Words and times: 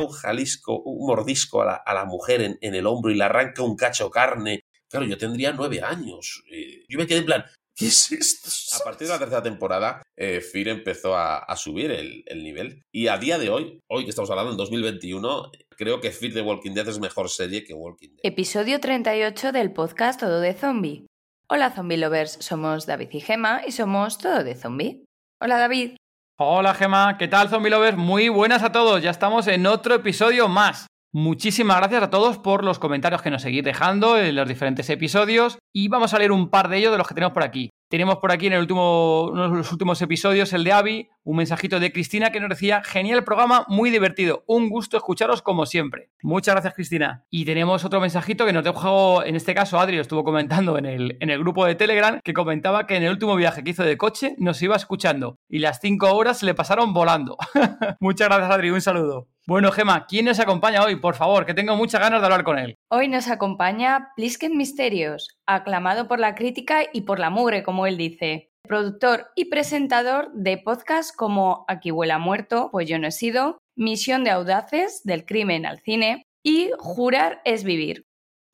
Pega 0.00 0.08
un 0.08 0.12
jalisco, 0.12 0.82
un 0.82 1.06
mordisco 1.06 1.62
a 1.62 1.94
la, 1.94 2.04
mujer 2.04 2.58
en, 2.60 2.74
el 2.74 2.86
hombro 2.86 3.10
y 3.10 3.16
le 3.16 3.24
arranca 3.24 3.62
un 3.62 3.76
cacho 3.76 4.10
carne. 4.10 4.60
Claro, 4.88 5.06
yo 5.06 5.16
tendría 5.16 5.52
nueve 5.52 5.82
años. 5.82 6.42
Eh, 6.50 6.84
yo 6.88 6.98
me 6.98 7.06
quedé 7.06 7.18
en 7.18 7.26
plan, 7.26 7.44
¿qué 7.76 7.86
es 7.86 8.10
esto? 8.12 8.76
A 8.80 8.84
partir 8.84 9.06
de 9.06 9.12
la 9.12 9.18
tercera 9.18 9.42
temporada, 9.42 10.02
eh, 10.16 10.40
Fear 10.40 10.68
empezó 10.68 11.16
a, 11.16 11.56
subir 11.56 11.90
el, 11.90 12.42
nivel. 12.42 12.82
Y 12.92 13.08
a 13.08 13.18
día 13.18 13.38
de 13.38 13.50
hoy, 13.50 13.78
hoy 13.88 14.04
que 14.04 14.10
estamos 14.10 14.30
hablando 14.30 14.52
en 14.52 14.56
2021, 14.56 15.52
creo 15.76 16.00
que 16.00 16.10
Fear 16.10 16.32
de 16.32 16.42
Walking 16.42 16.72
Dead 16.72 16.88
es 16.88 16.98
mejor 16.98 17.28
serie 17.28 17.64
que 17.64 17.74
Walking 17.74 18.10
Dead. 18.10 18.20
Episodio 18.22 18.80
38 18.80 19.52
del 19.52 19.72
podcast 19.72 20.20
Todo 20.20 20.40
de 20.40 20.54
Zombie. 20.54 21.06
Hola 21.48 21.72
Zombie 21.72 21.96
Lovers, 21.96 22.38
somos 22.40 22.86
David 22.86 23.08
y 23.12 23.20
Gema 23.20 23.62
y 23.66 23.72
somos 23.72 24.18
Todo 24.18 24.44
de 24.44 24.54
Zombie. 24.54 25.04
Hola 25.40 25.58
David. 25.58 25.99
Hola 26.42 26.72
Gema, 26.72 27.18
¿qué 27.18 27.28
tal 27.28 27.50
Zombie 27.50 27.68
Lovers? 27.68 27.98
Muy 27.98 28.30
buenas 28.30 28.62
a 28.62 28.72
todos, 28.72 29.02
ya 29.02 29.10
estamos 29.10 29.46
en 29.46 29.66
otro 29.66 29.94
episodio 29.94 30.48
más. 30.48 30.86
Muchísimas 31.12 31.76
gracias 31.76 32.02
a 32.02 32.08
todos 32.08 32.38
por 32.38 32.64
los 32.64 32.78
comentarios 32.78 33.20
que 33.20 33.28
nos 33.28 33.42
seguís 33.42 33.62
dejando 33.62 34.16
en 34.16 34.34
los 34.34 34.48
diferentes 34.48 34.88
episodios 34.88 35.58
y 35.76 35.88
vamos 35.88 36.14
a 36.14 36.18
leer 36.18 36.32
un 36.32 36.48
par 36.48 36.70
de 36.70 36.78
ellos 36.78 36.92
de 36.92 36.96
los 36.96 37.06
que 37.06 37.12
tenemos 37.12 37.34
por 37.34 37.42
aquí. 37.42 37.68
Tenemos 37.90 38.18
por 38.18 38.30
aquí 38.30 38.46
en 38.46 38.52
el 38.52 38.60
último, 38.60 39.24
uno 39.32 39.50
de 39.50 39.56
los 39.56 39.72
últimos 39.72 40.00
episodios 40.00 40.52
el 40.52 40.62
de 40.62 40.70
Avi, 40.70 41.08
un 41.24 41.36
mensajito 41.36 41.80
de 41.80 41.90
Cristina 41.90 42.30
que 42.30 42.38
nos 42.38 42.48
decía, 42.48 42.84
genial 42.84 43.24
programa, 43.24 43.66
muy 43.66 43.90
divertido, 43.90 44.44
un 44.46 44.68
gusto 44.68 44.96
escucharos 44.96 45.42
como 45.42 45.66
siempre. 45.66 46.08
Muchas 46.22 46.54
gracias 46.54 46.74
Cristina. 46.74 47.24
Y 47.30 47.44
tenemos 47.44 47.84
otro 47.84 48.00
mensajito 48.00 48.46
que 48.46 48.52
nos 48.52 48.62
dejó, 48.62 49.24
en 49.24 49.34
este 49.34 49.56
caso 49.56 49.80
Adri 49.80 49.98
estuvo 49.98 50.22
comentando 50.22 50.78
en 50.78 50.86
el, 50.86 51.16
en 51.18 51.30
el 51.30 51.40
grupo 51.40 51.66
de 51.66 51.74
Telegram, 51.74 52.20
que 52.22 52.32
comentaba 52.32 52.86
que 52.86 52.94
en 52.94 53.02
el 53.02 53.10
último 53.10 53.34
viaje 53.34 53.64
que 53.64 53.70
hizo 53.70 53.82
de 53.82 53.96
coche 53.96 54.36
nos 54.38 54.62
iba 54.62 54.76
escuchando 54.76 55.40
y 55.48 55.58
las 55.58 55.80
cinco 55.80 56.14
horas 56.14 56.44
le 56.44 56.54
pasaron 56.54 56.92
volando. 56.94 57.38
Muchas 57.98 58.28
gracias 58.28 58.52
Adri, 58.52 58.70
un 58.70 58.80
saludo. 58.80 59.26
Bueno, 59.50 59.72
Gema, 59.72 60.06
¿quién 60.06 60.26
nos 60.26 60.38
acompaña 60.38 60.84
hoy? 60.84 60.94
Por 60.94 61.16
favor, 61.16 61.44
que 61.44 61.54
tengo 61.54 61.74
muchas 61.74 62.00
ganas 62.00 62.20
de 62.20 62.24
hablar 62.24 62.44
con 62.44 62.56
él. 62.56 62.76
Hoy 62.88 63.08
nos 63.08 63.26
acompaña 63.26 64.12
Plisken 64.14 64.56
Misterios, 64.56 65.40
aclamado 65.44 66.06
por 66.06 66.20
la 66.20 66.36
crítica 66.36 66.84
y 66.92 67.00
por 67.00 67.18
la 67.18 67.30
mugre, 67.30 67.64
como 67.64 67.88
él 67.88 67.96
dice. 67.96 68.52
Productor 68.62 69.32
y 69.34 69.46
presentador 69.46 70.30
de 70.34 70.56
podcasts 70.56 71.12
como 71.12 71.64
Aquí 71.66 71.90
huela 71.90 72.20
muerto, 72.20 72.68
pues 72.70 72.88
yo 72.88 73.00
no 73.00 73.08
he 73.08 73.10
sido, 73.10 73.58
Misión 73.76 74.22
de 74.22 74.30
Audaces, 74.30 75.02
del 75.02 75.24
crimen 75.24 75.66
al 75.66 75.80
cine, 75.80 76.22
y 76.46 76.70
Jurar 76.78 77.42
es 77.44 77.64
vivir. 77.64 78.04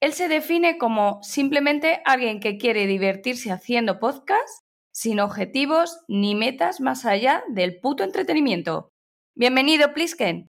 Él 0.00 0.14
se 0.14 0.28
define 0.28 0.78
como 0.78 1.22
simplemente 1.22 2.00
alguien 2.06 2.40
que 2.40 2.56
quiere 2.56 2.86
divertirse 2.86 3.52
haciendo 3.52 3.98
podcasts 3.98 4.60
sin 4.94 5.20
objetivos 5.20 6.00
ni 6.08 6.34
metas 6.34 6.80
más 6.80 7.04
allá 7.04 7.44
del 7.50 7.80
puto 7.80 8.02
entretenimiento. 8.02 8.88
Bienvenido, 9.36 9.92
Plisken. 9.92 10.48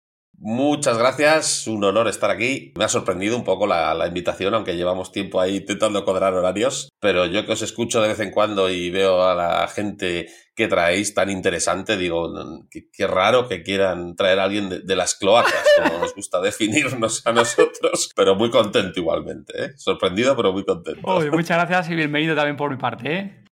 Muchas 0.42 0.98
gracias, 0.98 1.68
un 1.68 1.84
honor 1.84 2.08
estar 2.08 2.32
aquí. 2.32 2.72
Me 2.78 2.86
ha 2.86 2.88
sorprendido 2.88 3.36
un 3.36 3.44
poco 3.44 3.68
la, 3.68 4.08
invitación, 4.08 4.54
aunque 4.54 4.78
llevamos 4.78 5.12
tiempo 5.12 5.42
ahí 5.42 5.58
intentando 5.58 6.06
cuadrar 6.06 6.34
horarios, 6.34 6.90
pero 7.02 7.26
yo 7.26 7.46
que 7.46 7.52
os 7.52 7.62
escucho 7.62 8.02
de 8.02 8.08
vez 8.08 8.22
en 8.22 8.32
cuando 8.32 8.70
y 8.70 8.90
veo 8.90 9.24
a 9.24 9.36
la 9.36 9.68
gente 9.68 10.28
que 10.56 10.70
traéis 10.70 11.14
tan 11.14 11.30
interesante, 11.30 11.98
digo, 11.98 12.32
qué, 12.72 13.08
raro 13.08 13.50
que 13.50 13.64
quieran 13.64 14.16
traer 14.16 14.40
a 14.40 14.46
alguien 14.46 14.70
de, 14.70 14.96
las 14.96 15.16
cloacas, 15.16 15.54
como 15.84 16.00
nos 16.00 16.16
gusta 16.16 16.40
definirnos 16.40 17.26
a 17.28 17.34
nosotros, 17.34 18.10
pero 18.16 18.36
muy 18.36 18.50
contento 18.50 18.98
igualmente, 18.98 19.66
¿eh? 19.66 19.70
sorprendido 19.76 20.38
pero 20.38 20.54
muy 20.54 20.64
contento. 20.64 21.02
muchas 21.32 21.58
gracias 21.58 21.90
y 21.90 21.96
bienvenido 21.96 22.36
también 22.36 22.56
por 22.56 22.72
mi 22.72 22.78
parte. 22.78 23.14
¿eh? 23.14 23.49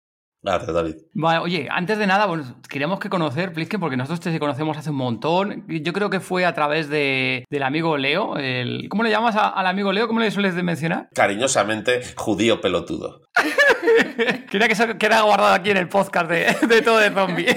Gracias, 0.43 0.75
David. 0.75 0.95
Vale, 1.15 1.39
oye, 1.39 1.69
antes 1.71 1.99
de 1.99 2.07
nada, 2.07 2.27
bueno, 2.27 2.45
queríamos 2.69 2.99
que 2.99 3.09
conocer, 3.09 3.53
Plisken, 3.53 3.79
porque 3.79 3.97
nosotros 3.97 4.21
te 4.21 4.39
conocemos 4.41 4.77
hace 4.77 4.91
un 4.91 4.97
montón. 4.97 5.65
Yo 5.69 5.93
creo 5.93 6.11
que 6.11 6.19
fue 6.19 6.45
a 6.45 6.53
través 6.53 6.89
de, 6.89 7.45
del 7.49 7.63
amigo 7.63 7.97
Leo. 7.97 8.37
El, 8.37 8.89
¿Cómo 8.89 9.05
le 9.05 9.11
llamas 9.11 9.37
al 9.37 9.67
amigo 9.67 9.93
Leo? 9.93 10.09
¿Cómo 10.09 10.21
le 10.21 10.31
sueles 10.31 10.55
mencionar? 10.55 11.09
Cariñosamente, 11.15 12.01
judío 12.17 12.61
pelotudo. 12.61 13.23
Quería 14.51 14.69
que 14.69 14.75
se 14.75 14.97
quedara 14.99 15.23
guardado 15.23 15.55
aquí 15.55 15.71
en 15.71 15.77
el 15.77 15.89
podcast 15.89 16.31
de, 16.31 16.83
todo 16.83 16.99
de 16.99 17.11
zombie. 17.11 17.47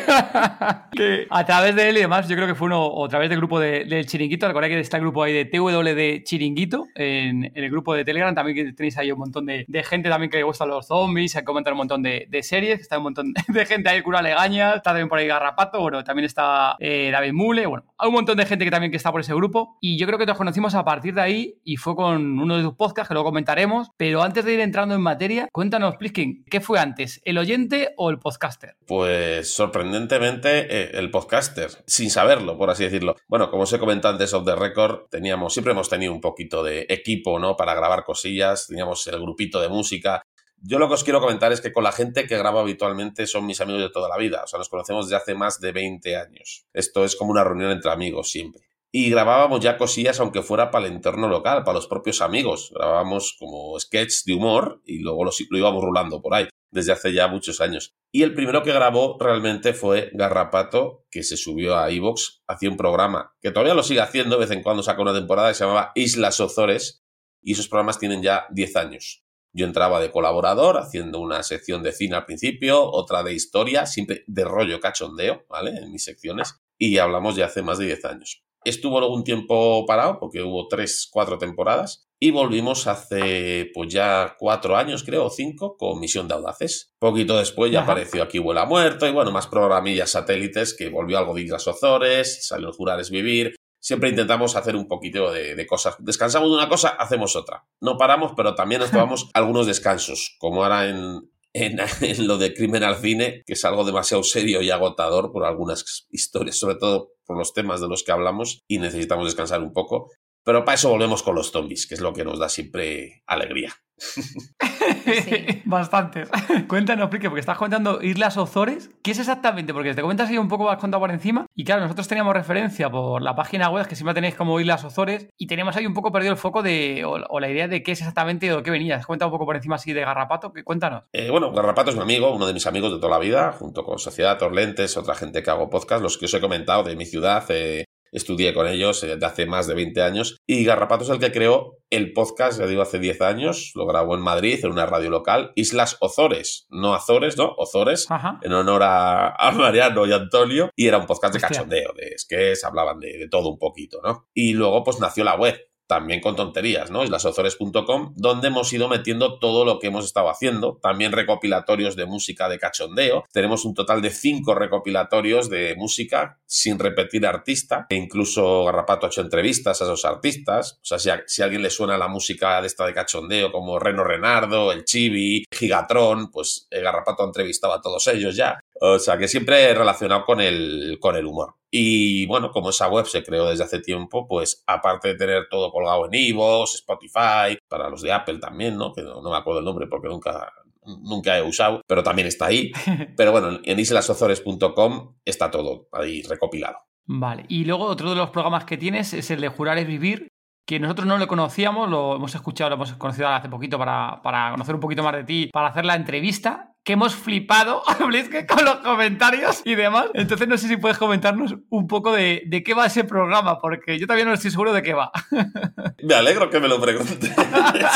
que 0.92 1.28
a 1.30 1.46
través 1.46 1.76
de 1.76 1.90
él 1.90 1.98
y 1.98 2.02
demás, 2.02 2.28
yo 2.28 2.36
creo 2.36 2.48
que 2.48 2.56
fue 2.56 2.68
uno, 2.68 2.86
o 2.86 3.06
a 3.06 3.10
través 3.10 3.30
del 3.30 3.40
grupo 3.40 3.60
de, 3.60 3.86
del 3.86 4.06
Chiringuito, 4.06 4.48
recuerda 4.48 4.70
que 4.70 4.80
está 4.80 4.98
el 4.98 5.04
grupo 5.04 5.24
ahí 5.24 5.34
de 5.34 5.46
TWD 5.46 6.24
Chiringuito, 6.24 6.88
en, 6.96 7.52
el 7.54 7.70
grupo 7.70 7.94
de 7.94 8.06
Telegram, 8.06 8.34
también 8.34 8.56
que 8.56 8.74
tenéis 8.74 8.98
ahí 8.98 9.12
un 9.12 9.20
montón 9.20 9.46
de, 9.46 9.66
gente 9.84 10.10
también 10.10 10.30
que 10.30 10.38
le 10.38 10.44
gustan 10.44 10.70
los 10.70 10.88
zombies, 10.88 11.34
se 11.34 11.44
comentan 11.44 11.74
un 11.74 11.80
montón 11.80 12.02
de, 12.02 12.28
series, 12.42 12.75
está 12.82 12.98
un 12.98 13.04
montón 13.04 13.34
de 13.48 13.66
gente 13.66 13.90
ahí, 13.90 14.02
Cura 14.02 14.22
Legaña, 14.22 14.76
está 14.76 14.92
también 14.92 15.10
por 15.10 15.20
ahí 15.20 15.28
Garrapato, 15.28 15.80
bueno, 15.82 16.04
también 16.04 16.26
está 16.26 16.76
eh, 16.80 17.10
David 17.12 17.34
Mule, 17.34 17.66
bueno, 17.66 17.86
hay 17.98 18.08
un 18.08 18.14
montón 18.14 18.38
de 18.38 18.46
gente 18.46 18.66
que 18.66 18.72
también 18.72 18.92
que 18.92 18.98
está 18.98 19.12
por 19.12 19.22
ese 19.22 19.34
grupo, 19.34 19.78
y 19.82 19.98
yo 19.98 20.08
creo 20.08 20.20
que 20.20 20.26
nos 20.26 20.38
conocimos 20.38 20.76
a 20.76 20.84
partir 20.84 21.14
de 21.14 21.22
ahí, 21.22 21.60
y 21.64 21.78
fue 21.78 21.96
con 21.96 22.40
uno 22.40 22.58
de 22.58 22.64
tus 22.64 22.76
podcasts, 22.76 23.08
que 23.08 23.14
luego 23.14 23.30
comentaremos, 23.30 23.90
pero 23.98 24.24
antes 24.24 24.46
de 24.46 24.54
ir 24.54 24.60
entrando 24.60 24.96
en 24.96 25.02
materia, 25.02 25.48
cuéntanos, 25.52 25.96
Pliskin, 25.98 26.44
¿qué 26.50 26.62
fue 26.62 26.80
antes, 26.80 27.22
el 27.26 27.38
oyente 27.38 27.94
o 27.98 28.10
el 28.10 28.20
podcaster? 28.20 28.76
Pues 28.88 29.54
sorprendentemente 29.54 30.68
eh, 30.70 30.92
el 30.94 31.12
podcaster, 31.12 31.70
sin 31.86 32.10
saberlo, 32.10 32.58
por 32.58 32.70
así 32.70 32.84
decirlo. 32.84 33.16
Bueno, 33.28 33.50
como 33.50 33.64
os 33.64 33.74
he 33.74 33.80
comentado 33.80 34.14
antes 34.14 34.34
of 34.34 34.46
the 34.46 34.56
record, 34.56 35.10
teníamos, 35.10 35.54
siempre 35.54 35.74
hemos 35.74 35.90
tenido 35.90 36.14
un 36.14 36.22
poquito 36.22 36.64
de 36.64 36.86
equipo, 36.90 37.40
¿no? 37.40 37.56
Para 37.56 37.74
grabar 37.74 38.04
cosillas, 38.04 38.68
teníamos 38.68 39.06
el 39.08 39.20
grupito 39.20 39.60
de 39.62 39.70
música, 39.70 40.22
yo 40.68 40.80
lo 40.80 40.88
que 40.88 40.96
os 40.96 41.04
quiero 41.04 41.22
comentar 41.22 41.52
es 41.52 41.62
que 41.62 41.72
con 41.72 41.84
la 41.84 41.92
gente 41.92 42.26
que 42.26 42.38
grabo 42.38 42.60
habitualmente 42.60 43.28
son 43.28 43.46
mis 43.46 43.62
amigos 43.62 43.82
de 43.82 43.90
toda 43.90 44.10
la 44.10 44.18
vida, 44.18 44.44
o 44.44 44.48
sea, 44.48 44.58
nos 44.58 44.70
conocemos 44.70 45.06
desde 45.06 45.18
hace 45.18 45.36
más 45.36 45.60
de 45.60 45.72
20 45.72 46.16
años. 46.18 46.66
Esto 46.74 47.06
es 47.06 47.16
como 47.16 47.32
una 47.32 47.44
reunión 47.44 47.72
entre 47.72 47.92
amigos 47.92 48.32
siempre. 48.32 48.64
Y 48.92 49.10
grabábamos 49.10 49.60
ya 49.60 49.78
cosillas 49.78 50.20
aunque 50.20 50.42
fuera 50.42 50.72
para 50.72 50.88
el 50.88 50.94
entorno 50.94 51.28
local, 51.28 51.64
para 51.64 51.76
los 51.76 51.88
propios 51.88 52.22
amigos. 52.22 52.72
Grabábamos 52.74 53.36
como 53.38 53.78
sketches 53.80 54.24
de 54.26 54.34
humor 54.34 54.82
y 54.86 55.00
luego 55.00 55.26
lo, 55.26 55.32
lo 55.50 55.58
íbamos 55.58 55.84
rulando 55.84 56.22
por 56.22 56.34
ahí 56.34 56.48
desde 56.72 56.94
hace 56.94 57.14
ya 57.14 57.28
muchos 57.28 57.62
años. 57.62 57.94
Y 58.12 58.24
el 58.24 58.34
primero 58.34 58.64
que 58.64 58.74
grabó 58.74 59.18
realmente 59.20 59.74
fue 59.74 60.10
Garrapato, 60.14 61.06
que 61.12 61.24
se 61.24 61.38
subió 61.38 61.78
a 61.78 61.90
Evox, 61.92 62.44
hacía 62.48 62.70
un 62.70 62.78
programa 62.78 63.36
que 63.42 63.52
todavía 63.52 63.74
lo 63.74 63.84
sigue 63.84 64.02
haciendo, 64.02 64.36
de 64.36 64.46
vez 64.46 64.52
en 64.52 64.64
cuando 64.64 64.84
saca 64.84 65.02
una 65.02 65.14
temporada 65.14 65.50
que 65.50 65.56
se 65.56 65.64
llamaba 65.64 65.92
Islas 65.96 66.40
Ozores, 66.40 67.04
y 67.42 67.54
esos 67.54 67.68
programas 67.68 68.00
tienen 68.00 68.24
ya 68.24 68.46
10 68.52 68.76
años. 68.78 69.25
Yo 69.56 69.66
entraba 69.66 70.02
de 70.02 70.12
colaborador 70.12 70.78
haciendo 70.78 71.22
una 71.22 71.42
sección 71.42 71.82
de 71.82 71.94
cine 71.94 72.18
al 72.18 72.26
principio, 72.26 72.92
otra 72.92 73.24
de 73.24 73.34
historia, 73.34 73.86
siempre 73.86 74.26
de 74.28 74.44
rollo 74.44 74.82
cachondeo, 74.82 75.46
¿vale? 75.50 75.72
En 75.72 75.94
mis 75.94 76.04
secciones. 76.04 76.56
Y 76.78 76.98
hablamos 76.98 77.38
ya 77.38 77.46
hace 77.46 77.62
más 77.62 77.78
de 77.78 77.86
10 77.86 78.04
años. 78.04 78.44
Estuvo 78.66 79.00
luego 79.00 79.16
un 79.16 79.24
tiempo 79.24 79.86
parado 79.86 80.20
porque 80.20 80.42
hubo 80.42 80.68
tres, 80.68 81.08
cuatro 81.10 81.38
temporadas 81.38 82.10
y 82.20 82.32
volvimos 82.32 82.88
hace 82.88 83.70
pues 83.74 83.94
ya 83.94 84.36
cuatro 84.40 84.76
años, 84.76 85.04
creo, 85.04 85.26
o 85.26 85.30
cinco, 85.30 85.78
con 85.78 86.00
Misión 86.00 86.28
de 86.28 86.34
Audaces. 86.34 86.92
Poquito 87.00 87.38
después 87.38 87.72
ya 87.72 87.84
apareció 87.84 88.24
Aquí 88.24 88.40
Huela 88.40 88.66
Muerto 88.66 89.08
y 89.08 89.12
bueno, 89.12 89.32
más 89.32 89.48
programillas 89.48 90.10
satélites 90.10 90.76
que 90.76 90.90
volvió 90.90 91.18
algo 91.18 91.34
de 91.34 91.44
Islas 91.44 91.68
Ozores, 91.68 92.46
salió 92.46 92.74
Jurares 92.74 93.10
Vivir. 93.10 93.55
Siempre 93.86 94.10
intentamos 94.10 94.56
hacer 94.56 94.76
un 94.76 94.88
poquito 94.88 95.32
de, 95.32 95.64
cosas. 95.68 95.96
Descansamos 96.00 96.50
de 96.50 96.56
una 96.56 96.68
cosa, 96.68 96.90
hacemos 96.90 97.36
otra. 97.36 97.68
No 97.80 98.00
paramos, 98.00 98.32
pero 98.36 98.56
también 98.56 98.82
nos 98.82 98.90
tomamos 98.90 99.30
algunos 99.36 99.68
descansos, 99.68 100.38
como 100.40 100.64
ahora 100.64 100.90
en, 100.90 101.30
en, 101.54 102.28
lo 102.28 102.40
de 102.40 102.56
crimen 102.56 102.84
al 102.84 102.96
cine, 102.96 103.44
que 103.46 103.54
es 103.54 103.64
algo 103.64 103.84
demasiado 103.84 104.24
serio 104.24 104.64
y 104.64 104.72
agotador 104.72 105.32
por 105.32 105.46
algunas 105.46 106.08
historias, 106.10 106.58
sobre 106.58 106.78
todo 106.78 107.12
por 107.28 107.38
los 107.38 107.54
temas 107.54 107.80
de 107.80 107.88
los 107.88 108.04
que 108.04 108.12
hablamos, 108.12 108.64
y 108.68 108.80
necesitamos 108.80 109.26
descansar 109.26 109.62
un 109.62 109.72
poco. 109.72 110.10
Pero 110.44 110.66
para 110.66 110.74
eso 110.74 110.90
volvemos 110.90 111.22
con 111.22 111.36
los 111.36 111.52
zombies, 111.52 111.86
que 111.86 111.94
es 111.94 112.02
lo 112.02 112.12
que 112.12 112.26
nos 112.26 112.40
da 112.40 112.50
siempre 112.50 113.22
alegría. 113.28 113.72
Bastantes. 115.66 116.30
Cuéntanos, 116.68 117.10
Plique, 117.10 117.30
porque 117.30 117.40
estás 117.40 117.58
contando 117.58 118.02
Islas 118.02 118.38
Ozores. 118.38 118.90
¿Qué 119.02 119.12
es 119.12 119.20
exactamente? 119.20 119.74
Porque 119.74 119.94
te 119.94 120.02
comentas 120.02 120.30
ahí 120.30 120.38
un 120.38 120.48
poco, 120.48 120.70
has 120.70 120.78
contado 120.78 121.02
por 121.02 121.12
encima. 121.12 121.46
Y 121.56 121.64
claro, 121.64 121.82
nosotros 121.82 122.08
teníamos 122.08 122.34
referencia 122.34 122.90
por 122.90 123.22
la 123.22 123.36
página 123.36 123.70
web, 123.70 123.88
que 123.88 123.96
siempre 123.96 124.14
tenéis 124.14 124.36
como 124.36 124.60
Islas 124.60 124.84
Ozores, 124.84 125.28
y 125.38 125.48
teníamos 125.48 125.76
ahí 125.76 125.86
un 125.86 125.94
poco 125.94 126.12
perdido 126.12 126.34
el 126.34 126.38
foco 126.38 126.64
de, 126.64 127.04
o, 127.06 127.40
la 127.40 127.50
idea 127.50 127.68
de 127.68 127.84
qué 127.84 127.92
es 127.92 128.00
exactamente 128.00 128.52
o 128.52 128.58
de 128.58 128.64
qué 128.64 128.72
venías. 128.72 129.06
Cuenta 129.06 129.26
un 129.26 129.32
poco 129.32 129.46
por 129.46 129.56
encima 129.56 129.76
así 129.76 129.94
de 129.94 130.02
Garrapato. 130.02 130.52
Cuéntanos. 130.64 131.04
Eh, 131.14 131.30
bueno, 131.30 131.52
Garrapato 131.52 131.92
es 131.92 131.96
mi 131.96 132.02
amigo, 132.02 132.34
uno 132.34 132.48
de 132.48 132.54
mis 132.54 132.68
amigos 132.68 132.92
de 132.92 132.98
toda 133.00 133.12
la 133.12 133.20
vida, 133.20 133.52
junto 133.52 133.84
con 133.84 134.00
Sociedad 134.00 134.38
Torlentes, 134.38 134.98
otra 134.98 135.16
gente 135.16 135.44
que 135.44 135.50
hago 135.50 135.70
podcast, 135.70 136.02
los 136.02 136.18
que 136.18 136.26
os 136.26 136.34
he 136.34 136.42
comentado 136.42 136.84
de 136.84 136.96
mi 136.96 137.06
ciudad, 137.06 137.44
eh, 137.50 137.86
estudié 138.16 138.54
con 138.54 138.68
ellos 138.68 139.02
desde 139.02 139.16
eh, 139.16 139.26
hace 139.26 139.46
más 139.46 139.68
de 139.68 139.76
20 139.76 140.02
años 140.02 140.38
y 140.48 140.64
Garrapato 140.64 141.04
es 141.04 141.10
el 141.10 141.20
que 141.20 141.32
creó 141.32 141.78
el 141.90 142.14
podcast, 142.14 142.60
ya 142.60 142.66
digo, 142.66 142.82
hace 142.82 143.00
10 143.00 143.22
años, 143.22 143.72
lo 143.76 143.86
grabó 143.86 144.16
en 144.16 144.22
Madrid, 144.22 144.60
en 144.64 144.72
una 144.72 144.86
radio 144.86 145.10
local, 145.10 145.52
Islas 145.56 145.98
Ozores, 146.00 146.66
no 146.70 146.96
Azores, 146.96 147.38
¿no? 147.38 147.54
Ozores, 147.58 148.08
en 148.42 148.54
honor 148.54 148.82
a, 148.84 149.52
Mariano 149.56 150.06
y 150.06 150.12
Antonio, 150.12 150.72
y 150.76 150.88
era 150.88 150.98
un 150.98 151.06
podcast 151.06 151.34
de 151.34 151.40
cachondeo, 151.40 151.94
de 151.96 152.16
que 152.28 152.54
hablaban 152.66 153.00
de, 153.00 153.18
de 153.18 153.28
todo 153.30 153.50
un 153.50 153.60
poquito, 153.60 154.00
¿no? 154.04 154.28
Y 154.34 154.54
luego 154.54 154.84
pues 154.84 155.00
nació 155.00 155.24
la 155.24 155.36
web, 155.36 155.56
también 155.88 156.22
con 156.22 156.36
tonterías, 156.36 156.92
¿no? 156.92 157.04
Islasozores.com, 157.04 158.14
donde 158.16 158.48
hemos 158.48 158.72
ido 158.74 158.88
metiendo 158.88 159.40
todo 159.40 159.66
lo 159.66 159.80
que 159.80 159.88
hemos 159.88 160.06
estado 160.06 160.30
haciendo, 160.30 160.80
también 160.82 161.12
recopilatorios 161.12 161.96
de 161.96 162.06
música 162.06 162.50
de 162.50 162.60
cachondeo. 162.60 163.26
Tenemos 163.32 163.66
un 163.66 163.74
total 163.74 164.02
de 164.02 164.10
cinco 164.10 164.56
recopilatorios 164.56 165.50
de 165.50 165.76
música 165.76 166.40
sin 166.46 166.80
repetir 166.80 167.26
artista, 167.26 167.86
e 167.90 167.96
incluso 167.96 168.66
Garrapato 168.66 169.06
ha 169.06 169.10
hecho 169.10 169.22
entrevistas 169.22 169.82
a 169.82 169.86
esos 169.86 170.06
artistas. 170.06 170.80
O 170.82 170.86
sea, 170.86 171.00
si 171.26 171.42
a, 171.42 171.46
alguien 171.46 171.62
le 171.62 171.70
suena 171.70 171.98
la 171.98 172.08
música 172.08 172.62
de 172.62 172.68
esta 172.68 172.86
de 172.86 172.94
cachondeo, 172.94 173.52
como 173.52 173.80
Reno 173.80 174.04
Renardo, 174.04 174.72
El 174.72 174.86
Chibi, 174.86 175.46
Gigatron, 175.52 176.32
pues 176.32 176.68
eh, 176.72 176.82
Garrapato 176.82 177.24
ha 177.24 177.28
entrevistado 177.28 177.74
a 177.74 177.82
todos 177.82 178.08
ellos 178.08 178.36
ya. 178.36 178.60
O 178.82 179.00
sea, 179.00 179.18
que 179.18 179.28
siempre 179.28 179.74
relacionado 179.74 180.26
con 180.26 180.42
el, 180.42 180.98
con 181.00 181.16
el 181.16 181.26
humor. 181.26 181.56
Y 181.78 182.26
bueno, 182.28 182.52
como 182.52 182.70
esa 182.70 182.88
web 182.88 183.06
se 183.06 183.22
creó 183.22 183.50
desde 183.50 183.66
hace 183.66 183.82
tiempo, 183.82 184.26
pues 184.30 184.64
aparte 184.66 185.10
de 185.10 185.16
tener 185.16 185.50
todo 185.50 185.74
colgado 185.74 186.06
en 186.06 186.14
Evox, 186.14 186.76
Spotify, 186.76 187.58
para 187.68 187.90
los 187.90 188.02
de 188.02 188.14
Apple 188.14 188.40
también, 188.40 188.78
¿no? 188.78 188.94
Que 188.94 189.02
no, 189.02 189.22
me 189.22 189.36
acuerdo 189.36 189.60
el 189.60 189.66
nombre 189.66 189.86
porque 189.88 190.08
nunca, 190.08 190.54
nunca 190.86 191.38
he 191.38 191.42
usado, 191.42 191.82
pero 191.86 192.02
también 192.02 192.30
está 192.30 192.46
ahí. 192.46 192.72
Pero 193.18 193.34
bueno, 193.34 193.60
en 193.62 193.78
islasozores.com 193.78 195.16
está 195.26 195.52
todo 195.52 195.90
ahí 195.92 196.22
recopilado. 196.22 196.78
Vale, 197.08 197.44
y 197.50 197.66
luego 197.66 197.84
otro 197.84 198.12
de 198.12 198.16
los 198.16 198.30
programas 198.30 198.64
que 198.64 198.78
tienes 198.78 199.14
es 199.14 199.30
el 199.30 199.42
de 199.42 199.50
Jurar 199.50 199.78
es 199.78 199.86
Vivir, 199.86 200.30
que 200.66 200.80
nosotros 200.80 201.06
no 201.06 201.18
lo 201.18 201.28
conocíamos, 201.28 201.90
lo 201.90 202.16
hemos 202.16 202.34
escuchado, 202.34 202.70
lo 202.70 202.76
hemos 202.78 202.94
conocido 202.94 203.28
hace 203.28 203.50
poquito 203.50 203.78
para, 203.78 204.22
para 204.24 204.52
conocer 204.52 204.76
un 204.76 204.82
poquito 204.82 205.04
más 205.04 205.14
de 205.14 205.26
ti, 205.26 205.50
para 205.52 205.68
hacer 205.68 205.84
la 205.84 205.96
entrevista 205.96 206.75
que 206.86 206.94
hemos 206.94 207.16
flipado, 207.16 207.82
con 208.48 208.64
los 208.64 208.76
comentarios 208.78 209.62
y 209.66 209.76
demás. 209.76 210.06
Entonces 210.14 210.48
no 210.48 210.58
sé 210.58 210.68
si 210.68 210.78
puedes 210.78 211.00
comentarnos 211.00 211.56
un 211.70 211.88
poco 211.88 212.14
de, 212.14 212.44
de, 212.46 212.64
qué 212.64 212.76
va 212.76 212.86
ese 212.86 213.04
programa, 213.04 213.60
porque 213.60 214.00
yo 214.00 214.06
todavía 214.06 214.26
no 214.26 214.34
estoy 214.34 214.52
seguro 214.52 214.72
de 214.72 214.84
qué 214.84 214.94
va. 214.94 215.12
Me 216.04 216.14
alegro 216.14 216.50
que 216.52 216.60
me 216.60 216.68
lo 216.68 216.80
preguntes, 216.80 217.32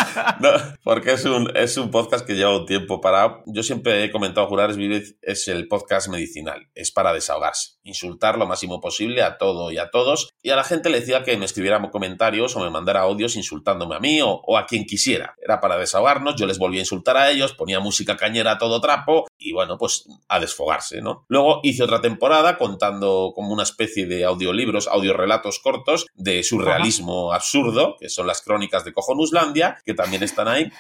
porque 0.84 1.12
es 1.12 1.26
un, 1.26 1.56
es 1.56 1.78
un 1.78 1.92
podcast 1.92 2.26
que 2.26 2.34
lleva 2.34 2.58
un 2.58 2.66
tiempo 2.66 3.00
para... 3.02 3.44
Yo 3.46 3.62
siempre 3.62 4.04
he 4.04 4.12
comentado, 4.12 4.48
Jurar 4.48 4.72
es 4.72 5.16
es 5.22 5.48
el 5.48 5.68
podcast 5.68 6.08
medicinal, 6.08 6.70
es 6.74 6.92
para 6.92 7.14
desahogarse, 7.14 7.78
insultar 7.84 8.40
lo 8.40 8.48
máximo 8.48 8.82
posible 8.82 9.22
a 9.22 9.38
todo 9.38 9.72
y 9.72 9.78
a 9.78 9.92
todos, 9.92 10.32
y 10.42 10.50
a 10.50 10.56
la 10.56 10.64
gente 10.64 10.90
le 10.90 11.02
decía 11.02 11.24
que 11.24 11.38
me 11.38 11.46
escribiera 11.46 11.80
comentarios 11.92 12.56
o 12.56 12.62
me 12.62 12.72
mandara 12.72 13.02
audios 13.02 13.36
insultándome 13.36 13.96
a 13.96 14.00
mí 14.00 14.22
o, 14.22 14.30
o 14.30 14.58
a 14.58 14.66
quien 14.66 14.86
quisiera. 14.86 15.36
Era 15.40 15.60
para 15.60 15.78
desahogarnos, 15.78 16.36
yo 16.36 16.48
les 16.48 16.58
volvía 16.58 16.80
a 16.80 16.82
insultar 16.82 17.18
a 17.18 17.30
ellos, 17.30 17.54
ponía 17.54 17.80
música 17.80 18.18
cañera 18.18 18.54
a 18.54 18.58
todo 18.80 18.90
trapo 18.90 19.28
y 19.38 19.54
bueno, 19.54 19.78
pues 19.78 20.06
a 20.28 20.40
desfogarse, 20.40 21.02
¿no? 21.02 21.26
Luego 21.28 21.62
hice 21.64 21.84
otra 21.84 22.02
temporada 22.02 22.58
contando 22.58 23.32
como 23.36 23.54
una 23.54 23.64
especie 23.64 24.06
de 24.06 24.26
audiolibros, 24.26 24.88
audiorelatos 24.88 25.60
cortos 25.60 26.08
de 26.16 26.44
surrealismo 26.44 27.34
absurdo, 27.34 27.96
que 28.00 28.10
son 28.10 28.28
las 28.28 28.42
crónicas 28.42 28.84
de 28.84 28.94
Cojonuslandia, 28.94 29.78
que 29.86 29.94
también 29.94 30.24
están 30.24 30.48
ahí. 30.48 30.72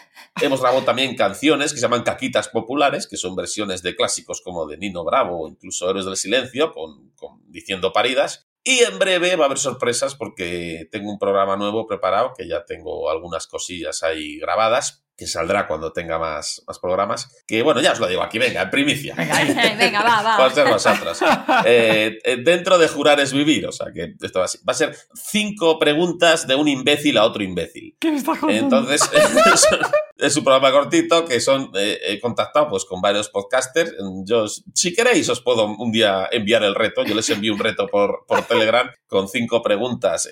Hemos 0.41 0.61
grabado 0.61 0.83
también 0.83 1.15
canciones 1.15 1.71
que 1.71 1.77
se 1.77 1.83
llaman 1.83 2.03
caquitas 2.03 2.49
populares, 2.49 3.07
que 3.07 3.17
son 3.17 3.35
versiones 3.35 3.81
de 3.81 3.95
clásicos 3.95 4.41
como 4.41 4.65
de 4.67 4.77
Nino 4.77 5.03
Bravo 5.03 5.43
o 5.43 5.47
incluso 5.47 5.89
Héroes 5.89 6.05
del 6.05 6.17
Silencio, 6.17 6.71
con, 6.71 7.11
con 7.15 7.41
diciendo 7.47 7.93
paridas. 7.93 8.49
Y 8.63 8.79
en 8.79 8.99
breve 8.99 9.35
va 9.35 9.43
a 9.43 9.45
haber 9.45 9.57
sorpresas 9.57 10.15
porque 10.15 10.87
tengo 10.91 11.09
un 11.09 11.17
programa 11.17 11.55
nuevo 11.55 11.87
preparado, 11.87 12.33
que 12.37 12.47
ya 12.47 12.65
tengo 12.65 13.09
algunas 13.09 13.47
cosillas 13.47 14.03
ahí 14.03 14.37
grabadas, 14.37 15.05
que 15.19 15.27
saldrá 15.27 15.67
cuando 15.67 15.91
tenga 15.91 16.17
más, 16.17 16.63
más 16.65 16.79
programas. 16.79 17.43
Que 17.45 17.61
bueno, 17.61 17.81
ya 17.81 17.91
os 17.91 17.99
lo 17.99 18.07
digo 18.07 18.23
aquí, 18.23 18.39
venga, 18.39 18.61
en 18.61 18.69
primicia. 18.69 19.15
Venga, 19.15 20.01
va, 20.03 20.23
va. 20.23 20.37
Va 20.37 20.45
a 20.45 20.49
ser 20.49 20.67
vosotros. 20.69 21.19
Eh, 21.65 22.19
eh, 22.23 22.37
dentro 22.37 22.77
de 22.77 22.87
jurar 22.87 23.19
es 23.19 23.33
vivir, 23.33 23.67
o 23.67 23.71
sea 23.73 23.87
que 23.93 24.13
esto 24.21 24.39
va 24.39 24.45
a, 24.45 24.73
ser, 24.73 24.95
cinco 25.13 25.77
preguntas 25.77 26.47
de 26.47 26.55
un 26.55 26.69
imbécil 26.69 27.17
a 27.17 27.25
otro 27.25 27.43
imbécil. 27.43 27.97
¿Qué 27.99 28.11
me 28.11 28.17
está 28.17 28.31
Entonces, 28.47 29.01
es 30.17 30.37
un 30.37 30.43
programa 30.45 30.71
cortito 30.71 31.25
que 31.25 31.41
son, 31.41 31.69
eh, 31.75 31.99
he 32.01 32.19
contactado 32.21 32.69
pues 32.69 32.85
con 32.85 33.01
varios 33.01 33.27
podcasters. 33.27 33.93
Yo, 34.23 34.45
si 34.47 34.93
queréis, 34.93 35.27
os 35.27 35.41
puedo 35.41 35.65
un 35.65 35.91
día 35.91 36.29
enviar 36.31 36.63
el 36.63 36.75
reto. 36.75 37.03
Yo 37.03 37.13
les 37.13 37.29
envío 37.29 37.53
un 37.53 37.59
reto 37.59 37.87
por, 37.87 38.23
por 38.25 38.43
Telegram 38.43 38.89
con 39.07 39.27
cinco 39.27 39.61
preguntas 39.61 40.29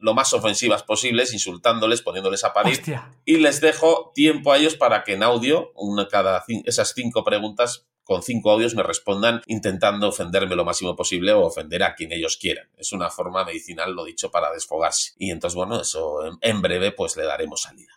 lo 0.00 0.14
más 0.14 0.32
ofensivas 0.32 0.82
posibles, 0.82 1.32
insultándoles, 1.32 2.02
poniéndoles 2.02 2.44
a 2.44 2.52
parir. 2.52 2.80
Y 3.24 3.38
les 3.38 3.60
dejo 3.60 4.12
tiempo 4.14 4.25
a 4.30 4.56
ellos 4.56 4.76
para 4.76 5.04
que 5.04 5.14
en 5.14 5.22
audio, 5.22 5.72
una 5.74 6.08
cada 6.08 6.44
esas 6.64 6.92
cinco 6.94 7.24
preguntas 7.24 7.86
con 8.06 8.22
cinco 8.22 8.52
audios 8.52 8.76
me 8.76 8.84
respondan 8.84 9.42
intentando 9.46 10.08
ofenderme 10.08 10.54
lo 10.54 10.64
máximo 10.64 10.94
posible 10.94 11.32
o 11.32 11.44
ofender 11.44 11.82
a 11.82 11.96
quien 11.96 12.12
ellos 12.12 12.36
quieran. 12.36 12.68
Es 12.76 12.92
una 12.92 13.10
forma 13.10 13.44
medicinal, 13.44 13.92
lo 13.92 14.04
dicho, 14.04 14.30
para 14.30 14.52
desfogarse. 14.52 15.12
Y 15.18 15.32
entonces, 15.32 15.56
bueno, 15.56 15.80
eso 15.80 16.20
en, 16.40 16.62
breve 16.62 16.92
pues 16.92 17.16
le 17.16 17.24
daremos 17.24 17.62
salida. 17.62 17.92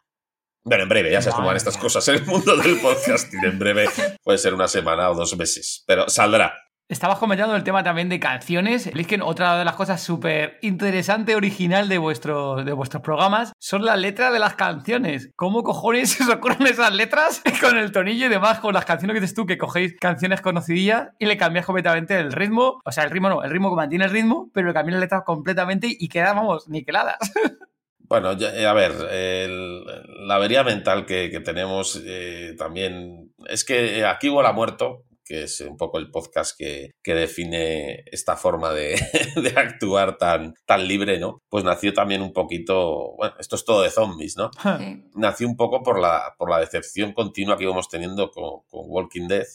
Bueno, 0.64 0.84
en 0.84 0.90
breve, 0.90 1.12
ya 1.12 1.22
sabes 1.22 1.36
cómo 1.36 1.48
van 1.48 1.58
estas 1.58 1.78
cosas 1.78 2.08
en 2.08 2.16
el 2.16 2.26
mundo 2.26 2.58
del 2.58 2.80
podcasting. 2.80 3.46
En 3.46 3.60
breve 3.60 3.88
puede 4.24 4.40
ser 4.40 4.56
una 4.56 4.68
semana 4.68 5.12
o 5.12 5.16
dos 5.16 5.38
meses, 5.38 5.84
pero 5.86 6.10
saldrá. 6.10 6.69
Estabas 6.90 7.20
comentando 7.20 7.56
el 7.56 7.64
tema 7.64 7.84
también 7.84 8.10
de 8.10 8.20
canciones. 8.20 8.88
Es 8.88 9.06
que 9.06 9.20
otra 9.22 9.60
de 9.60 9.64
las 9.64 9.76
cosas 9.76 10.02
súper 10.02 10.58
interesante, 10.64 11.36
original 11.36 11.88
de, 11.88 12.00
vuestro, 12.00 12.64
de 12.64 12.74
vuestros 12.74 13.04
programas 13.04 13.54
son 13.60 13.86
las 13.86 14.00
letras 14.00 14.34
de 14.34 14.40
las 14.40 14.56
canciones. 14.56 15.30
¿Cómo 15.36 15.62
cojones 15.62 16.10
se 16.14 16.24
os 16.24 16.30
ocurren 16.30 16.66
esas 16.66 16.92
letras 16.92 17.44
con 17.62 17.78
el 17.78 17.92
tonillo 17.92 18.26
y 18.26 18.30
demás, 18.30 18.60
con 18.60 18.74
las 18.74 18.86
canciones 18.86 19.14
que 19.14 19.22
dices 19.22 19.36
tú, 19.36 19.46
que 19.46 19.60
cogéis 19.60 19.98
canciones 20.02 20.42
conocidillas 20.42 21.10
y 21.20 21.28
le 21.28 21.38
cambiáis 21.38 21.68
completamente 21.68 22.18
el 22.18 22.32
ritmo? 22.32 22.82
O 22.84 22.92
sea, 22.92 23.04
el 23.04 23.12
ritmo 23.12 23.30
no, 23.30 23.44
el 23.44 23.52
ritmo 23.52 23.70
que 23.70 23.76
mantiene 23.76 24.06
el 24.06 24.12
ritmo, 24.12 24.50
pero 24.52 24.70
le 24.70 24.74
cambiáis 24.74 24.96
las 24.96 25.02
letras 25.02 25.22
completamente 25.24 25.88
y 25.92 26.10
quedan, 26.10 26.38
vamos, 26.38 26.68
niqueladas. 26.70 27.20
Bueno, 28.10 28.32
eh, 28.32 28.66
a 28.66 28.74
ver, 28.74 28.94
la 30.26 30.34
avería 30.34 30.64
mental 30.64 31.06
que, 31.06 31.30
tenemos 31.46 32.02
eh, 32.04 32.56
también 32.58 33.32
es 33.48 33.64
que 33.64 34.04
aquí 34.04 34.30
hubo 34.30 34.42
la 34.42 34.52
muerto, 34.52 35.04
que 35.30 35.44
es 35.44 35.62
un 35.62 35.78
poco 35.78 36.00
el 36.00 36.10
podcast 36.10 36.58
que, 36.58 36.96
define 37.06 38.04
esta 38.08 38.36
forma 38.36 38.74
de, 38.74 38.96
actuar 39.56 40.18
tan, 40.18 40.56
tan 40.66 40.88
libre, 40.88 41.20
¿no? 41.20 41.44
Pues 41.50 41.64
nació 41.64 41.94
también 41.94 42.24
un 42.24 42.34
poquito, 42.34 43.14
bueno, 43.16 43.36
esto 43.40 43.56
es 43.56 43.64
todo 43.64 43.84
de 43.84 43.92
zombies, 43.92 44.38
¿no? 44.38 44.50
Nació 45.14 45.48
un 45.48 45.56
poco 45.56 45.84
por 45.84 46.00
la, 46.00 46.34
por 46.38 46.50
la 46.50 46.60
decepción 46.60 47.14
continua 47.14 47.58
que 47.58 47.64
íbamos 47.64 47.90
teniendo 47.90 48.32
con, 48.32 48.62
Walking 48.72 49.28
Dead 49.28 49.46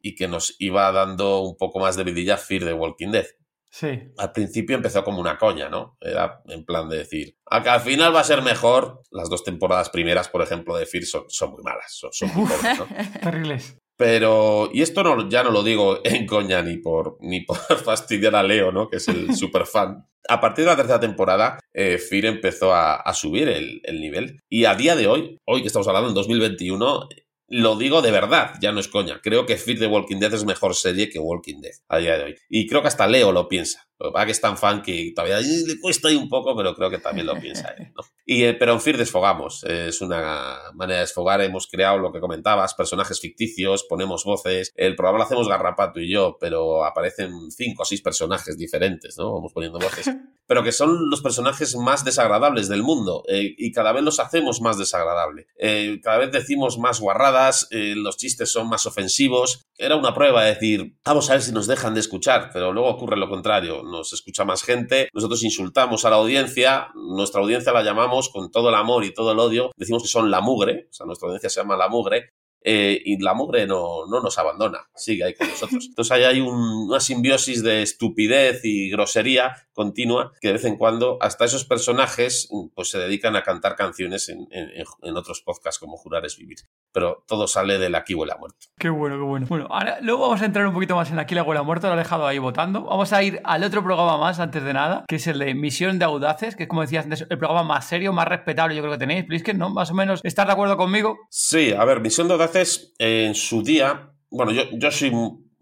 y 0.00 0.14
que 0.14 0.28
nos 0.28 0.56
iba 0.58 0.90
dando 0.92 1.40
un 1.40 1.56
poco 1.56 1.78
más 1.78 1.96
de 1.96 2.04
vidilla 2.04 2.38
Fear 2.38 2.64
de 2.64 2.72
Walking 2.72 3.10
Dead. 3.10 3.26
Sí. 3.70 4.12
Al 4.18 4.32
principio 4.32 4.76
empezó 4.76 5.02
como 5.02 5.20
una 5.20 5.38
coña, 5.38 5.68
¿no? 5.68 5.96
Era 6.00 6.42
en 6.46 6.64
plan 6.64 6.88
de 6.88 6.98
decir, 6.98 7.36
a 7.46 7.62
que 7.62 7.70
al 7.70 7.80
final 7.80 8.14
va 8.14 8.20
a 8.20 8.24
ser 8.24 8.42
mejor. 8.42 9.02
Las 9.10 9.30
dos 9.30 9.44
temporadas 9.44 9.88
primeras, 9.88 10.28
por 10.28 10.42
ejemplo, 10.42 10.76
de 10.76 10.86
Fear 10.86 11.04
son, 11.04 11.50
muy 11.50 11.62
malas, 11.62 11.98
son, 12.10 12.30
muy 12.34 12.46
pobres, 12.46 12.78
¿no? 12.78 12.86
Terribles. 13.22 13.81
Pero, 14.02 14.68
y 14.72 14.82
esto 14.82 15.04
no, 15.04 15.28
ya 15.28 15.44
no 15.44 15.52
lo 15.52 15.62
digo 15.62 16.00
en 16.02 16.26
coña 16.26 16.60
ni 16.60 16.76
por, 16.76 17.18
ni 17.20 17.42
por 17.42 17.56
fastidiar 17.84 18.34
a 18.34 18.42
Leo, 18.42 18.72
¿no? 18.72 18.88
Que 18.88 18.96
es 18.96 19.06
el 19.06 19.32
super 19.36 19.64
fan. 19.64 20.08
A 20.28 20.40
partir 20.40 20.64
de 20.64 20.72
la 20.72 20.76
tercera 20.76 20.98
temporada, 20.98 21.60
eh, 21.72 21.98
Fear 21.98 22.24
empezó 22.24 22.74
a, 22.74 23.14
subir 23.14 23.48
el, 23.48 24.00
nivel. 24.00 24.40
Y 24.48 24.64
a 24.64 24.74
día 24.74 24.96
de 24.96 25.06
hoy, 25.06 25.38
hoy 25.46 25.60
que 25.60 25.68
estamos 25.68 25.86
hablando 25.86 26.08
en 26.08 26.16
2021, 26.16 27.08
lo 27.46 27.76
digo 27.76 28.02
de 28.02 28.10
verdad, 28.10 28.54
ya 28.60 28.72
no 28.72 28.80
es 28.80 28.88
coña. 28.88 29.20
Creo 29.22 29.46
que 29.46 29.56
Fear 29.56 29.78
de 29.78 29.86
Walking 29.86 30.18
Dead 30.18 30.34
es 30.34 30.44
mejor 30.44 30.74
serie 30.74 31.08
que 31.08 31.20
Walking 31.20 31.60
Dead 31.60 31.74
a 31.88 31.98
día 31.98 32.18
de 32.18 32.24
hoy. 32.24 32.34
Y 32.48 32.66
creo 32.66 32.82
que 32.82 32.88
hasta 32.88 33.06
Leo 33.06 33.30
lo 33.30 33.46
piensa. 33.46 33.86
Lo 34.02 34.12
que 34.12 34.26
que 34.26 34.32
es 34.32 34.40
tan 34.40 34.58
fan 34.58 34.82
que 34.82 35.12
todavía 35.14 35.40
le 35.40 35.78
cuesta 35.80 36.08
ahí 36.08 36.16
un 36.16 36.28
poco, 36.28 36.56
pero 36.56 36.74
creo 36.74 36.90
que 36.90 36.98
también 36.98 37.26
lo 37.26 37.38
piensa 37.38 37.68
él. 37.78 37.92
¿no? 37.94 38.02
Y, 38.24 38.44
eh, 38.44 38.54
pero 38.54 38.72
en 38.72 38.80
Fear 38.80 38.98
desfogamos. 38.98 39.64
Es 39.64 40.00
una 40.00 40.56
manera 40.74 40.98
de 40.98 41.00
desfogar. 41.02 41.40
Hemos 41.40 41.66
creado 41.66 41.98
lo 41.98 42.12
que 42.12 42.20
comentabas, 42.20 42.72
personajes 42.74 43.20
ficticios, 43.20 43.84
ponemos 43.88 44.24
voces. 44.24 44.72
El 44.76 44.94
programa 44.94 45.18
lo 45.18 45.24
hacemos 45.24 45.48
Garrapato 45.48 45.98
y 45.98 46.08
yo, 46.08 46.36
pero 46.40 46.84
aparecen 46.84 47.50
cinco 47.50 47.82
o 47.82 47.84
seis 47.84 48.00
personajes 48.00 48.56
diferentes, 48.56 49.18
¿no? 49.18 49.32
Vamos 49.32 49.52
poniendo 49.52 49.78
voces. 49.78 50.08
Pero 50.44 50.64
que 50.64 50.72
son 50.72 51.08
los 51.08 51.22
personajes 51.22 51.76
más 51.76 52.04
desagradables 52.04 52.68
del 52.68 52.82
mundo 52.82 53.22
eh, 53.28 53.54
y 53.56 53.72
cada 53.72 53.92
vez 53.92 54.02
los 54.02 54.18
hacemos 54.20 54.60
más 54.60 54.76
desagradables. 54.76 55.46
Eh, 55.56 56.00
cada 56.02 56.18
vez 56.18 56.32
decimos 56.32 56.78
más 56.78 57.00
guarradas, 57.00 57.68
los 57.70 58.18
chistes 58.18 58.52
son 58.52 58.68
más 58.68 58.84
ofensivos. 58.84 59.66
Era 59.82 59.96
una 59.96 60.14
prueba, 60.14 60.44
de 60.44 60.54
decir, 60.54 60.96
vamos 61.04 61.28
a 61.28 61.32
ver 61.32 61.42
si 61.42 61.50
nos 61.50 61.66
dejan 61.66 61.92
de 61.92 61.98
escuchar, 61.98 62.50
pero 62.52 62.72
luego 62.72 62.88
ocurre 62.88 63.16
lo 63.16 63.28
contrario. 63.28 63.82
Nos 63.82 64.12
escucha 64.12 64.44
más 64.44 64.62
gente, 64.62 65.08
nosotros 65.12 65.42
insultamos 65.42 66.04
a 66.04 66.10
la 66.10 66.16
audiencia, 66.16 66.92
nuestra 66.94 67.40
audiencia 67.40 67.72
la 67.72 67.82
llamamos 67.82 68.28
con 68.28 68.52
todo 68.52 68.68
el 68.68 68.76
amor 68.76 69.02
y 69.02 69.12
todo 69.12 69.32
el 69.32 69.40
odio, 69.40 69.72
decimos 69.76 70.04
que 70.04 70.08
son 70.08 70.30
la 70.30 70.40
mugre, 70.40 70.86
o 70.88 70.92
sea, 70.92 71.04
nuestra 71.04 71.26
audiencia 71.26 71.50
se 71.50 71.60
llama 71.60 71.76
la 71.76 71.88
mugre, 71.88 72.30
eh, 72.64 73.00
y 73.04 73.18
la 73.22 73.34
mugre 73.34 73.66
no, 73.66 74.06
no, 74.06 74.20
nos 74.20 74.38
abandona, 74.38 74.88
sigue 74.94 75.24
ahí 75.24 75.34
con 75.34 75.48
nosotros. 75.48 75.86
Entonces 75.88 76.12
ahí 76.12 76.24
hay 76.24 76.40
una 76.40 77.00
simbiosis 77.00 77.62
de 77.62 77.82
estupidez 77.82 78.64
y 78.64 78.90
grosería 78.90 79.56
continua 79.72 80.32
que 80.40 80.48
de 80.48 80.54
vez 80.54 80.64
en 80.64 80.76
cuando 80.76 81.18
hasta 81.20 81.44
esos 81.44 81.64
personajes 81.64 82.48
pues 82.74 82.90
se 82.90 82.98
dedican 82.98 83.36
a 83.36 83.42
cantar 83.42 83.74
canciones 83.74 84.28
en, 84.28 84.46
en, 84.50 85.16
otros 85.16 85.40
podcasts 85.42 85.78
como 85.78 85.96
Jurar 85.96 86.24
es 86.24 86.36
Vivir. 86.36 86.58
Pero 86.92 87.24
todo 87.26 87.46
sale 87.46 87.78
del 87.78 87.94
Aquí 87.94 88.14
huele 88.14 88.32
a 88.32 88.36
muerto. 88.36 88.66
Qué 88.78 88.90
bueno, 88.90 89.16
qué 89.16 89.22
bueno. 89.22 89.46
Bueno, 89.48 89.66
ahora 89.70 89.98
luego 90.00 90.22
vamos 90.22 90.42
a 90.42 90.44
entrar 90.44 90.66
un 90.66 90.74
poquito 90.74 90.94
más 90.96 91.10
en 91.10 91.18
Aquí 91.18 91.34
huele 91.34 91.60
a 91.60 91.62
muerto, 91.62 91.88
lo 91.88 91.94
he 91.94 91.98
dejado 91.98 92.26
ahí 92.26 92.38
votando. 92.38 92.82
Vamos 92.82 93.12
a 93.12 93.22
ir 93.22 93.40
al 93.44 93.64
otro 93.64 93.82
programa 93.82 94.18
más 94.18 94.40
antes 94.40 94.62
de 94.62 94.72
nada, 94.72 95.04
que 95.08 95.16
es 95.16 95.26
el 95.26 95.38
de 95.38 95.54
Misión 95.54 95.98
de 95.98 96.04
Audaces, 96.04 96.56
que 96.56 96.64
es 96.64 96.68
como 96.68 96.82
decías 96.82 97.04
antes, 97.04 97.26
el 97.28 97.38
programa 97.38 97.62
más 97.62 97.86
serio, 97.86 98.12
más 98.12 98.28
respetable 98.28 98.74
yo 98.76 98.82
creo 98.82 98.92
que 98.92 98.98
tenéis. 98.98 99.42
que 99.42 99.54
¿no? 99.54 99.70
Más 99.70 99.90
o 99.90 99.94
menos, 99.94 100.20
¿estás 100.24 100.46
de 100.46 100.52
acuerdo 100.52 100.76
conmigo? 100.76 101.18
Sí, 101.30 101.72
a 101.72 101.84
ver, 101.84 102.00
Misión 102.00 102.28
de 102.28 102.34
Audaces 102.34 102.51
en 102.98 103.34
su 103.34 103.62
día, 103.62 104.14
bueno, 104.30 104.52
yo, 104.52 104.62
yo 104.72 104.90
soy 104.90 105.10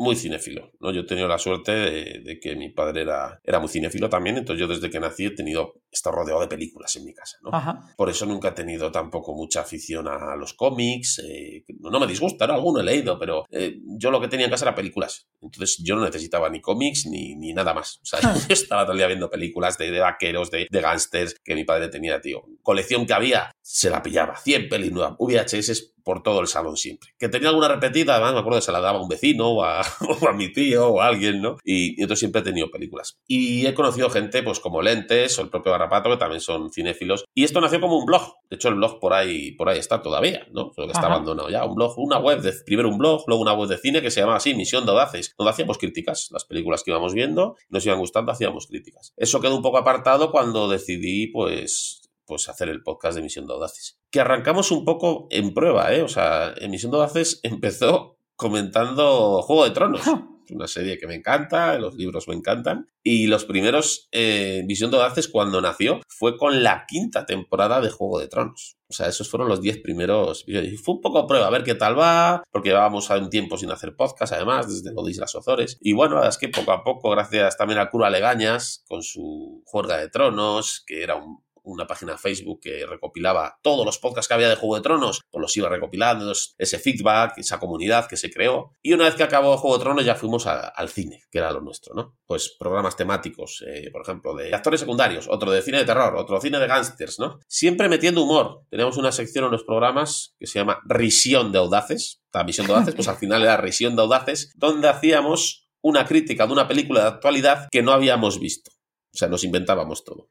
muy 0.00 0.16
cinéfilo, 0.16 0.72
¿no? 0.80 0.92
Yo 0.92 1.02
he 1.02 1.06
tenido 1.06 1.28
la 1.28 1.38
suerte 1.38 1.72
de, 1.72 2.40
que 2.40 2.56
mi 2.56 2.70
padre 2.70 3.02
era, 3.02 3.38
era 3.44 3.60
muy 3.60 3.68
cinéfilo 3.68 4.08
también, 4.08 4.38
entonces 4.38 4.58
yo 4.58 4.66
desde 4.66 4.88
que 4.88 4.98
nací 4.98 5.26
he 5.26 5.30
tenido, 5.32 5.74
estado 5.92 6.16
rodeado 6.16 6.40
de 6.40 6.48
películas 6.48 6.96
en 6.96 7.04
mi 7.04 7.12
casa, 7.12 7.36
¿no? 7.42 7.50
Por 7.98 8.08
eso 8.08 8.24
nunca 8.24 8.48
he 8.48 8.52
tenido 8.52 8.90
tampoco 8.90 9.34
mucha 9.34 9.60
afición 9.60 10.08
a 10.08 10.34
los 10.36 10.54
cómics, 10.54 11.18
eh, 11.22 11.66
no 11.80 12.00
me 12.00 12.06
disgusta, 12.06 12.46
¿no? 12.46 12.54
Alguno 12.54 12.80
he 12.80 12.82
leído, 12.82 13.18
pero 13.18 13.44
eh, 13.50 13.76
yo 13.98 14.10
lo 14.10 14.22
que 14.22 14.28
tenía 14.28 14.46
en 14.46 14.50
casa 14.50 14.64
era 14.64 14.74
películas, 14.74 15.28
entonces 15.42 15.82
yo 15.84 15.96
no 15.96 16.02
necesitaba 16.02 16.48
ni 16.48 16.62
cómics 16.62 17.04
ni, 17.04 17.36
ni 17.36 17.52
nada 17.52 17.74
más, 17.74 18.00
o 18.02 18.06
sea, 18.06 18.20
yo 18.48 18.54
estaba 18.54 18.84
todo 18.84 18.92
el 18.92 18.98
día 18.98 19.06
viendo 19.06 19.28
películas 19.28 19.76
de, 19.76 19.90
de 19.90 20.00
vaqueros, 20.00 20.50
de, 20.50 20.66
de 20.70 20.80
gángsters 20.80 21.34
que 21.44 21.54
mi 21.54 21.64
padre 21.64 21.88
tenía, 21.88 22.22
tío. 22.22 22.42
Colección 22.62 23.04
que 23.04 23.12
había, 23.12 23.52
se 23.60 23.90
la 23.90 24.02
pillaba, 24.02 24.38
100 24.38 24.70
pelis 24.70 24.92
nuevas, 24.92 25.16
VHS 25.18 25.90
por 26.04 26.22
todo 26.22 26.40
el 26.40 26.46
salón 26.46 26.76
siempre. 26.76 27.10
Que 27.18 27.28
tenía 27.28 27.48
alguna 27.48 27.68
repetida, 27.68 28.14
además 28.14 28.34
me 28.34 28.40
acuerdo 28.40 28.58
que 28.58 28.64
se 28.64 28.72
la 28.72 28.80
daba 28.80 28.98
a 28.98 29.02
un 29.02 29.08
vecino 29.08 29.48
o 29.48 29.64
a, 29.64 29.82
mi 30.34 30.52
tío 30.52 30.88
o 30.88 31.00
a 31.00 31.06
alguien, 31.06 31.40
¿no? 31.42 31.56
Y, 31.64 32.00
entonces 32.00 32.20
siempre 32.20 32.40
he 32.40 32.44
tenido 32.44 32.70
películas. 32.70 33.18
Y 33.26 33.66
he 33.66 33.74
conocido 33.74 34.10
gente, 34.10 34.42
pues 34.42 34.60
como 34.60 34.82
Lentes 34.82 35.38
o 35.38 35.42
el 35.42 35.48
propio 35.48 35.72
Garrapato, 35.72 36.10
que 36.10 36.16
también 36.16 36.40
son 36.40 36.70
cinéfilos. 36.70 37.24
Y 37.34 37.44
esto 37.44 37.60
nació 37.60 37.80
como 37.80 37.98
un 37.98 38.06
blog. 38.06 38.36
De 38.48 38.56
hecho, 38.56 38.68
el 38.68 38.74
blog 38.74 38.98
por 38.98 39.12
ahí, 39.12 39.52
por 39.52 39.68
ahí 39.68 39.78
está 39.78 40.02
todavía, 40.02 40.46
¿no? 40.52 40.72
Solo 40.74 40.88
que 40.88 40.92
está 40.92 41.06
abandonado 41.06 41.48
ya. 41.50 41.64
Un 41.64 41.74
blog, 41.74 41.98
una 41.98 42.18
web, 42.18 42.40
de, 42.40 42.52
primero 42.64 42.88
un 42.88 42.98
blog, 42.98 43.24
luego 43.26 43.42
una 43.42 43.52
web 43.52 43.68
de 43.68 43.78
cine 43.78 44.02
que 44.02 44.10
se 44.10 44.20
llamaba 44.20 44.38
así, 44.38 44.54
Misión 44.54 44.84
de 44.84 44.92
Audaces, 44.92 45.34
donde 45.38 45.50
hacíamos 45.50 45.78
críticas. 45.78 46.28
Las 46.30 46.44
películas 46.44 46.82
que 46.82 46.90
íbamos 46.90 47.14
viendo, 47.14 47.56
nos 47.68 47.84
iban 47.86 47.98
gustando, 47.98 48.32
hacíamos 48.32 48.66
críticas. 48.66 49.12
Eso 49.16 49.40
quedó 49.40 49.56
un 49.56 49.62
poco 49.62 49.78
apartado 49.78 50.30
cuando 50.30 50.68
decidí, 50.68 51.28
pues, 51.28 51.99
pues 52.30 52.48
hacer 52.48 52.68
el 52.68 52.84
podcast 52.84 53.14
de 53.14 53.22
Emisión 53.22 53.48
de 53.48 53.54
Audaces. 53.54 53.98
Que 54.08 54.20
arrancamos 54.20 54.70
un 54.70 54.84
poco 54.84 55.26
en 55.30 55.52
prueba, 55.52 55.92
¿eh? 55.92 56.02
O 56.02 56.06
sea, 56.06 56.54
Emisión 56.58 56.92
de 56.92 56.98
Audaces 56.98 57.40
empezó 57.42 58.18
comentando 58.36 59.42
Juego 59.42 59.64
de 59.64 59.72
Tronos. 59.72 60.02
Es 60.46 60.52
una 60.52 60.68
serie 60.68 60.96
que 60.96 61.08
me 61.08 61.16
encanta, 61.16 61.76
los 61.78 61.96
libros 61.96 62.28
me 62.28 62.36
encantan. 62.36 62.88
Y 63.02 63.26
los 63.26 63.44
primeros 63.44 64.08
eh, 64.12 64.62
Visión 64.64 64.92
de 64.92 64.98
Audaces 64.98 65.26
cuando 65.26 65.60
nació 65.60 66.00
fue 66.06 66.36
con 66.36 66.62
la 66.62 66.86
quinta 66.86 67.26
temporada 67.26 67.80
de 67.80 67.90
Juego 67.90 68.20
de 68.20 68.28
Tronos. 68.28 68.76
O 68.88 68.92
sea, 68.92 69.08
esos 69.08 69.28
fueron 69.28 69.48
los 69.48 69.60
diez 69.60 69.78
primeros 69.78 70.44
Y 70.46 70.76
fue 70.76 70.94
un 70.94 71.00
poco 71.00 71.26
prueba, 71.26 71.48
a 71.48 71.50
ver 71.50 71.64
qué 71.64 71.74
tal 71.74 71.98
va, 71.98 72.44
porque 72.52 72.68
llevábamos 72.68 73.10
un 73.10 73.28
tiempo 73.28 73.56
sin 73.56 73.72
hacer 73.72 73.96
podcast, 73.96 74.32
además, 74.32 74.68
desde 74.68 74.94
lo 74.94 75.02
de 75.02 75.10
Islas 75.10 75.34
Ozores. 75.34 75.78
Y 75.80 75.94
bueno, 75.94 76.14
la 76.14 76.20
verdad 76.20 76.36
es 76.36 76.38
que 76.38 76.48
poco 76.48 76.70
a 76.70 76.84
poco, 76.84 77.10
gracias 77.10 77.56
también 77.56 77.80
a 77.80 77.90
Cura 77.90 78.08
Legañas, 78.08 78.84
con 78.88 79.02
su 79.02 79.62
Juerga 79.66 79.98
de 79.98 80.08
Tronos, 80.08 80.84
que 80.86 81.02
era 81.02 81.16
un 81.16 81.42
una 81.64 81.86
página 81.86 82.12
de 82.12 82.18
Facebook 82.18 82.60
que 82.60 82.86
recopilaba 82.86 83.58
todos 83.62 83.84
los 83.84 83.98
podcasts 83.98 84.28
que 84.28 84.34
había 84.34 84.48
de 84.48 84.56
Juego 84.56 84.76
de 84.76 84.82
Tronos, 84.82 85.20
pues 85.30 85.40
los 85.40 85.56
iba 85.56 85.68
recopilando, 85.68 86.32
ese 86.58 86.78
feedback, 86.78 87.38
esa 87.38 87.58
comunidad 87.58 88.06
que 88.06 88.16
se 88.16 88.30
creó. 88.30 88.74
Y 88.82 88.92
una 88.92 89.04
vez 89.04 89.14
que 89.14 89.22
acabó 89.22 89.56
Juego 89.56 89.78
de 89.78 89.84
Tronos 89.84 90.04
ya 90.04 90.14
fuimos 90.14 90.46
al 90.46 90.88
cine, 90.88 91.24
que 91.30 91.38
era 91.38 91.50
lo 91.52 91.60
nuestro, 91.60 91.94
¿no? 91.94 92.16
Pues 92.26 92.54
programas 92.58 92.96
temáticos, 92.96 93.64
eh, 93.66 93.90
por 93.90 94.02
ejemplo, 94.02 94.34
de 94.34 94.54
actores 94.54 94.80
secundarios, 94.80 95.26
otro 95.28 95.50
de 95.50 95.62
cine 95.62 95.78
de 95.78 95.84
terror, 95.84 96.16
otro 96.16 96.40
cine 96.40 96.58
de 96.58 96.66
gángsters, 96.66 97.18
¿no? 97.18 97.40
Siempre 97.46 97.88
metiendo 97.88 98.22
humor. 98.22 98.64
Teníamos 98.70 98.96
una 98.96 99.12
sección 99.12 99.44
en 99.46 99.50
los 99.50 99.64
programas 99.64 100.34
que 100.38 100.46
se 100.46 100.58
llama 100.58 100.80
Risión 100.84 101.52
de 101.52 101.58
Audaces. 101.58 102.22
La 102.32 102.44
misión 102.44 102.66
de 102.66 102.74
Audaces, 102.74 102.94
pues 102.94 103.08
al 103.08 103.16
final 103.16 103.42
era 103.42 103.56
Risión 103.56 103.96
de 103.96 104.02
Audaces, 104.02 104.52
donde 104.56 104.88
hacíamos 104.88 105.68
una 105.82 106.04
crítica 106.04 106.46
de 106.46 106.52
una 106.52 106.68
película 106.68 107.02
de 107.02 107.08
actualidad 107.08 107.68
que 107.70 107.82
no 107.82 107.92
habíamos 107.92 108.38
visto. 108.38 108.70
O 109.12 109.18
sea, 109.18 109.28
nos 109.28 109.44
inventábamos 109.44 110.04
todo. 110.04 110.30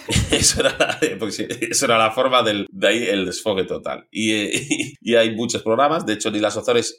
eso, 0.30 0.60
era 0.60 0.76
la, 0.78 0.98
eso 1.00 1.84
era 1.84 1.98
la 1.98 2.10
forma 2.10 2.42
del, 2.42 2.66
de 2.70 2.88
ahí 2.88 3.02
el 3.04 3.26
desfogue 3.26 3.64
total. 3.64 4.06
Y, 4.10 4.32
eh, 4.32 4.66
y, 5.00 5.14
hay 5.14 5.34
muchos 5.34 5.62
programas, 5.62 6.06
de 6.06 6.14
hecho, 6.14 6.30
ni 6.30 6.38
las 6.38 6.56
Ozores, 6.56 6.98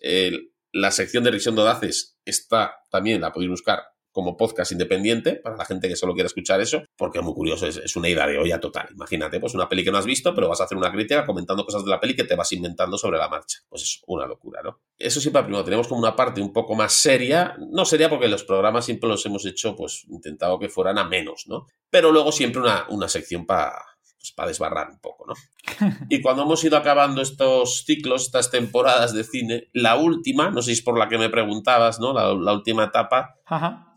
la 0.72 0.92
sección 0.92 1.24
de 1.24 1.32
revisión 1.32 1.56
de 1.56 1.62
Audaces 1.62 2.18
está 2.26 2.76
también, 2.90 3.22
la 3.22 3.32
podéis 3.32 3.52
buscar 3.52 3.80
como 4.14 4.38
podcast 4.38 4.72
independiente 4.72 5.36
para 5.36 5.58
la 5.58 5.66
gente 5.66 5.90
que 5.90 5.96
solo 5.96 6.14
quiera 6.14 6.28
escuchar 6.28 6.62
eso, 6.62 6.84
porque 6.96 7.18
es 7.18 7.26
muy 7.26 7.34
curioso, 7.34 7.68
es, 7.68 7.96
una 7.96 8.08
idea 8.08 8.28
de 8.28 8.38
olla 8.38 8.60
total. 8.60 8.88
Imagínate, 8.94 9.40
pues 9.40 9.56
una 9.56 9.68
peli 9.68 9.84
que 9.84 9.92
no 9.92 9.98
has 9.98 10.06
visto, 10.06 10.34
pero 10.34 10.48
vas 10.48 10.62
a 10.62 10.66
hacer 10.66 10.78
una 10.78 10.92
crítica 10.92 11.26
comentando 11.26 11.66
cosas 11.66 11.84
de 11.84 11.90
la 11.90 12.00
peli 12.00 12.16
que 12.16 12.24
te 12.24 12.36
vas 12.36 12.52
inventando 12.54 12.98
sobre 12.98 13.18
la 13.18 13.28
marcha. 13.28 13.60
Pues 13.68 13.82
es 13.82 14.02
una 14.08 14.28
locura, 14.28 14.62
¿no? 14.64 14.80
Eso 14.98 15.20
siempre 15.20 15.42
primero 15.42 15.64
tenemos 15.64 15.88
como 15.88 16.00
una 16.00 16.16
parte 16.16 16.42
un 16.42 16.54
poco 16.54 16.76
más 16.76 16.94
seria, 16.94 17.58
no 17.72 17.86
sería 17.86 18.10
porque 18.10 18.28
los 18.28 18.44
programas 18.44 18.86
siempre 18.86 19.10
los 19.10 19.26
hemos 19.26 19.46
hecho, 19.46 19.76
pues 19.76 20.06
intentado 20.08 20.60
que 20.60 20.70
fueran 20.70 21.00
a 21.00 21.04
menos, 21.04 21.46
¿no? 21.48 21.66
Pero 21.90 22.12
luego 22.12 22.32
siempre 22.32 22.62
una, 22.62 22.86
una 22.90 23.10
sección 23.10 23.46
para 23.46 23.74
pues, 24.24 24.32
para 24.32 24.48
desbarrar 24.48 24.90
un 24.90 25.00
poco, 25.00 25.26
¿no? 25.28 25.34
Y 26.10 26.22
cuando 26.22 26.44
hemos 26.44 26.64
ido 26.64 26.78
acabando 26.78 27.22
estos 27.22 27.84
ciclos, 27.86 28.24
estas 28.24 28.50
temporadas 28.52 29.14
de 29.14 29.26
cine, 29.26 29.70
la 29.74 29.98
última, 29.98 30.50
no 30.50 30.62
sé 30.62 30.68
si 30.68 30.80
es 30.80 30.82
por 30.82 30.98
la 30.98 31.10
que 31.10 31.18
me 31.18 31.30
preguntabas, 31.30 32.00
¿no? 32.00 32.14
La, 32.14 32.54
última 32.54 32.86
etapa 32.86 33.36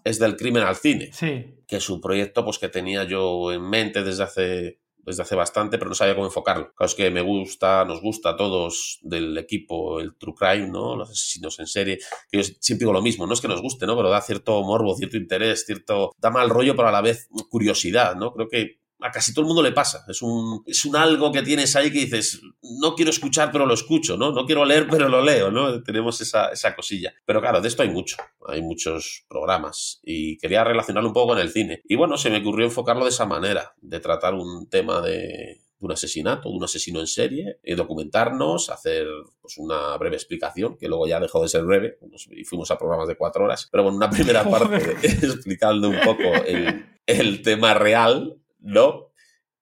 es 0.07 0.21
del 0.21 0.37
crimen 0.37 0.63
al 0.63 0.77
cine. 0.77 1.11
Sí. 1.13 1.45
Que 1.67 1.77
es 1.77 1.91
un 1.91 2.01
proyecto 2.01 2.45
pues, 2.45 2.59
que 2.59 2.69
tenía 2.69 3.05
yo 3.05 3.53
en 3.53 3.69
mente 3.69 4.05
desde 4.05 4.23
hace 4.23 4.79
desde 5.07 5.23
hace 5.23 5.37
bastante, 5.37 5.79
pero 5.79 5.89
no 5.89 5.95
sabía 5.95 6.17
cómo 6.17 6.27
enfocarlo. 6.27 6.73
Claro, 6.75 6.89
es 6.89 6.97
que 6.97 7.13
me 7.13 7.21
gusta, 7.21 7.85
nos 7.85 8.03
gusta 8.03 8.31
a 8.31 8.37
todos 8.37 8.99
del 9.03 9.39
equipo 9.39 10.01
el 10.01 10.17
True 10.17 10.35
Crime, 10.35 10.67
¿no? 10.67 10.97
Los 10.97 11.11
asesinos 11.11 11.61
en 11.61 11.69
serie, 11.69 11.99
que 12.29 12.39
yo 12.39 12.43
siempre 12.43 12.87
digo 12.87 12.93
lo 12.93 13.03
mismo, 13.03 13.25
no 13.25 13.33
es 13.33 13.41
que 13.41 13.47
nos 13.47 13.63
guste, 13.63 13.87
¿no? 13.87 13.97
Pero 13.97 14.11
da 14.11 14.21
cierto 14.21 14.61
morbo, 14.65 14.97
cierto 14.97 15.17
interés, 15.17 15.65
cierto... 15.65 16.11
da 16.19 16.31
mal 16.31 16.51
rollo, 16.51 16.75
pero 16.75 16.89
a 16.89 16.93
la 16.93 17.03
vez 17.03 17.29
curiosidad, 17.49 18.17
¿no? 18.17 18.33
Creo 18.33 18.49
que 18.49 18.81
a 19.01 19.11
casi 19.11 19.33
todo 19.33 19.43
el 19.43 19.47
mundo 19.49 19.63
le 19.63 19.73
pasa. 19.73 20.05
Es 20.09 20.23
un, 20.23 20.63
es 20.67 20.85
un 20.85 20.97
algo 20.97 21.31
que 21.33 21.43
tienes 21.43 21.77
ahí 21.77 21.93
que 21.93 22.01
dices, 22.01 22.41
no 22.81 22.95
quiero 22.95 23.11
escuchar, 23.11 23.51
pero 23.53 23.67
lo 23.67 23.75
escucho, 23.75 24.17
¿no? 24.17 24.33
No 24.33 24.47
quiero 24.47 24.65
leer, 24.65 24.87
pero 24.91 25.09
lo 25.09 25.23
leo, 25.23 25.51
¿no? 25.51 25.83
Tenemos 25.83 26.21
esa, 26.21 26.49
esa 26.49 26.75
cosilla. 26.75 27.15
Pero 27.25 27.41
claro, 27.41 27.61
de 27.61 27.69
esto 27.69 27.83
hay 27.83 27.91
mucho. 27.91 28.17
Hay 28.47 28.63
muchos 28.63 29.25
programas. 29.29 30.01
Y 30.03 30.39
quería 30.39 30.65
relacionarlo 30.65 31.09
un 31.09 31.15
poco 31.15 31.29
con 31.29 31.39
el 31.39 31.51
cine. 31.51 31.83
Y 31.85 31.97
bueno, 31.97 32.17
se 32.17 32.31
me 32.31 32.39
ocurrió 32.39 32.67
enfocarlo 32.67 33.05
de 33.05 33.11
esa 33.11 33.27
manera, 33.27 33.75
de 33.81 34.01
tratar 34.01 34.35
un 34.35 34.69
tema 34.69 35.01
de, 35.01 35.61
un 35.81 35.93
asesinato, 35.93 36.49
de 36.49 36.57
un 36.57 36.65
asesino 36.65 37.01
en 37.01 37.07
serie, 37.07 37.59
y 37.63 37.75
documentarnos, 37.75 38.71
hacer 38.71 39.07
pues, 39.41 39.59
una 39.59 39.97
breve 39.99 40.17
explicación, 40.17 40.77
que 40.79 40.89
luego 40.89 41.07
ya 41.07 41.21
dejó 41.21 41.43
de 41.43 41.49
ser 41.49 41.65
breve, 41.65 41.99
y 42.31 42.45
fuimos 42.45 42.71
a 42.71 42.79
programas 42.79 43.09
de 43.09 43.17
cuatro 43.17 43.45
horas, 43.45 43.69
pero 43.71 43.83
bueno, 43.83 43.97
una 43.97 44.11
primera 44.11 44.45
parte 44.51 44.97
explicando 45.03 45.89
un 45.89 46.01
poco 46.01 46.23
el, 46.47 46.87
el 47.07 47.43
tema 47.43 47.75
real 47.75 48.37
¿no? 48.67 49.13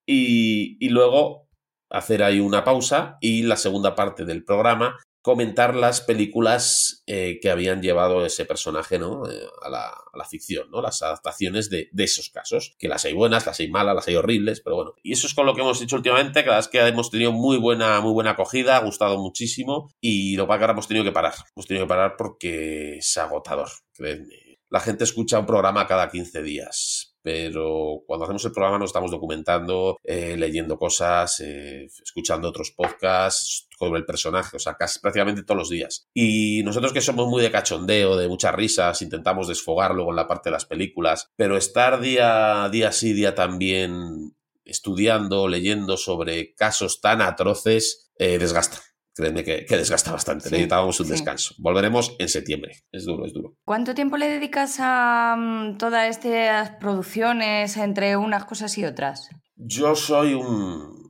Y, 0.07 0.89
luego 0.89 1.49
hacer 1.91 2.23
ahí 2.23 2.41
una 2.41 2.65
pausa 2.65 3.19
y 3.21 3.43
la 3.43 3.57
segunda 3.57 3.95
parte 3.95 4.25
del 4.25 4.45
programa 4.45 4.99
comentar 5.23 5.75
las 5.75 6.03
películas 6.03 7.03
eh, 7.07 7.39
que 7.41 7.51
habían 7.51 7.81
llevado 7.81 8.27
ese 8.27 8.45
personaje 8.45 8.99
¿no? 8.99 9.27
Eh, 9.31 9.41
a, 9.63 9.71
la, 9.71 10.25
ficción, 10.29 10.71
¿no? 10.71 10.83
las 10.83 11.01
adaptaciones 11.03 11.71
de, 11.71 11.89
esos 11.97 12.29
casos, 12.29 12.75
que 12.79 12.89
las 12.89 13.07
hay 13.07 13.15
buenas, 13.15 13.47
las 13.47 13.59
hay 13.61 13.71
malas, 13.71 13.95
las 13.95 14.09
hay 14.09 14.17
horribles, 14.17 14.61
pero 14.61 14.77
bueno. 14.77 14.95
Y 15.03 15.13
eso 15.13 15.27
es 15.27 15.35
con 15.35 15.47
lo 15.47 15.55
que 15.55 15.63
hemos 15.63 15.81
hecho 15.81 15.97
últimamente, 15.97 16.45
cada 16.45 16.57
vez 16.57 16.69
que 16.69 16.79
hemos 16.81 17.11
tenido 17.11 17.33
muy 17.33 17.57
buena, 17.57 18.01
muy 18.01 18.13
buena 18.13 18.33
acogida, 18.33 18.77
ha 18.77 18.81
gustado 18.81 19.19
muchísimo 19.19 19.91
y 20.01 20.37
lo 20.37 20.47
que 20.47 20.53
ahora 20.53 20.73
hemos 20.73 20.89
tenido 20.89 21.05
que 21.05 21.13
parar. 21.13 21.35
Hemos 21.57 21.67
tenido 21.67 21.87
que 21.87 21.89
parar 21.89 22.17
porque 22.19 22.99
es 22.99 23.17
agotador, 23.17 23.71
créeme 23.95 24.45
la 24.75 24.81
gente 24.81 25.05
escucha 25.05 25.39
un 25.39 25.47
programa 25.47 25.87
cada 25.87 26.11
15 26.11 26.43
días 26.43 27.14
pero 27.25 28.03
cuando 28.07 28.25
hacemos 28.25 28.45
el 28.45 28.53
programa 28.53 28.79
nos 28.79 28.91
estamos 28.91 29.11
documentando, 29.11 29.97
eh, 30.05 30.37
leyendo 30.37 30.79
cosas, 30.79 31.41
eh, 31.41 31.87
escuchando 32.03 32.51
otros 32.51 32.71
podcasts 32.71 33.67
sobre 33.79 33.99
el 33.99 34.05
personaje, 34.05 34.59
o 34.59 34.61
sea, 34.61 34.75
casi 34.75 35.01
prácticamente 35.01 35.43
todos 35.43 35.57
los 35.57 35.71
días. 35.71 36.07
Y 36.13 36.63
nosotros 36.65 36.93
que 36.93 37.01
somos 37.01 37.27
muy 37.27 37.43
de 37.43 37.51
cachondeo, 37.51 38.19
de 38.19 38.29
muchas 38.29 38.55
risas, 38.55 39.01
intentamos 39.01 39.49
desfogar 39.49 39.95
luego 39.95 40.11
en 40.11 40.17
la 40.17 40.29
parte 40.29 40.51
de 40.51 40.53
las 40.53 40.67
películas, 40.67 41.31
pero 41.35 41.57
estar 41.57 41.99
día, 41.99 42.69
día 42.71 42.93
sí, 42.93 43.15
día 43.15 43.35
también 43.35 44.37
estudiando, 44.67 45.49
leyendo 45.49 45.97
sobre 45.97 46.55
casos 46.55 47.01
tan 47.01 47.23
atroces, 47.23 48.13
eh, 48.19 48.37
desgasta. 48.37 48.83
Créeme 49.15 49.45
que, 49.45 49.65
desgasta 49.69 50.11
bastante. 50.11 50.51
Necesitábamos 50.51 50.99
un 50.99 51.09
descanso. 51.09 51.55
Volveremos 51.59 52.17
en 52.19 52.29
septiembre. 52.29 52.83
Es 52.91 53.05
duro, 53.05 53.25
es 53.25 53.33
duro. 53.33 53.55
¿Cuánto 53.65 53.95
tiempo 53.95 54.17
le 54.17 54.29
dedicas 54.29 54.77
a 54.81 55.37
mm, 55.39 55.79
todas 55.79 56.09
estas 56.09 56.71
producciones 56.81 57.77
entre 57.77 58.17
unas 58.17 58.45
cosas 58.45 58.77
y 58.77 58.85
otras? 58.85 59.29
Yo 59.57 59.95
soy 59.95 60.35
un, 60.35 61.04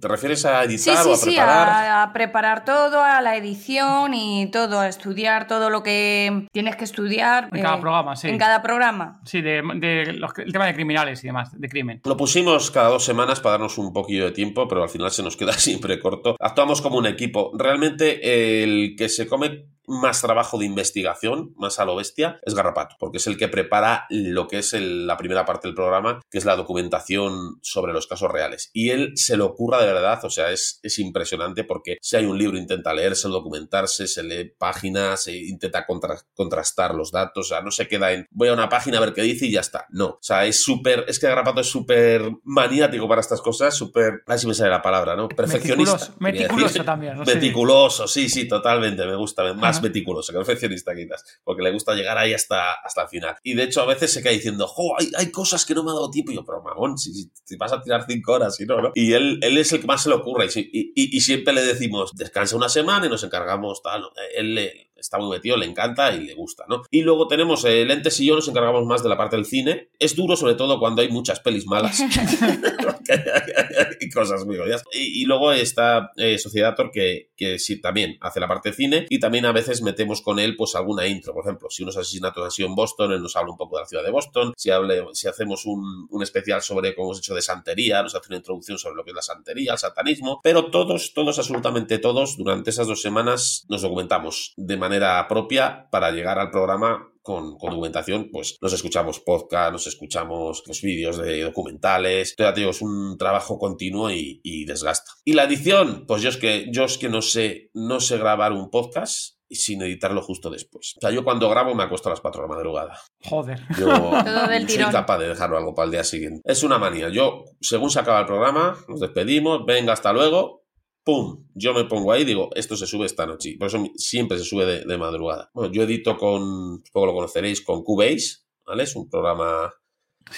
¿Te 0.00 0.08
refieres 0.08 0.44
a 0.44 0.64
editar 0.64 0.96
sí, 0.96 1.08
o 1.08 1.12
a 1.12 1.16
sí, 1.16 1.26
preparar? 1.26 1.68
Sí, 1.68 1.90
a, 1.92 2.12
preparar 2.12 2.64
todo, 2.64 3.02
a 3.02 3.20
la 3.20 3.36
edición 3.36 4.14
y 4.14 4.50
todo, 4.50 4.80
a 4.80 4.88
estudiar 4.88 5.46
todo 5.46 5.70
lo 5.70 5.82
que 5.82 6.46
tienes 6.52 6.76
que 6.76 6.84
estudiar. 6.84 7.48
En 7.52 7.62
cada 7.62 7.76
eh, 7.76 7.80
programa, 7.80 8.16
sí. 8.16 8.28
En 8.28 8.38
cada 8.38 8.62
programa. 8.62 9.20
Sí, 9.24 9.40
de, 9.42 9.58
el 9.58 10.52
tema 10.52 10.66
de 10.66 10.74
criminales 10.74 11.22
y 11.24 11.28
demás, 11.28 11.58
de 11.58 11.68
crimen. 11.68 12.00
Lo 12.04 12.16
pusimos 12.16 12.70
cada 12.70 12.88
dos 12.88 13.04
semanas 13.04 13.40
para 13.40 13.52
darnos 13.52 13.78
un 13.78 13.92
poquillo 13.92 14.26
de 14.26 14.32
tiempo, 14.32 14.66
pero 14.68 14.82
al 14.82 14.88
final 14.88 15.10
se 15.10 15.22
nos 15.22 15.36
queda 15.36 15.52
siempre 15.58 16.00
corto. 16.00 16.36
Actuamos 16.38 16.80
como 16.80 16.98
un 16.98 17.06
equipo. 17.06 17.52
Realmente 17.54 18.62
el 18.62 18.94
que 18.96 19.08
se 19.08 19.26
come 19.26 19.66
más 19.90 20.22
trabajo 20.22 20.58
de 20.58 20.66
investigación, 20.66 21.52
más 21.56 21.78
a 21.78 21.84
lo 21.84 21.96
bestia, 21.96 22.40
es 22.44 22.54
Garrapato, 22.54 22.96
porque 22.98 23.18
es 23.18 23.26
el 23.26 23.36
que 23.36 23.48
prepara 23.48 24.06
lo 24.08 24.48
que 24.48 24.58
es 24.58 24.72
la 24.72 25.16
primera 25.16 25.44
parte 25.44 25.68
del 25.68 25.74
programa, 25.74 26.20
que 26.30 26.38
es 26.38 26.44
la 26.44 26.56
documentación 26.56 27.58
sobre 27.62 27.92
los 27.92 28.06
casos 28.06 28.30
reales. 28.30 28.70
Y 28.72 28.90
él 28.90 29.12
se 29.16 29.36
lo 29.36 29.46
ocurra 29.46 29.80
de 29.80 29.92
verdad, 29.92 30.24
o 30.24 30.30
sea, 30.30 30.50
es, 30.50 30.80
es 30.82 30.98
impresionante 30.98 31.64
porque 31.64 31.98
si 32.00 32.16
hay 32.16 32.24
un 32.24 32.38
libro 32.38 32.56
intenta 32.56 32.94
leerse, 32.94 33.28
documentarse, 33.28 34.06
se 34.06 34.22
lee 34.22 34.52
páginas, 34.56 35.24
se 35.24 35.36
intenta 35.36 35.86
contrastar 36.34 36.94
los 36.94 37.10
datos, 37.10 37.46
o 37.46 37.48
sea, 37.48 37.62
no 37.62 37.70
se 37.70 37.88
queda 37.88 38.12
en 38.12 38.26
voy 38.30 38.48
a 38.48 38.52
una 38.52 38.68
página 38.68 38.98
a 38.98 39.00
ver 39.00 39.12
qué 39.12 39.22
dice 39.22 39.46
y 39.46 39.52
ya 39.52 39.60
está. 39.60 39.86
No, 39.90 40.06
o 40.06 40.18
sea, 40.20 40.46
es 40.46 40.62
súper, 40.62 41.04
es 41.08 41.18
que 41.18 41.26
Garrapato 41.26 41.60
es 41.60 41.68
súper 41.68 42.22
maniático 42.44 43.08
para 43.08 43.20
estas 43.20 43.40
cosas, 43.40 43.74
súper, 43.74 44.22
a 44.26 44.30
ver 44.30 44.38
si 44.38 44.46
me 44.46 44.54
sale 44.54 44.70
la 44.70 44.82
palabra, 44.82 45.16
¿no? 45.16 45.28
Perfeccionista. 45.28 45.92
Meticuloso, 45.92 46.14
meticuloso 46.20 46.84
también. 46.84 47.16
No 47.16 47.24
meticuloso, 47.24 48.06
sí, 48.06 48.28
sí, 48.28 48.46
totalmente, 48.46 49.04
me 49.06 49.16
gusta, 49.16 49.52
más 49.54 49.79
meticuloso 49.80 50.32
que 50.32 50.38
perfeccionista 50.38 50.94
quizás, 50.94 51.40
porque 51.44 51.62
le 51.62 51.72
gusta 51.72 51.94
llegar 51.94 52.18
ahí 52.18 52.32
hasta, 52.32 52.74
hasta 52.74 53.02
el 53.02 53.08
final. 53.08 53.36
Y 53.42 53.54
de 53.54 53.64
hecho 53.64 53.82
a 53.82 53.86
veces 53.86 54.12
se 54.12 54.22
cae 54.22 54.34
diciendo, 54.34 54.66
jo, 54.66 54.98
hay, 54.98 55.10
hay 55.16 55.30
cosas 55.30 55.64
que 55.64 55.74
no 55.74 55.82
me 55.82 55.90
ha 55.90 55.94
dado 55.94 56.10
tiempo. 56.10 56.32
Y 56.32 56.36
yo, 56.36 56.44
pero 56.44 56.62
mamón, 56.62 56.98
si, 56.98 57.30
si, 57.44 57.56
vas 57.56 57.72
a 57.72 57.82
tirar 57.82 58.04
cinco 58.08 58.32
horas 58.32 58.58
y 58.60 58.66
no, 58.66 58.80
¿no? 58.80 58.92
Y 58.94 59.12
él, 59.12 59.38
él 59.42 59.58
es 59.58 59.72
el 59.72 59.80
que 59.80 59.86
más 59.86 60.02
se 60.02 60.08
le 60.08 60.16
ocurre 60.16 60.46
y, 60.54 60.60
y, 60.60 61.16
y, 61.16 61.20
siempre 61.20 61.52
le 61.52 61.62
decimos, 61.62 62.12
descansa 62.14 62.56
una 62.56 62.68
semana 62.68 63.06
y 63.06 63.08
nos 63.08 63.24
encargamos 63.24 63.82
tal. 63.82 64.04
Él 64.34 64.54
le, 64.54 64.89
está 65.00 65.18
muy 65.18 65.30
metido, 65.30 65.56
le 65.56 65.66
encanta 65.66 66.14
y 66.14 66.20
le 66.20 66.34
gusta, 66.34 66.64
¿no? 66.68 66.82
Y 66.90 67.02
luego 67.02 67.26
tenemos 67.26 67.64
eh, 67.64 67.84
Lentes 67.84 68.18
y 68.20 68.26
yo 68.26 68.34
nos 68.34 68.48
encargamos 68.48 68.84
más 68.86 69.02
de 69.02 69.08
la 69.08 69.16
parte 69.16 69.36
del 69.36 69.46
cine. 69.46 69.90
Es 69.98 70.16
duro, 70.16 70.36
sobre 70.36 70.54
todo 70.54 70.78
cuando 70.78 71.02
hay 71.02 71.08
muchas 71.08 71.40
pelis 71.40 71.66
malas 71.66 72.00
y 74.00 74.10
cosas 74.10 74.44
muy 74.46 74.58
odias. 74.58 74.82
Y, 74.92 75.24
luego 75.24 75.52
está 75.52 76.10
eh, 76.16 76.38
Sociedad 76.38 76.76
que, 76.92 77.30
que 77.36 77.58
sí 77.58 77.80
también 77.80 78.16
hace 78.20 78.40
la 78.40 78.48
parte 78.48 78.70
de 78.70 78.74
cine 78.74 79.06
y 79.08 79.18
también 79.18 79.46
a 79.46 79.52
veces 79.52 79.82
metemos 79.82 80.22
con 80.22 80.38
él 80.38 80.56
pues 80.56 80.74
alguna 80.74 81.06
intro. 81.06 81.32
Por 81.32 81.44
ejemplo, 81.44 81.68
si 81.70 81.82
unos 81.82 81.96
asesinatos 81.96 82.44
han 82.44 82.50
sido 82.50 82.68
en 82.68 82.74
Boston, 82.74 83.12
él 83.12 83.22
nos 83.22 83.36
habla 83.36 83.52
un 83.52 83.56
poco 83.56 83.76
de 83.76 83.82
la 83.82 83.88
ciudad 83.88 84.04
de 84.04 84.10
Boston. 84.10 84.52
Si, 84.56 84.70
hable, 84.70 85.04
si 85.12 85.28
hacemos 85.28 85.66
un, 85.66 86.06
un 86.10 86.22
especial 86.22 86.62
sobre 86.62 86.94
cómo 86.94 87.08
hemos 87.08 87.18
hecho 87.18 87.34
de 87.34 87.42
santería, 87.42 88.02
nos 88.02 88.14
hace 88.14 88.28
una 88.28 88.36
introducción 88.36 88.78
sobre 88.78 88.96
lo 88.96 89.04
que 89.04 89.10
es 89.10 89.16
la 89.16 89.22
santería, 89.22 89.72
el 89.72 89.78
satanismo. 89.78 90.40
Pero 90.42 90.70
todos, 90.70 91.12
todos, 91.14 91.38
absolutamente 91.38 91.98
todos, 91.98 92.36
durante 92.36 92.70
esas 92.70 92.86
dos 92.86 93.02
semanas 93.02 93.64
nos 93.68 93.82
documentamos 93.82 94.54
de 94.56 94.76
manera 94.76 94.89
manera 94.90 95.26
propia 95.28 95.88
para 95.90 96.10
llegar 96.10 96.38
al 96.38 96.50
programa 96.50 97.06
con, 97.22 97.52
documentación, 97.58 98.30
pues 98.32 98.56
nos 98.60 98.72
escuchamos 98.72 99.20
podcast, 99.20 99.72
nos 99.72 99.86
escuchamos 99.86 100.64
los 100.66 100.82
vídeos 100.82 101.16
de 101.18 101.42
documentales. 101.42 102.30
Entonces, 102.30 102.56
digo, 102.56 102.70
es 102.70 102.82
un 102.82 103.16
trabajo 103.16 103.58
continuo 103.58 104.10
y, 104.10 104.64
desgasta. 104.64 105.12
Y 105.24 105.34
la 105.34 105.44
edición, 105.44 106.06
pues 106.08 106.22
yo 106.22 106.28
es 106.28 106.36
que, 106.36 106.68
yo 106.72 106.84
es 106.84 106.98
que 106.98 107.08
no 107.08 107.22
sé, 107.22 107.70
no 107.72 108.00
sé 108.00 108.18
grabar 108.18 108.52
un 108.52 108.70
podcast 108.70 109.36
sin 109.48 109.82
editarlo 109.82 110.22
justo 110.22 110.50
después. 110.50 110.94
O 110.96 111.00
sea, 111.00 111.10
yo 111.10 111.24
cuando 111.24 111.48
grabo 111.48 111.74
me 111.74 111.82
acuesto 111.82 112.08
a 112.08 112.12
las 112.12 112.20
4 112.20 112.42
de 112.42 112.48
la 112.48 112.54
madrugada. 112.54 113.00
Joder. 113.24 113.60
Yo 113.78 113.88
soy 114.68 114.92
capaz 114.92 115.18
de 115.18 115.28
dejarlo 115.28 115.56
algo 115.56 115.74
para 115.74 115.86
el 115.86 115.92
día 115.92 116.04
siguiente. 116.04 116.40
Es 116.44 116.62
una 116.62 116.78
manía. 116.78 117.08
Yo, 117.08 117.44
según 117.60 117.90
se 117.90 117.98
acaba 117.98 118.20
el 118.20 118.26
programa, 118.26 118.76
nos 118.88 119.00
despedimos, 119.00 119.64
venga, 119.66 119.92
hasta 119.92 120.12
luego, 120.12 120.59
¡pum! 121.04 121.46
Yo 121.54 121.74
me 121.74 121.84
pongo 121.84 122.12
ahí 122.12 122.22
y 122.22 122.26
digo, 122.26 122.50
esto 122.54 122.76
se 122.76 122.86
sube 122.86 123.06
esta 123.06 123.26
noche. 123.26 123.56
Por 123.58 123.68
eso 123.68 123.84
siempre 123.96 124.38
se 124.38 124.44
sube 124.44 124.84
de, 124.84 124.98
madrugada. 124.98 125.50
Bueno, 125.54 125.72
yo 125.72 125.82
edito 125.82 126.16
con, 126.16 126.82
supongo 126.84 127.06
lo 127.06 127.14
conoceréis, 127.14 127.62
con 127.62 127.82
Cubase, 127.82 128.38
¿vale? 128.66 128.84
Es 128.84 128.96
un 128.96 129.08
programa 129.08 129.72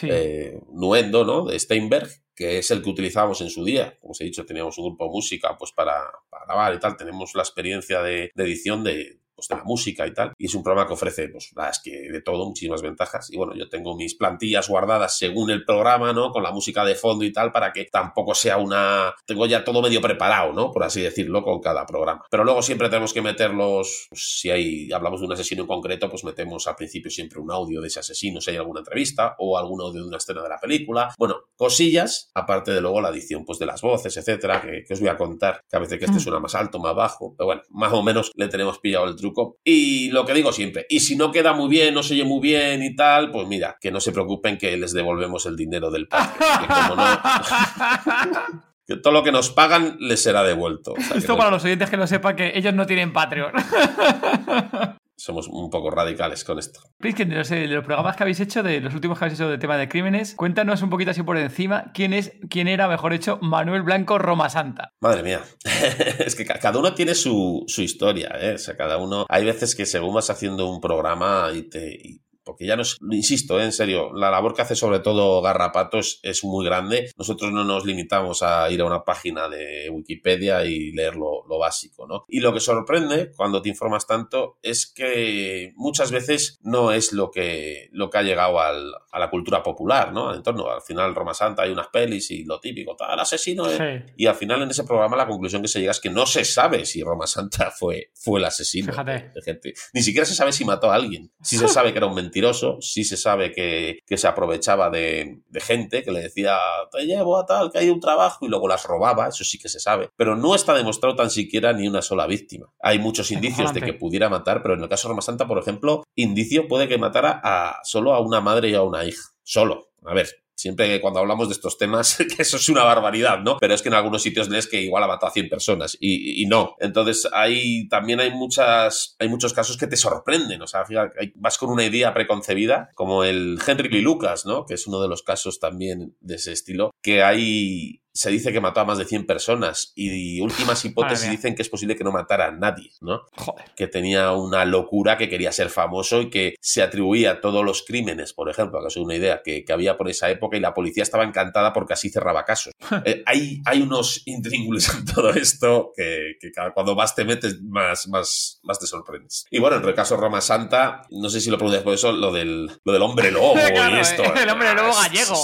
eh, 0.02 0.60
nuendo, 0.72 1.24
¿no? 1.24 1.44
De 1.44 1.58
Steinberg, 1.58 2.08
que 2.34 2.58
es 2.58 2.70
el 2.70 2.82
que 2.82 2.90
utilizábamos 2.90 3.40
en 3.40 3.50
su 3.50 3.64
día. 3.64 3.98
Como 4.00 4.12
os 4.12 4.20
he 4.20 4.24
dicho, 4.24 4.44
teníamos 4.44 4.78
un 4.78 4.86
grupo 4.86 5.04
de 5.04 5.10
música 5.10 5.56
pues 5.58 5.72
para, 5.72 6.04
grabar 6.46 6.74
y 6.74 6.80
tal. 6.80 6.96
Tenemos 6.96 7.34
la 7.34 7.42
experiencia 7.42 8.02
de 8.02 8.32
edición 8.36 8.84
de, 8.84 9.21
pues, 9.42 9.48
de 9.48 9.56
la 9.56 9.64
música 9.64 10.06
y 10.06 10.14
tal. 10.14 10.32
Y 10.38 10.46
es 10.46 10.54
un 10.54 10.62
programa 10.62 10.86
que 10.86 10.94
ofrece, 10.94 11.28
pues, 11.28 11.50
la 11.56 11.68
es 11.68 11.80
que 11.82 11.90
de 11.90 12.22
todo, 12.22 12.46
muchísimas 12.46 12.82
ventajas. 12.82 13.30
Y 13.30 13.36
bueno, 13.36 13.54
yo 13.54 13.68
tengo 13.68 13.96
mis 13.96 14.14
plantillas 14.14 14.68
guardadas 14.68 15.16
según 15.16 15.50
el 15.50 15.64
programa, 15.64 16.12
¿no? 16.12 16.30
Con 16.30 16.42
la 16.42 16.52
música 16.52 16.84
de 16.84 16.94
fondo 16.94 17.24
y 17.24 17.32
tal, 17.32 17.52
para 17.52 17.72
que 17.72 17.86
tampoco 17.86 18.34
sea 18.34 18.58
una. 18.58 19.14
Tengo 19.26 19.46
ya 19.46 19.64
todo 19.64 19.82
medio 19.82 20.00
preparado, 20.00 20.52
¿no? 20.52 20.70
Por 20.70 20.84
así 20.84 21.00
decirlo, 21.00 21.42
con 21.42 21.60
cada 21.60 21.84
programa. 21.86 22.24
Pero 22.30 22.44
luego 22.44 22.62
siempre 22.62 22.88
tenemos 22.88 23.12
que 23.12 23.22
meterlos, 23.22 24.06
pues, 24.08 24.40
si 24.40 24.50
hay, 24.50 24.92
hablamos 24.92 25.20
de 25.20 25.26
un 25.26 25.32
asesino 25.32 25.62
en 25.62 25.68
concreto, 25.68 26.08
pues 26.08 26.24
metemos 26.24 26.66
al 26.66 26.76
principio 26.76 27.10
siempre 27.10 27.40
un 27.40 27.50
audio 27.50 27.80
de 27.80 27.88
ese 27.88 28.00
asesino, 28.00 28.40
si 28.40 28.50
hay 28.50 28.56
alguna 28.56 28.80
entrevista, 28.80 29.34
o 29.38 29.58
algún 29.58 29.80
audio 29.80 30.02
de 30.02 30.08
una 30.08 30.18
escena 30.18 30.42
de 30.42 30.48
la 30.48 30.58
película. 30.58 31.14
Bueno, 31.18 31.36
cosillas, 31.56 32.30
aparte 32.34 32.72
de 32.72 32.80
luego 32.80 33.00
la 33.00 33.08
edición, 33.10 33.44
pues 33.44 33.58
de 33.58 33.66
las 33.66 33.80
voces, 33.80 34.16
etcétera, 34.16 34.60
que, 34.60 34.92
os 34.92 35.00
voy 35.00 35.08
a 35.08 35.16
contar, 35.16 35.62
que 35.68 35.76
a 35.76 35.80
veces 35.80 35.98
que 35.98 36.04
este 36.04 36.20
suena 36.20 36.38
más 36.38 36.54
alto, 36.54 36.78
más 36.78 36.94
bajo, 36.94 37.34
pero 37.36 37.46
bueno, 37.46 37.62
más 37.70 37.92
o 37.92 38.02
menos 38.02 38.30
le 38.34 38.48
tenemos 38.48 38.78
pillado 38.78 39.06
el 39.06 39.16
truco 39.16 39.31
y 39.64 40.10
lo 40.10 40.24
que 40.24 40.34
digo 40.34 40.52
siempre, 40.52 40.86
y 40.88 41.00
si 41.00 41.16
no 41.16 41.30
queda 41.30 41.52
muy 41.52 41.68
bien, 41.68 41.94
no 41.94 42.02
se 42.02 42.14
oye 42.14 42.24
muy 42.24 42.40
bien 42.40 42.82
y 42.82 42.94
tal, 42.94 43.30
pues 43.30 43.46
mira, 43.48 43.76
que 43.80 43.90
no 43.90 44.00
se 44.00 44.12
preocupen 44.12 44.58
que 44.58 44.76
les 44.76 44.92
devolvemos 44.92 45.46
el 45.46 45.56
dinero 45.56 45.90
del 45.90 46.08
podcast. 46.08 46.60
Que 46.60 46.66
como 46.66 46.96
no... 46.96 48.62
que 48.86 48.96
todo 48.96 49.12
lo 49.12 49.22
que 49.22 49.32
nos 49.32 49.50
pagan 49.50 49.96
les 50.00 50.22
será 50.22 50.42
devuelto. 50.42 50.94
Esto 51.14 51.36
para 51.36 51.50
los 51.50 51.64
oyentes 51.64 51.90
que 51.90 51.96
lo 51.96 52.06
sepan 52.06 52.36
que 52.36 52.52
ellos 52.56 52.74
no 52.74 52.86
tienen 52.86 53.12
Patreon. 53.12 53.52
somos 55.22 55.46
un 55.46 55.70
poco 55.70 55.90
radicales 55.90 56.42
con 56.42 56.58
esto. 56.58 56.80
Prisken, 56.98 57.28
de 57.28 57.36
los, 57.36 57.48
de 57.48 57.68
los 57.68 57.84
programas 57.84 58.16
que 58.16 58.24
habéis 58.24 58.40
hecho, 58.40 58.62
de 58.64 58.80
los 58.80 58.92
últimos 58.92 59.18
que 59.18 59.24
habéis 59.24 59.38
hecho 59.38 59.48
de 59.48 59.56
tema 59.56 59.76
de 59.76 59.88
crímenes, 59.88 60.34
cuéntanos 60.34 60.82
un 60.82 60.90
poquito 60.90 61.12
así 61.12 61.22
por 61.22 61.36
encima 61.36 61.92
quién 61.94 62.12
es, 62.12 62.32
quién 62.50 62.66
era, 62.66 62.88
mejor 62.88 63.12
hecho, 63.12 63.38
Manuel 63.40 63.82
Blanco 63.82 64.18
Roma 64.18 64.50
Santa. 64.50 64.90
Madre 65.00 65.22
mía, 65.22 65.40
es 66.18 66.34
que 66.34 66.44
cada 66.44 66.76
uno 66.76 66.92
tiene 66.94 67.14
su, 67.14 67.62
su 67.68 67.82
historia, 67.82 68.32
¿eh? 68.40 68.54
O 68.54 68.58
sea, 68.58 68.76
cada 68.76 68.98
uno, 68.98 69.24
hay 69.28 69.44
veces 69.44 69.76
que 69.76 69.86
según 69.86 70.14
vas 70.14 70.28
haciendo 70.28 70.68
un 70.68 70.80
programa 70.80 71.50
y 71.54 71.62
te, 71.62 72.20
porque 72.44 72.66
ya 72.66 72.76
no 72.76 72.82
insisto, 73.10 73.60
¿eh? 73.60 73.64
en 73.64 73.72
serio, 73.72 74.12
la 74.14 74.30
labor 74.30 74.54
que 74.54 74.62
hace 74.62 74.74
sobre 74.74 75.00
todo 75.00 75.40
Garrapato 75.42 75.98
es, 75.98 76.20
muy 76.44 76.64
grande. 76.64 77.10
Nosotros 77.16 77.52
no 77.52 77.64
nos 77.64 77.84
limitamos 77.84 78.42
a 78.42 78.68
ir 78.70 78.80
a 78.80 78.84
una 78.84 79.04
página 79.04 79.48
de 79.48 79.88
Wikipedia 79.90 80.64
y 80.64 80.92
leer 80.92 81.14
lo, 81.16 81.42
básico, 81.58 82.06
¿no? 82.06 82.24
Y 82.28 82.40
lo 82.40 82.52
que 82.52 82.60
sorprende 82.60 83.30
cuando 83.36 83.62
te 83.62 83.68
informas 83.68 84.06
tanto 84.06 84.58
es 84.62 84.86
que 84.86 85.72
muchas 85.76 86.10
veces 86.10 86.58
no 86.62 86.90
es 86.90 87.12
lo 87.12 87.30
que, 87.30 87.88
lo 87.92 88.10
que 88.10 88.18
ha 88.18 88.22
llegado 88.22 88.58
al, 88.58 88.92
a 89.12 89.18
la 89.18 89.30
cultura 89.30 89.62
popular, 89.62 90.12
¿no? 90.12 90.30
Al 90.30 90.36
entorno, 90.36 90.68
al 90.68 90.80
final 90.80 91.14
Roma 91.14 91.34
Santa 91.34 91.62
hay 91.62 91.70
unas 91.70 91.88
pelis 91.88 92.30
y 92.30 92.44
lo 92.44 92.58
típico, 92.58 92.96
tal, 92.96 93.20
asesino, 93.20 93.70
¿eh? 93.70 94.06
Y 94.16 94.26
al 94.26 94.34
final 94.34 94.62
en 94.62 94.70
ese 94.70 94.84
programa 94.84 95.16
la 95.16 95.26
conclusión 95.26 95.62
que 95.62 95.68
se 95.68 95.80
llega 95.80 95.92
es 95.92 96.00
que 96.00 96.10
no 96.10 96.26
se 96.26 96.44
sabe 96.44 96.86
si 96.86 97.02
Roma 97.02 97.26
Santa 97.26 97.70
fue, 97.70 98.10
fue 98.14 98.40
el 98.40 98.46
asesino 98.46 98.92
de, 99.04 99.30
gente. 99.44 99.74
Ni 99.92 100.02
siquiera 100.02 100.24
se 100.24 100.34
sabe 100.34 100.52
si 100.52 100.64
mató 100.64 100.90
a 100.90 100.94
alguien. 100.94 101.30
Si 101.42 101.58
se 101.58 101.68
sabe 101.68 101.92
que 101.92 101.98
era 101.98 102.06
un 102.06 102.14
mentiroso, 102.32 102.78
sí 102.80 103.04
se 103.04 103.16
sabe 103.16 103.52
que, 103.52 103.98
se 104.16 104.26
aprovechaba 104.26 104.88
de, 104.88 105.40
gente 105.54 106.02
que 106.02 106.10
le 106.10 106.20
decía, 106.20 106.56
te 106.90 107.04
llevo 107.04 107.38
a 107.38 107.44
tal, 107.44 107.70
que 107.70 107.78
hay 107.78 107.90
un 107.90 108.00
trabajo, 108.00 108.46
y 108.46 108.48
luego 108.48 108.68
las 108.68 108.84
robaba, 108.84 109.28
eso 109.28 109.44
sí 109.44 109.58
que 109.58 109.68
se 109.68 109.80
sabe. 109.80 110.08
Pero 110.16 110.34
no 110.34 110.54
está 110.54 110.74
demostrado 110.74 111.14
tan 111.14 111.30
siquiera 111.30 111.72
ni 111.72 111.86
una 111.86 112.00
sola 112.00 112.26
víctima. 112.26 112.72
Hay 112.80 112.98
muchos 112.98 113.30
indicios 113.30 113.74
de 113.74 113.82
que 113.82 113.92
pudiera 113.92 114.30
matar, 114.30 114.62
pero 114.62 114.74
en 114.74 114.82
el 114.82 114.88
caso 114.88 115.08
de 115.08 115.12
Roma 115.12 115.22
Santa, 115.22 115.46
por 115.46 115.58
ejemplo, 115.58 116.02
indicio 116.16 116.68
puede 116.68 116.88
que 116.88 116.98
matara 116.98 117.40
a, 117.44 117.80
solo 117.84 118.14
a 118.14 118.20
una 118.20 118.40
madre 118.40 118.70
y 118.70 118.74
a 118.74 118.82
una 118.82 119.04
hija. 119.04 119.22
Solo. 119.42 119.90
A 120.04 120.14
ver, 120.14 120.28
Siempre 120.62 120.86
que 120.86 121.00
cuando 121.00 121.18
hablamos 121.18 121.48
de 121.48 121.54
estos 121.54 121.76
temas, 121.76 122.16
que 122.36 122.42
eso 122.42 122.56
es 122.56 122.68
una 122.68 122.84
barbaridad, 122.84 123.40
¿no? 123.40 123.56
Pero 123.58 123.74
es 123.74 123.82
que 123.82 123.88
en 123.88 123.94
algunos 123.94 124.22
sitios 124.22 124.48
lees 124.48 124.68
que 124.68 124.80
igual 124.80 125.02
ha 125.02 125.08
matado 125.08 125.26
a 125.26 125.32
100 125.32 125.48
personas 125.48 125.96
y, 125.98 126.46
no. 126.46 126.76
Entonces, 126.78 127.28
hay, 127.32 127.88
también 127.88 128.20
hay 128.20 128.30
muchas, 128.30 129.16
hay 129.18 129.28
muchos 129.28 129.54
casos 129.54 129.76
que 129.76 129.88
te 129.88 129.96
sorprenden. 129.96 130.62
O 130.62 130.68
sea, 130.68 130.84
fíjate, 130.84 131.32
vas 131.34 131.58
con 131.58 131.70
una 131.70 131.84
idea 131.84 132.14
preconcebida, 132.14 132.90
como 132.94 133.24
el 133.24 133.58
Henry 133.66 133.88
Lee 133.88 134.02
Lucas, 134.02 134.46
¿no? 134.46 134.64
Que 134.64 134.74
es 134.74 134.86
uno 134.86 135.02
de 135.02 135.08
los 135.08 135.24
casos 135.24 135.58
también 135.58 136.16
de 136.20 136.36
ese 136.36 136.52
estilo, 136.52 136.92
que 137.02 137.24
hay 137.24 138.01
se 138.12 138.30
dice 138.30 138.52
que 138.52 138.60
mató 138.60 138.80
a 138.80 138.84
más 138.84 138.98
de 138.98 139.04
100 139.04 139.26
personas 139.26 139.92
y 139.94 140.40
últimas 140.40 140.84
hipótesis 140.84 141.30
dicen 141.30 141.54
que 141.54 141.62
es 141.62 141.68
posible 141.68 141.96
que 141.96 142.04
no 142.04 142.12
matara 142.12 142.46
a 142.46 142.50
nadie, 142.50 142.90
¿no? 143.00 143.22
Joder. 143.36 143.64
Que 143.74 143.86
tenía 143.86 144.32
una 144.32 144.64
locura, 144.64 145.16
que 145.16 145.28
quería 145.28 145.52
ser 145.52 145.70
famoso 145.70 146.20
y 146.22 146.30
que 146.30 146.54
se 146.60 146.82
atribuía 146.82 147.40
todos 147.40 147.64
los 147.64 147.84
crímenes, 147.86 148.32
por 148.32 148.50
ejemplo, 148.50 148.80
que 148.80 148.88
es 148.88 148.96
una 148.96 149.14
idea, 149.14 149.42
que, 149.42 149.64
había 149.72 149.96
por 149.96 150.10
esa 150.10 150.28
época 150.28 150.58
y 150.58 150.60
la 150.60 150.74
policía 150.74 151.02
estaba 151.02 151.24
encantada 151.24 151.72
porque 151.72 151.94
así 151.94 152.10
cerraba 152.10 152.44
casos. 152.44 152.72
Eh, 153.04 153.22
hay, 153.26 153.60
hay 153.64 153.82
unos 153.82 154.22
intríngulis 154.26 154.94
en 154.94 155.04
todo 155.04 155.30
esto 155.30 155.92
que, 155.96 156.36
cuando 156.72 156.94
más 156.94 157.16
te 157.16 157.24
metes, 157.24 157.60
más, 157.62 158.06
más, 158.06 158.60
más 158.62 158.78
te 158.78 158.86
sorprendes. 158.86 159.46
Y 159.50 159.58
bueno, 159.58 159.76
en 159.76 159.84
el 159.84 159.94
caso 159.94 160.16
Roma 160.16 160.40
Santa, 160.40 161.02
no 161.10 161.28
sé 161.28 161.40
si 161.40 161.50
lo 161.50 161.56
pronuncias 161.56 161.82
por 161.82 161.94
eso, 161.94 162.12
lo 162.12 162.30
del, 162.30 162.70
lo 162.84 162.92
del 162.92 163.02
hombre 163.02 163.32
lobo 163.32 163.54
y 163.58 163.98
esto. 163.98 164.22
El 164.34 164.48
hombre 164.50 164.74
lobo 164.74 164.92
gallego. 164.94 165.34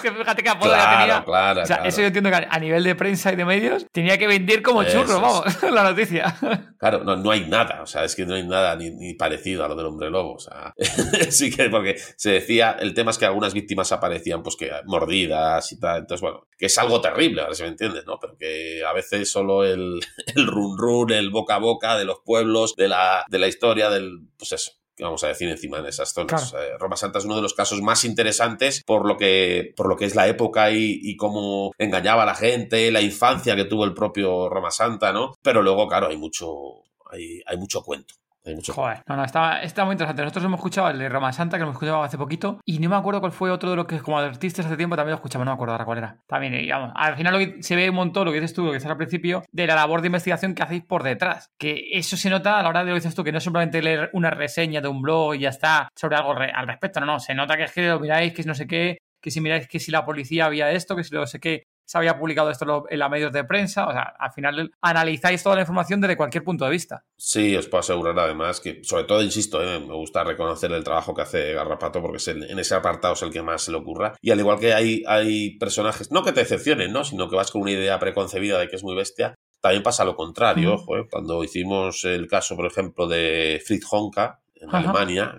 Fíjate 0.00 0.42
que 0.42 0.48
apodo 0.48 0.70
claro, 0.70 0.98
tenía. 0.98 1.24
Claro, 1.24 1.62
o 1.62 1.66
sea, 1.66 1.76
eso 1.84 2.00
entiendo 2.18 2.30
que 2.30 2.46
a 2.48 2.58
nivel 2.58 2.84
de 2.84 2.94
prensa 2.94 3.32
y 3.32 3.36
de 3.36 3.44
medios 3.44 3.86
tenía 3.92 4.18
que 4.18 4.26
vender 4.26 4.62
como 4.62 4.84
churro, 4.84 5.20
vamos, 5.20 5.62
la 5.70 5.84
noticia. 5.84 6.36
Claro, 6.78 7.04
no, 7.04 7.16
no, 7.16 7.30
hay 7.30 7.46
nada, 7.46 7.82
o 7.82 7.86
sea, 7.86 8.04
es 8.04 8.14
que 8.14 8.26
no 8.26 8.34
hay 8.34 8.46
nada 8.46 8.76
ni, 8.76 9.14
parecido 9.14 9.64
a 9.64 9.68
lo 9.68 9.74
del 9.74 9.86
hombre 9.86 10.10
lobo, 10.10 10.34
o 10.34 10.38
sea, 10.38 10.74
sí 11.30 11.50
que 11.50 11.68
porque 11.70 11.96
se 12.16 12.32
decía, 12.32 12.76
el 12.78 12.94
tema 12.94 13.10
es 13.10 13.18
que 13.18 13.26
algunas 13.26 13.54
víctimas 13.54 13.92
aparecían 13.92 14.42
pues 14.42 14.56
que 14.56 14.70
mordidas 14.86 15.72
y 15.72 15.78
tal, 15.78 16.00
entonces 16.00 16.20
bueno, 16.22 16.46
que 16.56 16.66
es 16.66 16.78
algo 16.78 17.00
terrible, 17.00 17.42
a 17.42 17.46
ver 17.46 17.54
si 17.54 17.62
me 17.62 17.68
entiendes, 17.70 18.04
¿no? 18.06 18.18
Pero 18.20 18.36
que 18.36 18.82
a 18.84 18.92
veces 18.92 19.30
solo 19.30 19.64
el, 19.64 20.00
el 20.34 20.46
run 20.46 20.78
run, 20.78 21.12
el 21.12 21.30
boca 21.30 21.56
a 21.56 21.58
boca 21.58 21.96
de 21.96 22.04
los 22.04 22.20
pueblos, 22.24 22.74
de 22.76 22.88
la, 22.88 23.24
de 23.28 23.38
la 23.38 23.48
historia, 23.48 23.90
del, 23.90 24.28
pues 24.36 24.52
eso, 24.52 24.72
vamos 24.98 25.24
a 25.24 25.28
decir 25.28 25.48
encima 25.48 25.78
en 25.78 25.86
esas 25.86 26.12
zonas. 26.12 26.52
Eh, 26.54 26.78
Roma 26.78 26.96
Santa 26.96 27.18
es 27.18 27.24
uno 27.24 27.36
de 27.36 27.42
los 27.42 27.54
casos 27.54 27.82
más 27.82 28.04
interesantes 28.04 28.82
por 28.84 29.06
lo 29.06 29.16
que, 29.16 29.72
por 29.76 29.88
lo 29.88 29.96
que 29.96 30.04
es 30.04 30.14
la 30.14 30.28
época 30.28 30.70
y, 30.70 31.16
cómo 31.16 31.72
engañaba 31.78 32.24
a 32.24 32.26
la 32.26 32.34
gente, 32.34 32.90
la 32.90 33.00
infancia 33.00 33.56
que 33.56 33.64
tuvo 33.64 33.84
el 33.84 33.94
propio 33.94 34.48
Roma 34.48 34.70
Santa, 34.70 35.12
¿no? 35.12 35.34
Pero 35.42 35.62
luego, 35.62 35.86
claro, 35.86 36.08
hay 36.08 36.16
mucho, 36.16 36.82
hay, 37.10 37.40
hay 37.46 37.56
mucho 37.56 37.82
cuento. 37.82 38.14
Joder, 38.44 39.02
no, 39.08 39.16
no, 39.16 39.24
está, 39.24 39.62
está, 39.62 39.86
muy 39.86 39.92
interesante. 39.92 40.20
Nosotros 40.20 40.44
hemos 40.44 40.58
escuchado 40.58 40.90
el 40.90 40.98
de 40.98 41.08
Roma 41.08 41.32
Santa, 41.32 41.56
que 41.56 41.60
lo 41.60 41.66
hemos 41.66 41.76
escuchado 41.76 42.02
hace 42.02 42.18
poquito, 42.18 42.60
y 42.66 42.78
no 42.78 42.90
me 42.90 42.96
acuerdo 42.96 43.20
cuál 43.20 43.32
fue 43.32 43.50
otro 43.50 43.70
de 43.70 43.76
los 43.76 43.86
que 43.86 43.98
como 44.00 44.18
artistas 44.18 44.66
hace 44.66 44.76
tiempo 44.76 44.96
también 44.96 45.12
lo 45.12 45.16
escuchamos, 45.16 45.46
no 45.46 45.52
me 45.52 45.54
acuerdo 45.54 45.72
ahora 45.72 45.84
cuál 45.86 45.98
era. 45.98 46.18
También, 46.26 46.52
digamos, 46.52 46.92
al 46.94 47.16
final 47.16 47.56
se 47.60 47.76
ve 47.76 47.88
un 47.88 47.96
montón, 47.96 48.26
lo 48.26 48.32
que 48.32 48.40
dices 48.40 48.54
tú, 48.54 48.64
lo 48.64 48.72
que 48.72 48.76
estás 48.76 48.90
al 48.90 48.98
principio, 48.98 49.42
de 49.50 49.66
la 49.66 49.74
labor 49.74 50.02
de 50.02 50.08
investigación 50.08 50.54
que 50.54 50.62
hacéis 50.62 50.84
por 50.84 51.02
detrás. 51.02 51.48
Que 51.58 51.88
eso 51.92 52.18
se 52.18 52.28
nota 52.28 52.58
a 52.58 52.62
la 52.62 52.68
hora 52.68 52.80
de 52.80 52.86
lo 52.86 52.92
que 52.92 53.00
dices 53.00 53.14
tú, 53.14 53.24
que 53.24 53.32
no 53.32 53.38
es 53.38 53.44
simplemente 53.44 53.80
leer 53.80 54.10
una 54.12 54.30
reseña 54.30 54.82
de 54.82 54.88
un 54.88 55.00
blog 55.00 55.36
y 55.36 55.38
ya 55.40 55.48
está 55.48 55.88
sobre 55.96 56.16
algo 56.16 56.32
al 56.32 56.66
respecto, 56.66 57.00
no, 57.00 57.06
no, 57.06 57.20
se 57.20 57.34
nota 57.34 57.56
que 57.56 57.64
es 57.64 57.72
que 57.72 57.88
lo 57.88 57.98
miráis, 57.98 58.34
que 58.34 58.42
es 58.42 58.46
no 58.46 58.54
sé 58.54 58.66
qué, 58.66 58.98
que 59.22 59.30
si 59.30 59.40
miráis 59.40 59.66
que 59.68 59.80
si 59.80 59.90
la 59.90 60.04
policía 60.04 60.44
había 60.44 60.70
esto, 60.70 60.94
que 60.94 61.02
si 61.02 61.14
lo 61.14 61.26
sé 61.26 61.40
qué, 61.40 61.64
se 61.84 61.98
había 61.98 62.18
publicado 62.18 62.50
esto 62.50 62.86
en 62.88 62.98
los 62.98 63.10
medios 63.10 63.32
de 63.32 63.44
prensa. 63.44 63.86
O 63.86 63.92
sea, 63.92 64.14
al 64.18 64.32
final 64.32 64.72
analizáis 64.80 65.42
toda 65.42 65.56
la 65.56 65.62
información 65.62 66.00
desde 66.00 66.16
cualquier 66.16 66.44
punto 66.44 66.64
de 66.64 66.70
vista. 66.70 67.04
Sí, 67.16 67.54
os 67.56 67.68
puedo 67.68 67.80
asegurar 67.80 68.18
además 68.18 68.60
que, 68.60 68.82
sobre 68.82 69.04
todo, 69.04 69.22
insisto, 69.22 69.62
eh, 69.62 69.80
me 69.80 69.94
gusta 69.94 70.24
reconocer 70.24 70.72
el 70.72 70.84
trabajo 70.84 71.14
que 71.14 71.22
hace 71.22 71.52
Garrapato 71.52 72.00
porque 72.00 72.18
es 72.18 72.28
en 72.28 72.58
ese 72.58 72.74
apartado 72.74 73.14
es 73.14 73.22
el 73.22 73.30
que 73.30 73.42
más 73.42 73.62
se 73.62 73.70
le 73.70 73.78
ocurra. 73.78 74.14
Y 74.20 74.30
al 74.30 74.40
igual 74.40 74.58
que 74.58 74.74
hay, 74.74 75.02
hay 75.06 75.58
personajes, 75.58 76.10
no 76.10 76.22
que 76.22 76.32
te 76.32 76.40
decepcionen, 76.40 76.92
¿no? 76.92 77.04
sino 77.04 77.28
que 77.28 77.36
vas 77.36 77.50
con 77.50 77.62
una 77.62 77.72
idea 77.72 77.98
preconcebida 77.98 78.58
de 78.58 78.68
que 78.68 78.76
es 78.76 78.84
muy 78.84 78.94
bestia, 78.94 79.34
también 79.60 79.82
pasa 79.82 80.04
lo 80.04 80.14
contrario. 80.14 80.74
Eh, 80.74 81.06
cuando 81.10 81.42
hicimos 81.42 82.04
el 82.04 82.26
caso, 82.26 82.56
por 82.56 82.66
ejemplo, 82.66 83.06
de 83.06 83.62
Fritz 83.64 83.86
Honka 83.90 84.40
en 84.54 84.74
Alemania, 84.74 85.38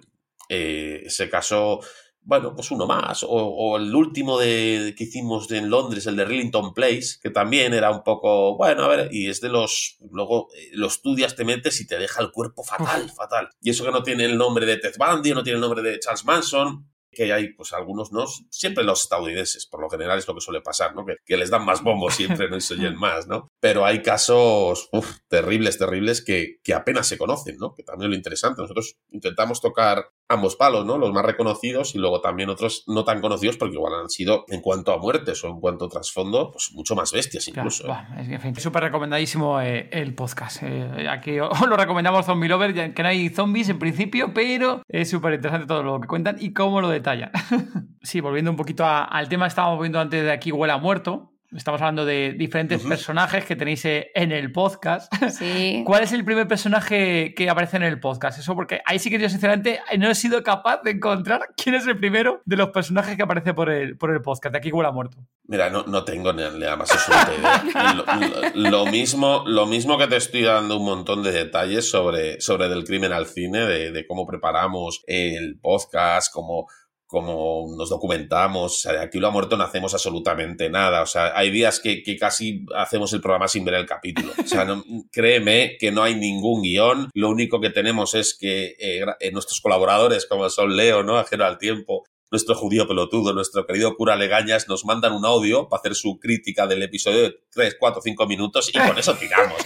eh, 0.50 1.04
ese 1.06 1.30
caso 1.30 1.80
bueno, 2.26 2.56
pues 2.56 2.72
uno 2.72 2.88
más. 2.88 3.26
O, 3.28 3.78
el 3.78 3.94
último 3.94 4.40
de, 4.40 4.96
que 4.98 5.06
hicimos 5.06 5.50
en 5.52 5.70
Londres, 5.70 6.08
el 6.08 6.16
de 6.16 6.26
Rillington 6.26 6.74
Place, 6.74 7.20
que 7.22 7.30
también 7.30 7.74
era 7.74 7.92
un 7.92 8.04
poco, 8.04 8.58
bueno, 8.58 8.84
a 8.84 8.88
ver, 8.88 9.10
y 9.14 9.30
es 9.30 9.42
de 9.42 9.50
los, 9.50 9.98
luego 10.12 10.48
eh, 10.56 10.72
lo 10.74 10.88
estudias, 10.88 11.36
te 11.36 11.46
metes 11.46 11.80
y 11.80 11.88
te 11.88 11.98
deja 11.98 12.22
el 12.22 12.32
cuerpo 12.32 12.64
fatal, 12.64 13.10
fatal. 13.12 13.50
Y 13.62 13.70
eso 13.70 13.86
que 13.86 13.92
no 13.92 14.04
tiene 14.04 14.26
el 14.26 14.38
nombre 14.38 14.66
de 14.66 14.78
Ted 14.78 14.96
Bundy, 14.98 15.34
no 15.34 15.44
tiene 15.44 15.58
el 15.58 15.62
nombre 15.62 15.84
de 15.84 16.00
Charles 16.00 16.26
Manson, 16.26 16.90
que 17.16 17.32
hay 17.34 17.54
pues 17.54 17.74
algunos 17.74 18.12
no, 18.12 18.26
siempre 18.50 18.84
los 18.84 19.04
estadounidenses, 19.04 19.66
por 19.66 19.82
lo 19.82 19.90
general 19.90 20.20
es 20.20 20.28
lo 20.28 20.36
que 20.36 20.42
suele 20.42 20.62
pasar, 20.62 20.94
¿no? 20.94 21.06
Que, 21.06 21.38
les 21.38 21.50
dan 21.50 21.66
más 21.66 21.82
bombos 21.82 22.14
siempre, 22.16 22.50
no 22.50 22.60
se 22.60 22.76
oyen 22.76 22.96
más, 23.00 23.28
¿no? 23.28 23.48
Pero 23.60 23.86
hay 23.86 24.02
casos 24.02 24.90
terribles, 25.28 25.80
terribles 25.80 26.24
que, 26.24 26.60
que 26.64 26.74
apenas 26.74 27.08
se 27.08 27.18
conocen, 27.18 27.58
¿no? 27.58 27.74
Que 27.74 27.84
también 27.84 28.08
es 28.08 28.10
lo 28.12 28.18
interesante. 28.18 28.62
Nosotros 28.62 28.98
intentamos 29.10 29.62
tocar 29.62 30.12
ambos 30.28 30.56
palos, 30.56 30.86
¿no? 30.86 30.98
Los 30.98 31.12
más 31.14 31.26
reconocidos 31.26 31.96
y 31.96 32.00
luego 32.00 32.22
también 32.22 32.50
otros 32.50 32.84
no 32.88 33.04
tan 33.04 33.22
conocidos 33.22 33.58
porque 33.58 33.76
igual 33.76 33.94
han 34.02 34.10
sido 34.10 34.46
en 34.48 34.62
cuanto 34.62 34.92
a 34.92 34.98
muertes 34.98 35.44
o 35.44 35.48
en 35.48 35.60
cuanto 35.60 35.86
a 35.86 35.90
trasfondo, 35.90 36.52
pues 36.52 36.72
mucho 36.74 36.96
más 36.96 37.12
bestias 37.12 37.48
incluso. 37.48 37.88
¿eh? 37.88 38.40
es 38.44 38.64
súper 38.64 38.84
recomendadísimo 38.84 39.62
eh, 39.62 39.90
el 39.92 40.16
podcast. 40.16 40.64
Eh, 40.64 41.08
aquí 41.10 41.40
os 41.40 41.60
lo 41.68 41.78
recomendamos 41.78 42.26
Zombie 42.26 42.50
Lover, 42.50 42.94
que 42.94 43.04
no 43.04 43.10
hay 43.10 43.30
zombies 43.30 43.70
en 43.70 43.80
principio, 43.80 44.34
pero 44.34 44.82
es 44.88 45.10
súper 45.10 45.34
interesante 45.34 45.68
todo 45.68 45.84
lo 45.84 46.00
que 46.00 46.08
cuentan 46.08 46.38
y 46.40 46.54
cómo 46.54 46.82
lo 46.82 46.90
detallan. 46.90 47.32
sí, 48.02 48.22
volviendo 48.22 48.52
un 48.52 48.58
poquito 48.58 48.86
al 48.86 49.30
tema, 49.30 49.48
estábamos 49.48 49.80
viendo 49.80 50.00
antes 50.00 50.24
de 50.24 50.32
aquí 50.32 50.52
Huela 50.52 50.78
Muerto, 50.78 51.35
Estamos 51.56 51.80
hablando 51.80 52.04
de 52.04 52.34
diferentes 52.38 52.84
personajes 52.84 53.46
que 53.46 53.56
tenéis 53.56 53.86
eh, 53.86 54.12
en 54.14 54.34
el 54.34 54.52
podcast. 54.52 55.12
Sí. 55.30 55.84
¿Cuál 55.88 56.04
es 56.04 56.12
el 56.12 56.26
primer 56.26 56.50
personaje 56.50 57.34
que 57.34 57.50
aparece 57.50 57.78
en 57.78 57.84
el 57.84 57.98
podcast? 57.98 58.40
Eso 58.40 58.56
porque 58.56 58.82
ahí 58.86 59.00
sí 59.00 59.10
que 59.10 59.18
yo 59.18 59.30
sinceramente 59.30 59.80
no 59.98 60.10
he 60.10 60.16
sido 60.16 60.44
capaz 60.44 60.82
de 60.84 60.92
encontrar 60.92 61.54
quién 61.56 61.76
es 61.76 61.88
el 61.88 61.98
primero 61.98 62.42
de 62.44 62.58
los 62.58 62.72
personajes 62.72 63.16
que 63.16 63.24
aparece 63.24 63.54
por 63.54 63.70
el, 63.70 63.98
por 63.98 64.12
el 64.12 64.22
podcast. 64.22 64.52
De 64.52 64.58
aquí 64.58 64.70
huele 64.70 64.92
muerto. 64.92 65.18
Mira, 65.48 65.70
no, 65.70 65.84
no 65.84 66.04
tengo 66.04 66.34
ni 66.34 66.42
la 66.42 66.76
más 66.76 66.90
idea. 67.08 68.52
lo, 68.54 68.86
mismo, 68.88 69.44
lo 69.48 69.66
mismo 69.66 69.98
que 69.98 70.08
te 70.08 70.18
estoy 70.18 70.42
dando 70.42 70.78
un 70.78 70.86
montón 70.86 71.24
de 71.24 71.32
detalles 71.32 71.90
sobre, 71.90 72.42
sobre 72.42 72.68
del 72.68 72.84
crimen 72.84 73.14
al 73.14 73.28
cine, 73.28 73.60
de, 73.60 73.92
de 73.92 74.06
cómo 74.06 74.26
preparamos 74.28 75.04
el 75.08 75.58
podcast, 75.62 76.34
cómo 76.34 76.68
como 77.08 77.76
nos 77.78 77.90
documentamos, 77.90 78.74
o 78.74 78.80
sea, 78.80 79.02
aquí 79.02 79.20
lo 79.20 79.28
ha 79.28 79.32
muerto 79.32 79.58
no 79.58 79.64
hacemos 79.64 79.94
absolutamente 79.94 80.70
nada, 80.70 81.02
o 81.02 81.06
sea, 81.06 81.38
hay 81.38 81.52
días 81.52 81.80
que, 81.80 82.04
casi 82.20 82.66
hacemos 82.76 83.14
el 83.14 83.22
programa 83.22 83.48
sin 83.48 83.64
ver 83.64 83.76
el 83.76 83.86
capítulo, 83.86 84.34
o 84.38 84.48
sea, 84.48 84.66
créeme 85.12 85.78
que 85.80 85.92
no 85.92 86.04
hay 86.04 86.16
ningún 86.16 86.64
guion, 86.64 87.10
lo 87.14 87.30
único 87.30 87.62
que 87.62 87.70
tenemos 87.70 88.16
es 88.16 88.36
que 88.38 88.76
eh, 88.80 89.06
eh, 89.20 89.32
nuestros 89.32 89.62
colaboradores, 89.62 90.26
como 90.26 90.50
son 90.50 90.76
Leo, 90.76 91.04
¿no? 91.04 91.18
Ajeno 91.18 91.46
al 91.46 91.58
tiempo, 91.58 92.04
nuestro 92.32 92.56
judío 92.56 92.88
pelotudo, 92.88 93.34
nuestro 93.34 93.66
querido 93.66 93.96
cura 93.96 94.16
Legañas, 94.16 94.68
nos 94.68 94.84
mandan 94.84 95.14
un 95.14 95.26
audio 95.26 95.70
para 95.70 95.80
hacer 95.82 95.96
su 95.96 96.20
crítica 96.20 96.68
del 96.68 96.84
episodio 96.84 97.22
de 97.22 97.40
3, 97.52 97.78
4, 97.80 98.02
5 98.02 98.28
minutos 98.28 98.70
y 98.74 98.78
con 98.78 98.98
eso 98.98 99.16
tiramos. 99.16 99.60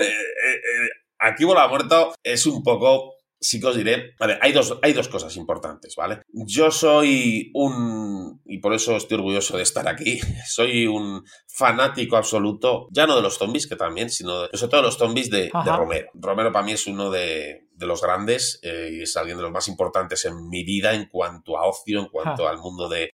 Eh, 0.00 0.88
aquí 1.18 1.44
lo 1.44 1.58
ha 1.58 1.68
muerto 1.68 2.14
es 2.22 2.46
un 2.46 2.62
poco 2.62 3.16
sí 3.40 3.58
que 3.58 3.66
os 3.66 3.76
diré, 3.76 4.14
a 4.20 4.26
ver, 4.26 4.38
hay 4.42 4.52
dos, 4.52 4.78
hay 4.82 4.92
dos 4.92 5.08
cosas 5.08 5.36
importantes, 5.36 5.96
¿vale? 5.96 6.20
Yo 6.32 6.70
soy 6.70 7.50
un, 7.54 8.40
y 8.44 8.58
por 8.58 8.74
eso 8.74 8.96
estoy 8.96 9.16
orgulloso 9.16 9.56
de 9.56 9.62
estar 9.62 9.88
aquí, 9.88 10.20
soy 10.46 10.86
un 10.86 11.24
fanático 11.48 12.16
absoluto, 12.16 12.88
ya 12.90 13.06
no 13.06 13.16
de 13.16 13.22
los 13.22 13.38
zombies, 13.38 13.66
que 13.66 13.76
también, 13.76 14.10
sino 14.10 14.42
de, 14.42 14.48
sobre 14.56 14.70
todo 14.70 14.80
de 14.82 14.86
los 14.86 14.98
zombies 14.98 15.30
de, 15.30 15.50
de 15.64 15.76
Romero. 15.76 16.10
Romero 16.14 16.52
para 16.52 16.64
mí 16.64 16.72
es 16.72 16.86
uno 16.86 17.10
de, 17.10 17.69
de 17.80 17.86
los 17.86 18.02
grandes 18.02 18.60
eh, 18.62 18.90
y 18.92 19.02
es 19.02 19.16
alguien 19.16 19.38
de 19.38 19.42
los 19.42 19.50
más 19.50 19.66
importantes 19.66 20.24
en 20.26 20.48
mi 20.48 20.62
vida 20.64 20.92
en 20.92 21.06
cuanto 21.06 21.56
a 21.56 21.66
ocio, 21.66 21.98
en 21.98 22.06
cuanto 22.06 22.46
al 22.46 22.58
mundo 22.58 22.88
de, 22.88 23.14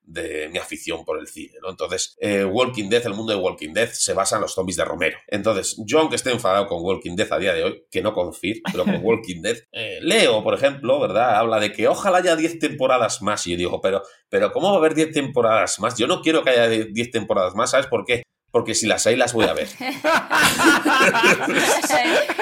mi 0.52 0.58
afición 0.58 1.06
por 1.06 1.20
el 1.20 1.28
cine, 1.28 1.54
¿no? 1.62 1.70
Entonces, 1.70 2.16
eh, 2.20 2.44
Walking 2.44 2.90
Dead, 2.90 3.06
el 3.06 3.14
mundo 3.14 3.34
de 3.34 3.40
Walking 3.40 3.74
Dead 3.74 3.90
se 3.90 4.14
basa 4.14 4.38
en 4.38 4.42
los 4.42 4.54
zombies 4.54 4.78
de 4.78 4.86
Romero. 4.86 5.18
Entonces, 5.28 5.76
yo 5.86 6.00
aunque 6.00 6.16
esté 6.16 6.32
enfadado 6.32 6.68
con 6.68 6.84
Walking 6.84 7.16
Dead 7.16 7.32
a 7.32 7.38
día 7.38 7.54
de 7.54 7.64
hoy, 7.64 7.86
que 7.92 8.02
no 8.02 8.14
confío, 8.14 8.56
pero 8.72 8.86
con 8.86 9.00
Walking 9.04 9.42
Dead, 9.42 9.58
eh, 9.72 10.00
Leo, 10.02 10.44
por 10.44 10.56
ejemplo, 10.56 11.00
¿verdad? 11.00 11.36
Habla 11.36 11.60
de 11.60 11.72
que 11.72 11.88
ojalá 11.88 12.18
haya 12.18 12.36
10 12.36 12.58
temporadas 12.58 13.22
más 13.22 13.46
y 13.46 13.52
yo 13.52 13.58
digo, 13.58 13.82
pero, 13.82 14.02
pero 14.30 14.52
¿cómo 14.52 14.70
va 14.70 14.76
a 14.76 14.80
haber 14.80 14.96
10 14.96 15.12
temporadas 15.12 15.80
más? 15.80 15.98
Yo 15.98 16.08
no 16.08 16.22
quiero 16.22 16.44
que 16.44 16.50
haya 16.50 16.68
10 16.68 17.12
temporadas 17.12 17.54
más, 17.54 17.72
¿sabes 17.72 17.86
por 17.88 18.04
qué? 18.04 18.24
Porque 18.56 18.74
si 18.74 18.88
las 18.88 19.06
hay 19.06 19.18
las 19.18 19.34
voy 19.34 19.48
a 19.48 19.54
ver. 19.54 19.68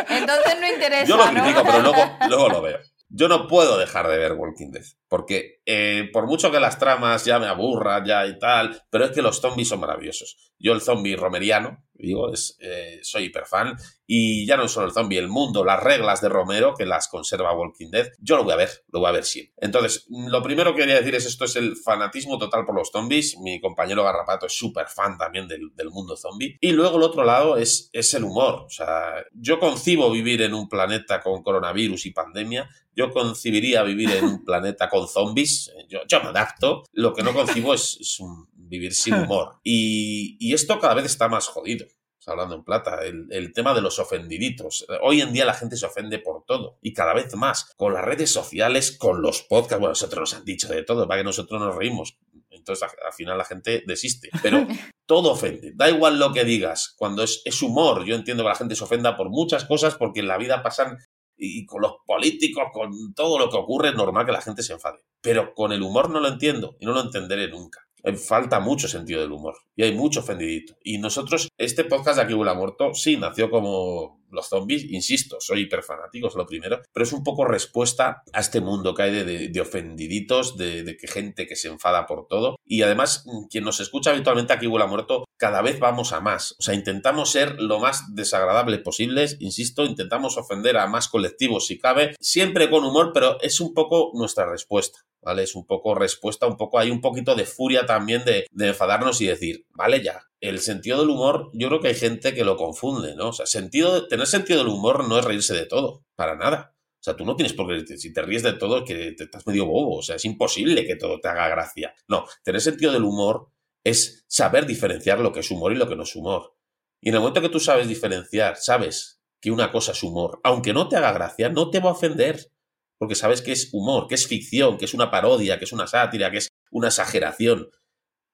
Entonces 0.09 0.59
no 0.59 0.67
interesa. 0.71 1.05
Yo 1.05 1.17
lo 1.17 1.25
critico, 1.25 1.63
pero 1.63 1.81
luego, 1.81 2.17
luego 2.27 2.49
lo 2.49 2.61
veo. 2.61 2.77
Yo 3.15 3.27
no 3.27 3.47
puedo 3.47 3.77
dejar 3.77 4.07
de 4.07 4.17
ver 4.17 4.33
Walking 4.33 4.71
Dead, 4.71 4.85
porque 5.07 5.61
eh, 5.67 6.09
por 6.11 6.25
mucho 6.25 6.51
que 6.51 6.59
las 6.59 6.79
tramas 6.79 7.23
ya 7.23 7.37
me 7.37 7.45
aburran 7.45 8.03
ya 8.03 8.25
y 8.25 8.39
tal, 8.39 8.81
pero 8.89 9.05
es 9.05 9.11
que 9.11 9.21
los 9.21 9.39
zombies 9.39 9.67
son 9.67 9.81
maravillosos. 9.81 10.51
Yo 10.57 10.73
el 10.73 10.81
zombie 10.81 11.15
romeriano, 11.15 11.85
digo, 11.93 12.33
es, 12.33 12.57
eh, 12.59 13.01
soy 13.03 13.25
hiperfan, 13.25 13.77
y 14.07 14.47
ya 14.47 14.57
no 14.57 14.67
solo 14.67 14.87
el 14.87 14.93
zombie, 14.93 15.19
el 15.19 15.27
mundo, 15.27 15.63
las 15.63 15.83
reglas 15.83 16.21
de 16.21 16.29
Romero, 16.29 16.73
que 16.75 16.87
las 16.87 17.07
conserva 17.07 17.55
Walking 17.55 17.91
Dead, 17.91 18.07
yo 18.17 18.35
lo 18.35 18.45
voy 18.45 18.53
a 18.53 18.55
ver, 18.55 18.69
lo 18.87 18.99
voy 18.99 19.09
a 19.09 19.11
ver 19.13 19.25
siempre. 19.25 19.53
Entonces, 19.61 20.07
lo 20.09 20.41
primero 20.41 20.73
que 20.73 20.81
quería 20.81 20.95
decir 20.95 21.13
es 21.13 21.27
esto 21.27 21.45
es 21.45 21.55
el 21.55 21.77
fanatismo 21.77 22.39
total 22.39 22.65
por 22.65 22.73
los 22.73 22.89
zombies, 22.89 23.37
mi 23.37 23.61
compañero 23.61 24.03
Garrapato 24.03 24.47
es 24.47 24.57
súper 24.57 24.87
fan 24.87 25.19
también 25.19 25.47
del, 25.47 25.71
mundo 25.91 26.17
zombie, 26.17 26.57
y 26.59 26.71
luego 26.71 26.97
el 26.97 27.03
otro 27.03 27.23
lado 27.23 27.57
es, 27.57 27.91
es 27.93 28.11
el 28.15 28.23
humor, 28.23 28.63
o 28.65 28.69
sea, 28.69 29.23
yo 29.33 29.59
concibo 29.59 30.09
vivir 30.09 30.41
en 30.41 30.55
un 30.55 30.67
planeta 30.67 31.21
con 31.21 31.43
coronavirus 31.43 32.07
y 32.07 32.11
pandemia, 32.11 32.67
yo 32.95 33.11
concibiría 33.11 33.83
vivir 33.83 34.11
en 34.11 34.25
un 34.25 34.45
planeta 34.45 34.89
con 34.89 35.07
zombies, 35.07 35.71
yo, 35.89 36.19
me 36.21 36.29
adapto, 36.29 36.83
lo 36.91 37.13
que 37.13 37.23
no 37.23 37.33
concibo 37.33 37.73
es, 37.73 38.19
vivir 38.53 38.93
sin 38.93 39.15
humor. 39.15 39.59
Y, 39.63 40.53
esto 40.53 40.79
cada 40.79 40.93
vez 40.93 41.05
está 41.05 41.27
más 41.27 41.47
jodido 41.47 41.85
hablando 42.27 42.55
en 42.55 42.63
plata, 42.63 42.99
el, 43.03 43.51
tema 43.53 43.73
de 43.73 43.81
los 43.81 43.99
ofendiditos. 43.99 44.85
Hoy 45.01 45.21
en 45.21 45.33
día 45.33 45.45
la 45.45 45.53
gente 45.53 45.75
se 45.75 45.85
ofende 45.85 46.19
por 46.19 46.45
todo 46.45 46.77
y 46.81 46.93
cada 46.93 47.13
vez 47.13 47.35
más 47.35 47.73
con 47.75 47.93
las 47.93 48.05
redes 48.05 48.31
sociales, 48.31 48.97
con 48.97 49.21
los 49.21 49.41
podcasts. 49.41 49.79
Bueno, 49.79 49.89
nosotros 49.89 50.19
nos 50.21 50.33
han 50.33 50.45
dicho 50.45 50.67
de 50.69 50.83
todo 50.83 51.07
para 51.07 51.19
que 51.19 51.25
nosotros 51.25 51.59
nos 51.59 51.75
reímos. 51.75 52.17
Entonces 52.49 52.87
al 53.05 53.13
final 53.13 53.37
la 53.37 53.45
gente 53.45 53.83
desiste. 53.85 54.29
Pero 54.41 54.65
todo 55.05 55.31
ofende. 55.31 55.73
Da 55.75 55.89
igual 55.89 56.17
lo 56.17 56.31
que 56.31 56.45
digas. 56.45 56.93
Cuando 56.97 57.23
es, 57.23 57.41
es 57.45 57.61
humor, 57.61 58.05
yo 58.05 58.15
entiendo 58.15 58.43
que 58.43 58.49
la 58.49 58.55
gente 58.55 58.75
se 58.75 58.83
ofenda 58.83 59.17
por 59.17 59.29
muchas 59.29 59.65
cosas 59.65 59.95
porque 59.95 60.21
en 60.21 60.27
la 60.27 60.37
vida 60.37 60.63
pasan 60.63 60.97
y 61.37 61.65
con 61.65 61.81
los 61.81 61.93
políticos, 62.05 62.65
con 62.71 63.13
todo 63.13 63.39
lo 63.39 63.49
que 63.49 63.57
ocurre, 63.57 63.89
es 63.89 63.95
normal 63.95 64.25
que 64.25 64.31
la 64.31 64.41
gente 64.41 64.63
se 64.63 64.73
enfade. 64.73 64.99
Pero 65.21 65.53
con 65.53 65.71
el 65.71 65.81
humor 65.81 66.09
no 66.09 66.19
lo 66.19 66.27
entiendo 66.27 66.75
y 66.79 66.85
no 66.85 66.93
lo 66.93 67.01
entenderé 67.01 67.47
nunca. 67.49 67.87
Falta 68.17 68.59
mucho 68.59 68.87
sentido 68.87 69.21
del 69.21 69.31
humor 69.31 69.55
y 69.75 69.83
hay 69.83 69.93
mucho 69.93 70.19
ofendidito. 70.19 70.75
Y 70.83 70.97
nosotros, 70.97 71.49
este 71.57 71.85
podcast 71.85 72.17
de 72.17 72.23
Aquí 72.23 72.33
huele 72.33 72.53
muerto, 72.53 72.93
sí, 72.93 73.17
nació 73.17 73.49
como 73.49 74.21
los 74.29 74.49
zombies, 74.49 74.83
insisto, 74.89 75.37
soy 75.39 75.61
hiperfanático, 75.61 76.27
es 76.27 76.35
lo 76.35 76.45
primero, 76.45 76.81
pero 76.91 77.03
es 77.03 77.13
un 77.13 77.23
poco 77.23 77.45
respuesta 77.45 78.23
a 78.33 78.39
este 78.39 78.61
mundo 78.61 78.93
que 78.93 79.03
hay 79.03 79.49
de, 79.49 79.61
ofendiditos, 79.61 80.57
de, 80.57 80.97
que 80.99 81.07
gente 81.07 81.47
que 81.47 81.55
se 81.55 81.67
enfada 81.67 82.05
por 82.05 82.27
todo. 82.27 82.57
Y 82.65 82.81
además, 82.81 83.25
quien 83.49 83.63
nos 83.63 83.79
escucha 83.79 84.11
habitualmente 84.11 84.53
aquí 84.53 84.67
huele 84.67 84.87
muerto, 84.87 85.25
cada 85.37 85.61
vez 85.61 85.79
vamos 85.79 86.13
a 86.13 86.19
más. 86.19 86.55
O 86.59 86.63
sea, 86.63 86.73
intentamos 86.73 87.31
ser 87.31 87.61
lo 87.61 87.79
más 87.79 88.15
desagradable 88.15 88.79
posible, 88.79 89.27
insisto, 89.39 89.85
intentamos 89.85 90.37
ofender 90.37 90.77
a 90.77 90.87
más 90.87 91.07
colectivos 91.07 91.67
si 91.67 91.79
cabe, 91.79 92.15
siempre 92.19 92.69
con 92.69 92.83
humor, 92.83 93.11
pero 93.13 93.39
es 93.41 93.61
un 93.61 93.73
poco 93.73 94.11
nuestra 94.13 94.49
respuesta. 94.49 94.99
¿Vale? 95.23 95.43
Es 95.43 95.55
un 95.55 95.65
poco 95.65 95.95
respuesta, 95.95 96.47
un 96.47 96.57
poco, 96.57 96.79
hay 96.79 96.91
un 96.91 97.01
poquito 97.01 97.35
de 97.35 97.45
furia 97.45 97.85
también 97.85 98.23
de, 98.25 98.45
enfadarnos 98.57 99.21
y 99.21 99.27
decir, 99.27 99.65
vale 99.69 100.03
ya, 100.03 100.29
el 100.41 100.59
sentido 100.59 100.99
del 100.99 101.09
humor, 101.09 101.49
yo 101.53 101.69
creo 101.69 101.79
que 101.79 101.87
hay 101.89 101.95
gente 101.95 102.33
que 102.33 102.43
lo 102.43 102.57
confunde, 102.57 103.15
¿no? 103.15 103.29
O 103.29 103.33
sea, 103.33 103.45
sentido, 103.45 104.07
tener 104.07 104.27
sentido 104.27 104.59
del 104.59 104.67
humor 104.67 105.07
no 105.07 105.17
es 105.17 105.25
reírse 105.25 105.53
de 105.53 105.65
todo, 105.65 106.05
para 106.15 106.35
nada. 106.35 106.75
O 106.99 107.03
sea, 107.03 107.15
tú 107.15 107.25
no 107.25 107.35
tienes 107.35 107.53
por 107.53 107.67
qué, 107.67 107.97
si 107.97 108.13
te 108.13 108.21
ríes 108.21 108.43
de 108.43 108.53
todo, 108.53 108.85
que 108.85 109.11
te 109.11 109.25
estás 109.25 109.45
medio 109.47 109.65
bobo, 109.65 109.97
o 109.97 110.01
sea, 110.01 110.15
es 110.15 110.25
imposible 110.25 110.85
que 110.85 110.95
todo 110.95 111.19
te 111.19 111.27
haga 111.27 111.49
gracia. 111.49 111.93
No, 112.07 112.25
tener 112.43 112.61
sentido 112.61 112.91
del 112.91 113.03
humor 113.03 113.49
es 113.83 114.23
saber 114.27 114.65
diferenciar 114.65 115.19
lo 115.19 115.31
que 115.31 115.41
es 115.41 115.51
humor 115.51 115.73
y 115.73 115.75
lo 115.75 115.87
que 115.87 115.95
no 115.95 116.03
es 116.03 116.15
humor. 116.15 116.55
Y 117.01 117.09
en 117.09 117.15
el 117.15 117.19
momento 117.19 117.41
que 117.41 117.49
tú 117.49 117.59
sabes 117.59 117.87
diferenciar, 117.87 118.55
sabes 118.55 119.21
que 119.41 119.51
una 119.51 119.71
cosa 119.71 119.91
es 119.91 120.01
humor, 120.03 120.39
aunque 120.45 120.71
no 120.71 120.87
te 120.87 120.95
haga 120.95 121.11
gracia, 121.11 121.49
no 121.49 121.69
te 121.69 121.81
va 121.81 121.89
a 121.89 121.93
ofender, 121.93 122.49
porque 122.97 123.15
sabes 123.15 123.41
que 123.41 123.51
es 123.51 123.69
humor, 123.73 124.07
que 124.07 124.15
es 124.15 124.27
ficción, 124.27 124.77
que 124.77 124.85
es 124.85 124.93
una 124.93 125.11
parodia, 125.11 125.57
que 125.57 125.65
es 125.65 125.73
una 125.73 125.87
sátira, 125.87 126.31
que 126.31 126.37
es 126.37 126.47
una 126.71 126.87
exageración. 126.87 127.69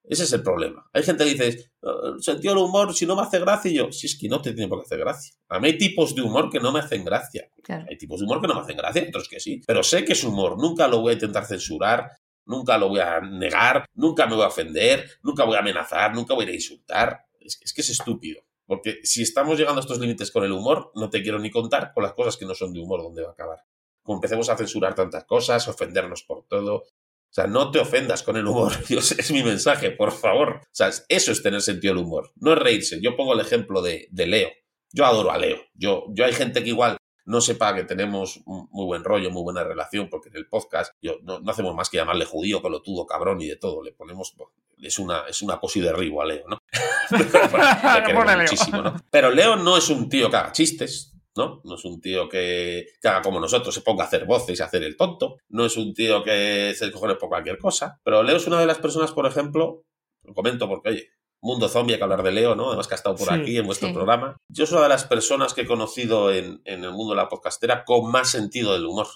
Ese 0.04 0.24
es 0.24 0.34
el 0.34 0.42
problema. 0.42 0.90
Hay 0.92 1.04
gente 1.04 1.24
que 1.24 1.30
dice, 1.32 1.72
sentido 2.20 2.56
del 2.56 2.64
humor, 2.64 2.96
si 2.96 3.06
no 3.06 3.16
me 3.16 3.22
hace 3.22 3.40
gracia, 3.40 3.70
y 3.70 3.76
yo, 3.76 3.92
si 3.92 4.08
es 4.08 4.18
que 4.18 4.28
no 4.28 4.42
te 4.42 4.54
tiene 4.54 4.68
por 4.68 4.80
qué 4.80 4.86
hacer 4.86 5.00
gracia. 5.00 5.36
A 5.50 5.60
mí 5.60 5.68
hay 5.68 5.78
tipos 5.78 6.16
de 6.16 6.24
humor 6.24 6.50
que 6.50 6.60
no 6.60 6.72
me 6.72 6.80
hacen 6.80 7.06
gracia. 7.06 7.48
Hay 7.88 7.98
tipos 7.98 8.20
de 8.20 8.26
humor 8.26 8.42
que 8.42 8.48
no 8.48 8.56
me 8.56 8.62
hacen 8.62 8.76
gracia, 8.76 9.06
otros 9.08 9.30
que 9.30 9.40
sí. 9.40 9.62
Pero 9.68 9.84
sé 9.84 10.04
que 10.04 10.14
es 10.14 10.24
humor, 10.24 10.58
nunca 10.58 10.88
lo 10.88 11.02
voy 11.02 11.12
a 11.12 11.14
intentar 11.14 11.46
censurar, 11.46 12.10
nunca 12.46 12.78
lo 12.80 12.90
voy 12.90 13.02
a 13.02 13.22
negar, 13.22 13.86
nunca 13.94 14.26
me 14.26 14.34
voy 14.36 14.46
a 14.46 14.48
ofender, 14.48 15.08
nunca 15.22 15.44
voy 15.44 15.58
a 15.58 15.60
amenazar, 15.60 16.16
nunca 16.16 16.34
voy 16.34 16.46
a 16.46 16.54
insultar. 16.54 17.26
Es, 17.40 17.60
es 17.62 17.72
que 17.72 17.82
es 17.82 17.90
estúpido. 17.92 18.42
Porque 18.66 19.00
si 19.04 19.22
estamos 19.22 19.60
llegando 19.60 19.80
a 19.80 19.84
estos 19.84 20.00
límites 20.00 20.32
con 20.32 20.44
el 20.44 20.52
humor, 20.52 20.92
no 20.96 21.10
te 21.10 21.22
quiero 21.22 21.38
ni 21.38 21.52
contar 21.52 21.92
con 21.94 22.04
las 22.04 22.14
cosas 22.14 22.36
que 22.36 22.46
no 22.46 22.56
son 22.56 22.74
de 22.74 22.80
humor 22.80 23.02
dónde 23.04 23.22
va 23.22 23.30
a 23.30 23.34
acabar. 23.34 23.60
Como 24.04 24.18
empecemos 24.18 24.50
a 24.50 24.58
censurar 24.58 24.96
tantas 24.96 25.26
cosas, 25.26 25.68
ofendernos 25.68 26.24
por 26.24 26.46
todo, 26.48 26.86
o 27.30 27.34
sea, 27.34 27.46
no 27.46 27.70
te 27.70 27.80
ofendas 27.80 28.24
con 28.24 28.38
el 28.38 28.48
humor. 28.48 28.74
Dios, 28.88 29.12
es 29.12 29.32
mi 29.32 29.44
mensaje, 29.44 29.92
por 29.92 30.12
favor. 30.12 30.62
O 30.64 30.68
sea, 30.72 30.90
eso 31.08 31.32
es 31.32 31.44
tener 31.44 31.62
sentido 31.62 31.94
del 31.94 32.04
humor. 32.04 32.32
No 32.38 32.54
es 32.54 32.60
reírse. 32.60 33.00
Yo 33.02 33.16
pongo 33.16 33.34
el 33.34 33.40
ejemplo 33.40 33.82
de, 33.82 34.10
Leo. 34.12 34.50
Yo 34.92 35.06
adoro 35.06 35.32
a 35.32 35.38
Leo. 35.38 35.58
Yo, 35.76 36.06
yo 36.10 36.26
hay 36.26 36.34
gente 36.34 36.64
que 36.64 36.70
igual 36.70 36.98
no 37.26 37.42
sepa 37.42 37.76
que 37.76 37.84
tenemos 37.84 38.42
muy 38.48 38.86
buen 38.86 39.04
rollo, 39.04 39.30
muy 39.30 39.44
buena 39.44 39.64
relación, 39.64 40.10
porque 40.10 40.30
en 40.30 40.38
el 40.38 40.48
podcast 40.48 40.94
yo, 41.00 41.18
no, 41.22 41.40
hacemos 41.48 41.76
más 41.76 41.88
que 41.92 41.98
llamarle 41.98 42.26
judío, 42.26 42.64
pelotudo, 42.64 43.06
cabrón 43.06 43.40
y 43.42 43.48
de 43.48 43.58
todo. 43.58 43.84
Le 43.84 43.92
ponemos, 43.92 44.36
es 44.82 44.98
una, 44.98 45.26
es 45.28 45.44
una 45.44 45.60
cosa 45.60 45.78
y 45.78 45.84
derribo 45.84 46.24
a 46.24 46.26
Leo, 46.26 46.46
¿no? 46.48 46.58
muchísimo, 48.38 48.82
¿no? 48.82 48.96
Pero 49.12 49.30
Leo 49.30 49.56
no 49.56 49.78
es 49.78 49.90
un 49.90 50.10
tío 50.10 50.32
que 50.32 50.38
haga 50.38 50.52
chistes, 50.52 51.14
¿no? 51.36 51.62
No 51.64 51.76
es 51.76 51.86
un 51.86 52.02
tío 52.02 52.28
que, 52.28 52.88
haga 53.04 53.22
como 53.22 53.40
nosotros, 53.40 53.74
se 53.74 53.82
ponga 53.82 54.04
a 54.04 54.08
hacer 54.08 54.26
voces 54.26 54.60
y 54.60 54.62
a 54.62 54.66
hacer 54.66 54.84
el 54.84 54.98
tonto. 54.98 55.38
No 55.50 55.66
es 55.66 55.78
un 55.78 55.94
tío 55.94 56.24
que 56.24 56.74
se 56.76 56.92
cojones 56.92 57.18
por 57.18 57.30
cualquier 57.30 57.58
cosa. 57.58 58.00
Pero 58.04 58.24
Leo 58.24 58.38
es 58.38 58.48
una 58.48 58.60
de 58.60 58.66
las 58.66 58.80
personas, 58.80 59.12
por 59.12 59.26
ejemplo, 59.26 59.84
lo 60.24 60.34
comento 60.34 60.68
porque, 60.68 60.90
oye, 60.90 61.10
Mundo 61.42 61.70
Zombie, 61.70 61.94
hay 61.94 62.00
que 62.00 62.04
hablar 62.04 62.24
de 62.24 62.32
Leo, 62.32 62.56
¿no? 62.56 62.68
Además 62.68 62.88
que 62.88 62.96
ha 62.96 62.98
estado 62.98 63.16
por 63.16 63.32
aquí 63.32 63.58
en 63.58 63.66
vuestro 63.66 63.94
programa. 63.94 64.36
Yo 64.50 64.66
soy 64.66 64.76
una 64.76 64.84
de 64.84 64.90
las 64.90 65.06
personas 65.06 65.54
que 65.54 65.62
he 65.62 65.68
conocido 65.68 66.34
en, 66.34 66.62
en 66.66 66.84
el 66.84 66.92
mundo 66.92 67.14
de 67.14 67.22
la 67.22 67.30
podcastera 67.30 67.86
con 67.86 68.12
más 68.12 68.30
sentido 68.30 68.74
del 68.74 68.86
humor 68.86 69.08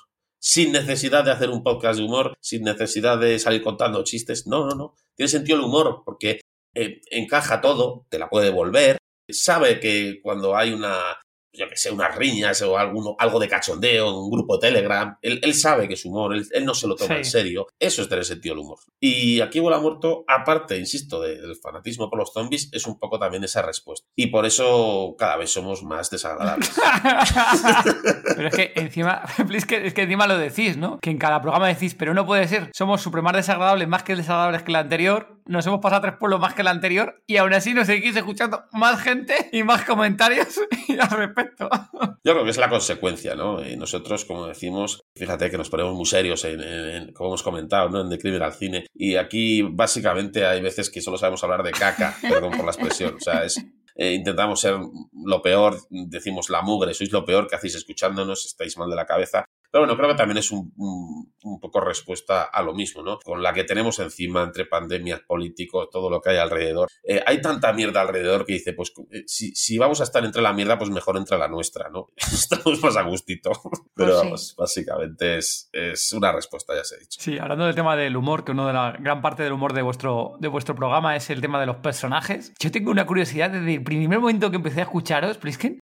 sin 0.43 0.73
necesidad 0.73 1.23
de 1.23 1.31
hacer 1.31 1.49
un 1.49 1.63
podcast 1.63 1.97
de 1.97 2.05
humor, 2.05 2.35
sin 2.41 2.63
necesidad 2.63 3.17
de 3.17 3.39
salir 3.39 3.63
contando 3.63 4.03
chistes. 4.03 4.45
No, 4.45 4.65
no, 4.65 4.75
no. 4.75 4.95
Tiene 5.15 5.29
sentido 5.29 5.57
el 5.57 5.63
humor 5.63 6.01
porque 6.03 6.41
eh, 6.75 6.99
encaja 7.11 7.61
todo, 7.61 8.05
te 8.09 8.19
la 8.19 8.29
puede 8.29 8.47
devolver, 8.47 8.97
sabe 9.29 9.79
que 9.79 10.19
cuando 10.21 10.57
hay 10.57 10.73
una 10.73 10.99
yo 11.53 11.69
que 11.69 11.77
sé, 11.77 11.91
unas 11.91 12.15
riñas 12.15 12.61
o 12.63 12.77
alguno, 12.77 13.15
algo 13.19 13.39
de 13.39 13.47
cachondeo 13.47 14.09
en 14.09 14.15
un 14.15 14.31
grupo 14.31 14.57
de 14.57 14.67
Telegram. 14.67 15.17
Él, 15.21 15.53
sabe 15.53 15.87
que 15.87 15.93
es 15.93 16.05
humor, 16.05 16.35
él, 16.35 16.65
no 16.65 16.73
se 16.73 16.87
lo 16.87 16.95
toma 16.95 17.17
en 17.17 17.25
serio. 17.25 17.67
Eso 17.79 18.01
es 18.01 18.09
tener 18.09 18.25
sentido 18.25 18.55
del 18.55 18.63
humor. 18.63 18.79
Y 18.99 19.39
aquí 19.41 19.59
Vuela 19.59 19.79
Muerto, 19.79 20.25
aparte, 20.27 20.77
insisto, 20.77 21.21
del 21.21 21.55
fanatismo 21.55 22.09
por 22.09 22.19
los 22.19 22.33
zombies, 22.33 22.69
es 22.71 22.87
un 22.87 22.97
poco 22.97 23.19
también 23.19 23.43
esa 23.43 23.61
respuesta. 23.61 24.07
Y 24.15 24.27
por 24.27 24.45
eso 24.45 25.15
cada 25.17 25.37
vez 25.37 25.51
somos 25.51 25.83
más 25.83 26.09
desagradables. 26.09 26.71
pero 28.35 28.47
es 28.47 28.55
que 28.55 28.73
encima, 28.75 29.21
es 29.53 29.65
que, 29.65 29.87
es 29.87 29.93
que 29.93 30.01
encima 30.03 30.27
lo 30.27 30.37
decís, 30.37 30.77
¿no? 30.77 30.99
Que 30.99 31.11
en 31.11 31.17
cada 31.17 31.41
programa 31.41 31.67
decís, 31.67 31.95
pero 31.95 32.13
no 32.13 32.25
puede 32.25 32.47
ser, 32.47 32.71
somos 32.73 33.01
súper 33.01 33.21
más 33.21 33.33
desagradables, 33.33 33.87
más 33.87 34.03
que 34.03 34.15
desagradables 34.15 34.63
que 34.63 34.71
el 34.71 34.77
anterior, 34.77 35.41
nos 35.45 35.65
hemos 35.67 35.79
pasado 35.79 36.01
tres 36.01 36.15
pueblos 36.17 36.39
más 36.39 36.53
que 36.53 36.61
el 36.61 36.67
anterior 36.67 37.23
y 37.27 37.37
aún 37.37 37.53
así 37.53 37.73
nos 37.73 37.87
seguís 37.87 38.15
escuchando 38.15 38.63
más 38.71 39.01
gente 39.01 39.35
y 39.51 39.63
más 39.63 39.83
comentarios 39.83 40.59
al 40.99 41.09
respecto. 41.09 41.69
Yo 42.23 42.33
creo 42.33 42.43
que 42.43 42.51
es 42.51 42.57
la 42.57 42.69
consecuencia, 42.69 43.35
¿no? 43.35 43.65
Y 43.65 43.75
nosotros, 43.75 44.25
como 44.25 44.47
decimos, 44.47 45.01
fíjate 45.15 45.49
que 45.49 45.57
nos 45.57 45.69
ponemos 45.69 45.93
muy 45.93 46.05
serios, 46.05 46.45
en, 46.45 47.11
como 47.13 47.29
hemos 47.29 47.43
comentado, 47.43 47.89
¿no? 47.89 48.01
En 48.01 48.17
Crimen 48.17 48.41
al 48.41 48.53
Cine. 48.53 48.85
Y 48.93 49.15
aquí, 49.15 49.61
básicamente, 49.61 50.45
hay 50.45 50.61
veces 50.61 50.89
que 50.89 51.01
solo 51.01 51.17
sabemos 51.17 51.43
hablar 51.43 51.63
de 51.63 51.71
caca, 51.71 52.15
perdón 52.21 52.51
por 52.51 52.65
la 52.65 52.71
expresión. 52.71 53.15
O 53.15 53.19
sea, 53.19 53.43
es, 53.43 53.57
eh, 53.95 54.13
intentamos 54.13 54.59
ser 54.59 54.75
lo 55.25 55.41
peor, 55.41 55.77
decimos 55.89 56.49
la 56.49 56.61
mugre, 56.61 56.93
sois 56.93 57.11
lo 57.11 57.25
peor 57.25 57.47
que 57.47 57.55
hacéis 57.55 57.75
escuchándonos, 57.75 58.45
estáis 58.45 58.77
mal 58.77 58.89
de 58.89 58.95
la 58.95 59.05
cabeza. 59.05 59.45
Pero 59.73 59.85
bueno, 59.85 59.97
creo 59.97 60.09
que 60.09 60.15
también 60.15 60.37
es 60.37 60.51
un, 60.51 60.71
un, 60.77 61.59
poco 61.59 61.81
respuesta 61.81 62.43
a 62.43 62.61
lo 62.61 62.75
mismo, 62.75 63.01
¿no? 63.01 63.17
Con 63.17 63.41
la 63.41 63.53
que 63.53 63.63
tenemos 63.63 63.97
encima 63.97 64.43
entre 64.43 64.67
pandemias, 64.67 65.21
políticos, 65.21 65.87
todo 65.91 66.11
lo 66.11 66.21
que 66.21 66.29
hay 66.29 66.37
alrededor. 66.37 66.89
Eh, 67.03 67.23
hay 67.25 67.41
tanta 67.41 67.73
mierda 67.73 68.01
alrededor 68.01 68.45
que 68.45 68.53
dice, 68.53 68.73
pues 68.73 68.93
eh, 69.09 69.23
si, 69.25 69.55
si, 69.55 69.79
vamos 69.79 69.99
a 69.99 70.03
estar 70.03 70.23
entre 70.23 70.43
la 70.43 70.53
mierda, 70.53 70.77
pues 70.77 70.91
mejor 70.91 71.17
entre 71.17 71.39
la 71.39 71.47
nuestra, 71.47 71.89
¿no? 71.89 72.09
Estamos 72.17 72.83
más 72.83 72.95
a 72.97 73.01
gustito. 73.01 73.51
Pero 73.95 74.21
pues 74.29 74.53
básicamente 74.55 75.39
es, 75.39 75.71
es, 75.73 76.13
una 76.13 76.31
respuesta, 76.31 76.75
ya 76.75 76.83
se 76.83 76.93
ha 76.93 76.99
dicho. 76.99 77.19
Sí, 77.19 77.39
hablando 77.39 77.65
del 77.65 77.73
tema 77.73 77.95
del 77.95 78.15
humor, 78.15 78.43
que 78.43 78.51
uno 78.51 78.67
de 78.67 78.73
la 78.73 78.91
gran 78.99 79.23
parte 79.23 79.41
del 79.41 79.53
humor 79.53 79.73
de 79.73 79.81
vuestro, 79.81 80.35
de 80.39 80.49
vuestro 80.49 80.75
programa 80.75 81.15
es 81.15 81.31
el 81.31 81.41
tema 81.41 81.59
de 81.59 81.65
los 81.65 81.77
personajes. 81.77 82.53
Yo 82.59 82.69
tengo 82.69 82.91
una 82.91 83.07
curiosidad 83.07 83.49
desde 83.49 83.73
el 83.73 83.83
primer 83.83 84.19
momento 84.19 84.51
que 84.51 84.57
empecé 84.57 84.81
a 84.81 84.83
escucharos, 84.83 85.39
Plisken, 85.39 85.79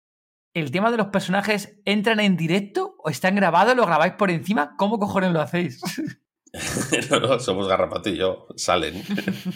¿El 0.52 0.70
tema 0.70 0.90
de 0.90 0.96
los 0.96 1.08
personajes 1.08 1.80
entran 1.84 2.20
en 2.20 2.36
directo 2.36 2.96
o 2.98 3.10
están 3.10 3.36
grabados? 3.36 3.76
¿Lo 3.76 3.86
grabáis 3.86 4.14
por 4.14 4.30
encima? 4.30 4.74
¿Cómo 4.76 4.98
cojones 4.98 5.32
lo 5.32 5.40
hacéis? 5.40 5.80
no, 7.10 7.20
no, 7.20 7.38
somos 7.38 7.68
Garrapato 7.68 8.08
y 8.08 8.16
yo. 8.16 8.46
Salen, 8.56 9.04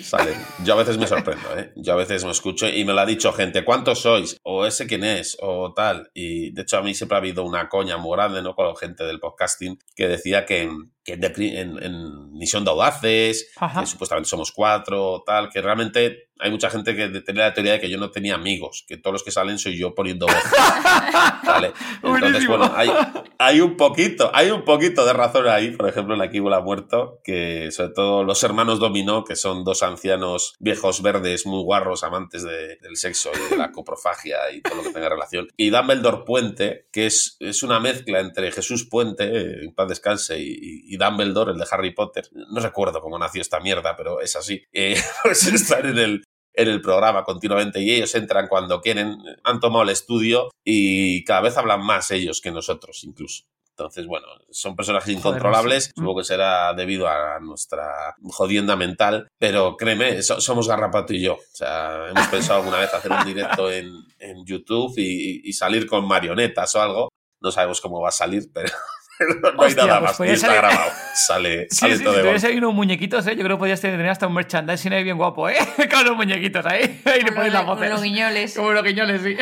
salen. 0.00 0.34
Yo 0.64 0.74
a 0.74 0.76
veces 0.76 0.96
me 0.96 1.06
sorprendo, 1.06 1.56
¿eh? 1.56 1.72
Yo 1.76 1.92
a 1.94 1.96
veces 1.96 2.24
me 2.24 2.30
escucho 2.30 2.68
y 2.68 2.84
me 2.84 2.92
lo 2.92 3.00
ha 3.00 3.06
dicho 3.06 3.32
gente, 3.32 3.64
¿cuántos 3.64 4.00
sois? 4.00 4.38
O 4.44 4.64
ese 4.64 4.86
quién 4.86 5.02
es, 5.02 5.36
o 5.40 5.72
tal. 5.74 6.10
Y 6.14 6.52
de 6.52 6.62
hecho 6.62 6.78
a 6.78 6.82
mí 6.82 6.94
siempre 6.94 7.16
ha 7.16 7.18
habido 7.18 7.44
una 7.44 7.68
coña 7.68 7.96
muy 7.96 8.16
grande, 8.16 8.42
¿no? 8.42 8.54
Con 8.54 8.68
la 8.68 8.76
gente 8.76 9.04
del 9.04 9.18
podcasting 9.18 9.78
que 9.96 10.06
decía 10.06 10.46
que, 10.46 10.70
que 11.04 11.12
en, 11.12 11.82
en, 11.82 12.32
Misión 12.32 12.64
de 12.64 12.70
Audaces, 12.70 13.52
que 13.78 13.86
supuestamente 13.86 14.28
somos 14.28 14.50
cuatro, 14.50 15.22
tal, 15.24 15.50
que 15.50 15.60
realmente 15.60 16.30
hay 16.40 16.50
mucha 16.50 16.68
gente 16.68 16.96
que 16.96 17.08
tiene 17.20 17.40
la 17.40 17.54
teoría 17.54 17.74
de 17.74 17.80
que 17.80 17.88
yo 17.88 17.98
no 17.98 18.10
tenía 18.10 18.34
amigos, 18.34 18.84
que 18.88 18.96
todos 18.96 19.12
los 19.12 19.22
que 19.22 19.30
salen 19.30 19.58
soy 19.58 19.78
yo 19.78 19.94
poniendo 19.94 20.26
voz. 20.26 20.34
¿Vale? 21.46 21.72
Entonces, 22.02 22.46
bueno, 22.46 22.72
hay, 22.74 22.90
hay, 23.38 23.60
un 23.60 23.76
poquito, 23.76 24.30
hay 24.34 24.50
un 24.50 24.64
poquito 24.64 25.06
de 25.06 25.12
razón 25.12 25.46
ahí, 25.46 25.70
por 25.70 25.88
ejemplo, 25.88 26.14
en 26.14 26.20
la 26.20 26.30
Kibula 26.30 26.60
Muerto, 26.60 27.20
que 27.22 27.70
sobre 27.70 27.90
todo 27.90 28.24
los 28.24 28.42
hermanos 28.42 28.80
Dominó, 28.80 29.24
que 29.24 29.36
son 29.36 29.64
dos 29.64 29.82
ancianos 29.82 30.54
viejos 30.58 31.02
verdes 31.02 31.46
muy 31.46 31.62
guarros, 31.62 32.02
amantes 32.02 32.42
del 32.42 32.96
sexo 32.96 33.30
y 33.34 33.50
de 33.50 33.56
la 33.56 33.70
coprofagia 33.70 34.36
y 34.52 34.60
todo 34.60 34.76
lo 34.76 34.82
que 34.82 34.90
tenga 34.90 35.08
relación, 35.08 35.48
y 35.56 35.70
Dumbledore 35.70 36.24
Puente, 36.26 36.88
que 36.92 37.06
es, 37.06 37.36
es 37.38 37.62
una 37.62 37.78
mezcla 37.78 38.20
entre 38.20 38.50
Jesús 38.50 38.88
Puente, 38.90 39.64
en 39.64 39.74
paz 39.74 39.88
descanse, 39.88 40.38
y, 40.38 40.82
y, 40.88 40.93
Dumbledore, 40.96 41.52
el 41.52 41.58
de 41.58 41.66
Harry 41.70 41.92
Potter. 41.92 42.28
No 42.32 42.60
recuerdo 42.60 43.00
cómo 43.00 43.18
nació 43.18 43.42
esta 43.42 43.60
mierda, 43.60 43.96
pero 43.96 44.20
es 44.20 44.36
así. 44.36 44.62
Eh, 44.72 44.96
pues 45.22 45.46
están 45.46 45.86
en 45.86 45.98
el, 45.98 46.24
en 46.54 46.68
el 46.68 46.80
programa 46.80 47.24
continuamente 47.24 47.80
y 47.80 47.90
ellos 47.90 48.14
entran 48.14 48.48
cuando 48.48 48.80
quieren, 48.80 49.18
han 49.42 49.60
tomado 49.60 49.82
el 49.82 49.90
estudio 49.90 50.50
y 50.64 51.24
cada 51.24 51.42
vez 51.42 51.56
hablan 51.56 51.84
más 51.84 52.10
ellos 52.10 52.40
que 52.40 52.50
nosotros 52.50 53.02
incluso. 53.04 53.44
Entonces, 53.76 54.06
bueno, 54.06 54.28
son 54.50 54.76
personajes 54.76 55.12
incontrolables, 55.12 55.90
supongo 55.96 56.18
que 56.18 56.24
será 56.24 56.72
debido 56.74 57.08
a 57.08 57.40
nuestra 57.40 58.14
jodienda 58.22 58.76
mental, 58.76 59.26
pero 59.36 59.76
créeme, 59.76 60.22
somos 60.22 60.68
Garrapato 60.68 61.12
y 61.12 61.22
yo. 61.22 61.34
O 61.34 61.56
sea, 61.56 62.08
hemos 62.08 62.28
pensado 62.28 62.60
alguna 62.60 62.78
vez 62.78 62.94
hacer 62.94 63.10
un 63.10 63.24
directo 63.26 63.72
en, 63.72 63.92
en 64.20 64.46
YouTube 64.46 64.94
y, 64.96 65.48
y, 65.48 65.52
salir 65.54 65.88
con 65.88 66.06
marionetas 66.06 66.72
o 66.76 66.82
algo. 66.82 67.08
No 67.40 67.50
sabemos 67.50 67.80
cómo 67.80 68.00
va 68.00 68.10
a 68.10 68.12
salir, 68.12 68.44
pero 68.54 68.72
no 69.20 69.62
hay 69.62 69.74
nada 69.74 70.00
pues 70.00 70.20
más. 70.20 70.30
está 70.30 70.54
grabado. 70.54 70.90
Sale, 71.14 71.66
sale 71.70 71.98
todo 71.98 72.14
si 72.14 72.20
tuviese 72.20 72.46
ahí 72.48 72.58
unos 72.58 72.74
muñequitos, 72.74 73.26
¿eh? 73.26 73.36
yo 73.36 73.44
creo 73.44 73.56
que 73.56 73.60
podías 73.60 73.80
tener 73.80 74.08
hasta 74.08 74.26
un 74.26 74.34
merchandising 74.34 74.92
ahí 74.92 75.04
bien 75.04 75.16
guapo, 75.16 75.48
¿eh? 75.48 75.56
Con 75.90 76.04
los 76.04 76.16
muñequitos 76.16 76.64
ahí. 76.66 77.00
Ahí 77.04 77.22
le 77.22 77.32
ponéis 77.32 77.52
la 77.52 77.62
voz. 77.62 77.78
Como 77.78 77.90
los 77.90 78.02
guiñoles. 78.02 78.54
Como 78.56 78.72
los 78.72 78.82
guiñoles, 78.82 79.22
sí. 79.22 79.36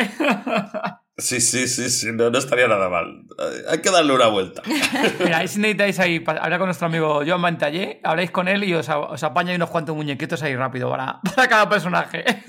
Sí, 1.15 1.41
sí, 1.41 1.67
sí, 1.67 1.91
sí, 1.91 2.11
no, 2.11 2.31
no, 2.31 2.39
estaría 2.39 2.67
nada 2.67 2.89
mal. 2.89 3.21
Hay 3.69 3.81
que 3.81 3.91
darle 3.91 4.13
una 4.13 4.27
vuelta. 4.27 4.63
Mira, 5.19 5.37
ahí 5.37 5.47
si 5.47 5.59
necesitáis 5.59 5.99
ahí 5.99 6.23
hablar 6.25 6.57
con 6.57 6.67
nuestro 6.67 6.87
amigo 6.87 7.21
Joan 7.25 7.39
Mantallé, 7.39 7.99
habláis 8.03 8.31
con 8.31 8.47
él 8.47 8.63
y 8.63 8.73
os, 8.73 8.89
os 8.89 9.21
apaña 9.21 9.53
unos 9.55 9.69
cuantos 9.69 9.95
muñequitos 9.95 10.41
ahí 10.41 10.55
rápido 10.55 10.89
para, 10.89 11.19
para 11.35 11.47
cada 11.47 11.69
personaje. 11.69 12.25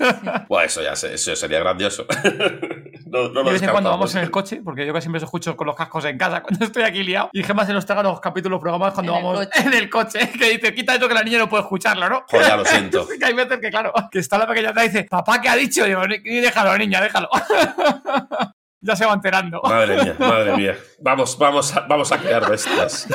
Bueno, 0.47 0.65
eso 0.65 0.81
ya 0.81 0.93
eso 0.93 1.35
sería 1.35 1.59
grandioso. 1.59 2.05
No, 3.07 3.29
no 3.29 3.43
de 3.43 3.51
vez 3.51 3.61
en 3.61 3.69
cuando 3.69 3.89
vamos 3.89 4.13
en 4.15 4.23
el 4.23 4.31
coche, 4.31 4.61
porque 4.63 4.85
yo 4.85 4.93
casi 4.93 5.05
siempre 5.05 5.17
os 5.17 5.23
escucho 5.23 5.55
con 5.55 5.67
los 5.67 5.75
cascos 5.75 6.05
en 6.05 6.17
casa 6.17 6.41
cuando 6.41 6.65
estoy 6.65 6.83
aquí 6.83 7.03
liado. 7.03 7.29
Y 7.33 7.43
Gemma 7.43 7.65
se 7.65 7.73
nos 7.73 7.85
traga 7.85 8.03
los 8.03 8.19
capítulos 8.19 8.59
programados 8.59 8.93
cuando 8.93 9.13
vamos 9.13 9.47
en 9.53 9.73
el 9.73 9.89
coche, 9.89 10.31
que 10.37 10.49
dice, 10.51 10.73
quita 10.73 10.95
esto 10.95 11.07
que 11.07 11.13
la 11.13 11.23
niña 11.23 11.39
no 11.39 11.49
puede 11.49 11.63
escucharlo, 11.63 12.09
¿no? 12.09 12.23
Joder, 12.27 12.47
ya 12.47 12.57
lo 12.57 12.65
siento. 12.65 13.07
que 13.07 13.25
hay 13.25 13.33
veces 13.33 13.59
que, 13.59 13.69
claro, 13.69 13.93
que 14.11 14.19
está 14.19 14.37
la 14.37 14.47
pequeña 14.47 14.71
y 14.77 14.87
dice, 14.87 15.03
papá, 15.03 15.41
¿qué 15.41 15.49
ha 15.49 15.55
dicho? 15.55 15.85
Y 15.85 15.89
digo, 15.89 16.01
déjalo, 16.07 16.77
niña, 16.77 17.01
déjalo 17.01 17.29
ya 18.81 18.95
se 18.95 19.05
va 19.05 19.13
enterando. 19.13 19.61
Madre 19.63 20.03
mía, 20.03 20.15
madre 20.19 20.57
mía. 20.57 20.75
Vamos, 21.01 21.37
vamos, 21.37 21.75
a, 21.75 21.81
vamos 21.81 22.11
a 22.11 22.19
crear 22.19 22.49
bestias. 22.49 23.07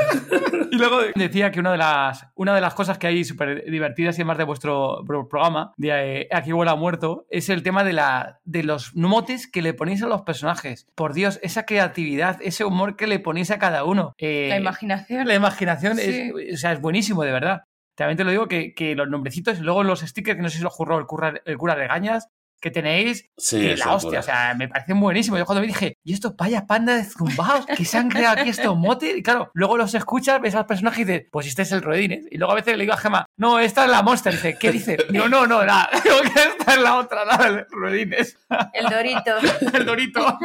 Y 0.70 0.76
luego 0.76 1.00
decía 1.14 1.50
que 1.50 1.60
una 1.60 1.72
de 1.72 1.78
las, 1.78 2.26
una 2.34 2.54
de 2.54 2.60
las 2.60 2.74
cosas 2.74 2.98
que 2.98 3.06
hay 3.06 3.24
súper 3.24 3.64
divertidas 3.64 4.18
y 4.18 4.22
además 4.22 4.38
de 4.38 4.44
vuestro 4.44 5.04
programa, 5.28 5.72
de 5.76 6.22
eh, 6.22 6.28
Aquí 6.32 6.52
huele 6.52 6.74
muerto, 6.76 7.26
es 7.30 7.48
el 7.48 7.62
tema 7.62 7.84
de, 7.84 7.92
la, 7.92 8.40
de 8.44 8.62
los 8.62 8.94
motes 8.94 9.50
que 9.50 9.62
le 9.62 9.74
ponéis 9.74 10.02
a 10.02 10.06
los 10.06 10.22
personajes. 10.22 10.86
Por 10.94 11.14
Dios, 11.14 11.38
esa 11.42 11.66
creatividad, 11.66 12.38
ese 12.42 12.64
humor 12.64 12.96
que 12.96 13.06
le 13.06 13.18
ponéis 13.18 13.50
a 13.50 13.58
cada 13.58 13.84
uno. 13.84 14.14
Eh, 14.18 14.46
la 14.48 14.58
imaginación. 14.58 15.26
La 15.26 15.34
imaginación 15.34 15.98
es, 15.98 16.32
o 16.54 16.56
sea, 16.56 16.72
es 16.72 16.80
buenísimo, 16.80 17.22
de 17.22 17.32
verdad. 17.32 17.62
También 17.96 18.16
te 18.16 18.24
lo 18.24 18.30
digo 18.30 18.48
que, 18.48 18.74
que, 18.74 18.94
los 18.94 19.08
nombrecitos, 19.08 19.58
y 19.58 19.62
luego 19.62 19.82
los 19.82 20.00
stickers, 20.00 20.36
que 20.36 20.42
no 20.42 20.48
sé 20.48 20.58
si 20.58 20.62
los 20.62 20.72
juró 20.72 20.98
el 20.98 21.06
cura, 21.06 21.34
el 21.44 21.58
cura 21.58 21.74
Regañas, 21.74 22.28
que 22.60 22.70
tenéis, 22.70 23.30
sí, 23.36 23.74
la 23.76 23.94
hostia, 23.94 24.20
o 24.20 24.22
sea, 24.22 24.54
me 24.54 24.68
parecen 24.68 25.00
buenísimos. 25.00 25.38
Yo 25.38 25.46
cuando 25.46 25.62
me 25.62 25.66
dije, 25.66 25.96
¿y 26.04 26.12
estos 26.12 26.34
payas 26.34 26.64
panda 26.64 26.94
de 26.94 27.04
zumbaos 27.04 27.66
que 27.66 27.84
se 27.84 27.98
han 27.98 28.08
creado 28.10 28.40
aquí 28.40 28.50
estos 28.50 28.76
motes? 28.76 29.16
Y 29.16 29.22
claro, 29.22 29.50
luego 29.54 29.76
los 29.76 29.94
escuchas, 29.94 30.40
ves 30.40 30.54
al 30.54 30.66
personaje 30.66 31.02
y 31.02 31.04
dices, 31.04 31.26
pues 31.32 31.46
este 31.46 31.62
es 31.62 31.72
el 31.72 31.82
Rodines. 31.82 32.26
Y 32.30 32.38
luego 32.38 32.52
a 32.52 32.56
veces 32.56 32.76
le 32.76 32.84
digo 32.84 32.94
a 32.94 32.98
Gemma, 32.98 33.26
no, 33.36 33.58
esta 33.58 33.84
es 33.84 33.90
la 33.90 34.02
Monster. 34.02 34.32
Y 34.32 34.36
dice, 34.36 34.58
¿qué 34.58 34.72
dice? 34.72 34.96
Digo, 35.10 35.28
no, 35.28 35.46
no, 35.46 35.64
nada, 35.64 35.88
digo 36.04 36.16
que 36.22 36.40
esta 36.40 36.74
es 36.74 36.80
la 36.80 36.96
otra, 36.96 37.24
nada, 37.24 37.46
el 37.48 37.66
Rodines. 37.70 38.36
El 38.74 38.86
Dorito. 38.86 39.36
el 39.72 39.86
Dorito. 39.86 40.38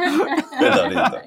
el 0.60 0.70
Dorito. 0.70 1.22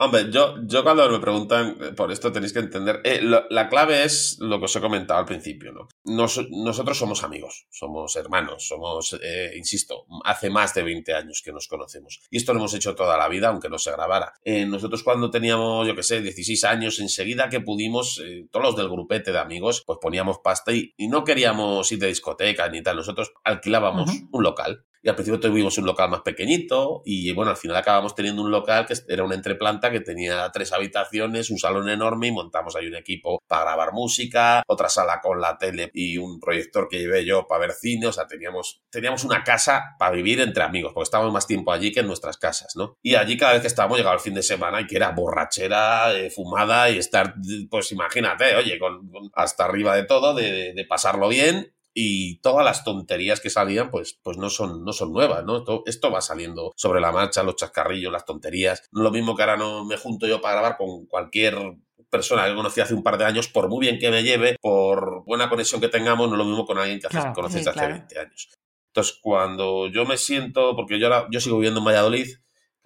Hombre, 0.00 0.30
yo, 0.30 0.54
yo 0.64 0.84
cuando 0.84 1.10
me 1.10 1.18
preguntan 1.18 1.76
eh, 1.80 1.92
por 1.92 2.12
esto 2.12 2.30
tenéis 2.30 2.52
que 2.52 2.60
entender, 2.60 3.00
eh, 3.02 3.20
la 3.20 3.68
clave 3.68 4.04
es 4.04 4.36
lo 4.38 4.60
que 4.60 4.66
os 4.66 4.76
he 4.76 4.80
comentado 4.80 5.18
al 5.18 5.26
principio, 5.26 5.72
¿no? 5.72 5.88
nosotros 6.04 6.96
somos 6.96 7.24
amigos, 7.24 7.66
somos 7.68 8.14
hermanos, 8.14 8.68
somos, 8.68 9.18
eh, 9.20 9.54
insisto, 9.56 10.06
hace 10.24 10.50
más 10.50 10.72
de 10.74 10.84
20 10.84 11.14
años 11.14 11.42
que 11.44 11.52
nos 11.52 11.66
conocemos. 11.66 12.20
Y 12.30 12.36
esto 12.36 12.52
lo 12.52 12.60
hemos 12.60 12.74
hecho 12.74 12.94
toda 12.94 13.18
la 13.18 13.28
vida, 13.28 13.48
aunque 13.48 13.68
no 13.68 13.78
se 13.78 13.90
grabara. 13.90 14.34
nosotros 14.68 15.02
cuando 15.02 15.30
teníamos, 15.30 15.88
yo 15.88 15.96
qué 15.96 16.04
sé, 16.04 16.20
16 16.20 16.62
años, 16.62 17.00
enseguida 17.00 17.48
que 17.48 17.60
pudimos, 17.60 18.22
todos 18.52 18.66
los 18.66 18.76
del 18.76 18.88
grupete 18.88 19.32
de 19.32 19.38
amigos, 19.40 19.82
pues 19.84 19.98
poníamos 20.00 20.38
pasta 20.38 20.72
y, 20.72 20.94
no 21.08 21.24
queríamos 21.24 21.90
ir 21.90 21.98
de 21.98 22.06
discoteca 22.06 22.68
ni 22.68 22.82
tal, 22.82 22.96
nosotros 22.96 23.32
alquilábamos 23.42 24.10
un 24.30 24.42
local 24.44 24.84
y 25.02 25.08
al 25.08 25.14
principio 25.14 25.40
tuvimos 25.40 25.78
un 25.78 25.86
local 25.86 26.10
más 26.10 26.22
pequeñito 26.22 27.02
y 27.04 27.32
bueno, 27.32 27.50
al 27.50 27.56
final 27.56 27.76
acabamos 27.76 28.14
teniendo 28.14 28.42
un 28.42 28.50
local 28.50 28.86
que 28.86 28.94
era 29.08 29.24
una 29.24 29.34
entreplanta 29.34 29.90
que 29.90 30.00
tenía 30.00 30.50
tres 30.52 30.72
habitaciones, 30.72 31.50
un 31.50 31.58
salón 31.58 31.88
enorme 31.88 32.28
y 32.28 32.32
montamos 32.32 32.74
ahí 32.76 32.86
un 32.86 32.96
equipo 32.96 33.40
para 33.46 33.62
grabar 33.62 33.92
música, 33.92 34.62
otra 34.66 34.88
sala 34.88 35.20
con 35.20 35.40
la 35.40 35.56
tele 35.56 35.90
y 35.94 36.18
un 36.18 36.40
proyector 36.40 36.88
que 36.88 36.98
llevé 36.98 37.24
yo 37.24 37.46
para 37.46 37.60
ver 37.60 37.72
cine, 37.72 38.06
o 38.08 38.12
sea, 38.12 38.26
teníamos, 38.26 38.80
teníamos 38.90 39.24
una 39.24 39.44
casa 39.44 39.96
para 39.98 40.12
vivir 40.12 40.40
entre 40.40 40.62
amigos, 40.62 40.92
porque 40.92 41.06
estábamos 41.06 41.32
más 41.32 41.46
tiempo 41.46 41.72
allí 41.72 41.92
que 41.92 42.00
en 42.00 42.06
nuestras 42.06 42.36
casas, 42.36 42.74
¿no? 42.76 42.96
Y 43.02 43.14
allí 43.14 43.36
cada 43.36 43.52
vez 43.52 43.62
que 43.62 43.68
estábamos 43.68 43.98
llegaba 43.98 44.14
el 44.14 44.20
fin 44.20 44.34
de 44.34 44.42
semana 44.42 44.80
y 44.80 44.86
que 44.86 44.96
era 44.96 45.10
borrachera, 45.12 46.12
eh, 46.14 46.30
fumada 46.30 46.90
y 46.90 46.98
estar, 46.98 47.34
pues 47.70 47.92
imagínate, 47.92 48.56
oye, 48.56 48.78
con, 48.78 49.10
hasta 49.34 49.64
arriba 49.64 49.94
de 49.94 50.04
todo, 50.04 50.34
de, 50.34 50.72
de 50.74 50.84
pasarlo 50.84 51.28
bien 51.28 51.72
y 52.00 52.36
todas 52.42 52.64
las 52.64 52.84
tonterías 52.84 53.40
que 53.40 53.50
salían, 53.50 53.90
pues, 53.90 54.20
pues 54.22 54.36
no, 54.36 54.50
son, 54.50 54.84
no 54.84 54.92
son 54.92 55.12
nuevas, 55.12 55.44
¿no? 55.44 55.56
Esto, 55.56 55.82
esto, 55.84 56.12
va 56.12 56.20
saliendo 56.20 56.72
sobre 56.76 57.00
la 57.00 57.10
marcha, 57.10 57.42
los 57.42 57.56
chascarrillos, 57.56 58.12
las 58.12 58.24
tonterías. 58.24 58.86
Lo 58.92 59.10
mismo 59.10 59.34
que 59.34 59.42
ahora 59.42 59.56
no 59.56 59.84
me 59.84 59.96
junto 59.96 60.28
yo 60.28 60.40
para 60.40 60.60
grabar 60.60 60.76
con 60.76 61.06
cualquier 61.06 61.58
persona 62.08 62.46
que 62.46 62.54
conocí 62.54 62.80
hace 62.80 62.94
un 62.94 63.02
par 63.02 63.18
de 63.18 63.24
años, 63.24 63.48
por 63.48 63.68
muy 63.68 63.80
bien 63.80 63.98
que 63.98 64.12
me 64.12 64.22
lleve, 64.22 64.54
por 64.60 65.24
buena 65.24 65.48
conexión 65.48 65.80
que 65.80 65.88
tengamos, 65.88 66.28
no 66.28 66.34
es 66.34 66.38
lo 66.38 66.44
mismo 66.44 66.64
con 66.64 66.78
alguien 66.78 67.00
que 67.00 67.08
hace, 67.08 67.32
conoces 67.34 67.66
hace 67.66 67.88
20 67.88 68.16
años. 68.16 68.48
Entonces, 68.92 69.18
cuando 69.20 69.88
yo 69.88 70.04
me 70.04 70.18
siento, 70.18 70.76
porque 70.76 71.00
yo 71.00 71.08
ahora, 71.08 71.26
yo 71.32 71.40
sigo 71.40 71.56
viviendo 71.56 71.80
en 71.80 71.86
Valladolid, 71.86 72.28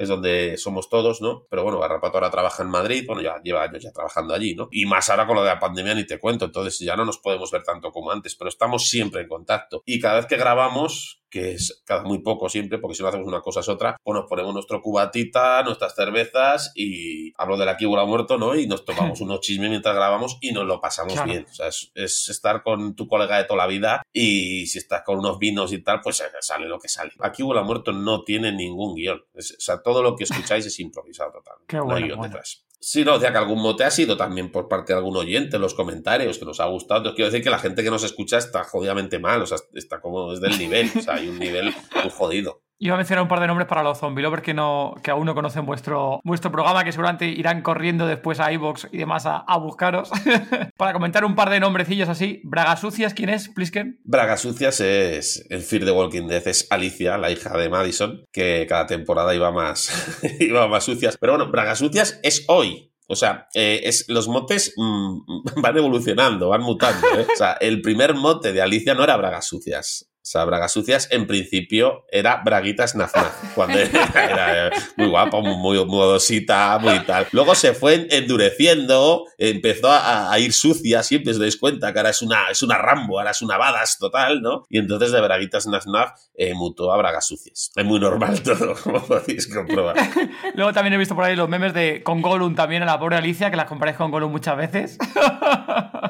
es 0.04 0.08
donde 0.08 0.56
somos 0.56 0.88
todos, 0.88 1.20
¿no? 1.20 1.46
Pero 1.48 1.62
bueno, 1.62 1.78
Garrapato 1.78 2.16
ahora 2.16 2.30
trabaja 2.30 2.62
en 2.62 2.70
Madrid, 2.70 3.04
bueno, 3.06 3.22
ya 3.22 3.40
lleva 3.42 3.62
años 3.62 3.82
ya 3.82 3.92
trabajando 3.92 4.34
allí, 4.34 4.54
¿no? 4.54 4.68
Y 4.70 4.86
más 4.86 5.08
ahora 5.10 5.26
con 5.26 5.36
lo 5.36 5.42
de 5.42 5.48
la 5.48 5.58
pandemia 5.58 5.94
ni 5.94 6.06
te 6.06 6.18
cuento, 6.18 6.44
entonces 6.44 6.78
ya 6.78 6.96
no 6.96 7.04
nos 7.04 7.18
podemos 7.18 7.50
ver 7.50 7.62
tanto 7.62 7.90
como 7.90 8.10
antes, 8.10 8.34
pero 8.36 8.48
estamos 8.48 8.88
siempre 8.88 9.22
en 9.22 9.28
contacto. 9.28 9.82
Y 9.86 10.00
cada 10.00 10.16
vez 10.16 10.26
que 10.26 10.36
grabamos, 10.36 11.21
que 11.32 11.52
es 11.52 11.82
cada 11.86 12.02
muy 12.02 12.18
poco 12.18 12.50
siempre, 12.50 12.78
porque 12.78 12.94
si 12.94 13.02
no 13.02 13.08
hacemos 13.08 13.26
una 13.26 13.40
cosa 13.40 13.60
es 13.60 13.68
otra, 13.70 13.96
pues 14.02 14.14
nos 14.14 14.28
ponemos 14.28 14.52
nuestro 14.52 14.82
cubatita, 14.82 15.62
nuestras 15.62 15.94
cervezas 15.94 16.72
y 16.74 17.32
hablo 17.38 17.56
de 17.56 17.64
la 17.64 17.78
kibula 17.78 18.04
muerto, 18.04 18.36
¿no? 18.36 18.54
Y 18.54 18.66
nos 18.66 18.84
tomamos 18.84 19.20
unos 19.22 19.40
chismes 19.40 19.70
mientras 19.70 19.94
grabamos 19.94 20.36
y 20.42 20.52
nos 20.52 20.66
lo 20.66 20.78
pasamos 20.78 21.24
bien. 21.24 21.46
O 21.50 21.54
sea, 21.54 21.68
es, 21.68 22.28
estar 22.28 22.62
con 22.62 22.94
tu 22.94 23.08
colega 23.08 23.38
de 23.38 23.44
toda 23.44 23.58
la 23.58 23.66
vida 23.66 24.02
y 24.12 24.66
si 24.66 24.78
estás 24.78 25.02
con 25.02 25.18
unos 25.18 25.38
vinos 25.38 25.72
y 25.72 25.82
tal, 25.82 26.02
pues 26.02 26.20
eh, 26.20 26.24
sale 26.40 26.68
lo 26.68 26.78
que 26.78 26.88
sale. 26.88 27.12
Aquí 27.20 27.42
muerto 27.42 27.92
no 27.92 28.24
tiene 28.24 28.52
ningún 28.52 28.94
guion. 28.94 29.24
o 29.34 29.40
sea, 29.40 29.82
todo 29.82 30.02
lo 30.02 30.14
que 30.14 30.24
escucháis 30.24 30.66
es 30.66 30.78
improvisado 30.80 31.32
total. 31.32 31.86
no 31.86 31.94
hay 31.94 32.04
guion 32.04 32.20
detrás. 32.20 32.66
Sí, 32.84 33.04
no, 33.04 33.14
o 33.14 33.20
sea 33.20 33.30
que 33.30 33.38
algún 33.38 33.62
mote 33.62 33.84
ha 33.84 33.92
sido 33.92 34.16
también 34.16 34.50
por 34.50 34.66
parte 34.66 34.92
de 34.92 34.98
algún 34.98 35.16
oyente 35.16 35.54
en 35.54 35.62
los 35.62 35.72
comentarios 35.72 36.36
que 36.36 36.44
nos 36.44 36.58
ha 36.58 36.66
gustado. 36.66 36.98
Entonces 36.98 37.14
quiero 37.14 37.30
decir 37.30 37.44
que 37.44 37.50
la 37.50 37.60
gente 37.60 37.84
que 37.84 37.90
nos 37.90 38.02
escucha 38.02 38.38
está 38.38 38.64
jodidamente 38.64 39.20
mal, 39.20 39.40
o 39.40 39.46
sea, 39.46 39.58
está 39.74 40.00
como 40.00 40.32
desde 40.32 40.48
el 40.48 40.58
nivel, 40.58 40.90
o 40.98 41.00
sea, 41.00 41.14
hay 41.14 41.28
un 41.28 41.38
nivel 41.38 41.72
muy 42.02 42.10
jodido. 42.10 42.60
Iba 42.82 42.94
a 42.94 42.96
mencionar 42.96 43.22
un 43.22 43.28
par 43.28 43.38
de 43.38 43.46
nombres 43.46 43.68
para 43.68 43.84
los 43.84 43.96
zombie 43.96 44.24
lovers 44.24 44.42
que, 44.42 44.54
no, 44.54 44.96
que 45.04 45.12
aún 45.12 45.24
no 45.24 45.36
conocen 45.36 45.64
vuestro, 45.64 46.20
vuestro 46.24 46.50
programa, 46.50 46.82
que 46.82 46.90
seguramente 46.90 47.28
irán 47.28 47.62
corriendo 47.62 48.08
después 48.08 48.40
a 48.40 48.52
iBox 48.52 48.88
y 48.90 48.98
demás 48.98 49.22
a, 49.24 49.56
buscaros. 49.58 50.10
para 50.76 50.92
comentar 50.92 51.24
un 51.24 51.36
par 51.36 51.48
de 51.48 51.60
nombrecillos 51.60 52.08
así. 52.08 52.40
Braga 52.42 52.76
Sucias, 52.76 53.14
¿quién 53.14 53.28
es, 53.28 53.48
Plisken? 53.50 54.00
Braga 54.02 54.36
Sucias 54.36 54.80
es 54.80 55.46
el 55.48 55.62
Fear 55.62 55.84
de 55.84 55.92
Walking 55.92 56.26
Dead, 56.26 56.44
es 56.48 56.66
Alicia, 56.70 57.18
la 57.18 57.30
hija 57.30 57.56
de 57.56 57.68
Madison, 57.68 58.24
que 58.32 58.66
cada 58.68 58.88
temporada 58.88 59.32
iba 59.32 59.52
más, 59.52 60.18
iba 60.40 60.66
más 60.66 60.82
sucias. 60.82 61.16
Pero 61.20 61.34
bueno, 61.34 61.52
Braga 61.52 61.76
Sucias 61.76 62.18
es 62.24 62.44
hoy, 62.48 62.92
o 63.06 63.14
sea, 63.14 63.46
eh, 63.54 63.82
es, 63.84 64.06
los 64.08 64.26
motes 64.26 64.74
mm, 64.76 65.18
van 65.62 65.76
evolucionando, 65.76 66.48
van 66.48 66.62
mutando. 66.62 67.06
¿eh? 67.16 67.26
O 67.32 67.36
sea, 67.36 67.52
el 67.60 67.80
primer 67.80 68.14
mote 68.14 68.52
de 68.52 68.62
Alicia 68.62 68.94
no 68.94 69.04
era 69.04 69.16
Bragas 69.16 69.46
Sucias. 69.46 70.11
O 70.22 70.24
sea, 70.24 70.44
bragas 70.44 70.70
sucias 70.70 71.08
en 71.10 71.26
principio 71.26 72.06
era 72.08 72.42
braguitas 72.44 72.94
naznaz, 72.94 73.32
cuando 73.56 73.76
era, 73.76 74.70
muy 74.96 75.08
guapa, 75.08 75.40
muy, 75.40 75.84
modosita, 75.84 76.78
muy 76.78 77.00
tal. 77.00 77.26
Luego 77.32 77.56
se 77.56 77.74
fue 77.74 78.06
endureciendo, 78.08 79.24
empezó 79.36 79.88
a, 79.90 80.38
ir 80.38 80.52
sucia, 80.52 81.02
siempre 81.02 81.32
os 81.32 81.40
dais 81.40 81.56
cuenta 81.56 81.92
que 81.92 81.98
ahora 81.98 82.10
es 82.10 82.22
una, 82.22 82.50
es 82.50 82.62
una 82.62 82.78
Rambo, 82.78 83.18
ahora 83.18 83.32
es 83.32 83.42
una 83.42 83.58
Badas 83.58 83.98
total, 83.98 84.42
¿no? 84.42 84.64
Y 84.68 84.78
entonces 84.78 85.10
de 85.10 85.20
braguitas 85.20 85.66
naznaz 85.66 86.30
eh, 86.34 86.54
mutó 86.54 86.92
a 86.92 86.96
bragas 86.96 87.26
sucias. 87.26 87.72
Es 87.74 87.84
muy 87.84 87.98
normal 87.98 88.40
todo, 88.44 88.74
como 88.76 89.04
podéis 89.04 89.52
comprobar. 89.52 89.96
Luego 90.54 90.72
también 90.72 90.94
he 90.94 90.98
visto 90.98 91.16
por 91.16 91.24
ahí 91.24 91.34
los 91.34 91.48
memes 91.48 91.74
de 91.74 92.04
con 92.04 92.22
Gollum 92.22 92.54
también 92.54 92.84
a 92.84 92.86
la 92.86 93.00
pobre 93.00 93.16
Alicia, 93.16 93.50
que 93.50 93.56
la 93.56 93.66
comparáis 93.66 93.96
con 93.96 94.12
Gollum 94.12 94.30
muchas 94.30 94.56
veces. 94.56 94.98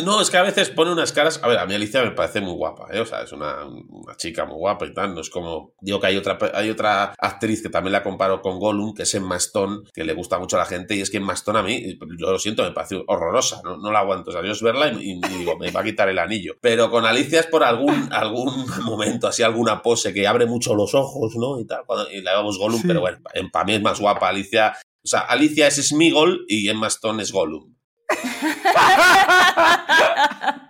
no, 0.04 0.20
es 0.20 0.30
que 0.30 0.36
a 0.36 0.42
veces 0.42 0.68
pone 0.68 0.92
unas 0.92 1.12
caras... 1.12 1.40
A 1.42 1.48
ver, 1.48 1.58
a 1.58 1.64
mí 1.64 1.74
Alicia 1.74 2.02
me 2.02 2.10
parece 2.10 2.42
muy 2.42 2.52
guapa, 2.52 2.88
¿eh? 2.92 3.00
O 3.00 3.06
sea, 3.06 3.22
es 3.22 3.32
una 3.32 3.56
una 4.04 4.16
chica 4.16 4.44
muy 4.44 4.56
guapa 4.56 4.86
y 4.86 4.94
tal. 4.94 5.14
No 5.14 5.20
es 5.20 5.30
como. 5.30 5.74
Digo 5.80 6.00
que 6.00 6.06
hay 6.08 6.16
otra, 6.16 6.38
hay 6.54 6.70
otra 6.70 7.14
actriz 7.18 7.62
que 7.62 7.68
también 7.68 7.92
la 7.92 8.02
comparo 8.02 8.40
con 8.40 8.58
Gollum, 8.58 8.94
que 8.94 9.02
es 9.02 9.14
Emma 9.14 9.36
Stone, 9.36 9.82
que 9.92 10.04
le 10.04 10.12
gusta 10.12 10.38
mucho 10.38 10.56
a 10.56 10.60
la 10.60 10.66
gente. 10.66 10.94
Y 10.94 11.00
es 11.00 11.10
que 11.10 11.18
Emma 11.18 11.32
Stone 11.34 11.58
a 11.58 11.62
mí, 11.62 11.98
yo 12.18 12.30
lo 12.30 12.38
siento, 12.38 12.62
me 12.62 12.72
parece 12.72 13.02
horrorosa. 13.06 13.60
No, 13.64 13.76
no 13.76 13.90
la 13.92 14.00
aguanto. 14.00 14.30
O 14.30 14.32
sea, 14.32 14.42
yo 14.42 14.52
es 14.52 14.62
verla 14.62 14.88
y, 14.88 15.20
digo, 15.20 15.58
me 15.58 15.70
va 15.70 15.80
a 15.80 15.84
quitar 15.84 16.08
el 16.08 16.18
anillo. 16.18 16.54
Pero 16.60 16.90
con 16.90 17.04
Alicia 17.06 17.40
es 17.40 17.46
por 17.46 17.64
algún, 17.64 18.12
algún 18.12 18.66
momento, 18.84 19.28
así 19.28 19.42
alguna 19.42 19.82
pose 19.82 20.12
que 20.12 20.26
abre 20.26 20.46
mucho 20.46 20.74
los 20.74 20.94
ojos, 20.94 21.34
¿no? 21.36 21.58
Y 21.60 21.66
tal. 21.66 21.84
Cuando, 21.86 22.10
y 22.10 22.22
la 22.22 22.32
llamamos 22.32 22.58
Gollum, 22.58 22.82
pero 22.86 23.00
bueno, 23.00 23.18
para 23.52 23.64
mí 23.64 23.74
es 23.74 23.82
más 23.82 24.00
guapa 24.00 24.28
Alicia. 24.28 24.74
O 25.04 25.08
sea, 25.08 25.20
Alicia 25.20 25.66
es 25.66 25.76
Smigol 25.88 26.44
y 26.48 26.68
Emma 26.68 26.86
Stone 26.86 27.22
es 27.22 27.32
Gollum. 27.32 27.74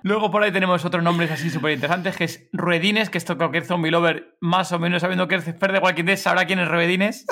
Luego 0.02 0.30
por 0.30 0.42
ahí 0.42 0.52
tenemos 0.52 0.84
otros 0.84 1.02
nombres 1.02 1.30
así 1.30 1.50
súper 1.50 1.72
interesantes, 1.72 2.16
que 2.16 2.24
es 2.24 2.48
Ruedines, 2.52 3.10
que 3.10 3.18
esto 3.18 3.36
cualquier 3.36 3.64
zombie 3.64 3.90
lover, 3.90 4.36
más 4.40 4.72
o 4.72 4.78
menos 4.78 5.02
sabiendo 5.02 5.28
que 5.28 5.36
es 5.36 5.46
expert 5.46 5.72
de 5.72 5.80
Walking 5.80 6.04
Dead, 6.04 6.16
sabrá 6.16 6.44
quién 6.46 6.58
es 6.58 6.68
Ruedines. 6.68 7.26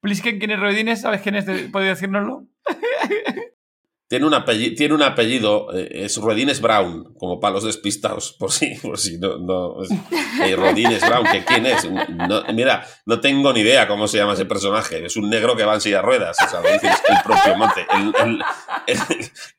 Plisken, 0.00 0.38
¿quién 0.38 0.52
es 0.52 0.60
Ruedines? 0.60 1.00
¿Sabes 1.00 1.22
quién 1.22 1.34
es? 1.34 1.44
¿Puedes 1.72 1.88
decírnoslo? 1.88 2.46
Tiene 4.08 4.24
un 4.24 4.32
apellido, 4.32 4.74
tiene 4.74 4.94
un 4.94 5.02
apellido 5.02 5.68
eh, 5.74 6.04
es 6.04 6.16
Rodines 6.16 6.62
Brown, 6.62 7.12
como 7.18 7.38
palos 7.40 7.64
despistados, 7.64 8.32
por 8.38 8.50
si, 8.50 8.74
por 8.76 8.98
si 8.98 9.18
no, 9.18 9.36
no 9.36 9.76
eh, 10.42 10.56
Rodines 10.56 11.06
Brown, 11.06 11.26
que 11.30 11.44
quién 11.44 11.66
es. 11.66 11.86
mira, 12.54 12.86
no 13.04 13.20
tengo 13.20 13.52
ni 13.52 13.60
idea 13.60 13.86
cómo 13.86 14.08
se 14.08 14.16
llama 14.16 14.32
ese 14.32 14.46
personaje. 14.46 15.04
Es 15.04 15.18
un 15.18 15.28
negro 15.28 15.54
que 15.54 15.64
va 15.64 15.74
en 15.74 15.82
silla 15.82 15.96
de 15.96 16.02
ruedas, 16.02 16.38
o 16.42 16.48
sea, 16.48 16.60
lo 16.62 16.72
dices 16.72 16.90
el 17.06 17.16
propio 17.22 17.56
monte. 17.56 17.86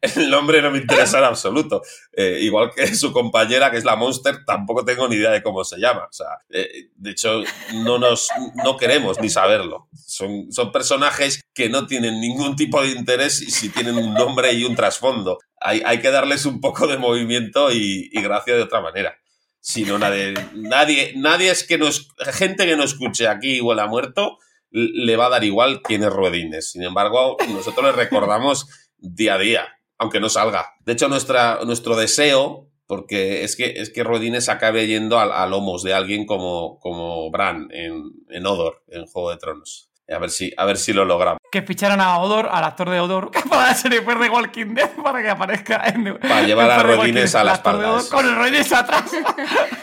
El, 0.02 0.30
nombre 0.32 0.64
no 0.64 0.72
me 0.72 0.80
interesa 0.80 1.20
en 1.20 1.26
absoluto. 1.26 1.84
Eh, 2.12 2.40
igual 2.42 2.72
que 2.76 2.88
su 2.96 3.14
compañera, 3.14 3.70
que 3.70 3.78
es 3.78 3.86
la 3.86 3.96
Monster, 3.96 4.46
tampoco 4.46 4.84
tengo 4.84 5.08
ni 5.08 5.18
idea 5.18 5.30
de 5.30 5.44
cómo 5.44 5.64
se 5.64 5.78
llama. 5.78 6.08
O 6.10 6.14
sea, 6.14 6.40
de 6.50 7.12
hecho, 7.12 7.44
no 7.84 8.00
nos, 8.00 8.30
no 8.64 8.78
queremos 8.78 9.20
ni 9.22 9.30
saberlo. 9.30 9.90
Son, 9.94 10.52
son 10.52 10.72
personajes 10.72 11.40
que 11.54 11.70
no 11.70 11.86
tienen 11.86 12.20
ningún 12.20 12.56
tipo 12.56 12.82
de 12.82 12.90
interés 12.90 13.42
y 13.42 13.52
si 13.52 13.70
tienen 13.70 13.98
un 13.98 14.14
nombre 14.14 14.39
y 14.54 14.66
un 14.66 14.76
trasfondo. 14.76 15.40
Hay, 15.60 15.82
hay, 15.86 16.00
que 16.00 16.12
darles 16.12 16.46
un 16.46 16.62
poco 16.62 16.88
de 16.88 16.98
movimiento 16.98 17.72
y, 17.72 18.10
gracia 18.14 18.56
de 18.56 18.64
otra 18.64 18.82
manera. 18.82 19.18
Si 19.60 19.84
no, 19.84 20.00
nadie, 20.00 20.34
nadie, 20.54 21.14
nadie 21.16 21.52
es 21.52 21.66
que 21.66 21.78
nos, 21.78 22.10
gente 22.34 22.66
que 22.66 22.78
no 22.78 22.84
escuche 22.84 23.28
aquí 23.28 23.60
o 23.62 23.72
ha 23.72 23.88
muerto, 23.88 24.38
le 24.72 25.16
va 25.16 25.26
a 25.26 25.30
dar 25.30 25.44
igual 25.44 25.82
quién 25.82 26.04
es 26.04 26.10
Ruedines. 26.10 26.72
Sin 26.72 26.84
embargo, 26.84 27.38
nosotros 27.50 27.86
le 27.86 27.92
recordamos 27.92 28.68
día 28.98 29.36
a 29.36 29.38
día, 29.40 29.68
aunque 29.98 30.20
no 30.20 30.30
salga. 30.30 30.74
De 30.86 30.94
hecho, 30.94 31.10
nuestra, 31.10 31.60
nuestro 31.66 31.96
deseo, 31.96 32.70
porque 32.88 33.44
es 33.44 33.56
que, 33.56 33.74
es 33.78 33.92
que 33.92 34.04
Ruedines 34.04 34.50
acabe 34.50 34.88
yendo 34.88 35.20
a, 35.20 35.46
lomos 35.48 35.84
de 35.84 35.94
alguien 35.94 36.26
como, 36.26 36.80
como 36.80 37.30
Bran 37.32 37.68
en, 37.72 38.12
en 38.30 38.46
Odor, 38.46 38.84
en 38.88 39.06
Juego 39.06 39.32
de 39.32 39.38
Tronos. 39.38 39.92
A 40.08 40.18
ver 40.18 40.32
si, 40.32 40.52
a 40.58 40.66
ver 40.66 40.78
si 40.78 40.94
lo 40.94 41.06
logramos. 41.06 41.39
Que 41.52 41.64
ficharan 41.64 42.00
a 42.00 42.20
Odor, 42.20 42.48
al 42.52 42.64
actor 42.64 42.90
de 42.90 43.00
Odor, 43.00 43.32
para 43.50 43.70
la 43.70 43.74
serie 43.74 44.02
de 44.02 44.30
Walking 44.30 44.76
Dead 44.76 44.92
para 45.04 45.22
que 45.22 45.30
aparezca 45.30 45.84
en. 45.88 46.18
Para 46.20 46.44
llevar 46.44 46.70
a 46.70 46.84
Rodines 46.84 47.34
a 47.36 47.44
las 47.44 47.56
espalda. 47.56 48.00
Con 48.12 48.26
el 48.26 48.36
Rodines 48.36 48.72
atrás. 48.72 49.12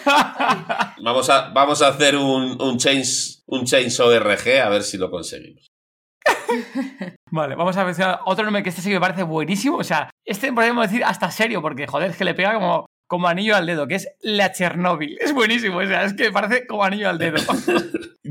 vamos, 1.03 1.29
a, 1.29 1.49
vamos 1.51 1.83
a 1.83 1.89
hacer 1.89 2.17
un, 2.17 2.61
un, 2.61 2.79
change, 2.79 3.43
un 3.47 3.65
change 3.65 3.99
ORG 4.01 4.61
a 4.63 4.69
ver 4.69 4.83
si 4.83 4.97
lo 4.97 5.11
conseguimos. 5.11 5.67
vale, 7.31 7.55
vamos 7.55 7.77
a 7.77 7.85
ver 7.85 7.97
otro 8.25 8.45
nombre 8.45 8.63
que 8.63 8.69
este 8.69 8.83
sí 8.83 8.91
me 8.91 9.01
parece 9.01 9.23
buenísimo. 9.23 9.79
O 9.79 9.85
sea, 9.85 10.11
este 10.25 10.53
podríamos 10.53 10.89
decir 10.89 11.05
hasta 11.05 11.31
serio, 11.31 11.63
porque 11.63 11.87
joder, 11.87 12.11
es 12.11 12.17
que 12.17 12.25
le 12.25 12.35
pega 12.35 12.55
como 12.55 12.87
como 13.09 13.29
anillo 13.29 13.55
al 13.55 13.67
dedo, 13.67 13.87
que 13.87 13.97
es 13.97 14.09
la 14.21 14.53
Chernóbil. 14.53 15.17
Es 15.21 15.33
buenísimo, 15.33 15.79
o 15.79 15.87
sea, 15.87 16.05
es 16.05 16.15
que 16.15 16.33
parece 16.33 16.67
como 16.67 16.85
anillo 16.85 17.09
al 17.09 17.19
dedo. 17.19 17.37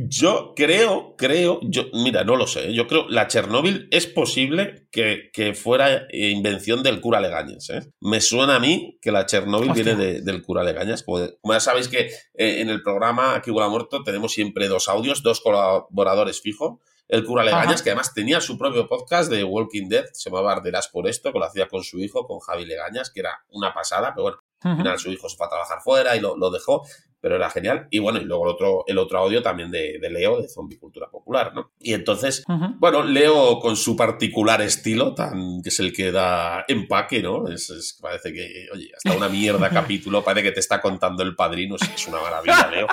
Yo 0.07 0.53
creo, 0.55 1.15
creo, 1.17 1.59
yo, 1.63 1.85
mira, 1.93 2.23
no 2.23 2.35
lo 2.35 2.47
sé, 2.47 2.73
yo 2.73 2.87
creo, 2.87 3.07
la 3.09 3.27
Chernóbil 3.27 3.87
es 3.91 4.07
posible 4.07 4.87
que, 4.91 5.31
fuera 5.53 6.07
invención 6.11 6.83
del 6.83 7.01
cura 7.01 7.19
Legañas. 7.19 7.69
¿eh? 7.69 7.91
Me 8.01 8.21
suena 8.21 8.55
a 8.55 8.59
mí 8.59 8.97
que 9.01 9.11
la 9.11 9.25
Chernóbil 9.25 9.71
viene 9.71 9.95
del 9.95 10.41
cura 10.41 10.63
Legañas. 10.63 11.03
Como, 11.03 11.27
ya 11.43 11.59
sabéis 11.59 11.87
que 11.87 12.09
eh, 12.33 12.61
en 12.61 12.69
el 12.69 12.81
programa 12.81 13.35
Aquí 13.35 13.51
huele 13.51 13.69
muerto 13.69 14.03
tenemos 14.03 14.33
siempre 14.33 14.67
dos 14.67 14.87
audios, 14.87 15.23
dos 15.23 15.41
colaboradores 15.41 16.41
fijos 16.41 16.79
el 17.07 17.23
cura 17.23 17.43
Legañas, 17.43 17.81
que 17.81 17.91
además 17.91 18.13
tenía 18.13 18.41
su 18.41 18.57
propio 18.57 18.87
podcast 18.87 19.29
de 19.29 19.43
Walking 19.43 19.87
Dead, 19.87 20.05
se 20.11 20.29
llamaba 20.29 20.53
Arderás 20.53 20.87
por 20.87 21.07
esto, 21.07 21.31
que 21.31 21.39
lo 21.39 21.45
hacía 21.45 21.67
con 21.67 21.83
su 21.83 21.99
hijo, 21.99 22.25
con 22.25 22.39
Javi 22.39 22.65
Legañas, 22.65 23.11
que 23.11 23.19
era 23.19 23.45
una 23.49 23.73
pasada, 23.73 24.13
pero 24.15 24.23
bueno, 24.23 24.37
al 24.61 24.77
final 24.77 24.99
su 24.99 25.11
hijo 25.11 25.29
se 25.29 25.37
fue 25.37 25.45
a 25.45 25.49
trabajar 25.49 25.81
fuera 25.81 26.15
y 26.15 26.19
lo, 26.19 26.49
dejó, 26.49 26.83
pero 27.25 27.37
era 27.37 27.49
genial. 27.49 27.87
Y 27.89 27.97
bueno, 27.97 28.19
y 28.19 28.23
luego 28.23 28.43
el 28.43 28.51
otro, 28.51 28.83
el 28.85 28.99
otro 28.99 29.17
audio 29.17 29.41
también 29.41 29.71
de, 29.71 29.97
Leo, 30.11 30.39
de 30.39 30.47
Zombie 30.47 30.77
Cultura 30.77 31.09
Popular, 31.09 31.55
¿no? 31.55 31.71
Y 31.79 31.95
entonces, 31.95 32.43
bueno, 32.77 33.01
Leo 33.01 33.57
con 33.59 33.75
su 33.75 33.95
particular 33.95 34.61
estilo, 34.61 35.15
tan 35.15 35.63
que 35.63 35.69
es 35.69 35.79
el 35.79 35.91
que 35.91 36.11
da 36.11 36.65
empaque, 36.67 37.23
¿no? 37.23 37.47
Es, 37.47 37.97
parece 37.99 38.31
que, 38.31 38.67
oye, 38.71 38.91
hasta 38.95 39.17
una 39.17 39.27
mierda 39.27 39.69
capítulo, 39.71 40.23
parece 40.23 40.43
que 40.43 40.51
te 40.51 40.59
está 40.59 40.79
contando 40.79 41.23
el 41.23 41.35
padrino, 41.35 41.77
es 41.77 42.07
una 42.07 42.21
maravilla, 42.21 42.69
Leo. 42.69 42.87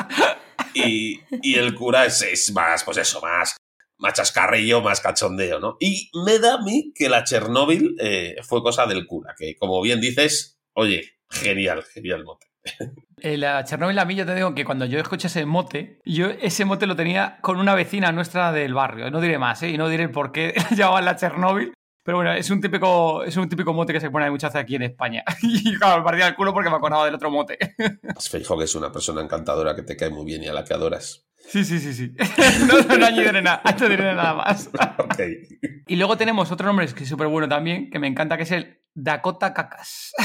Y, 0.72 1.20
el 1.54 1.74
cura 1.74 2.06
es, 2.06 2.22
es, 2.22 2.50
más, 2.54 2.84
pues 2.84 2.96
eso, 2.96 3.20
más 3.20 3.54
más 3.98 4.14
chascarrillo, 4.14 4.80
más 4.80 5.02
cachondeo, 5.02 5.60
¿no? 5.60 5.76
Y 5.78 6.10
me 6.24 6.38
da 6.38 6.54
a 6.54 6.62
mí 6.62 6.94
que 6.94 7.10
la 7.10 7.22
Chernóbil 7.22 7.96
eh, 8.00 8.36
fue 8.42 8.62
cosa 8.62 8.86
del 8.86 9.06
cura, 9.06 9.34
que 9.36 9.56
como 9.56 9.82
bien 9.82 10.00
dices, 10.00 10.58
oye, 10.72 11.18
genial, 11.28 11.84
genial 11.84 12.24
mote. 12.24 12.46
Eh, 13.24 13.36
la 13.36 13.62
Chernóbil 13.62 13.96
a 14.00 14.04
mí 14.04 14.16
yo 14.16 14.26
te 14.26 14.34
digo 14.34 14.52
que 14.52 14.64
cuando 14.64 14.84
yo 14.84 14.98
escuché 14.98 15.28
ese 15.28 15.46
mote, 15.46 16.00
yo 16.04 16.26
ese 16.26 16.64
mote 16.64 16.88
lo 16.88 16.96
tenía 16.96 17.38
con 17.40 17.60
una 17.60 17.76
vecina 17.76 18.10
nuestra 18.10 18.50
del 18.50 18.74
barrio. 18.74 19.12
No 19.12 19.20
diré 19.20 19.38
más, 19.38 19.62
¿eh? 19.62 19.68
Y 19.68 19.78
no 19.78 19.88
diré 19.88 20.08
por 20.08 20.32
qué 20.32 20.54
llamaban 20.76 21.04
la 21.04 21.14
Chernóbil. 21.14 21.72
Pero 22.04 22.16
bueno, 22.18 22.32
es 22.32 22.50
un 22.50 22.60
típico, 22.60 23.22
es 23.22 23.36
un 23.36 23.48
típico 23.48 23.72
mote 23.72 23.92
que 23.92 24.00
se 24.00 24.10
pone 24.10 24.28
muchas 24.28 24.52
veces 24.52 24.64
aquí 24.64 24.74
en 24.74 24.82
España. 24.82 25.22
Y 25.42 25.76
claro, 25.76 25.98
me 25.98 26.04
partía 26.04 26.26
el 26.26 26.34
culo 26.34 26.52
porque 26.52 26.68
me 26.68 26.74
acordaba 26.74 27.04
del 27.04 27.14
otro 27.14 27.30
mote. 27.30 27.56
Has 28.16 28.28
que 28.28 28.38
es 28.38 28.74
una 28.74 28.90
persona 28.90 29.20
encantadora 29.20 29.76
que 29.76 29.82
te 29.82 29.96
cae 29.96 30.10
muy 30.10 30.24
bien 30.24 30.42
y 30.42 30.48
a 30.48 30.52
la 30.52 30.64
que 30.64 30.74
adoras. 30.74 31.24
Sí, 31.48 31.64
sí, 31.64 31.78
sí, 31.78 31.92
sí. 31.92 32.12
no, 32.66 32.96
no 32.96 33.06
añadiré 33.06 33.42
nada, 33.42 33.60
añadiré 33.64 34.14
nada 34.14 34.34
más. 34.34 34.70
okay. 34.98 35.42
Y 35.86 35.96
luego 35.96 36.16
tenemos 36.16 36.50
otro 36.50 36.66
nombre 36.66 36.86
que 36.86 37.04
es 37.04 37.08
súper 37.08 37.26
bueno 37.26 37.48
también, 37.48 37.90
que 37.90 37.98
me 37.98 38.06
encanta, 38.06 38.36
que 38.36 38.44
es 38.44 38.52
el 38.52 38.78
Dakota 38.94 39.52
Cacas. 39.52 40.12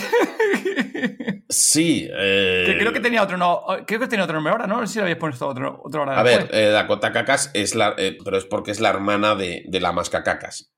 Sí. 1.49 2.09
Eh... 2.11 2.63
Que 2.65 2.77
creo 2.77 2.91
que 2.91 2.99
tenía 2.99 3.23
otro 3.23 3.37
no, 3.37 3.63
creo 3.85 4.01
que 4.01 4.07
tenía 4.07 4.25
otro 4.25 4.35
nombre 4.35 4.51
ahora, 4.51 4.67
¿no? 4.67 4.81
No 4.81 4.87
sé 4.87 4.93
si 4.93 4.99
lo 4.99 5.03
habéis 5.03 5.17
puesto 5.17 5.47
otro, 5.47 5.79
otro 5.81 6.01
ahora. 6.01 6.19
A 6.19 6.23
ver, 6.23 6.49
eh, 6.51 6.67
Dakota 6.67 7.13
Cacas 7.13 7.51
es 7.53 7.73
la, 7.73 7.95
eh, 7.97 8.17
pero 8.23 8.37
es 8.37 8.43
porque 8.43 8.71
es 8.71 8.81
la 8.81 8.89
hermana 8.89 9.35
de, 9.35 9.63
de 9.65 9.79
la 9.79 9.93
Mascacacas. 9.93 10.73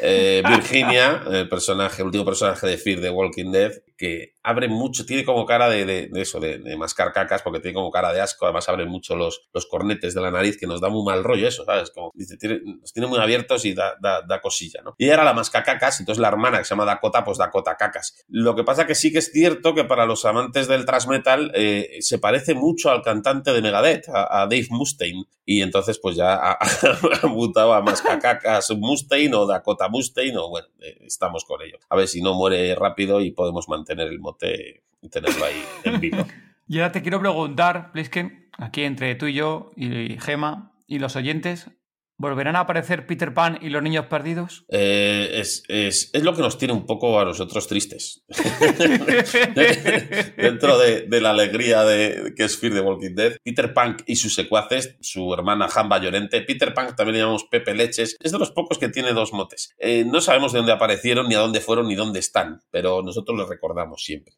Eh, 0.00 0.42
Virginia, 0.48 1.22
el 1.30 1.48
personaje, 1.48 2.02
el 2.02 2.06
último 2.06 2.24
personaje 2.24 2.66
de 2.66 2.78
Fear 2.78 3.00
de 3.00 3.10
Walking 3.10 3.52
Dead, 3.52 3.72
que 3.96 4.34
abre 4.42 4.68
mucho, 4.68 5.06
tiene 5.06 5.24
como 5.24 5.46
cara 5.46 5.68
de, 5.68 6.10
eso, 6.14 6.38
de, 6.38 6.58
de, 6.58 6.76
mascar 6.76 7.12
cacas, 7.12 7.42
porque 7.42 7.60
tiene 7.60 7.74
como 7.74 7.90
cara 7.90 8.12
de 8.12 8.20
asco, 8.20 8.44
además 8.44 8.68
abre 8.68 8.84
mucho 8.84 9.16
los, 9.16 9.48
los 9.52 9.66
cornetes 9.66 10.14
de 10.14 10.20
la 10.20 10.30
nariz, 10.30 10.58
que 10.58 10.66
nos 10.66 10.80
da 10.80 10.88
muy 10.88 11.04
mal 11.04 11.24
rollo 11.24 11.48
eso, 11.48 11.64
¿sabes? 11.64 11.90
Como 11.90 12.10
dice, 12.14 12.36
tiene, 12.36 12.60
tiene 12.92 13.08
muy 13.08 13.18
abiertos 13.18 13.64
y 13.64 13.74
da, 13.74 13.96
da, 14.00 14.40
cosilla, 14.40 14.82
¿no? 14.82 14.94
Y 14.98 15.04
ella 15.06 15.14
era 15.14 15.24
la 15.24 15.32
mascacacas, 15.32 15.98
entonces 16.00 16.20
la 16.20 16.28
hermana 16.28 16.58
que 16.58 16.64
se 16.64 16.70
llama 16.70 16.84
Dakota, 16.84 17.24
pues 17.24 17.38
Dakota 17.38 17.76
Cacas. 17.76 18.24
Lo 18.28 18.54
que 18.54 18.64
pasa 18.64 18.86
que 18.86 18.94
sí 18.94 19.10
que 19.12 19.18
es 19.18 19.32
cierto 19.32 19.74
que 19.74 19.84
para 19.84 20.06
los 20.06 20.24
amantes 20.24 20.68
del 20.68 20.84
thrash 20.84 21.06
metal 21.06 21.50
eh, 21.54 21.98
se 22.00 22.18
parece 22.18 22.54
mucho 22.54 22.90
al 22.90 23.02
cantante 23.02 23.52
de 23.52 23.62
Megadeth, 23.62 24.08
a, 24.08 24.46
Dave 24.46 24.66
Mustaine, 24.70 25.24
y 25.44 25.62
entonces 25.62 25.98
pues 25.98 26.16
ya 26.16 26.34
ha 26.34 26.58
mutado 27.26 27.72
a 27.72 27.80
mascacacas 27.80 28.70
Mustaine 28.76 29.34
o 29.36 29.46
Dakota 29.46 29.88
Mustaine, 29.88 30.36
o 30.38 30.48
bueno, 30.48 30.68
eh, 30.80 30.98
estamos 31.02 31.44
con 31.44 31.62
ello. 31.62 31.78
A 31.88 31.96
ver 31.96 32.08
si 32.08 32.22
no 32.22 32.34
muere 32.34 32.74
rápido 32.74 33.20
y 33.20 33.30
podemos 33.30 33.68
mantener 33.68 33.86
tener 33.86 34.12
el 34.12 34.20
mote 34.20 34.82
y 35.00 35.08
tenerlo 35.08 35.44
ahí 35.44 35.64
en 35.84 36.00
vivo. 36.00 36.26
y 36.68 36.78
ahora 36.78 36.92
te 36.92 37.02
quiero 37.02 37.20
preguntar, 37.20 37.92
Plisken, 37.92 38.50
aquí 38.58 38.82
entre 38.82 39.14
tú 39.14 39.26
y 39.26 39.34
yo 39.34 39.70
y 39.76 40.18
Gema 40.18 40.72
y 40.86 40.98
los 40.98 41.16
oyentes, 41.16 41.70
¿Volverán 42.18 42.56
a 42.56 42.60
aparecer 42.60 43.06
Peter 43.06 43.34
Pan 43.34 43.58
y 43.60 43.68
los 43.68 43.82
niños 43.82 44.06
perdidos? 44.06 44.64
Eh, 44.70 45.32
es, 45.34 45.64
es, 45.68 46.08
es, 46.14 46.22
lo 46.22 46.34
que 46.34 46.40
nos 46.40 46.56
tiene 46.56 46.72
un 46.72 46.86
poco 46.86 47.20
a 47.20 47.26
nosotros 47.26 47.68
tristes. 47.68 48.24
Dentro 50.38 50.78
de, 50.78 51.02
de, 51.02 51.20
la 51.20 51.30
alegría 51.30 51.84
de 51.84 52.32
que 52.34 52.44
es 52.44 52.58
Fear 52.58 52.72
the 52.72 52.80
Walking 52.80 53.14
Dead, 53.14 53.36
Peter 53.44 53.74
Pan 53.74 53.98
y 54.06 54.16
sus 54.16 54.34
secuaces, 54.34 54.96
su 55.02 55.34
hermana 55.34 55.68
Jamba 55.68 55.98
Llorente, 55.98 56.40
Peter 56.40 56.72
Pan 56.72 56.96
también 56.96 57.16
le 57.16 57.20
llamamos 57.20 57.44
Pepe 57.44 57.74
Leches, 57.74 58.16
es 58.18 58.32
de 58.32 58.38
los 58.38 58.50
pocos 58.50 58.78
que 58.78 58.88
tiene 58.88 59.12
dos 59.12 59.34
motes. 59.34 59.74
Eh, 59.78 60.06
no 60.06 60.22
sabemos 60.22 60.54
de 60.54 60.60
dónde 60.60 60.72
aparecieron, 60.72 61.28
ni 61.28 61.34
a 61.34 61.40
dónde 61.40 61.60
fueron, 61.60 61.86
ni 61.86 61.96
dónde 61.96 62.20
están, 62.20 62.62
pero 62.70 63.02
nosotros 63.02 63.36
los 63.36 63.46
recordamos 63.46 64.02
siempre. 64.02 64.36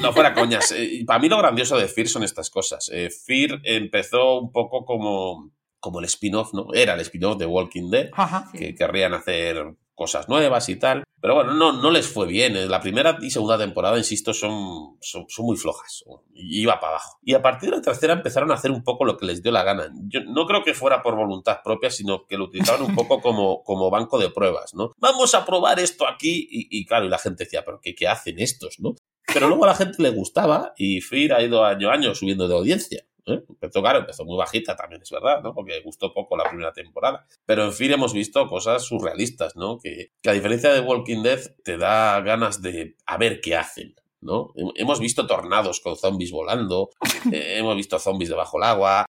No 0.00 0.12
fuera 0.12 0.34
coñas. 0.34 0.70
Eh, 0.70 1.02
para 1.04 1.18
mí 1.18 1.28
lo 1.28 1.38
grandioso 1.38 1.76
de 1.76 1.88
Fear 1.88 2.06
son 2.06 2.22
estas 2.22 2.48
cosas. 2.48 2.88
Fear 3.26 3.60
empezó 3.64 4.38
un 4.38 4.52
poco 4.52 4.84
como 4.84 5.55
como 5.80 6.00
el 6.00 6.06
spin-off, 6.06 6.52
¿no? 6.54 6.68
Era 6.74 6.94
el 6.94 7.00
spin-off 7.00 7.38
de 7.38 7.46
Walking 7.46 7.90
Dead, 7.90 8.10
Ajá. 8.12 8.50
que 8.52 8.74
querrían 8.74 9.14
hacer 9.14 9.76
cosas 9.94 10.28
nuevas 10.28 10.68
y 10.68 10.76
tal. 10.76 11.04
Pero 11.20 11.34
bueno, 11.36 11.54
no, 11.54 11.72
no 11.72 11.90
les 11.90 12.06
fue 12.06 12.26
bien. 12.26 12.70
La 12.70 12.80
primera 12.80 13.16
y 13.20 13.30
segunda 13.30 13.56
temporada, 13.58 13.96
insisto, 13.96 14.34
son, 14.34 14.98
son, 15.00 15.24
son 15.28 15.46
muy 15.46 15.56
flojas. 15.56 16.04
Iba 16.34 16.78
para 16.78 16.92
abajo. 16.92 17.18
Y 17.22 17.34
a 17.34 17.40
partir 17.42 17.70
de 17.70 17.76
la 17.76 17.82
tercera 17.82 18.12
empezaron 18.12 18.50
a 18.50 18.54
hacer 18.54 18.70
un 18.70 18.84
poco 18.84 19.04
lo 19.04 19.16
que 19.16 19.24
les 19.26 19.42
dio 19.42 19.50
la 19.50 19.64
gana. 19.64 19.90
Yo 20.08 20.20
no 20.24 20.46
creo 20.46 20.62
que 20.62 20.74
fuera 20.74 21.02
por 21.02 21.16
voluntad 21.16 21.60
propia, 21.64 21.90
sino 21.90 22.26
que 22.26 22.36
lo 22.36 22.44
utilizaban 22.44 22.82
un 22.82 22.94
poco 22.94 23.20
como, 23.22 23.62
como 23.64 23.90
banco 23.90 24.18
de 24.18 24.30
pruebas, 24.30 24.74
¿no? 24.74 24.92
Vamos 24.98 25.34
a 25.34 25.46
probar 25.46 25.80
esto 25.80 26.06
aquí. 26.06 26.46
Y, 26.50 26.68
y 26.78 26.84
claro, 26.84 27.06
y 27.06 27.08
la 27.08 27.18
gente 27.18 27.44
decía, 27.44 27.64
¿pero 27.64 27.80
qué, 27.82 27.94
qué 27.94 28.06
hacen 28.06 28.38
estos, 28.38 28.76
no? 28.78 28.94
Pero 29.32 29.48
luego 29.48 29.64
a 29.64 29.68
la 29.68 29.74
gente 29.74 30.02
le 30.02 30.10
gustaba 30.10 30.74
y 30.76 31.00
Fear 31.00 31.32
ha 31.32 31.42
ido 31.42 31.64
año 31.64 31.90
a 31.90 31.94
año 31.94 32.14
subiendo 32.14 32.46
de 32.46 32.54
audiencia. 32.54 33.04
¿Eh? 33.26 33.42
Empezó, 33.48 33.82
claro, 33.82 33.98
empezó 33.98 34.24
muy 34.24 34.36
bajita 34.36 34.76
también, 34.76 35.02
es 35.02 35.10
verdad, 35.10 35.42
¿no? 35.42 35.52
Porque 35.52 35.80
gustó 35.82 36.12
poco 36.12 36.36
la 36.36 36.48
primera 36.48 36.72
temporada. 36.72 37.26
Pero 37.44 37.64
en 37.64 37.72
fin, 37.72 37.92
hemos 37.92 38.12
visto 38.12 38.46
cosas 38.48 38.84
surrealistas, 38.84 39.56
¿no? 39.56 39.78
Que, 39.78 40.12
que 40.22 40.30
a 40.30 40.32
diferencia 40.32 40.72
de 40.72 40.80
Walking 40.80 41.22
Dead, 41.22 41.40
te 41.64 41.76
da 41.76 42.20
ganas 42.20 42.62
de 42.62 42.96
a 43.04 43.16
ver 43.16 43.40
qué 43.40 43.56
hacen. 43.56 43.94
¿no? 44.20 44.52
Hemos 44.74 45.00
visto 45.00 45.26
tornados 45.26 45.80
con 45.80 45.96
zombies 45.96 46.32
volando, 46.32 46.90
eh, 47.32 47.56
hemos 47.58 47.76
visto 47.76 47.98
zombies 47.98 48.30
debajo 48.30 48.58
del 48.58 48.68
agua, 48.68 49.05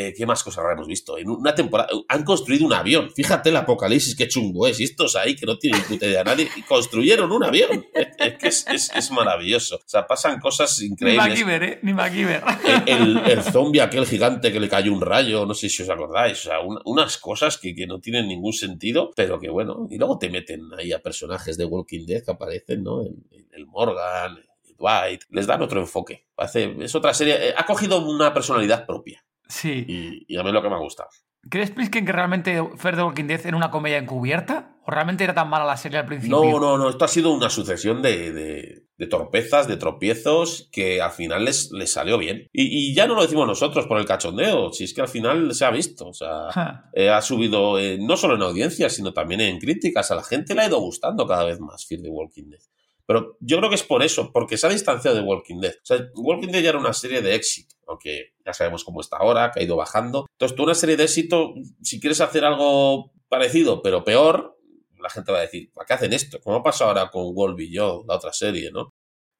eh, 0.00 0.14
¿Qué 0.16 0.26
más 0.26 0.44
cosas 0.44 0.64
hemos 0.72 0.86
visto? 0.86 1.18
En 1.18 1.28
una 1.28 1.52
temporada. 1.56 1.88
Han 2.06 2.22
construido 2.22 2.64
un 2.64 2.72
avión. 2.72 3.10
Fíjate 3.10 3.48
el 3.48 3.56
apocalipsis, 3.56 4.14
qué 4.14 4.28
chungo 4.28 4.68
es. 4.68 4.78
Y 4.78 4.84
estos 4.84 5.16
ahí 5.16 5.34
que 5.34 5.44
no 5.44 5.58
tienen 5.58 5.82
puta 5.82 6.06
idea 6.06 6.22
nadie. 6.22 6.48
Y 6.54 6.62
construyeron 6.62 7.32
un 7.32 7.42
avión. 7.42 7.84
Es, 8.18 8.36
que 8.36 8.48
es, 8.48 8.66
es, 8.66 8.90
es, 8.96 9.10
maravilloso. 9.12 9.76
O 9.76 9.82
sea, 9.86 10.04
pasan 10.04 10.40
cosas 10.40 10.82
increíbles. 10.82 11.24
Ni 11.24 11.30
MacGyver, 11.30 11.62
¿eh? 11.62 11.78
Ni 11.82 11.92
MacGyver. 11.94 12.42
El, 12.84 13.18
el, 13.26 13.42
zombie, 13.44 13.80
aquel 13.80 14.06
gigante 14.06 14.52
que 14.52 14.58
le 14.58 14.68
cayó 14.68 14.92
un 14.92 15.00
rayo. 15.00 15.46
No 15.46 15.54
sé 15.54 15.68
si 15.68 15.84
os 15.84 15.88
acordáis. 15.88 16.40
O 16.40 16.42
sea, 16.42 16.60
un, 16.60 16.80
unas 16.84 17.16
cosas 17.18 17.58
que, 17.58 17.76
que, 17.76 17.86
no 17.86 18.00
tienen 18.00 18.26
ningún 18.26 18.52
sentido. 18.52 19.12
Pero 19.14 19.38
que 19.38 19.48
bueno. 19.50 19.86
Y 19.88 19.98
luego 19.98 20.18
te 20.18 20.30
meten 20.30 20.62
ahí 20.76 20.92
a 20.92 21.00
personajes 21.00 21.56
de 21.56 21.64
Walking 21.64 22.06
Dead 22.06 22.24
que 22.24 22.32
aparecen, 22.32 22.82
¿no? 22.82 23.02
El, 23.02 23.16
el 23.52 23.66
Morgan. 23.66 24.36
El 24.36 24.76
Dwight. 24.76 25.22
Les 25.30 25.46
dan 25.46 25.62
otro 25.62 25.80
enfoque. 25.80 26.26
Parece, 26.34 26.74
es 26.80 26.94
otra 26.96 27.14
serie. 27.14 27.54
Ha 27.56 27.64
cogido 27.66 28.04
una 28.04 28.34
personalidad 28.34 28.84
propia. 28.84 29.24
Sí. 29.48 29.84
Y, 29.88 30.24
y, 30.28 30.36
a 30.36 30.42
mí 30.42 30.48
es 30.48 30.54
lo 30.54 30.62
que 30.62 30.68
me 30.68 30.74
ha 30.74 30.80
gustado. 30.80 31.08
¿Crees, 31.48 31.70
Plisken, 31.70 32.04
que 32.04 32.12
realmente 32.12 32.62
Fear 32.76 32.96
the 32.96 33.02
Walking 33.02 33.24
Dead 33.24 33.46
era 33.46 33.56
una 33.56 33.70
comedia 33.70 33.96
encubierta? 33.96 34.76
¿O 34.84 34.90
realmente 34.90 35.24
era 35.24 35.34
tan 35.34 35.48
mala 35.48 35.64
la 35.64 35.76
serie 35.76 35.98
al 35.98 36.06
principio? 36.06 36.36
No, 36.36 36.60
no, 36.60 36.76
no. 36.76 36.90
Esto 36.90 37.04
ha 37.04 37.08
sido 37.08 37.30
una 37.30 37.48
sucesión 37.48 38.02
de, 38.02 38.32
de, 38.32 38.86
de 38.96 39.06
torpezas, 39.06 39.68
de 39.68 39.76
tropiezos, 39.76 40.68
que 40.72 41.00
al 41.00 41.12
final 41.12 41.44
les, 41.44 41.70
les 41.72 41.90
salió 41.90 42.18
bien. 42.18 42.48
Y, 42.52 42.90
y, 42.90 42.94
ya 42.94 43.06
no 43.06 43.14
lo 43.14 43.22
decimos 43.22 43.46
nosotros 43.46 43.86
por 43.86 43.98
el 43.98 44.04
cachondeo, 44.04 44.72
si 44.72 44.84
es 44.84 44.92
que 44.92 45.00
al 45.00 45.08
final 45.08 45.54
se 45.54 45.64
ha 45.64 45.70
visto. 45.70 46.08
O 46.08 46.12
sea, 46.12 46.88
eh, 46.92 47.08
ha 47.08 47.22
subido 47.22 47.78
eh, 47.78 47.98
no 48.00 48.16
solo 48.16 48.34
en 48.34 48.42
audiencia, 48.42 48.90
sino 48.90 49.12
también 49.12 49.40
en 49.40 49.58
críticas. 49.58 50.10
A 50.10 50.16
la 50.16 50.24
gente 50.24 50.54
le 50.54 50.62
ha 50.62 50.68
ido 50.68 50.80
gustando 50.80 51.26
cada 51.26 51.44
vez 51.44 51.60
más 51.60 51.86
Fear 51.86 52.02
the 52.02 52.08
Walking 52.08 52.50
Dead. 52.50 52.60
Pero 53.06 53.38
yo 53.40 53.56
creo 53.56 53.70
que 53.70 53.76
es 53.76 53.82
por 53.84 54.02
eso, 54.02 54.32
porque 54.32 54.58
se 54.58 54.66
ha 54.66 54.70
distanciado 54.70 55.16
de 55.16 55.22
Walking 55.22 55.60
Dead. 55.60 55.72
O 55.72 55.86
sea, 55.86 55.98
Walking 56.14 56.48
Dead 56.48 56.62
ya 56.62 56.68
era 56.70 56.78
una 56.78 56.92
serie 56.92 57.22
de 57.22 57.34
éxito, 57.34 57.74
aunque 57.88 58.34
ya 58.44 58.52
sabemos 58.52 58.84
cómo 58.84 59.00
está 59.00 59.16
ahora, 59.16 59.50
que 59.50 59.60
ha 59.60 59.62
ido 59.62 59.76
bajando. 59.76 60.26
Entonces, 60.32 60.56
tú 60.56 60.62
una 60.62 60.74
serie 60.74 60.96
de 60.96 61.04
éxito, 61.04 61.54
si 61.82 62.00
quieres 62.00 62.20
hacer 62.20 62.44
algo 62.44 63.12
parecido, 63.28 63.82
pero 63.82 64.04
peor, 64.04 64.58
la 65.00 65.10
gente 65.10 65.32
va 65.32 65.38
a 65.38 65.42
decir, 65.42 65.72
¿para 65.72 65.86
qué 65.86 65.94
hacen 65.94 66.12
esto? 66.12 66.40
Como 66.40 66.56
ha 66.56 66.62
pasado 66.62 66.90
ahora 66.90 67.10
con 67.10 67.24
World 67.34 67.56
Beyond, 67.56 68.08
la 68.08 68.16
otra 68.16 68.32
serie, 68.32 68.70
¿no? 68.70 68.90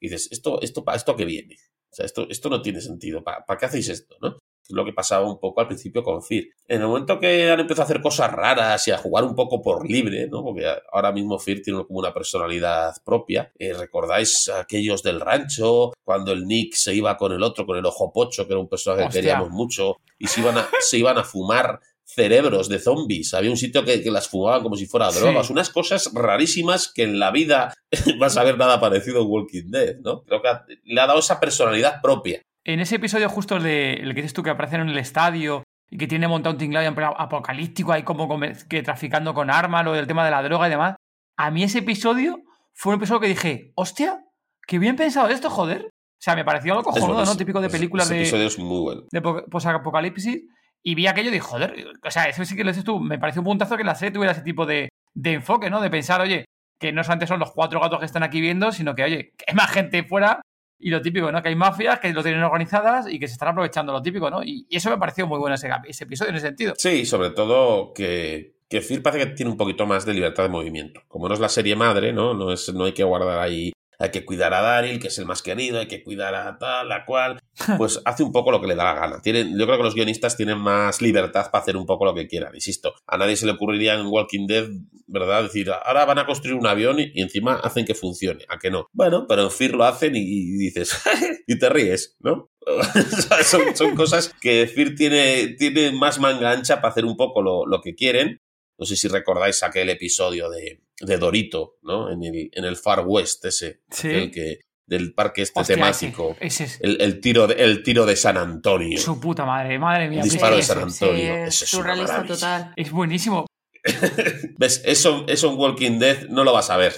Y 0.01 0.09
dices, 0.09 0.29
¿esto, 0.31 0.61
esto, 0.63 0.85
¿para 0.85 0.97
esto 0.97 1.17
qué 1.17 1.25
viene? 1.25 1.57
O 1.91 1.95
sea, 1.95 2.07
esto, 2.07 2.27
esto 2.29 2.49
no 2.49 2.63
tiene 2.63 2.81
sentido. 2.81 3.23
¿Para, 3.23 3.45
¿Para 3.45 3.59
qué 3.59 3.67
hacéis 3.67 3.89
esto, 3.89 4.17
no? 4.21 4.39
Lo 4.71 4.85
que 4.85 4.93
pasaba 4.93 5.31
un 5.31 5.39
poco 5.39 5.61
al 5.61 5.66
principio 5.66 6.03
con 6.03 6.23
Fear. 6.23 6.45
En 6.66 6.83
el 6.83 6.87
momento 6.87 7.19
que 7.19 7.51
han 7.51 7.61
empezado 7.61 7.83
a 7.83 7.85
hacer 7.85 8.01
cosas 8.01 8.31
raras 8.33 8.87
y 8.89 8.91
a 8.91 8.99
jugar 8.99 9.25
un 9.25 9.35
poco 9.35 9.62
por 9.62 9.89
libre, 9.89 10.29
¿no? 10.29 10.43
Porque 10.43 10.64
ahora 10.93 11.12
mismo 11.12 11.39
Fear 11.39 11.61
tiene 11.62 11.85
como 11.85 11.99
una 11.99 12.12
personalidad 12.12 12.95
propia. 13.05 13.53
Eh, 13.59 13.73
¿Recordáis 13.73 14.49
aquellos 14.49 15.03
del 15.03 15.21
rancho? 15.21 15.93
Cuando 16.05 16.33
el 16.33 16.47
Nick 16.47 16.75
se 16.75 16.95
iba 16.95 17.16
con 17.16 17.33
el 17.33 17.43
otro, 17.43 17.66
con 17.66 17.77
el 17.77 17.87
ojo 17.87 18.12
pocho, 18.12 18.47
que 18.47 18.53
era 18.53 18.61
un 18.61 18.69
personaje 18.69 19.05
Hostia. 19.05 19.21
que 19.21 19.27
queríamos 19.27 19.51
mucho, 19.51 19.97
y 20.19 20.27
se 20.27 20.41
iban 20.41 20.59
a, 20.59 20.69
se 20.81 20.99
iban 20.99 21.19
a 21.19 21.25
fumar 21.25 21.81
cerebros 22.09 22.69
de 22.69 22.79
zombies. 22.79 23.35
Había 23.35 23.51
un 23.51 23.57
sitio 23.57 23.85
que, 23.85 24.03
que 24.03 24.11
las 24.11 24.29
fumaban 24.29 24.62
como 24.62 24.77
si 24.77 24.87
fuera 24.87 25.11
drogas. 25.11 25.47
Sí. 25.47 25.53
Unas 25.53 25.71
cosas 25.71 26.11
rarísimas 26.14 26.91
que 26.93 27.03
en 27.03 27.19
la 27.19 27.31
vida 27.31 27.75
vas 28.19 28.37
a 28.37 28.45
ver 28.45 28.57
nada 28.57 28.81
parecido 28.81 29.21
a 29.21 29.25
Walking 29.25 29.71
Dead, 29.71 29.97
¿no? 30.01 30.23
Creo 30.23 30.41
que 30.43 30.49
le 30.85 31.01
ha 31.01 31.07
dado 31.07 31.21
esa 31.21 31.39
personalidad 31.39 32.01
propia 32.01 32.43
en 32.69 32.81
ese 32.81 32.97
episodio 32.97 33.31
justo 33.31 33.59
de, 33.59 33.95
el 33.95 34.14
que 34.14 34.21
dices 34.21 34.35
tú 34.35 34.43
que 34.43 34.51
aparecen 34.51 34.83
en 34.83 34.91
el 34.91 34.99
estadio 34.99 35.64
y 35.91 35.97
que 35.97 36.07
tiene 36.07 36.29
montado 36.29 36.53
un 36.53 36.59
tinglado 36.59 36.87
apocalíptico 37.16 37.93
ahí 37.93 38.03
como 38.03 38.29
que 38.69 38.83
traficando 38.83 39.33
con 39.33 39.51
armas, 39.51 39.87
lo 39.87 39.95
del 39.95 40.07
tema 40.07 40.23
de 40.23 40.31
la 40.31 40.43
droga 40.43 40.66
y 40.66 40.71
demás. 40.71 40.97
A 41.39 41.51
mí 41.51 41.62
ese 41.62 41.79
episodio 41.79 42.43
fue 42.75 42.93
un 42.93 42.99
episodio 42.99 43.21
que 43.21 43.29
dije, 43.29 43.73
hostia, 43.75 44.23
qué 44.66 44.79
bien 44.79 44.97
pensado 44.97 45.29
esto, 45.29 45.49
joder. 45.49 45.87
O 45.87 46.21
sea, 46.21 46.37
me 46.37 46.45
pareció 46.45 46.75
algo 46.75 46.85
cojonudo, 46.85 47.25
¿no? 47.25 47.37
Típico 47.39 47.62
de 47.62 47.71
películas 47.71 48.11
episodio 48.11 48.49
es 48.49 48.59
muy 48.59 48.81
bueno. 48.81 49.03
de 49.11 49.23
posapocalipsis. 49.23 50.43
Y 50.83 50.95
vi 50.95 51.07
aquello 51.07 51.31
y 51.31 51.33
dije, 51.33 51.47
joder, 51.47 51.87
o 52.05 52.11
sea, 52.11 52.25
eso 52.25 52.45
sí 52.45 52.55
que 52.55 52.64
lo 52.64 52.71
dices 52.71 52.85
tú, 52.85 53.01
me 53.01 53.19
pareció 53.19 53.41
un 53.41 53.47
puntazo 53.47 53.79
que 53.79 53.85
la 53.85 53.95
serie 53.95 54.12
tuviera 54.12 54.33
ese 54.33 54.43
tipo 54.43 54.66
de, 54.66 54.91
de 55.14 55.33
enfoque, 55.33 55.71
¿no? 55.71 55.81
De 55.81 55.89
pensar, 55.89 56.21
oye, 56.21 56.45
que 56.79 56.93
no 56.93 57.03
solamente 57.03 57.27
son 57.27 57.41
los 57.41 57.51
cuatro 57.51 57.81
gatos 57.81 57.99
que 57.99 58.05
están 58.05 58.23
aquí 58.23 58.43
viendo, 58.43 58.73
sino 58.73 58.95
que, 58.95 59.05
oye, 59.05 59.33
que 59.39 59.47
hay 59.49 59.55
más 59.55 59.71
gente 59.71 60.05
fuera 60.05 60.43
y 60.79 60.91
lo 60.91 61.03
típico, 61.03 61.31
¿no? 61.33 61.43
Que 61.43 61.49
hay 61.49 61.57
mafias 61.57 61.99
que 61.99 62.12
lo 62.12 62.22
tienen 62.22 62.43
organizadas 62.43 63.11
y 63.11 63.18
que 63.18 63.26
se 63.26 63.33
están 63.35 63.49
aprovechando 63.49 63.93
lo 63.93 64.01
típico, 64.01 64.31
¿no? 64.31 64.43
Y, 64.43 64.66
eso 64.70 64.91
me 64.91 64.99
pareció 64.99 65.26
muy 65.26 65.39
bueno 65.39 65.57
ese, 65.57 65.68
ese, 65.87 66.05
episodio 66.05 66.31
en 66.31 66.37
ese 66.37 66.47
sentido. 66.47 66.74
Sí, 66.76 67.05
sobre 67.05 67.31
todo 67.31 67.93
que, 67.93 68.55
que 68.68 68.81
Phil 68.81 69.03
parece 69.03 69.26
que 69.26 69.35
tiene 69.35 69.51
un 69.51 69.57
poquito 69.57 69.87
más 69.87 70.07
de 70.07 70.14
libertad 70.14 70.45
de 70.45 70.49
movimiento. 70.51 71.03
Como 71.09 71.29
no 71.29 71.35
es 71.35 71.41
la 71.41 71.49
serie 71.49 71.74
madre, 71.74 72.12
¿no? 72.12 72.35
No, 72.35 72.53
es, 72.53 72.72
no 72.72 72.85
hay 72.85 72.93
que 72.93 73.05
guardar 73.05 73.41
ahí 73.41 73.72
hay 73.99 74.11
que 74.11 74.25
cuidar 74.25 74.55
a 74.55 74.63
Daryl, 74.63 75.01
que 75.01 75.09
es 75.09 75.19
el 75.19 75.27
más 75.27 75.43
querido, 75.43 75.81
hay 75.81 75.87
que 75.87 76.05
cuidar 76.05 76.35
a 76.35 76.57
tal, 76.59 76.91
a 76.93 77.05
cual, 77.05 77.41
pues 77.77 78.01
hace 78.05 78.23
un 78.23 78.31
poco 78.31 78.53
lo 78.53 78.61
que 78.61 78.69
le 78.69 78.77
da 78.77 78.85
la 78.85 78.95
gana. 78.95 79.21
Tienen, 79.21 79.59
yo 79.59 79.67
creo 79.67 79.77
que 79.77 79.83
los 79.83 79.95
guionistas 79.95 80.37
tienen 80.37 80.59
más 80.59 81.03
libertad 81.03 81.51
para 81.51 81.63
hacer 81.63 81.77
un 81.77 81.85
poco 81.85 82.05
lo 82.05 82.15
que 82.15 82.29
quieran. 82.29 82.55
Insisto, 82.55 82.95
a 83.07 83.19
nadie 83.19 83.37
se 83.37 83.47
le 83.47 83.53
ocurriría 83.53 83.95
en 83.95 84.07
Walking 84.07 84.47
Dead, 84.47 84.69
¿verdad? 85.09 85.43
Decir, 85.43 85.71
ahora 85.71 86.05
van 86.05 86.19
a 86.19 86.27
construir 86.27 86.57
un 86.57 86.67
avión 86.67 87.01
y, 87.01 87.11
y 87.13 87.23
encima 87.23 87.57
hacen 87.57 87.85
que 87.85 87.95
funcione, 87.95 88.45
¿a 88.49 88.59
que 88.59 88.71
no? 88.71 88.87
Bueno, 88.93 89.27
pero 89.29 89.43
en 89.43 89.51
Fear 89.51 89.73
lo 89.73 89.85
hacen 89.85 90.15
y, 90.15 90.21
y 90.21 90.57
dices, 90.59 91.03
y 91.47 91.59
te 91.59 91.69
ríes, 91.69 92.17
¿no? 92.21 92.51
son, 93.43 93.75
son, 93.75 93.97
cosas 93.97 94.33
que 94.41 94.67
Fear 94.67 94.95
tiene, 94.95 95.57
tiene 95.59 95.91
más 95.93 96.21
manga 96.21 96.53
ancha 96.53 96.77
para 96.77 96.91
hacer 96.91 97.05
un 97.05 97.17
poco 97.17 97.43
lo, 97.43 97.67
lo 97.67 97.81
que 97.81 97.95
quieren. 97.95 98.41
No 98.79 98.87
sé 98.87 98.97
si 98.97 99.09
recordáis 99.09 99.62
aquel 99.62 99.91
episodio 99.91 100.49
de, 100.49 100.81
de 101.01 101.18
Dorito, 101.18 101.79
¿no? 101.83 102.11
En 102.11 102.22
el, 102.22 102.51
en 102.53 102.64
el 102.64 102.76
Far 102.76 103.05
West, 103.07 103.45
ese. 103.45 103.81
Sí. 103.91 104.09
El 104.09 104.31
que, 104.31 104.61
del 104.87 105.12
parque 105.12 105.43
este 105.43 105.61
Hostia, 105.61 105.76
temático. 105.76 106.37
Ese, 106.41 106.64
ese 106.64 106.76
es... 106.76 106.81
el, 106.81 107.01
el, 107.01 107.20
tiro 107.20 107.47
de, 107.47 107.55
el 107.55 107.83
tiro 107.83 108.07
de 108.07 108.16
San 108.16 108.37
Antonio. 108.37 108.99
Su 108.99 109.20
puta 109.20 109.45
madre, 109.45 109.79
madre 109.79 110.09
mía. 110.09 110.22
El 110.22 110.29
disparo 110.29 110.55
sí, 110.55 110.61
de 110.61 110.66
San 110.66 110.79
Antonio. 110.79 111.14
Sí, 111.14 111.22
es 111.22 111.62
es 111.62 111.68
surrealista 111.68 112.24
total. 112.24 112.72
Es 112.76 112.91
buenísimo. 112.91 113.47
¿Ves? 114.59 114.83
Eso, 114.85 115.24
eso 115.29 115.51
en 115.51 115.59
Walking 115.59 115.99
Dead 115.99 116.29
no 116.29 116.45
lo 116.45 116.53
vas 116.53 116.70
a 116.70 116.76
ver. 116.76 116.95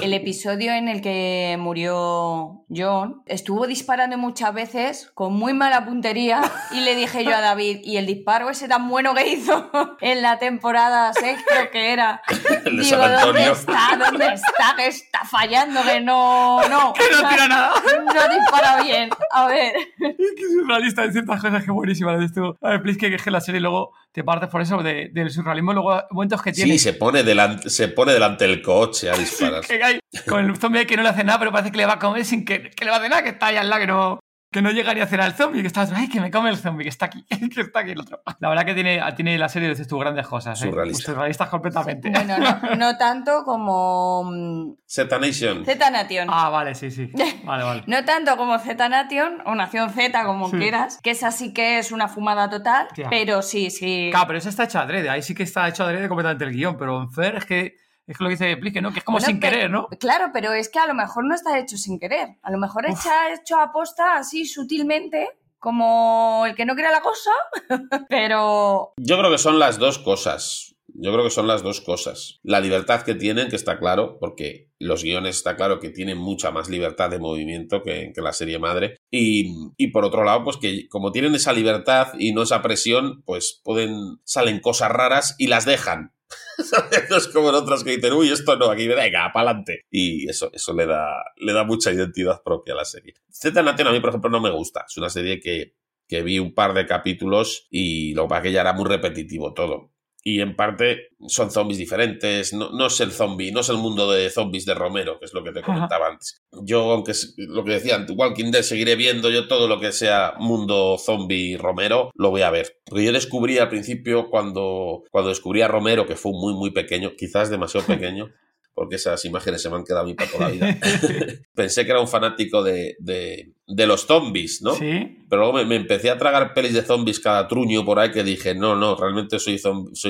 El 0.00 0.14
episodio 0.14 0.72
en 0.72 0.86
el 0.86 1.02
que 1.02 1.56
murió 1.58 2.64
John 2.70 3.22
estuvo 3.26 3.66
disparando 3.66 4.16
muchas 4.16 4.54
veces 4.54 5.10
con 5.14 5.34
muy 5.34 5.52
mala 5.52 5.84
puntería 5.84 6.42
y 6.70 6.80
le 6.80 6.94
dije 6.94 7.24
yo 7.24 7.34
a 7.34 7.40
David, 7.40 7.80
y 7.82 7.96
el 7.96 8.06
disparo 8.06 8.50
ese 8.50 8.68
tan 8.68 8.88
bueno 8.88 9.14
que 9.14 9.26
hizo 9.26 9.70
en 10.00 10.22
la 10.22 10.38
temporada 10.38 11.12
6 11.12 11.38
creo 11.44 11.70
que 11.72 11.92
era. 11.92 12.22
El 12.64 12.76
de 12.76 12.84
Digo, 12.84 12.98
San 12.98 13.14
Antonio. 13.14 13.24
¿dónde 13.24 13.52
está? 13.52 13.98
¿Dónde 13.98 14.26
está? 14.26 14.74
Que 14.76 14.86
está 14.86 15.24
fallando, 15.24 15.82
que 15.82 16.00
no... 16.00 16.60
No, 16.68 16.92
Que 16.94 17.04
no 17.10 17.28
tira 17.28 17.48
nada. 17.48 17.72
no 17.84 18.34
dispara 18.34 18.82
bien. 18.82 19.10
A 19.32 19.46
ver. 19.46 19.72
que 19.98 20.48
surrealista 20.52 21.02
de 21.02 21.12
ciertas 21.12 21.40
cosas 21.40 21.64
que 21.64 21.72
buenísima 21.72 22.16
de 22.16 22.26
esto. 22.26 22.56
A 22.62 22.70
ver, 22.70 22.82
please, 22.82 22.98
que, 22.98 23.16
que 23.16 23.30
la 23.30 23.40
serie 23.40 23.60
luego 23.60 23.92
te 24.12 24.22
partes 24.22 24.48
por 24.48 24.62
eso 24.62 24.80
de, 24.80 25.10
del 25.12 25.30
surrealismo. 25.30 25.72
Luego, 25.72 26.00
momentos 26.10 26.40
que 26.40 26.52
tiene. 26.52 26.72
Sí, 26.74 26.78
se 26.78 26.92
pone, 26.92 27.24
delante, 27.24 27.68
se 27.68 27.88
pone 27.88 28.12
delante 28.12 28.46
del 28.46 28.62
coche 28.62 29.10
a 29.10 29.16
disparar. 29.16 29.63
que 29.68 29.82
hay, 29.82 30.00
con 30.28 30.44
el 30.44 30.56
zombie 30.56 30.86
que 30.86 30.96
no 30.96 31.02
le 31.02 31.08
hace 31.08 31.24
nada, 31.24 31.38
pero 31.38 31.52
parece 31.52 31.70
que 31.70 31.78
le 31.78 31.86
va 31.86 31.94
a 31.94 31.98
comer 31.98 32.24
sin 32.24 32.44
que, 32.44 32.70
que 32.70 32.84
le 32.84 32.90
va 32.90 32.96
a 32.96 33.00
hacer 33.00 33.10
nada, 33.10 33.22
que 33.22 33.30
está 33.30 33.46
ahí 33.46 33.56
al 33.56 33.68
lado, 33.68 33.80
que 33.80 33.86
no, 33.86 34.20
que 34.54 34.62
no 34.62 34.70
llegaría 34.70 35.02
a 35.02 35.06
hacer 35.06 35.20
al 35.20 35.34
zombie, 35.34 35.62
que 35.62 35.66
está 35.66 35.84
ay, 35.96 36.08
que 36.08 36.20
me 36.20 36.30
come 36.30 36.48
el 36.48 36.56
zombie, 36.56 36.84
que 36.84 36.88
está 36.88 37.06
aquí, 37.06 37.24
que 37.52 37.60
está 37.60 37.80
aquí 37.80 37.90
el 37.90 38.00
otro. 38.00 38.22
La 38.38 38.48
verdad 38.48 38.64
que 38.64 38.74
tiene, 38.74 39.02
tiene 39.16 39.36
la 39.36 39.48
serie, 39.48 39.74
de 39.74 39.84
tus 39.84 39.98
grandes 39.98 40.28
cosas. 40.28 40.62
¿eh? 40.62 40.66
Surrealista. 40.66 41.10
Surrealistas 41.10 41.48
completamente. 41.48 42.08
Bueno, 42.08 42.38
no, 42.38 42.74
no 42.76 42.96
tanto 42.96 43.42
como 43.44 44.22
mm, 44.22 44.74
Z 44.86 45.18
Nation. 45.18 45.64
Z 45.64 45.90
Nation. 45.90 46.28
Ah, 46.30 46.50
vale, 46.50 46.76
sí, 46.76 46.92
sí. 46.92 47.10
Vale, 47.42 47.64
vale. 47.64 47.82
No 47.88 48.04
tanto 48.04 48.36
como 48.36 48.56
Z 48.60 48.88
Nation 48.88 49.42
o 49.44 49.56
Nación 49.56 49.90
Z, 49.90 50.24
como 50.24 50.48
Sí. 50.48 50.58
quieras, 50.58 51.00
que 51.02 51.10
esa 51.10 51.32
sí 51.32 51.52
que 51.52 51.80
es 51.80 51.90
una 51.90 52.06
fumada 52.06 52.48
total, 52.48 52.86
pero 53.10 53.42
sí, 53.42 53.70
sí. 53.70 54.10
Claro, 54.12 54.28
pero 54.28 54.38
eso 54.38 54.50
está 54.50 54.64
hecho 54.64 54.78
adrede, 54.78 55.10
ahí 55.10 55.22
sí 55.22 55.34
que 55.34 55.42
está 55.42 55.66
hecho 55.66 55.82
adrede 55.82 56.06
completamente 56.06 56.44
el 56.44 56.52
guion, 56.52 56.76
pero 56.76 57.02
en 57.02 57.10
Fer 57.10 57.34
es 57.34 57.44
que 57.44 57.83
es 58.06 58.18
que 58.18 58.24
lo 58.24 58.28
que 58.28 58.36
dice 58.36 58.56
Plisken, 58.56 58.82
¿no? 58.82 58.92
Que 58.92 58.98
es 58.98 59.04
como 59.04 59.16
Bueno, 59.16 59.26
sin 59.26 59.40
querer, 59.40 59.70
¿no? 59.70 59.88
Claro, 59.98 60.30
pero 60.32 60.52
es 60.52 60.68
que 60.68 60.78
a 60.78 60.86
lo 60.86 60.94
mejor 60.94 61.24
no 61.24 61.34
está 61.34 61.58
hecho 61.58 61.76
sin 61.76 61.98
querer. 61.98 62.36
A 62.42 62.50
lo 62.50 62.58
mejor 62.58 62.86
está 62.86 63.32
hecho 63.32 63.58
a 63.58 63.72
posta 63.72 64.16
así 64.16 64.44
sutilmente, 64.44 65.30
como 65.58 66.44
el 66.46 66.54
que 66.54 66.66
no 66.66 66.74
quiere 66.74 66.90
la 66.90 67.00
cosa, 67.00 67.30
pero 68.08 68.92
Yo 68.98 69.18
creo 69.18 69.30
que 69.30 69.38
son 69.38 69.58
las 69.58 69.78
dos 69.78 69.98
cosas. 69.98 70.74
Yo 70.96 71.12
creo 71.12 71.24
que 71.24 71.30
son 71.30 71.48
las 71.48 71.62
dos 71.62 71.80
cosas. 71.80 72.38
La 72.44 72.60
libertad 72.60 73.02
que 73.02 73.16
tienen, 73.16 73.48
que 73.48 73.56
está 73.56 73.80
claro, 73.80 74.18
porque 74.20 74.68
los 74.78 75.02
guiones 75.02 75.36
está 75.36 75.56
claro 75.56 75.80
que 75.80 75.90
tienen 75.90 76.18
mucha 76.18 76.52
más 76.52 76.68
libertad 76.68 77.10
de 77.10 77.18
movimiento 77.18 77.82
que, 77.82 78.12
que 78.14 78.20
la 78.20 78.32
serie 78.32 78.60
madre. 78.60 78.98
Y, 79.10 79.72
y 79.76 79.88
por 79.88 80.04
otro 80.04 80.22
lado, 80.22 80.44
pues 80.44 80.56
que 80.56 80.88
como 80.88 81.10
tienen 81.10 81.34
esa 81.34 81.52
libertad 81.52 82.12
y 82.16 82.32
no 82.32 82.42
esa 82.42 82.62
presión, 82.62 83.22
pues 83.24 83.60
pueden, 83.64 84.20
salen 84.24 84.60
cosas 84.60 84.92
raras 84.92 85.34
y 85.36 85.48
las 85.48 85.64
dejan. 85.64 86.13
no 87.10 87.16
es 87.16 87.28
como 87.28 87.48
en 87.48 87.54
otras 87.54 87.84
que 87.84 87.96
dicen, 87.96 88.12
uy, 88.12 88.30
esto 88.30 88.56
no, 88.56 88.70
aquí 88.70 88.86
venga, 88.88 89.30
pa'lante. 89.32 89.82
Y 89.90 90.28
eso, 90.28 90.50
eso 90.52 90.72
le 90.72 90.86
da, 90.86 91.24
le 91.36 91.52
da 91.52 91.64
mucha 91.64 91.92
identidad 91.92 92.42
propia 92.42 92.74
a 92.74 92.78
la 92.78 92.84
serie. 92.84 93.14
Z 93.30 93.62
Nation 93.62 93.88
a 93.88 93.92
mí, 93.92 94.00
por 94.00 94.10
ejemplo, 94.10 94.30
no 94.30 94.40
me 94.40 94.50
gusta. 94.50 94.84
Es 94.88 94.96
una 94.96 95.10
serie 95.10 95.40
que, 95.40 95.76
que 96.08 96.22
vi 96.22 96.38
un 96.38 96.54
par 96.54 96.74
de 96.74 96.86
capítulos 96.86 97.66
y 97.70 98.14
lo 98.14 98.24
que 98.24 98.28
pasa 98.28 98.42
que 98.42 98.52
ya 98.52 98.60
era 98.60 98.72
muy 98.72 98.86
repetitivo 98.86 99.54
todo. 99.54 99.93
Y 100.26 100.40
en 100.40 100.56
parte 100.56 101.08
son 101.28 101.50
zombies 101.50 101.78
diferentes, 101.78 102.54
no, 102.54 102.70
no 102.70 102.86
es 102.86 102.98
el 103.00 103.12
zombie, 103.12 103.52
no 103.52 103.60
es 103.60 103.68
el 103.68 103.76
mundo 103.76 104.10
de 104.10 104.30
zombies 104.30 104.64
de 104.64 104.72
Romero, 104.72 105.18
que 105.18 105.26
es 105.26 105.34
lo 105.34 105.44
que 105.44 105.52
te 105.52 105.60
comentaba 105.62 106.08
antes. 106.08 106.42
Yo, 106.62 106.92
aunque 106.92 107.12
es 107.12 107.34
lo 107.36 107.62
que 107.62 107.72
decían, 107.72 108.06
Walking 108.16 108.50
Dead 108.50 108.62
seguiré 108.62 108.96
viendo 108.96 109.30
yo 109.30 109.46
todo 109.48 109.68
lo 109.68 109.78
que 109.78 109.92
sea 109.92 110.34
mundo 110.38 110.96
zombie 110.98 111.58
Romero, 111.58 112.10
lo 112.14 112.30
voy 112.30 112.42
a 112.42 112.50
ver. 112.50 112.78
Porque 112.86 113.04
yo 113.04 113.12
descubrí 113.12 113.58
al 113.58 113.68
principio 113.68 114.30
cuando, 114.30 115.04
cuando 115.10 115.28
descubrí 115.28 115.60
a 115.60 115.68
Romero, 115.68 116.06
que 116.06 116.16
fue 116.16 116.32
muy, 116.32 116.54
muy 116.54 116.70
pequeño, 116.70 117.12
quizás 117.16 117.50
demasiado 117.50 117.86
pequeño, 117.86 118.32
porque 118.74 118.96
esas 118.96 119.24
imágenes 119.24 119.62
se 119.62 119.70
me 119.70 119.76
han 119.76 119.84
quedado 119.84 120.02
a 120.02 120.06
mí 120.06 120.14
para 120.14 120.30
toda 120.30 120.48
la 120.48 120.52
vida. 120.52 120.78
Pensé 121.54 121.84
que 121.84 121.92
era 121.92 122.00
un 122.00 122.08
fanático 122.08 122.62
de, 122.62 122.96
de, 122.98 123.52
de 123.66 123.86
los 123.86 124.06
zombies, 124.06 124.62
¿no? 124.62 124.74
Sí. 124.74 125.24
Pero 125.28 125.42
luego 125.42 125.58
me, 125.58 125.64
me 125.64 125.76
empecé 125.76 126.10
a 126.10 126.18
tragar 126.18 126.52
pelis 126.54 126.74
de 126.74 126.82
zombies 126.82 127.20
cada 127.20 127.46
truño 127.48 127.84
por 127.84 127.98
ahí 127.98 128.10
que 128.10 128.24
dije, 128.24 128.54
no, 128.54 128.74
no, 128.74 128.96
realmente 128.96 129.38
soy, 129.38 129.58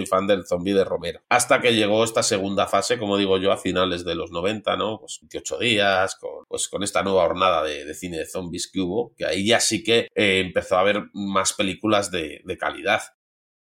fan 0.07 0.27
del 0.27 0.47
zombie 0.47 0.75
de 0.75 0.85
Romero. 0.85 1.21
Hasta 1.29 1.61
que 1.61 1.75
llegó 1.75 2.03
esta 2.03 2.23
segunda 2.23 2.67
fase, 2.67 2.99
como 2.99 3.19
digo 3.19 3.39
yo, 3.39 3.53
a 3.53 3.59
finales 3.59 4.05
de 4.05 4.15
los 4.15 4.31
90, 4.31 4.77
¿no? 4.77 4.99
Pues 4.99 5.19
28 5.21 5.59
días, 5.59 6.17
con, 6.17 6.45
pues 6.49 6.69
con 6.69 6.83
esta 6.83 7.03
nueva 7.03 7.25
hornada 7.25 7.63
de, 7.63 7.85
de 7.85 7.95
cine 7.95 8.19
de 8.19 8.27
zombies 8.27 8.71
que 8.71 8.81
hubo, 8.81 9.15
que 9.17 9.27
ahí 9.27 9.47
ya 9.47 9.61
sí 9.61 9.83
que 9.83 10.09
eh, 10.15 10.41
empezó 10.45 10.77
a 10.77 10.81
haber 10.81 11.05
más 11.13 11.53
películas 11.53 12.11
de, 12.11 12.41
de 12.45 12.59
calidad. 12.59 13.03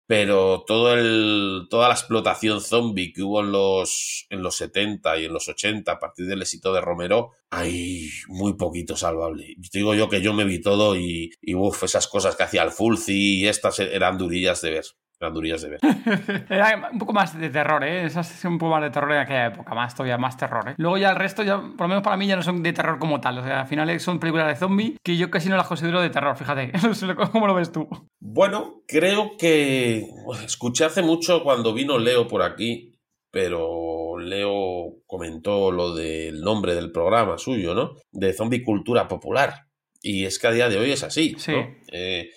Pero 0.07 0.63
todo 0.67 0.93
el, 0.93 1.67
toda 1.69 1.87
la 1.87 1.93
explotación 1.93 2.59
zombie 2.59 3.13
que 3.13 3.23
hubo 3.23 3.39
en 3.41 3.51
los, 3.51 4.27
en 4.29 4.43
los 4.43 4.55
70 4.55 5.19
y 5.19 5.25
en 5.25 5.33
los 5.33 5.47
80 5.47 5.89
a 5.91 5.99
partir 5.99 6.27
del 6.27 6.41
éxito 6.41 6.73
de 6.73 6.81
Romero, 6.81 7.31
hay 7.49 8.09
muy 8.27 8.53
poquito 8.53 8.97
salvable. 8.97 9.55
Digo 9.71 9.95
yo 9.95 10.09
que 10.09 10.21
yo 10.21 10.33
me 10.33 10.43
vi 10.43 10.59
todo 10.59 10.97
y, 10.97 11.31
y 11.41 11.55
uff, 11.55 11.83
esas 11.83 12.07
cosas 12.07 12.35
que 12.35 12.43
hacía 12.43 12.63
el 12.63 12.71
Fulci 12.71 13.39
y 13.39 13.47
estas 13.47 13.79
eran 13.79 14.17
durillas 14.17 14.61
de 14.61 14.71
ver. 14.71 14.85
Eran 15.21 15.35
durillas 15.35 15.61
de 15.61 15.69
ver. 15.69 15.79
Era 16.49 16.89
un 16.91 16.97
poco 16.97 17.13
más 17.13 17.39
de 17.39 17.51
terror, 17.51 17.83
¿eh? 17.83 18.05
Esas 18.05 18.33
es 18.33 18.43
un 18.43 18.57
poco 18.57 18.71
más 18.71 18.81
de 18.81 18.89
terror 18.89 19.11
en 19.11 19.19
aquella 19.19 19.47
época, 19.47 19.75
más 19.75 19.93
todavía 19.93 20.17
más 20.17 20.35
terror, 20.35 20.69
¿eh? 20.69 20.73
Luego 20.77 20.97
ya 20.97 21.11
el 21.11 21.15
resto, 21.15 21.43
ya, 21.43 21.57
por 21.57 21.81
lo 21.81 21.89
menos 21.89 22.03
para 22.03 22.17
mí, 22.17 22.25
ya 22.25 22.35
no 22.35 22.41
son 22.41 22.63
de 22.63 22.73
terror 22.73 22.97
como 22.97 23.21
tal. 23.21 23.37
O 23.37 23.43
sea, 23.43 23.61
al 23.61 23.67
final 23.67 23.99
son 23.99 24.19
películas 24.19 24.47
de 24.47 24.55
zombie 24.55 24.97
que 25.03 25.17
yo 25.17 25.29
casi 25.29 25.47
no 25.47 25.57
las 25.57 25.67
considero 25.67 26.01
de 26.01 26.09
terror, 26.09 26.35
fíjate. 26.35 26.71
¿Cómo 27.31 27.45
lo 27.45 27.53
ves 27.53 27.71
tú? 27.71 27.87
Bueno, 28.19 28.81
creo 28.87 29.37
que 29.37 30.07
escuché 30.43 30.85
hace 30.85 31.03
mucho 31.03 31.43
cuando 31.43 31.71
vino 31.71 31.99
Leo 31.99 32.27
por 32.27 32.41
aquí, 32.41 32.95
pero 33.29 34.17
Leo 34.17 35.03
comentó 35.05 35.71
lo 35.71 35.93
del 35.93 36.41
nombre 36.41 36.73
del 36.73 36.91
programa 36.91 37.37
suyo, 37.37 37.75
¿no? 37.75 37.91
De 38.11 38.33
zombie 38.33 38.63
cultura 38.63 39.07
popular. 39.07 39.67
Y 40.01 40.25
es 40.25 40.39
que 40.39 40.47
a 40.47 40.51
día 40.51 40.67
de 40.67 40.79
hoy 40.79 40.91
es 40.91 41.03
así. 41.03 41.35
Sí. 41.37 41.51
¿no? 41.51 41.67
Eh, 41.91 42.31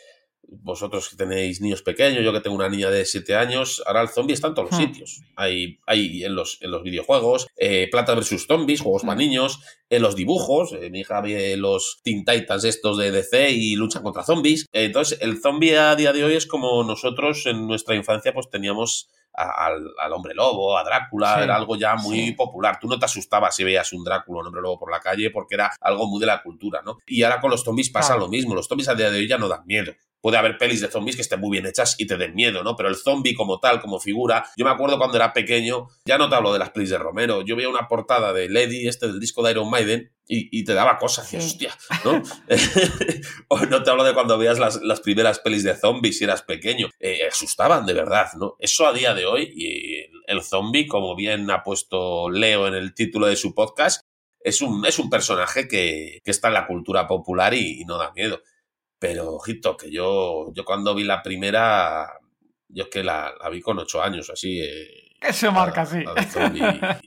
vosotros 0.48 1.08
que 1.08 1.16
tenéis 1.16 1.60
niños 1.60 1.82
pequeños, 1.82 2.24
yo 2.24 2.32
que 2.32 2.40
tengo 2.40 2.56
una 2.56 2.68
niña 2.68 2.90
de 2.90 3.04
7 3.04 3.34
años, 3.36 3.82
ahora 3.86 4.02
el 4.02 4.08
zombie 4.08 4.34
está 4.34 4.48
en 4.48 4.54
todos 4.54 4.70
los 4.70 4.78
Hmm. 4.80 4.82
sitios. 4.84 5.20
Hay, 5.36 5.78
hay 5.86 6.24
en, 6.24 6.34
los, 6.34 6.58
en 6.60 6.70
los 6.70 6.82
videojuegos, 6.82 7.46
eh, 7.56 7.88
Planta 7.90 8.14
vs. 8.14 8.46
Zombies, 8.46 8.80
juegos 8.80 9.02
para 9.02 9.14
niños, 9.16 9.60
en 9.90 10.02
los 10.02 10.16
dibujos, 10.16 10.72
eh, 10.72 10.90
mi 10.90 11.00
hija 11.00 11.20
ve 11.20 11.56
los 11.56 12.00
Teen 12.02 12.24
Titans 12.24 12.64
estos 12.64 12.98
de 12.98 13.10
DC 13.10 13.50
y 13.50 13.76
luchan 13.76 14.02
contra 14.02 14.22
zombies. 14.22 14.66
Entonces, 14.72 15.18
el 15.20 15.40
zombie 15.40 15.76
a 15.76 15.94
día 15.96 16.12
de 16.12 16.24
hoy 16.24 16.34
es 16.34 16.46
como 16.46 16.82
nosotros 16.84 17.46
en 17.46 17.66
nuestra 17.66 17.94
infancia 17.94 18.32
pues 18.32 18.48
teníamos 18.50 19.08
al, 19.36 19.82
al 19.98 20.12
hombre 20.12 20.32
lobo, 20.32 20.78
a 20.78 20.84
Drácula, 20.84 21.34
Sí, 21.38 21.42
era 21.42 21.56
algo 21.56 21.74
ya 21.76 21.96
muy 21.96 22.26
sí. 22.26 22.32
popular. 22.32 22.78
Tú 22.80 22.86
no 22.88 22.98
te 23.00 23.04
asustabas 23.06 23.56
si 23.56 23.64
veías 23.64 23.92
un 23.92 24.04
Drácula 24.04 24.38
o 24.38 24.40
un 24.42 24.46
hombre 24.46 24.62
lobo 24.62 24.78
por 24.78 24.90
la 24.92 25.00
calle 25.00 25.30
porque 25.30 25.56
era 25.56 25.72
algo 25.80 26.06
muy 26.06 26.20
de 26.20 26.26
la 26.26 26.40
cultura, 26.42 26.82
¿no? 26.84 26.98
Y 27.06 27.22
ahora 27.24 27.40
con 27.40 27.50
los 27.50 27.64
zombies 27.64 27.90
pasa 27.90 28.10
Claro. 28.14 28.22
lo 28.22 28.28
mismo. 28.28 28.54
Los 28.54 28.68
zombies 28.68 28.88
a 28.88 28.94
día 28.94 29.10
de 29.10 29.18
hoy 29.18 29.26
ya 29.28 29.36
no 29.38 29.48
dan 29.48 29.66
miedo. 29.66 29.92
Puede 30.24 30.38
haber 30.38 30.56
pelis 30.56 30.80
de 30.80 30.88
zombies 30.88 31.16
que 31.16 31.20
estén 31.22 31.38
muy 31.38 31.50
bien 31.50 31.66
hechas 31.66 31.96
y 31.98 32.06
te 32.06 32.16
den 32.16 32.34
miedo, 32.34 32.64
¿no? 32.64 32.76
Pero 32.76 32.88
el 32.88 32.96
zombie 32.96 33.34
como 33.34 33.60
tal, 33.60 33.82
como 33.82 34.00
figura, 34.00 34.46
yo 34.56 34.64
me 34.64 34.70
acuerdo 34.70 34.96
cuando 34.96 35.18
era 35.18 35.34
pequeño, 35.34 35.88
ya 36.06 36.16
no 36.16 36.30
te 36.30 36.34
hablo 36.34 36.50
de 36.54 36.58
las 36.60 36.70
pelis 36.70 36.88
de 36.88 36.96
Romero, 36.96 37.42
yo 37.42 37.56
veía 37.56 37.68
una 37.68 37.88
portada 37.88 38.32
de 38.32 38.48
Lady, 38.48 38.88
este 38.88 39.06
del 39.08 39.20
disco 39.20 39.42
de 39.42 39.50
Iron 39.50 39.68
Maiden, 39.68 40.10
y, 40.26 40.48
y 40.58 40.64
te 40.64 40.72
daba 40.72 40.96
cosas, 40.96 41.28
Sí. 41.28 41.36
hostia, 41.36 41.76
¿no? 42.06 42.22
o 43.48 43.58
no 43.66 43.82
te 43.82 43.90
hablo 43.90 44.04
de 44.04 44.14
cuando 44.14 44.38
veías 44.38 44.58
las, 44.58 44.80
las 44.82 45.00
primeras 45.00 45.38
pelis 45.40 45.62
de 45.64 45.76
zombies 45.76 46.16
si 46.18 46.24
eras 46.24 46.40
pequeño, 46.42 46.88
eh, 47.00 47.28
asustaban 47.30 47.84
de 47.84 47.92
verdad, 47.92 48.28
¿no? 48.38 48.56
Eso 48.58 48.86
a 48.86 48.94
día 48.94 49.14
de 49.14 49.26
hoy, 49.26 49.52
y 49.54 49.98
el, 50.04 50.22
el 50.38 50.42
zombie, 50.42 50.86
como 50.86 51.14
bien 51.14 51.50
ha 51.50 51.62
puesto 51.62 52.30
Leo 52.30 52.66
en 52.66 52.74
el 52.74 52.94
título 52.94 53.26
de 53.26 53.36
su 53.36 53.54
podcast, 53.54 54.00
es 54.40 54.60
un, 54.62 54.84
es 54.86 54.98
un 54.98 55.08
personaje 55.10 55.68
que, 55.68 56.20
que 56.24 56.30
está 56.30 56.48
en 56.48 56.54
la 56.54 56.66
cultura 56.66 57.06
popular 57.06 57.54
y, 57.54 57.80
y 57.80 57.84
no 57.84 57.96
da 57.98 58.12
miedo. 58.12 58.40
Pero, 59.06 59.34
ojito, 59.34 59.76
que 59.76 59.90
yo, 59.90 60.50
yo 60.54 60.64
cuando 60.64 60.94
vi 60.94 61.04
la 61.04 61.22
primera, 61.22 62.10
yo 62.68 62.84
es 62.84 62.88
que 62.88 63.04
la, 63.04 63.34
la 63.38 63.50
vi 63.50 63.60
con 63.60 63.78
ocho 63.78 64.02
años, 64.02 64.30
así. 64.30 64.62
eh, 64.62 65.10
Que 65.20 65.30
se 65.34 65.50
marca 65.50 65.82
así. 65.82 66.02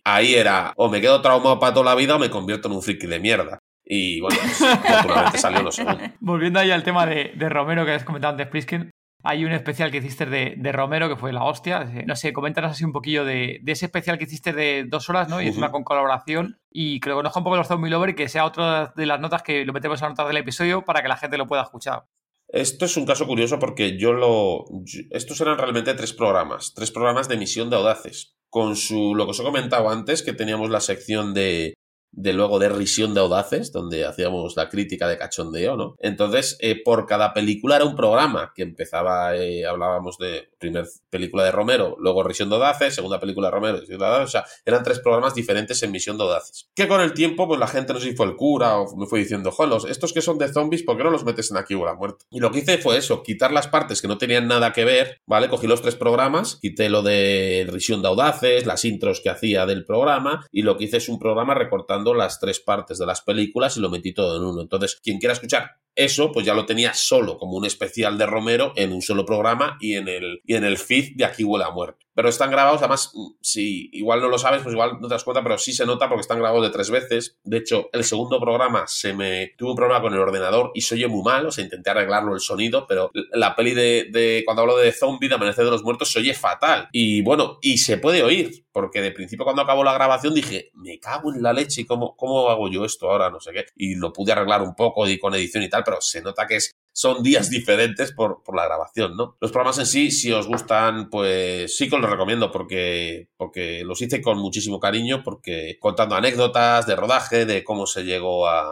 Ahí 0.03 0.35
era, 0.35 0.73
o 0.75 0.89
me 0.89 1.01
quedo 1.01 1.19
traumado 1.23 1.59
para 1.59 1.73
toda 1.73 1.85
la 1.87 1.95
vida 1.95 2.15
o 2.15 2.19
me 2.19 2.29
convierto 2.29 2.67
en 2.67 2.75
un 2.75 2.83
friki 2.83 3.07
de 3.07 3.19
mierda. 3.19 3.57
Y 3.83 4.19
bueno, 4.21 4.37
pues, 4.39 4.61
afortunadamente 4.61 5.37
salió 5.39 5.63
lo 5.63 5.71
segundo. 5.71 5.99
Volviendo 6.19 6.59
ahí 6.59 6.69
al 6.69 6.83
tema 6.83 7.07
de, 7.07 7.31
de 7.35 7.49
Romero 7.49 7.83
que 7.83 7.93
has 7.93 8.03
comentado 8.03 8.33
antes, 8.33 8.45
Plisken, 8.47 8.91
hay 9.29 9.43
un 9.45 9.51
especial 9.51 9.91
que 9.91 9.97
hiciste 9.97 10.25
de, 10.25 10.55
de 10.57 10.71
Romero 10.71 11.09
que 11.09 11.15
fue 11.17 11.33
la 11.33 11.43
hostia. 11.43 11.83
No 12.05 12.15
sé, 12.15 12.31
coméntanos 12.33 12.71
así 12.71 12.85
un 12.85 12.93
poquillo 12.93 13.25
de, 13.25 13.59
de 13.61 13.71
ese 13.73 13.85
especial 13.85 14.17
que 14.17 14.23
hiciste 14.23 14.53
de 14.53 14.85
dos 14.87 15.09
horas, 15.09 15.27
¿no? 15.29 15.41
Y 15.41 15.47
encima 15.47 15.67
Ujú. 15.67 15.73
con 15.73 15.83
colaboración. 15.83 16.59
Y 16.71 16.99
que 16.99 17.09
lo 17.09 17.15
conozca 17.15 17.39
un 17.39 17.43
poco 17.43 17.57
los 17.57 17.67
Zombie 17.67 17.89
Lover 17.91 18.11
y 18.11 18.15
que 18.15 18.29
sea 18.29 18.45
otra 18.45 18.93
de 18.95 19.05
las 19.05 19.19
notas 19.19 19.43
que 19.43 19.65
lo 19.65 19.73
metemos 19.73 20.01
a 20.01 20.05
las 20.05 20.11
notas 20.13 20.27
del 20.27 20.37
episodio 20.37 20.83
para 20.85 21.01
que 21.01 21.07
la 21.09 21.17
gente 21.17 21.37
lo 21.37 21.47
pueda 21.47 21.63
escuchar. 21.63 22.05
Esto 22.49 22.85
es 22.85 22.95
un 22.95 23.05
caso 23.05 23.27
curioso 23.27 23.59
porque 23.59 23.97
yo 23.97 24.13
lo. 24.13 24.63
yo- 24.85 25.01
estos 25.11 25.41
eran 25.41 25.57
realmente 25.57 25.93
tres 25.95 26.13
programas. 26.13 26.73
Tres 26.73 26.91
programas 26.91 27.27
de 27.27 27.35
emisión 27.35 27.69
de 27.69 27.75
audaces. 27.75 28.37
Con 28.49 28.75
su. 28.77 29.13
Lo 29.15 29.25
que 29.25 29.31
os 29.31 29.39
he 29.41 29.43
comentado 29.43 29.89
antes, 29.89 30.23
que 30.23 30.31
teníamos 30.33 30.69
la 30.69 30.79
sección 30.79 31.33
de. 31.33 31.73
De 32.19 32.33
luego 32.33 32.57
de 32.57 32.69
risión 32.69 33.13
de 33.13 33.19
audaces, 33.21 33.71
donde 33.71 34.03
hacíamos 34.05 34.55
la 34.55 34.69
crítica 34.69 35.07
de 35.07 35.19
cachondeo, 35.19 35.77
¿no? 35.77 35.95
Entonces, 35.99 36.57
eh, 36.61 36.81
por 36.83 37.05
cada 37.05 37.31
película 37.31 37.75
era 37.75 37.85
un 37.85 37.95
programa 37.95 38.53
que 38.55 38.63
empezaba, 38.63 39.35
eh, 39.37 39.65
hablábamos 39.67 40.17
de 40.17 40.49
primer 40.57 40.85
película 41.11 41.43
de 41.43 41.51
Romero, 41.51 41.95
luego 41.99 42.23
risión 42.23 42.49
de 42.49 42.55
audaces, 42.55 42.95
segunda 42.95 43.19
película 43.19 43.49
de 43.49 43.51
Romero, 43.51 43.79
de 43.79 43.95
o 43.95 44.27
sea, 44.27 44.45
eran 44.65 44.83
tres 44.83 44.99
programas 44.99 45.35
diferentes 45.35 45.81
en 45.83 45.91
misión 45.91 46.17
de 46.17 46.23
audaces. 46.23 46.69
Que 46.75 46.87
con 46.87 47.01
el 47.01 47.13
tiempo, 47.13 47.47
pues 47.47 47.59
la 47.59 47.67
gente 47.67 47.93
no 47.93 47.99
sé 47.99 48.09
si 48.09 48.15
fue 48.15 48.25
el 48.25 48.35
cura 48.35 48.79
o 48.79 48.95
me 48.97 49.05
fue 49.05 49.19
diciendo, 49.19 49.51
joder, 49.51 49.69
los- 49.69 49.85
estos 49.85 50.11
que 50.11 50.21
son 50.21 50.39
de 50.39 50.51
zombies, 50.51 50.81
¿por 50.83 50.97
qué 50.97 51.03
no 51.03 51.11
los 51.11 51.23
metes 51.23 51.51
en 51.51 51.57
aquí 51.57 51.75
o 51.75 51.85
la 51.85 51.93
muerte? 51.93 52.25
Y 52.31 52.39
lo 52.39 52.49
que 52.51 52.59
hice 52.59 52.79
fue 52.79 52.97
eso, 52.97 53.21
quitar 53.21 53.51
las 53.51 53.67
partes 53.67 54.01
que 54.01 54.07
no 54.07 54.17
tenían 54.17 54.47
nada 54.47 54.73
que 54.73 54.85
ver, 54.85 55.21
¿vale? 55.27 55.49
Cogí 55.49 55.67
los 55.67 55.83
tres 55.83 55.95
programas, 55.95 56.57
quité 56.59 56.89
lo 56.89 57.03
de 57.03 57.67
risión 57.69 58.01
de 58.01 58.07
audaces, 58.07 58.65
las 58.65 58.83
intros 58.85 59.21
que 59.21 59.29
hacía 59.29 59.67
del 59.67 59.85
programa, 59.85 60.45
y 60.51 60.63
lo 60.63 60.77
que 60.77 60.85
hice 60.85 60.97
es 60.97 61.09
un 61.09 61.19
programa 61.19 61.53
recortando 61.53 62.06
las 62.13 62.39
tres 62.39 62.59
partes 62.59 62.97
de 62.97 63.05
las 63.05 63.21
películas 63.21 63.77
y 63.77 63.79
lo 63.79 63.89
metí 63.89 64.13
todo 64.13 64.37
en 64.37 64.43
uno. 64.43 64.61
Entonces, 64.61 64.99
quien 65.01 65.19
quiera 65.19 65.33
escuchar 65.33 65.77
eso 65.97 66.31
pues 66.31 66.45
ya 66.45 66.53
lo 66.53 66.65
tenía 66.65 66.93
solo 66.93 67.37
como 67.37 67.57
un 67.57 67.65
especial 67.65 68.17
de 68.17 68.25
Romero 68.27 68.71
en 68.75 68.93
un 68.93 69.01
solo 69.01 69.25
programa 69.25 69.77
y 69.81 69.95
en 69.95 70.07
el, 70.07 70.41
y 70.45 70.55
en 70.55 70.63
el 70.63 70.77
feed 70.77 71.15
de 71.15 71.25
Aquí 71.25 71.43
huele 71.43 71.65
a 71.65 71.71
muerte. 71.71 72.05
Pero 72.13 72.29
están 72.29 72.49
grabados, 72.49 72.79
además, 72.81 73.11
si 73.41 73.91
igual 73.93 74.21
no 74.21 74.27
lo 74.27 74.39
sabes, 74.39 74.63
pues 74.63 74.73
igual 74.73 74.93
no 74.99 75.07
te 75.07 75.13
das 75.13 75.23
cuenta, 75.23 75.43
pero 75.43 75.59
sí 75.59 75.71
se 75.71 75.85
nota 75.85 76.09
porque 76.09 76.21
están 76.21 76.39
grabados 76.39 76.65
de 76.65 76.71
tres 76.71 76.89
veces. 76.89 77.37
De 77.43 77.57
hecho, 77.57 77.89
el 77.93 78.03
segundo 78.03 78.39
programa 78.39 78.85
se 78.87 79.13
me 79.13 79.53
tuve 79.55 79.69
un 79.69 79.75
problema 79.75 80.01
con 80.01 80.15
el 80.15 80.19
ordenador 80.19 80.71
y 80.73 80.81
se 80.81 80.95
oye 80.95 81.07
muy 81.07 81.21
mal, 81.21 81.45
o 81.45 81.51
sea, 81.51 81.63
intenté 81.63 81.91
arreglarlo 81.91 82.33
el 82.33 82.39
sonido, 82.39 82.87
pero 82.87 83.11
la 83.13 83.55
peli 83.55 83.75
de, 83.75 84.07
de 84.11 84.41
cuando 84.45 84.63
hablo 84.63 84.77
de 84.77 84.91
zombie, 84.93 85.29
de 85.29 85.35
Amanecer 85.35 85.65
de 85.65 85.69
los 85.69 85.83
Muertos, 85.83 86.11
se 86.11 86.17
oye 86.17 86.33
fatal. 86.33 86.89
Y 86.91 87.21
bueno, 87.21 87.59
y 87.61 87.77
se 87.77 87.99
puede 87.99 88.23
oír, 88.23 88.65
porque 88.71 89.01
de 89.01 89.11
principio 89.11 89.45
cuando 89.45 89.61
acabó 89.61 89.83
la 89.83 89.93
grabación 89.93 90.33
dije, 90.33 90.71
me 90.73 90.99
cago 90.99 91.31
en 91.31 91.43
la 91.43 91.53
leche, 91.53 91.85
¿cómo, 91.85 92.15
cómo 92.15 92.49
hago 92.49 92.67
yo 92.67 92.83
esto 92.83 93.11
ahora? 93.11 93.29
No 93.29 93.39
sé 93.39 93.51
qué. 93.51 93.65
Y 93.75 93.93
lo 93.93 94.11
pude 94.11 94.31
arreglar 94.31 94.63
un 94.63 94.73
poco 94.73 95.07
y 95.07 95.19
con 95.19 95.35
edición 95.35 95.63
y 95.63 95.69
tal, 95.69 95.83
pero 95.87 96.01
se 96.01 96.21
nota 96.21 96.45
que 96.45 96.57
es 96.57 96.71
son 96.97 97.21
días 97.21 97.51
diferentes 97.51 98.11
por, 98.11 98.41
por, 98.41 98.55
la 98.55 98.65
grabación, 98.65 99.15
¿no? 99.15 99.37
Los 99.39 99.51
programas 99.51 99.77
en 99.77 99.85
sí, 99.85 100.09
si 100.09 100.31
os 100.31 100.47
gustan, 100.47 101.11
pues 101.11 101.77
sí 101.77 101.87
que 101.87 101.95
os 101.95 102.01
los 102.01 102.09
recomiendo 102.09 102.51
porque, 102.51 103.29
porque 103.37 103.83
los 103.85 104.01
hice 104.01 104.19
con 104.19 104.39
muchísimo 104.39 104.79
cariño, 104.79 105.21
porque 105.23 105.77
contando 105.79 106.15
anécdotas 106.15 106.87
de 106.87 106.95
rodaje, 106.95 107.45
de 107.45 107.63
cómo 107.63 107.85
se 107.85 108.03
llegó 108.03 108.47
a, 108.47 108.65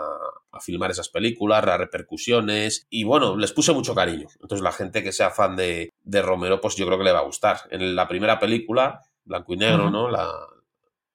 a 0.52 0.60
filmar 0.60 0.90
esas 0.90 1.10
películas, 1.10 1.66
las 1.66 1.78
repercusiones, 1.78 2.88
y 2.90 3.04
bueno, 3.04 3.38
les 3.38 3.54
puse 3.54 3.74
mucho 3.74 3.94
cariño. 3.94 4.28
Entonces 4.42 4.64
la 4.64 4.72
gente 4.72 5.04
que 5.04 5.12
sea 5.12 5.30
fan 5.30 5.56
de, 5.56 5.92
de 6.04 6.22
Romero, 6.24 6.60
pues 6.60 6.76
yo 6.78 6.88
creo 6.88 6.98
que 6.98 7.04
le 7.04 7.12
va 7.12 7.20
a 7.20 7.26
gustar. 7.26 7.60
En 7.70 7.96
la 7.96 8.08
primera 8.08 8.40
película, 8.40 9.02
blanco 9.24 9.54
y 9.54 9.58
negro, 9.58 9.92
¿no? 9.92 10.10
La, 10.10 10.32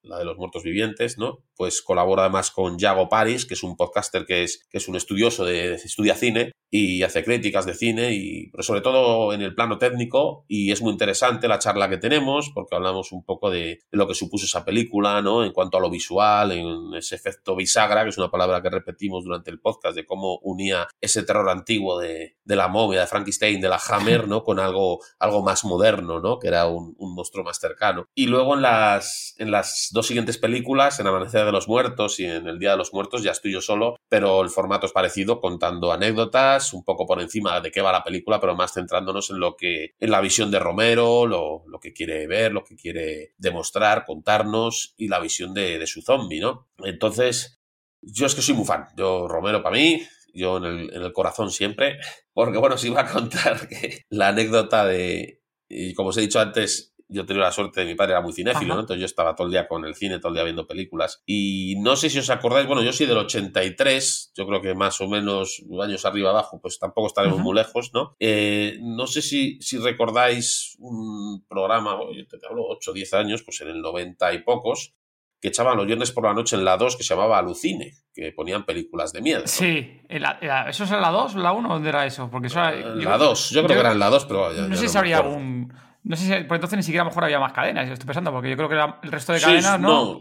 la 0.03 0.19
de 0.19 0.25
los 0.25 0.37
muertos 0.37 0.63
vivientes, 0.63 1.19
¿no? 1.19 1.39
Pues 1.57 1.83
colabora 1.83 2.23
además 2.23 2.51
con 2.51 2.79
Yago 2.79 3.09
Paris, 3.09 3.47
que 3.47 3.55
es 3.55 3.63
un 3.63 3.77
podcaster 3.77 4.25
que 4.25 4.45
es, 4.45 4.67
que 4.71 4.79
es 4.79 4.89
un 4.89 4.97
estudioso 4.97 5.45
de, 5.45 5.75
estudia 5.75 6.15
cine 6.15 6.53
y 6.71 7.03
hace 7.03 7.25
críticas 7.25 7.67
de 7.67 7.75
cine, 7.75 8.13
y, 8.13 8.49
pero 8.51 8.63
sobre 8.63 8.81
todo 8.81 9.33
en 9.33 9.43
el 9.43 9.55
plano 9.55 9.79
técnico, 9.79 10.45
y 10.47 10.71
es 10.71 10.81
muy 10.81 10.93
interesante 10.93 11.49
la 11.49 11.59
charla 11.59 11.89
que 11.91 11.99
tenemos, 11.99 12.51
porque 12.55 12.77
hablamos 12.77 13.11
un 13.11 13.25
poco 13.25 13.51
de, 13.51 13.81
lo 13.91 14.07
que 14.07 14.15
supuso 14.15 14.47
esa 14.47 14.65
película, 14.65 15.21
¿no? 15.21 15.45
En 15.45 15.53
cuanto 15.53 15.79
a 15.79 15.81
lo 15.81 15.91
visual, 15.91 16.53
en 16.53 16.95
ese 16.95 17.17
efecto 17.17 17.57
bisagra, 17.57 18.05
que 18.05 18.11
es 18.11 18.19
una 18.19 18.31
palabra 18.31 18.63
que 18.63 18.71
repetimos 18.71 19.25
durante 19.25 19.51
el 19.51 19.61
podcast, 19.61 19.97
de 19.97 20.07
cómo 20.07 20.39
unía 20.43 20.87
ese 21.01 21.25
terror 21.25 21.49
antiguo 21.51 21.99
de, 21.99 22.37
de 22.45 22.57
la 22.57 22.69
momia, 22.69 23.01
de 23.01 23.07
Frankenstein, 23.09 23.61
de 23.61 23.69
la 23.69 23.81
Hammer, 23.89 24.29
¿no? 24.29 24.45
Con 24.45 24.61
algo, 24.61 25.01
algo 25.19 25.43
más 25.43 25.65
moderno, 25.65 26.21
¿no? 26.21 26.39
Que 26.39 26.49
era 26.49 26.69
un, 26.69 26.95
un 26.99 27.15
monstruo 27.15 27.45
más 27.45 27.59
cercano. 27.59 28.07
Y 28.15 28.27
luego 28.27 28.55
en 28.55 28.63
las, 28.63 29.35
en 29.39 29.51
las 29.51 29.90
dos 29.93 30.07
siguientes 30.07 30.39
películas, 30.39 31.01
en 31.01 31.07
Amanecer 31.07 31.45
de 31.45 31.53
los 31.53 31.69
Muertos 31.69 32.21
y 32.21 32.25
en 32.25 32.49
El 32.49 32.59
Día 32.59 32.73
de 32.73 32.77
los 32.77 32.93
Muertos, 32.93 33.23
ya 33.23 33.33
estoy 33.33 33.53
yo 33.53 33.61
solo, 33.61 33.97
pero 34.09 34.43
el 34.43 34.51
formato 34.51 34.87
es 34.87 34.93
parecido, 34.93 35.41
contando 35.41 35.93
anécdotas, 35.93 36.73
un 36.73 36.85
poco 36.85 37.07
por 37.07 37.21
encima 37.21 37.61
de 37.61 37.71
qué 37.71 37.81
va 37.81 37.93
la 37.93 38.05
película, 38.05 38.41
pero 38.41 38.57
más 38.57 38.73
centrándonos 38.73 39.31
en 39.31 39.41
lo 39.41 39.57
que, 39.57 39.95
en 39.99 40.11
la 40.11 40.21
visión 40.21 40.51
de 40.51 40.59
Romero, 40.59 41.27
lo, 41.27 41.65
lo 41.67 41.81
que 41.81 41.93
quiere 41.93 42.27
ver, 42.27 42.53
lo 42.53 42.65
que 42.65 42.77
quiere 42.77 43.35
demostrar, 43.39 44.05
contarnos 44.05 44.95
y 44.97 45.09
la 45.09 45.21
visión 45.21 45.55
de, 45.55 45.79
de 45.79 45.87
su 45.87 46.03
zombie, 46.03 46.41
¿no? 46.41 46.69
Entonces, 46.79 47.61
yo 48.03 48.27
es 48.27 48.35
que 48.35 48.43
soy 48.43 48.55
muy 48.55 48.65
fan. 48.65 48.87
Yo, 48.97 49.29
Romero 49.29 49.63
para 49.63 49.77
mí, 49.77 50.03
yo 50.35 50.59
en 50.59 50.65
el, 50.65 51.13
corazón 51.13 51.51
siempre, 51.51 51.99
porque 52.33 52.59
bueno, 52.59 52.77
os 52.77 52.85
iba 52.85 53.01
a 53.01 53.11
contar 53.11 53.69
la 54.09 54.29
anécdota 54.29 54.85
de, 54.85 55.43
y 55.69 55.95
como 55.95 56.11
os 56.11 56.17
he 56.17 56.23
dicho 56.23 56.41
antes, 56.41 56.95
yo 57.11 57.27
tenía 57.27 57.43
la 57.43 57.53
suerte 57.53 57.81
de 57.81 57.87
mi 57.87 57.95
padre 57.95 58.13
era 58.13 58.21
muy 58.21 58.33
cinéfilo, 58.33 58.75
¿no? 58.75 58.81
Entonces 58.81 59.01
yo 59.01 59.07
estaba 59.07 59.35
todo 59.35 59.47
el 59.49 59.53
día 59.53 59.67
con 59.67 59.85
el 59.85 59.95
cine, 59.95 60.19
todo 60.19 60.29
el 60.29 60.35
día 60.35 60.45
viendo 60.45 60.67
películas. 60.67 61.23
Y 61.27 61.75
no 61.81 61.97
sé 61.97 62.09
si 62.09 62.19
os 62.19 62.31
acordáis, 62.31 62.67
bueno, 62.67 62.83
yo 62.83 62.93
soy 62.93 63.07
del 63.07 63.19
83, 63.19 64.33
yo 64.37 64.47
creo 64.47 64.63
que 64.63 64.75
más 64.75 65.01
o 65.01 65.09
menos 65.09 65.63
años 65.83 66.05
arriba 66.07 66.31
abajo, 66.31 66.61
pues 66.61 66.79
tampoco 66.79 67.09
estaremos 67.09 67.41
muy 67.41 67.55
lejos, 67.55 67.91
¿no? 67.93 68.17
Eh, 68.21 68.79
no 68.81 69.07
sé 69.07 69.23
si, 69.23 69.61
si 69.61 69.79
recordáis 69.79 70.77
un 70.79 71.45
programa, 71.49 71.99
yo 72.17 72.27
te 72.27 72.47
hablo 72.49 72.65
8 72.69 72.91
o 72.91 72.95
10 72.95 73.15
años, 73.15 73.43
pues 73.43 73.61
en 73.61 73.69
el 73.69 73.81
90 73.81 74.33
y 74.33 74.43
pocos, 74.43 74.95
que 75.41 75.49
echaban 75.49 75.77
los 75.77 75.87
viernes 75.87 76.13
por 76.13 76.25
la 76.25 76.35
noche 76.35 76.55
en 76.57 76.65
la 76.65 76.77
2 76.77 76.97
que 76.97 77.03
se 77.03 77.15
llamaba 77.15 77.39
Alucine, 77.39 77.95
que 78.13 78.33
ponían 78.33 78.65
películas 78.65 79.13
de 79.13 79.23
miedo. 79.23 79.43
Sí, 79.47 80.03
¿eso 80.09 80.85
es 80.85 80.91
en 80.93 81.01
la 81.01 81.11
2, 81.11 81.37
la 81.37 81.53
1 81.53 81.69
dónde 81.69 81.89
era 81.89 82.05
eso? 82.05 82.31
Porque 82.31 82.49
eso 82.49 82.61
era, 82.61 82.95
la 82.95 83.17
2, 83.17 83.51
yo, 83.51 83.65
creo 83.65 83.77
que 83.77 83.81
era 83.81 83.93
en 83.93 83.99
la 83.99 84.11
2, 84.11 84.25
pero 84.27 84.53
no 84.53 84.77
sé 84.77 84.89
si 84.89 84.99
habría 84.99 85.19
algún 85.19 85.73
no 86.03 86.17
sé 86.17 86.25
si 86.25 86.45
por 86.45 86.57
entonces 86.57 86.77
ni 86.77 86.83
siquiera 86.83 87.03
a 87.03 87.05
lo 87.05 87.11
mejor 87.11 87.25
había 87.25 87.39
más 87.39 87.53
cadenas, 87.53 87.89
estoy 87.89 88.07
pensando, 88.07 88.33
porque 88.33 88.51
yo 88.51 88.57
creo 88.57 88.69
que 88.69 89.07
el 89.07 89.13
resto 89.13 89.33
de 89.33 89.41
cadenas 89.41 89.79
no. 89.79 90.21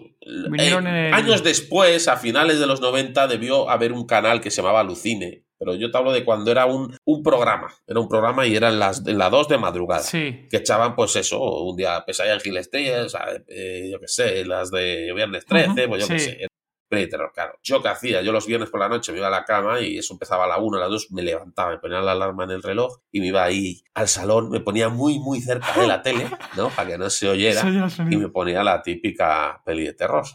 Vinieron 0.49 0.85
eh, 0.87 1.11
Años 1.13 1.43
después, 1.43 2.07
a 2.07 2.17
finales 2.17 2.59
de 2.59 2.67
los 2.67 2.81
90, 2.81 3.27
debió 3.27 3.69
haber 3.69 3.93
un 3.93 4.05
canal 4.05 4.41
que 4.41 4.51
se 4.51 4.61
llamaba 4.61 4.83
Lucine. 4.83 5.43
Pero 5.57 5.75
yo 5.75 5.91
te 5.91 5.97
hablo 5.97 6.13
de 6.13 6.23
cuando 6.23 6.51
era 6.51 6.65
un, 6.65 6.95
un 7.03 7.21
programa. 7.21 7.73
Era 7.85 7.99
un 7.99 8.07
programa 8.07 8.47
y 8.47 8.55
eran 8.55 8.79
las, 8.79 9.05
en 9.05 9.17
las 9.17 9.29
2 9.29 9.49
de 9.49 9.57
madrugada. 9.57 10.03
Sí. 10.03 10.47
Que 10.49 10.57
echaban, 10.57 10.95
pues 10.95 11.17
eso, 11.17 11.41
un 11.63 11.75
día 11.75 12.05
Pesadilla 12.05 12.35
en 12.35 12.39
Giles 12.39 12.69
eh, 12.73 13.89
yo 13.91 13.99
qué 13.99 14.07
sé, 14.07 14.45
las 14.45 14.71
de 14.71 15.11
Viernes 15.13 15.45
13, 15.45 15.87
pues 15.87 16.07
yo 16.07 16.13
qué 16.13 16.19
sé 16.19 16.48
terror, 16.89 17.31
claro. 17.33 17.53
¿Yo 17.63 17.81
qué 17.81 17.89
hacía? 17.89 18.21
Yo 18.21 18.31
los 18.31 18.45
viernes 18.45 18.69
por 18.69 18.79
la 18.79 18.89
noche 18.89 19.11
me 19.11 19.19
iba 19.19 19.27
a 19.27 19.31
la 19.31 19.45
cama 19.45 19.79
y 19.79 19.97
eso 19.97 20.13
empezaba 20.13 20.45
a 20.45 20.47
la 20.47 20.57
1, 20.57 20.77
a 20.77 20.81
las 20.81 20.89
2, 20.89 21.11
me 21.11 21.21
levantaba, 21.21 21.71
me 21.71 21.77
ponía 21.77 22.01
la 22.01 22.13
alarma 22.13 22.43
en 22.45 22.51
el 22.51 22.63
reloj 22.63 22.99
y 23.11 23.19
me 23.19 23.27
iba 23.27 23.43
ahí 23.43 23.83
al 23.93 24.07
salón, 24.07 24.49
me 24.49 24.59
ponía 24.59 24.89
muy, 24.89 25.19
muy 25.19 25.41
cerca 25.41 25.79
de 25.79 25.87
la 25.87 26.01
tele, 26.03 26.29
¿no? 26.55 26.69
Para 26.69 26.89
que 26.89 26.97
no 26.97 27.09
se 27.09 27.29
oyera 27.29 27.61
y 28.09 28.17
me 28.17 28.29
ponía 28.29 28.63
la 28.63 28.81
típica 28.81 29.61
peli 29.65 29.85
de 29.85 29.93
terror. 29.93 30.25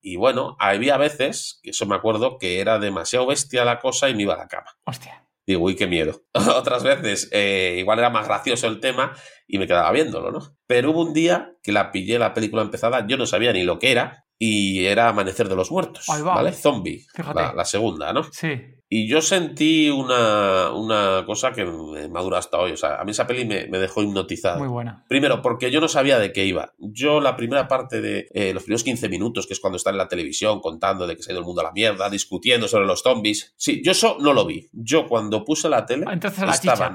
Y 0.00 0.16
bueno, 0.16 0.56
había 0.60 0.96
veces, 0.98 1.58
que 1.62 1.70
eso 1.70 1.86
me 1.86 1.96
acuerdo, 1.96 2.38
que 2.38 2.60
era 2.60 2.78
demasiado 2.78 3.26
bestia 3.26 3.64
la 3.64 3.80
cosa 3.80 4.08
y 4.08 4.14
me 4.14 4.22
iba 4.22 4.34
a 4.34 4.38
la 4.38 4.46
cama. 4.46 4.76
Hostia. 4.84 5.26
Digo, 5.46 5.62
uy, 5.62 5.76
qué 5.76 5.86
miedo. 5.86 6.22
Otras 6.34 6.82
veces, 6.82 7.28
eh, 7.32 7.76
igual 7.78 8.00
era 8.00 8.10
más 8.10 8.26
gracioso 8.26 8.66
el 8.66 8.80
tema 8.80 9.16
y 9.46 9.58
me 9.58 9.66
quedaba 9.66 9.92
viéndolo, 9.92 10.32
¿no? 10.32 10.56
Pero 10.66 10.90
hubo 10.90 11.02
un 11.02 11.14
día 11.14 11.56
que 11.62 11.72
la 11.72 11.92
pillé 11.92 12.18
la 12.18 12.34
película 12.34 12.62
empezada, 12.62 13.06
yo 13.06 13.16
no 13.16 13.26
sabía 13.26 13.52
ni 13.52 13.62
lo 13.62 13.78
que 13.78 13.92
era, 13.92 14.25
y 14.38 14.84
era 14.84 15.08
Amanecer 15.08 15.48
de 15.48 15.56
los 15.56 15.70
Muertos, 15.70 16.06
¿vale? 16.22 16.52
Zombie, 16.52 17.06
la, 17.34 17.64
segunda, 17.64 18.12
¿no? 18.12 18.24
Sí. 18.32 18.60
Y 18.88 19.08
yo 19.08 19.20
sentí 19.20 19.90
una, 19.90 20.70
una, 20.70 21.24
cosa 21.26 21.50
que 21.50 21.64
me 21.64 22.08
madura 22.08 22.38
hasta 22.38 22.58
hoy. 22.58 22.70
O 22.70 22.76
sea, 22.76 23.00
a 23.00 23.04
mí 23.04 23.10
esa 23.10 23.26
peli 23.26 23.44
me, 23.44 23.66
me, 23.66 23.78
dejó 23.78 24.00
hipnotizado. 24.00 24.60
Muy 24.60 24.68
buena. 24.68 25.04
Primero, 25.08 25.42
porque 25.42 25.72
yo 25.72 25.80
no 25.80 25.88
sabía 25.88 26.20
de 26.20 26.32
qué 26.32 26.44
iba. 26.44 26.72
Yo 26.78 27.20
la 27.20 27.36
primera 27.36 27.66
parte 27.66 28.00
de 28.00 28.28
eh, 28.32 28.52
los 28.54 28.62
primeros 28.62 28.84
15 28.84 29.08
minutos, 29.08 29.48
que 29.48 29.54
es 29.54 29.60
cuando 29.60 29.76
está 29.76 29.90
en 29.90 29.96
la 29.96 30.06
televisión 30.06 30.60
contando 30.60 31.06
de 31.08 31.16
que 31.16 31.22
se 31.22 31.30
ha 31.30 31.32
ido 31.32 31.40
el 31.40 31.46
mundo 31.46 31.62
a 31.62 31.64
la 31.64 31.72
mierda, 31.72 32.08
discutiendo 32.08 32.68
sobre 32.68 32.86
los 32.86 33.02
zombies. 33.02 33.54
Sí, 33.56 33.82
yo 33.84 33.90
eso 33.90 34.18
no 34.20 34.32
lo 34.32 34.46
vi. 34.46 34.68
Yo 34.72 35.08
cuando 35.08 35.44
puse 35.44 35.68
la 35.68 35.84
tele, 35.84 36.04
ah, 36.06 36.52
estaban 36.52 36.94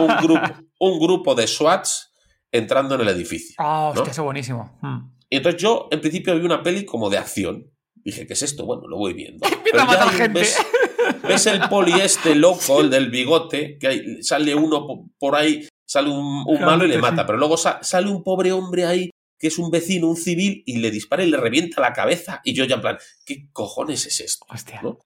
un 0.00 0.16
grupo, 0.20 0.46
un 0.80 1.00
grupo 1.00 1.34
de 1.34 1.46
SWATs 1.46 2.12
entrando 2.50 2.96
en 2.96 3.00
el 3.00 3.08
edificio. 3.08 3.54
Ah, 3.56 3.92
hostia, 3.94 4.10
eso 4.10 4.24
buenísimo. 4.24 4.78
Hmm. 4.82 5.12
Y 5.32 5.36
entonces 5.36 5.62
yo, 5.62 5.88
en 5.90 6.02
principio, 6.02 6.38
vi 6.38 6.44
una 6.44 6.62
peli 6.62 6.84
como 6.84 7.08
de 7.08 7.16
acción. 7.16 7.72
Dije, 7.94 8.26
¿qué 8.26 8.34
es 8.34 8.42
esto? 8.42 8.66
Bueno, 8.66 8.86
lo 8.86 8.98
voy 8.98 9.14
viendo. 9.14 9.48
Pero 9.64 9.78
ya 9.78 10.08
gente. 10.10 10.42
Ves, 11.26 11.46
el 11.46 11.58
poli 11.70 11.92
este 12.02 12.34
loco, 12.34 12.82
el 12.82 12.90
del 12.90 13.08
bigote, 13.08 13.78
que 13.78 14.22
sale 14.22 14.54
uno 14.54 15.08
por 15.18 15.34
ahí, 15.34 15.66
sale 15.86 16.10
un, 16.10 16.44
malo 16.60 16.84
y 16.84 16.88
le 16.88 16.98
mata. 16.98 17.24
Pero 17.24 17.38
luego 17.38 17.56
sale 17.56 18.10
un 18.10 18.22
pobre 18.22 18.52
hombre 18.52 18.84
ahí 18.84 19.10
que 19.42 19.48
es 19.48 19.58
un 19.58 19.72
vecino, 19.72 20.06
un 20.06 20.16
civil, 20.16 20.62
y 20.66 20.78
le 20.78 20.92
dispara 20.92 21.24
y 21.24 21.28
le 21.28 21.36
revienta 21.36 21.80
la 21.80 21.92
cabeza. 21.92 22.40
Y 22.44 22.54
yo 22.54 22.64
ya 22.64 22.76
en 22.76 22.80
plan, 22.80 22.98
¿qué 23.26 23.48
cojones 23.52 24.06
es 24.06 24.20
esto? 24.20 24.46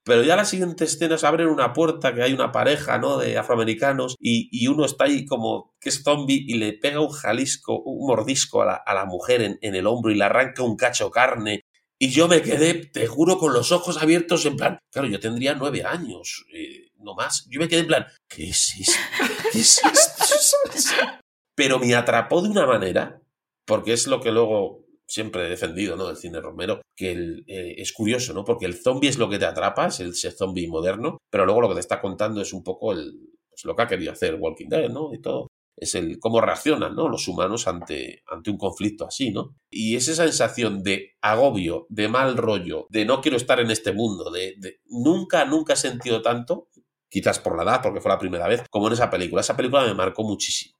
Pero 0.04 0.22
ya 0.24 0.36
las 0.36 0.50
siguientes 0.50 0.92
escenas 0.92 1.24
abren 1.24 1.48
una 1.48 1.72
puerta, 1.72 2.14
que 2.14 2.22
hay 2.22 2.34
una 2.34 2.52
pareja, 2.52 2.98
¿no? 2.98 3.16
De 3.16 3.38
afroamericanos, 3.38 4.14
y, 4.20 4.66
uno 4.68 4.84
está 4.84 5.04
ahí 5.04 5.24
como 5.24 5.74
que 5.80 5.88
es 5.88 6.02
zombie 6.02 6.44
y 6.46 6.58
le 6.58 6.74
pega 6.74 7.00
un 7.00 7.08
jalisco, 7.08 7.80
un 7.80 8.06
mordisco 8.06 8.60
a 8.60 8.82
la, 8.84 9.06
mujer 9.06 9.40
en, 9.40 9.74
el 9.74 9.86
hombro 9.86 10.12
y 10.12 10.16
le 10.16 10.24
arranca 10.24 10.62
un 10.62 10.76
cacho 10.76 11.10
carne. 11.10 11.62
Y 11.98 12.10
yo 12.10 12.28
me 12.28 12.42
quedé, 12.42 12.74
te 12.74 13.06
juro, 13.06 13.38
con 13.38 13.54
los 13.54 13.72
ojos 13.72 14.02
abiertos 14.02 14.44
en 14.44 14.58
plan, 14.58 14.78
claro, 14.92 15.08
yo 15.08 15.18
tendría 15.18 15.54
nueve 15.54 15.82
años, 15.82 16.44
eh, 16.52 16.90
no 16.98 17.14
más. 17.14 17.46
Yo 17.48 17.58
me 17.58 17.68
quedé 17.68 17.80
en 17.80 17.86
plan, 17.86 18.06
¿qué 18.28 18.50
es 18.50 18.74
esto? 18.78 19.32
¿Qué 19.50 19.60
es 19.60 19.80
esto? 19.82 20.96
Pero 21.54 21.78
me 21.78 21.94
atrapó 21.94 22.42
de 22.42 22.50
una 22.50 22.66
manera 22.66 23.22
porque 23.66 23.92
es 23.92 24.06
lo 24.06 24.20
que 24.20 24.32
luego 24.32 24.86
siempre 25.06 25.46
he 25.46 25.50
defendido, 25.50 25.96
¿no? 25.96 26.06
Del 26.06 26.16
cine 26.16 26.40
Romero, 26.40 26.82
que 26.96 27.12
eh, 27.46 27.74
es 27.78 27.92
curioso, 27.92 28.32
¿no? 28.34 28.44
Porque 28.44 28.66
el 28.66 28.74
zombie 28.74 29.08
es 29.08 29.18
lo 29.18 29.28
que 29.28 29.38
te 29.38 29.46
atrapa, 29.46 29.86
es 29.86 30.00
el 30.00 30.14
zombie 30.14 30.68
moderno, 30.68 31.18
pero 31.30 31.44
luego 31.44 31.60
lo 31.60 31.68
que 31.68 31.74
te 31.74 31.80
está 31.80 32.00
contando 32.00 32.40
es 32.40 32.52
un 32.52 32.62
poco 32.62 32.92
el, 32.92 33.12
pues, 33.48 33.64
lo 33.64 33.74
que 33.76 33.82
ha 33.82 33.86
querido 33.86 34.12
hacer 34.12 34.36
Walking 34.36 34.68
Dead, 34.68 34.90
¿no? 34.90 35.12
Y 35.14 35.20
todo. 35.20 35.48
Es 35.78 35.94
el 35.94 36.18
cómo 36.18 36.40
reaccionan, 36.40 36.96
¿no? 36.96 37.08
Los 37.08 37.28
humanos 37.28 37.68
ante, 37.68 38.22
ante 38.26 38.50
un 38.50 38.56
conflicto 38.56 39.06
así, 39.06 39.30
¿no? 39.30 39.56
Y 39.70 39.96
es 39.96 40.08
esa 40.08 40.24
sensación 40.24 40.82
de 40.82 41.12
agobio, 41.20 41.86
de 41.90 42.08
mal 42.08 42.36
rollo, 42.36 42.86
de 42.88 43.04
no 43.04 43.20
quiero 43.20 43.36
estar 43.36 43.60
en 43.60 43.70
este 43.70 43.92
mundo, 43.92 44.30
de, 44.30 44.54
de 44.58 44.80
nunca, 44.86 45.44
nunca 45.44 45.74
he 45.74 45.76
sentido 45.76 46.22
tanto, 46.22 46.68
quizás 47.10 47.38
por 47.38 47.56
la 47.56 47.64
edad, 47.64 47.82
porque 47.82 48.00
fue 48.00 48.10
la 48.10 48.18
primera 48.18 48.48
vez, 48.48 48.64
como 48.70 48.86
en 48.86 48.94
esa 48.94 49.10
película. 49.10 49.42
Esa 49.42 49.56
película 49.56 49.84
me 49.84 49.94
marcó 49.94 50.22
muchísimo 50.22 50.75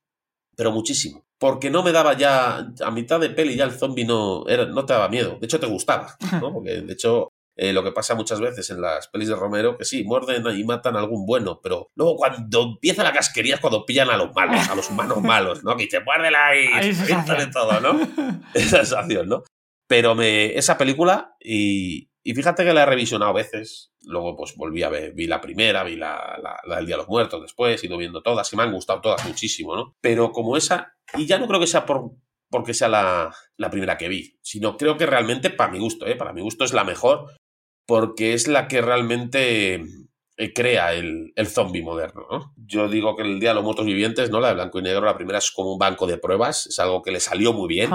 pero 0.57 0.72
muchísimo. 0.72 1.24
Porque 1.38 1.70
no 1.70 1.82
me 1.82 1.92
daba 1.92 2.14
ya, 2.14 2.72
a 2.82 2.90
mitad 2.90 3.20
de 3.20 3.30
peli 3.30 3.57
ya 3.57 3.64
el 3.64 3.72
zombie 3.72 4.07
no, 4.07 4.46
era, 4.48 4.66
no 4.66 4.86
te 4.86 4.94
daba 4.94 5.09
miedo, 5.09 5.36
de 5.38 5.44
hecho 5.44 5.61
te 5.61 5.66
gustaba, 5.66 6.16
¿no? 6.40 6.52
Porque 6.52 6.80
de 6.80 6.92
hecho 6.92 7.28
eh, 7.59 7.72
lo 7.72 7.82
que 7.82 7.92
pasa 7.92 8.14
muchas 8.14 8.38
veces 8.38 8.68
en 8.68 8.82
las 8.82 9.09
pelis 9.09 9.28
de 9.28 9.36
Romero, 9.36 9.78
que 9.78 9.86
sí, 9.86 10.04
muerden 10.04 10.44
y 10.59 10.64
matan 10.64 10.94
a 10.96 10.98
algún 11.00 11.24
bueno, 11.24 11.61
pero 11.62 11.90
luego 11.94 12.16
cuando 12.16 12.62
empieza 12.62 13.02
la 13.02 13.12
casquería 13.12 13.54
es 13.54 13.61
cuando 13.61 13.86
pillan 13.86 14.11
a 14.11 14.16
los 14.18 14.34
malos, 14.34 14.68
a 14.68 14.74
los 14.74 14.90
humanos 14.90 15.20
malos, 15.22 15.64
¿no? 15.64 15.76
Que 15.76 15.84
dice, 15.84 16.00
muérdela 16.00 16.54
y 16.54 16.92
de 16.92 17.46
todo, 17.52 17.80
¿no? 17.80 17.98
Esa 18.54 18.78
sensación, 18.78 19.28
¿no? 19.28 19.42
Pero 19.88 20.14
me, 20.14 20.57
esa 20.59 20.76
película, 20.76 21.36
y, 21.40 22.11
y 22.26 22.34
fíjate 22.34 22.64
que 22.64 22.74
la 22.74 22.82
he 22.82 22.86
revisionado 22.86 23.32
veces, 23.32 23.92
luego 24.02 24.34
pues 24.36 24.56
volví 24.56 24.82
a 24.82 24.88
ver, 24.88 25.12
vi 25.14 25.28
la 25.28 25.40
primera, 25.40 25.84
vi 25.84 25.94
la, 25.94 26.36
la, 26.42 26.76
del 26.76 26.84
Día 26.84 26.96
de 26.96 27.02
los 27.02 27.08
Muertos 27.08 27.40
después, 27.40 27.80
he 27.80 27.86
ido 27.86 27.96
viendo 27.96 28.20
todas, 28.20 28.52
y 28.52 28.56
me 28.56 28.64
han 28.64 28.72
gustado 28.72 29.00
todas 29.00 29.24
muchísimo, 29.28 29.76
¿no? 29.76 29.94
Pero 30.00 30.32
como 30.32 30.56
esa, 30.56 30.96
y 31.16 31.26
ya 31.26 31.38
no 31.38 31.46
creo 31.46 31.60
que 31.60 31.68
sea 31.68 31.86
por, 31.86 32.10
porque 32.50 32.74
sea 32.74 32.88
la, 32.88 33.32
la 33.56 33.70
primera 33.70 33.96
que 33.96 34.08
vi, 34.08 34.40
sino 34.42 34.76
creo 34.76 34.96
que 34.96 35.06
realmente 35.06 35.50
para 35.50 35.70
mi 35.70 35.78
gusto, 35.78 36.04
¿eh? 36.04 36.16
Para 36.16 36.32
mi 36.32 36.40
gusto 36.40 36.64
es 36.64 36.72
la 36.72 36.82
mejor, 36.82 37.36
porque 37.86 38.34
es 38.34 38.48
la 38.48 38.66
que 38.66 38.82
realmente 38.82 39.84
eh, 40.36 40.52
crea 40.52 40.94
el, 40.94 41.32
el 41.36 41.46
zombie 41.46 41.84
moderno. 41.84 42.26
¿no? 42.28 42.52
Yo 42.56 42.88
digo 42.88 43.14
que 43.14 43.22
el 43.22 43.38
Día 43.38 43.50
de 43.50 43.54
los 43.54 43.64
Muertos 43.64 43.86
Vivientes, 43.86 44.30
¿no? 44.30 44.40
La 44.40 44.48
de 44.48 44.54
blanco 44.54 44.80
y 44.80 44.82
negro, 44.82 45.06
la 45.06 45.16
primera 45.16 45.38
es 45.38 45.52
como 45.52 45.72
un 45.72 45.78
banco 45.78 46.08
de 46.08 46.18
pruebas, 46.18 46.66
es 46.66 46.78
algo 46.80 47.02
que 47.02 47.12
le 47.12 47.20
salió 47.20 47.52
muy 47.52 47.68
bien. 47.68 47.90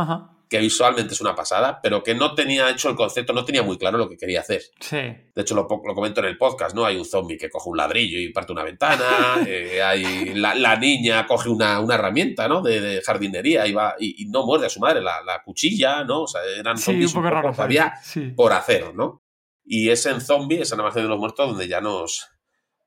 Que 0.51 0.59
visualmente 0.59 1.13
es 1.13 1.21
una 1.21 1.33
pasada, 1.33 1.79
pero 1.81 2.03
que 2.03 2.13
no 2.13 2.35
tenía 2.35 2.69
hecho 2.69 2.89
el 2.89 2.95
concepto, 2.97 3.31
no 3.31 3.45
tenía 3.45 3.63
muy 3.63 3.77
claro 3.77 3.97
lo 3.97 4.09
que 4.09 4.17
quería 4.17 4.41
hacer. 4.41 4.61
Sí. 4.81 4.97
De 4.97 5.31
hecho, 5.33 5.55
lo, 5.55 5.61
lo 5.61 5.95
comento 5.95 6.19
en 6.19 6.25
el 6.25 6.37
podcast, 6.37 6.75
¿no? 6.75 6.83
Hay 6.83 6.97
un 6.97 7.05
zombie 7.05 7.37
que 7.37 7.49
coge 7.49 7.69
un 7.69 7.77
ladrillo 7.77 8.19
y 8.19 8.33
parte 8.33 8.51
una 8.51 8.65
ventana, 8.65 9.37
eh, 9.47 9.81
hay 9.81 10.33
la, 10.35 10.75
niña 10.75 11.25
coge 11.25 11.47
una, 11.47 11.79
una 11.79 11.95
herramienta, 11.95 12.49
¿no? 12.49 12.61
De, 12.61 13.01
jardinería 13.01 13.65
y, 13.65 13.71
va, 13.71 13.95
y, 13.97 14.25
no 14.25 14.45
muerde 14.45 14.65
a 14.65 14.69
su 14.69 14.81
madre, 14.81 14.99
la, 14.99 15.21
la 15.21 15.41
cuchilla, 15.41 16.03
¿no? 16.03 16.23
O 16.23 16.27
sea, 16.27 16.41
eran 16.43 16.77
zombies 16.77 17.15
un 17.15 17.23
poco, 17.23 17.61
había 17.61 17.93
por 18.35 18.51
hacer, 18.51 18.93
¿no? 18.93 19.23
Y 19.63 19.87
es 19.89 20.05
en 20.05 20.19
Zombie, 20.19 20.59
esa 20.59 20.75
animación 20.75 21.05
de 21.05 21.09
los 21.11 21.19
muertos, 21.19 21.47
donde 21.47 21.69
ya 21.69 21.79
nos, 21.79 22.27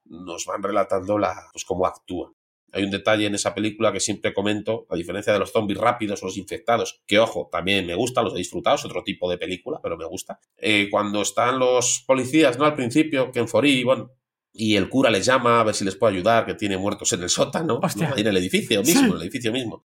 nos 0.05 0.45
van 0.45 0.63
relatando 0.63 1.17
la, 1.17 1.49
pues, 1.51 1.65
cómo 1.65 1.87
actúan. 1.87 2.31
Hay 2.75 2.83
un 2.85 2.91
detalle 2.91 3.27
en 3.27 3.35
esa 3.35 3.55
película 3.55 3.93
que 3.93 4.01
siempre 4.01 4.35
comento, 4.35 4.87
a 4.91 4.97
diferencia 4.97 5.33
de 5.33 5.39
los 5.39 5.53
zombies 5.53 5.79
rápidos 5.79 6.23
o 6.23 6.27
los 6.27 6.37
infectados, 6.37 7.03
que 7.07 7.19
ojo, 7.19 7.49
también 7.51 7.87
me 7.87 7.95
gusta, 7.95 8.23
los 8.23 8.35
he 8.35 8.39
disfrutado, 8.39 8.77
es 8.77 8.85
otro 8.85 9.03
tipo 9.05 9.31
de 9.31 9.39
película, 9.39 9.79
pero 9.83 9.97
me 9.97 10.05
gusta. 10.05 10.41
Eh, 10.57 10.89
cuando 10.91 11.23
están 11.23 11.59
los 11.59 12.03
policías, 12.07 12.59
¿no? 12.59 12.65
Al 12.65 12.75
principio, 12.75 13.31
Ken 13.31 13.47
Forí, 13.47 13.85
bueno, 13.85 14.11
y 14.53 14.77
el 14.77 14.89
cura 14.89 15.11
les 15.11 15.25
llama 15.25 15.61
a 15.61 15.65
ver 15.65 15.75
si 15.75 15.85
les 15.85 15.97
puede 15.97 16.15
ayudar, 16.15 16.47
que 16.47 16.55
tiene 16.55 16.77
muertos 16.77 17.13
en 17.13 17.23
el 17.23 17.29
sótano, 17.29 17.81
¿no? 17.81 18.17
en 18.17 18.27
el 18.27 18.37
edificio 18.37 18.83
mismo, 18.83 19.07
en 19.07 19.17
el 19.17 19.23
edificio 19.23 19.53
mismo. 19.53 19.87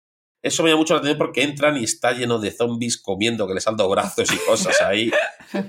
Eso 0.43 0.63
me 0.63 0.69
llama 0.69 0.79
mucho 0.79 0.93
la 0.95 0.99
atención 0.99 1.19
porque 1.19 1.43
entran 1.43 1.77
y 1.77 1.84
está 1.84 2.13
lleno 2.13 2.39
de 2.39 2.51
zombies 2.51 2.99
comiendo, 2.99 3.47
que 3.47 3.53
les 3.53 3.67
han 3.67 3.77
dado 3.77 3.89
brazos 3.89 4.32
y 4.34 4.38
cosas 4.47 4.82
ahí. 4.82 5.11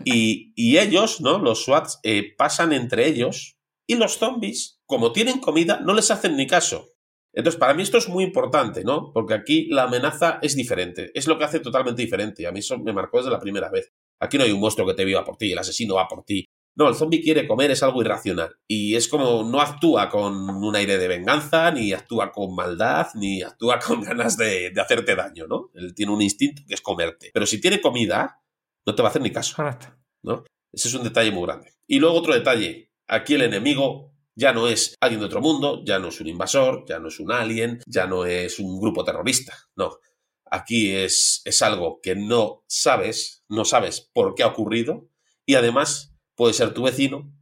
Y, 0.05 0.53
y 0.57 0.79
ellos, 0.79 1.21
¿no? 1.21 1.39
Los 1.39 1.65
SWATs 1.65 2.01
eh, 2.05 2.35
pasan 2.37 2.73
entre 2.73 3.07
ellos 3.07 3.59
y 3.87 3.97
los 3.97 4.19
zombies, 4.19 4.81
como 4.87 5.13
tienen 5.13 5.41
comida, 5.41 5.81
no 5.81 5.93
les 5.93 6.11
hacen 6.11 6.37
ni 6.37 6.47
caso. 6.47 6.92
Entonces, 7.35 7.59
para 7.59 7.75
mí 7.75 7.83
esto 7.83 7.99
es 7.99 8.09
muy 8.09 8.25
importante, 8.25 8.85
¿no? 8.85 9.11
Porque 9.13 9.35
aquí 9.35 9.67
la 9.71 9.85
amenaza 9.85 10.39
es 10.43 10.55
diferente. 10.55 11.11
Es 11.15 11.27
lo 11.27 11.39
que 11.39 11.45
hace 11.45 11.61
totalmente 11.61 12.03
diferente. 12.03 12.47
A 12.47 12.53
mí 12.53 12.59
eso 12.59 12.79
me 12.79 12.93
marcó 12.93 13.19
desde 13.19 13.31
la 13.31 13.41
primera 13.41 13.71
vez. 13.71 13.93
Aquí 14.21 14.39
no 14.39 14.45
hay 14.45 14.53
un 14.53 14.61
monstruo 14.61 14.87
que 14.87 14.95
te 14.95 15.05
viva 15.05 15.25
por 15.25 15.37
ti, 15.37 15.53
el 15.53 15.59
asesino 15.59 15.95
va 15.95 16.07
por 16.07 16.25
ti. 16.25 16.47
No, 16.75 16.89
el 16.89 16.95
zombie 16.95 17.21
quiere 17.21 17.47
comer, 17.47 17.71
es 17.71 17.83
algo 17.83 18.01
irracional. 18.01 18.55
Y 18.67 18.95
es 18.95 19.09
como 19.09 19.45
no 19.45 19.61
actúa 19.61 20.09
con 20.09 20.35
un 20.35 20.77
aire 20.77 20.97
de 20.97 21.09
venganza, 21.09 21.71
ni 21.71 21.93
actúa 21.93 22.33
con 22.33 22.55
maldad, 22.55 23.09
ni 23.15 23.43
actúa 23.43 23.79
con 23.79 24.01
ganas 24.03 24.37
de, 24.37 24.73
hacerte 24.79 25.15
daño, 25.15 25.47
¿no? 25.47 25.71
Él 25.75 25.95
tiene 25.95 26.13
un 26.13 26.23
instinto 26.23 26.63
que 26.67 26.75
es 26.75 26.81
comerte. 26.81 27.31
Pero 27.33 27.47
si 27.47 27.61
tiene 27.61 27.81
comida, 27.81 28.43
no 28.87 28.95
te 28.95 29.03
va 29.03 29.09
a 29.09 29.11
hacer 29.11 29.23
ni 29.23 29.31
caso. 29.31 29.57
Correcto. 29.57 29.89
¿no? 30.23 30.45
Ese 30.73 30.89
es 30.89 30.95
un 30.95 31.05
detalle 31.05 31.31
muy 31.31 31.43
grande. 31.43 31.73
Y 31.87 31.99
luego 31.99 32.17
otro 32.17 32.33
detalle. 32.33 32.91
Aquí 33.07 33.35
el 33.35 33.43
enemigo 33.43 34.12
ya 34.35 34.53
no 34.53 34.69
es 34.69 34.95
alguien 35.01 35.21
de 35.21 35.27
otro 35.27 35.41
mundo, 35.41 35.83
ya 35.85 35.99
no 35.99 36.09
es 36.09 36.21
un 36.21 36.29
invasor, 36.29 36.85
ya 36.89 36.99
no 36.99 37.09
es 37.09 37.21
un 37.21 37.33
alien, 37.33 37.81
ya 37.87 38.07
no 38.07 38.25
es 38.25 38.59
un 38.59 38.81
grupo 38.81 39.05
terrorista. 39.05 39.57
No. 39.77 39.99
Aquí 40.51 40.93
es, 40.95 41.43
es 41.45 41.63
algo 41.63 42.01
que 42.03 42.15
no 42.15 42.65
sabes, 42.67 43.45
no 43.49 43.65
sabes 43.65 44.11
por 44.13 44.35
qué 44.35 44.43
ha 44.43 44.49
ocurrido 44.49 45.09
y 45.47 45.55
además 45.55 46.15
puede 46.35 46.55
ser 46.55 46.75
tu 46.75 46.83
vecino, 46.83 47.33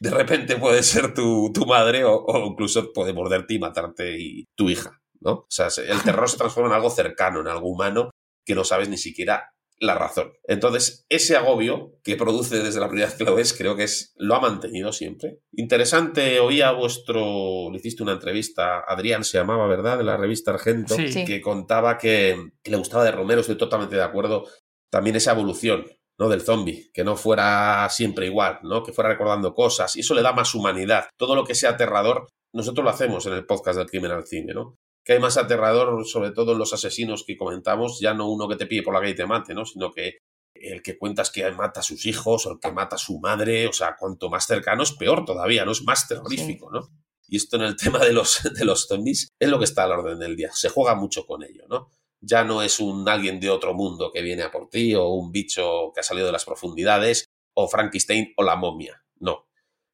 de 0.00 0.10
repente 0.10 0.56
puede 0.56 0.82
ser 0.82 1.14
tu, 1.14 1.52
tu 1.52 1.64
madre 1.64 2.04
o, 2.04 2.26
incluso 2.46 2.92
puede 2.92 3.12
morderte 3.12 3.54
y 3.54 3.58
matarte 3.58 4.18
y 4.18 4.46
tu 4.56 4.68
hija, 4.68 5.00
¿no? 5.20 5.32
O 5.32 5.46
sea, 5.48 5.68
el 5.86 6.02
terror 6.02 6.28
se 6.28 6.38
transforma 6.38 6.70
en 6.70 6.74
algo 6.74 6.90
cercano, 6.90 7.40
en 7.40 7.48
algo 7.48 7.68
humano 7.68 8.10
que 8.44 8.54
no 8.54 8.64
sabes 8.64 8.88
ni 8.88 8.98
siquiera 8.98 9.52
la 9.82 9.96
razón. 9.96 10.32
Entonces, 10.44 11.04
ese 11.08 11.36
agobio 11.36 11.98
que 12.04 12.14
produce 12.14 12.62
desde 12.62 12.78
la 12.78 12.86
primera 12.86 13.08
vez 13.08 13.18
que 13.18 13.24
lo 13.24 13.34
ves, 13.34 13.52
creo 13.52 13.74
que 13.74 13.82
es, 13.82 14.14
lo 14.16 14.36
ha 14.36 14.40
mantenido 14.40 14.92
siempre. 14.92 15.40
Interesante, 15.50 16.38
oía 16.38 16.70
vuestro, 16.70 17.68
le 17.68 17.78
hiciste 17.78 18.04
una 18.04 18.12
entrevista, 18.12 18.84
Adrián 18.86 19.24
se 19.24 19.38
llamaba, 19.38 19.66
¿verdad? 19.66 19.98
De 19.98 20.04
la 20.04 20.16
revista 20.16 20.52
Argento, 20.52 20.96
que 20.96 21.40
contaba 21.40 21.98
que, 21.98 22.52
que, 22.62 22.70
le 22.70 22.76
gustaba 22.76 23.04
de 23.04 23.10
Romero, 23.10 23.40
estoy 23.40 23.58
totalmente 23.58 23.96
de 23.96 24.04
acuerdo, 24.04 24.46
también 24.88 25.16
esa 25.16 25.32
evolución, 25.32 25.84
¿no? 26.16 26.28
Del 26.28 26.42
zombie, 26.42 26.92
que 26.94 27.02
no 27.02 27.16
fuera 27.16 27.88
siempre 27.90 28.26
igual, 28.26 28.60
¿no? 28.62 28.84
Que 28.84 28.92
fuera 28.92 29.10
recordando 29.10 29.52
cosas, 29.52 29.96
y 29.96 30.00
eso 30.00 30.14
le 30.14 30.22
da 30.22 30.32
más 30.32 30.54
humanidad. 30.54 31.06
Todo 31.16 31.34
lo 31.34 31.44
que 31.44 31.56
sea 31.56 31.70
aterrador, 31.70 32.28
nosotros 32.52 32.84
lo 32.84 32.90
hacemos 32.90 33.26
en 33.26 33.32
el 33.32 33.46
podcast 33.46 33.78
del 33.78 33.90
crimen 33.90 34.12
al 34.12 34.26
cine, 34.26 34.54
¿no? 34.54 34.76
Que 35.04 35.14
hay 35.14 35.18
más 35.18 35.36
aterrador, 35.36 36.06
sobre 36.06 36.30
todo 36.30 36.52
en 36.52 36.58
los 36.58 36.72
asesinos 36.72 37.24
que 37.26 37.36
comentamos, 37.36 37.98
ya 38.00 38.14
no 38.14 38.30
uno 38.30 38.48
que 38.48 38.56
te 38.56 38.66
pide 38.66 38.82
por 38.82 38.94
la 38.94 39.00
calle 39.00 39.12
y 39.12 39.16
te 39.16 39.26
mate, 39.26 39.54
¿no? 39.54 39.64
Sino 39.64 39.92
que 39.92 40.18
el 40.54 40.82
que 40.82 40.96
cuentas 40.96 41.30
que 41.30 41.50
mata 41.50 41.80
a 41.80 41.82
sus 41.82 42.06
hijos 42.06 42.46
o 42.46 42.52
el 42.52 42.60
que 42.60 42.70
mata 42.70 42.96
a 42.96 42.98
su 42.98 43.18
madre, 43.18 43.66
o 43.66 43.72
sea, 43.72 43.96
cuanto 43.98 44.30
más 44.30 44.46
cercano 44.46 44.82
es 44.82 44.92
peor 44.92 45.24
todavía, 45.24 45.64
¿no? 45.64 45.72
Es 45.72 45.82
más 45.82 46.06
terrorífico, 46.06 46.70
¿no? 46.70 46.88
Y 47.26 47.36
esto 47.36 47.56
en 47.56 47.62
el 47.62 47.76
tema 47.76 47.98
de 47.98 48.12
los, 48.12 48.42
de 48.54 48.64
los 48.64 48.86
zombies 48.86 49.28
es 49.38 49.48
lo 49.48 49.58
que 49.58 49.64
está 49.64 49.84
a 49.84 49.88
la 49.88 49.98
orden 49.98 50.18
del 50.18 50.36
día. 50.36 50.50
Se 50.52 50.68
juega 50.68 50.94
mucho 50.94 51.26
con 51.26 51.42
ello, 51.42 51.64
¿no? 51.68 51.90
ya 52.22 52.44
no 52.44 52.62
es 52.62 52.80
un 52.80 53.08
alguien 53.08 53.40
de 53.40 53.50
otro 53.50 53.74
mundo 53.74 54.10
que 54.12 54.22
viene 54.22 54.42
a 54.42 54.50
por 54.50 54.68
ti 54.68 54.94
o 54.94 55.08
un 55.08 55.32
bicho 55.32 55.92
que 55.92 56.00
ha 56.00 56.04
salido 56.04 56.26
de 56.26 56.32
las 56.32 56.44
profundidades 56.44 57.26
o 57.54 57.68
Frankenstein 57.68 58.32
o 58.36 58.42
la 58.42 58.56
momia. 58.56 59.04
No. 59.16 59.48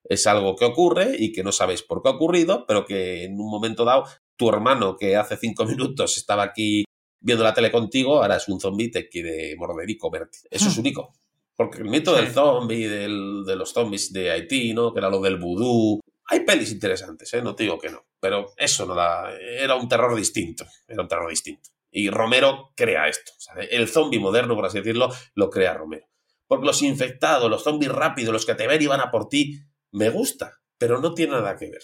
Es 0.04 0.26
algo 0.26 0.54
que 0.54 0.66
ocurre 0.66 1.16
y 1.18 1.32
que 1.32 1.42
no 1.42 1.52
sabes 1.52 1.82
por 1.82 2.02
qué 2.02 2.10
ha 2.10 2.12
ocurrido, 2.12 2.66
pero 2.66 2.84
que 2.84 3.24
en 3.24 3.40
un 3.40 3.50
momento 3.50 3.84
dado 3.84 4.04
tu 4.38 4.48
hermano 4.48 4.96
que 4.96 5.16
hace 5.16 5.36
cinco 5.36 5.66
minutos 5.66 6.16
estaba 6.16 6.44
aquí 6.44 6.84
viendo 7.20 7.44
la 7.44 7.52
tele 7.52 7.70
contigo, 7.70 8.22
ahora 8.22 8.36
es 8.36 8.48
un 8.48 8.60
zombie 8.60 8.86
y 8.86 8.90
te 8.90 9.08
quiere 9.08 9.54
morder 9.56 9.90
y 9.90 9.98
comerte. 9.98 10.38
Eso 10.50 10.68
es 10.68 10.76
hmm. 10.76 10.80
único. 10.80 11.12
Porque 11.56 11.78
el 11.78 11.88
mito 11.88 12.14
del 12.14 12.28
zombie, 12.28 12.88
del, 12.88 13.42
de 13.44 13.56
los 13.56 13.72
zombies 13.72 14.12
de 14.12 14.30
Haití, 14.30 14.72
¿no? 14.72 14.92
Que 14.92 15.00
era 15.00 15.10
lo 15.10 15.20
del 15.20 15.38
vudú. 15.38 16.00
Hay 16.26 16.40
pelis 16.40 16.70
interesantes, 16.70 17.34
¿eh? 17.34 17.42
No 17.42 17.56
te 17.56 17.64
digo 17.64 17.78
que 17.78 17.90
no. 17.90 18.06
Pero 18.20 18.52
eso 18.56 18.86
no 18.86 18.94
da. 18.94 19.32
Era 19.36 19.74
un 19.74 19.88
terror 19.88 20.14
distinto. 20.14 20.64
Era 20.86 21.02
un 21.02 21.08
terror 21.08 21.28
distinto. 21.28 21.70
Y 21.90 22.10
Romero 22.10 22.72
crea 22.76 23.08
esto. 23.08 23.32
el 23.70 23.88
zombie 23.88 24.20
moderno, 24.20 24.54
por 24.54 24.66
así 24.66 24.78
decirlo, 24.78 25.08
lo 25.34 25.50
crea 25.50 25.74
Romero. 25.74 26.06
Porque 26.46 26.66
los 26.66 26.82
infectados, 26.82 27.50
los 27.50 27.64
zombies 27.64 27.90
rápidos, 27.90 28.32
los 28.32 28.46
que 28.46 28.54
te 28.54 28.68
ven 28.68 28.80
y 28.80 28.86
van 28.86 29.00
a 29.00 29.10
por 29.10 29.28
ti, 29.28 29.58
me 29.90 30.10
gusta, 30.10 30.60
pero 30.78 31.00
no 31.00 31.12
tiene 31.12 31.32
nada 31.32 31.56
que 31.56 31.70
ver. 31.70 31.82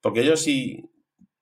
Porque 0.00 0.24
yo 0.24 0.36
sí. 0.36 0.90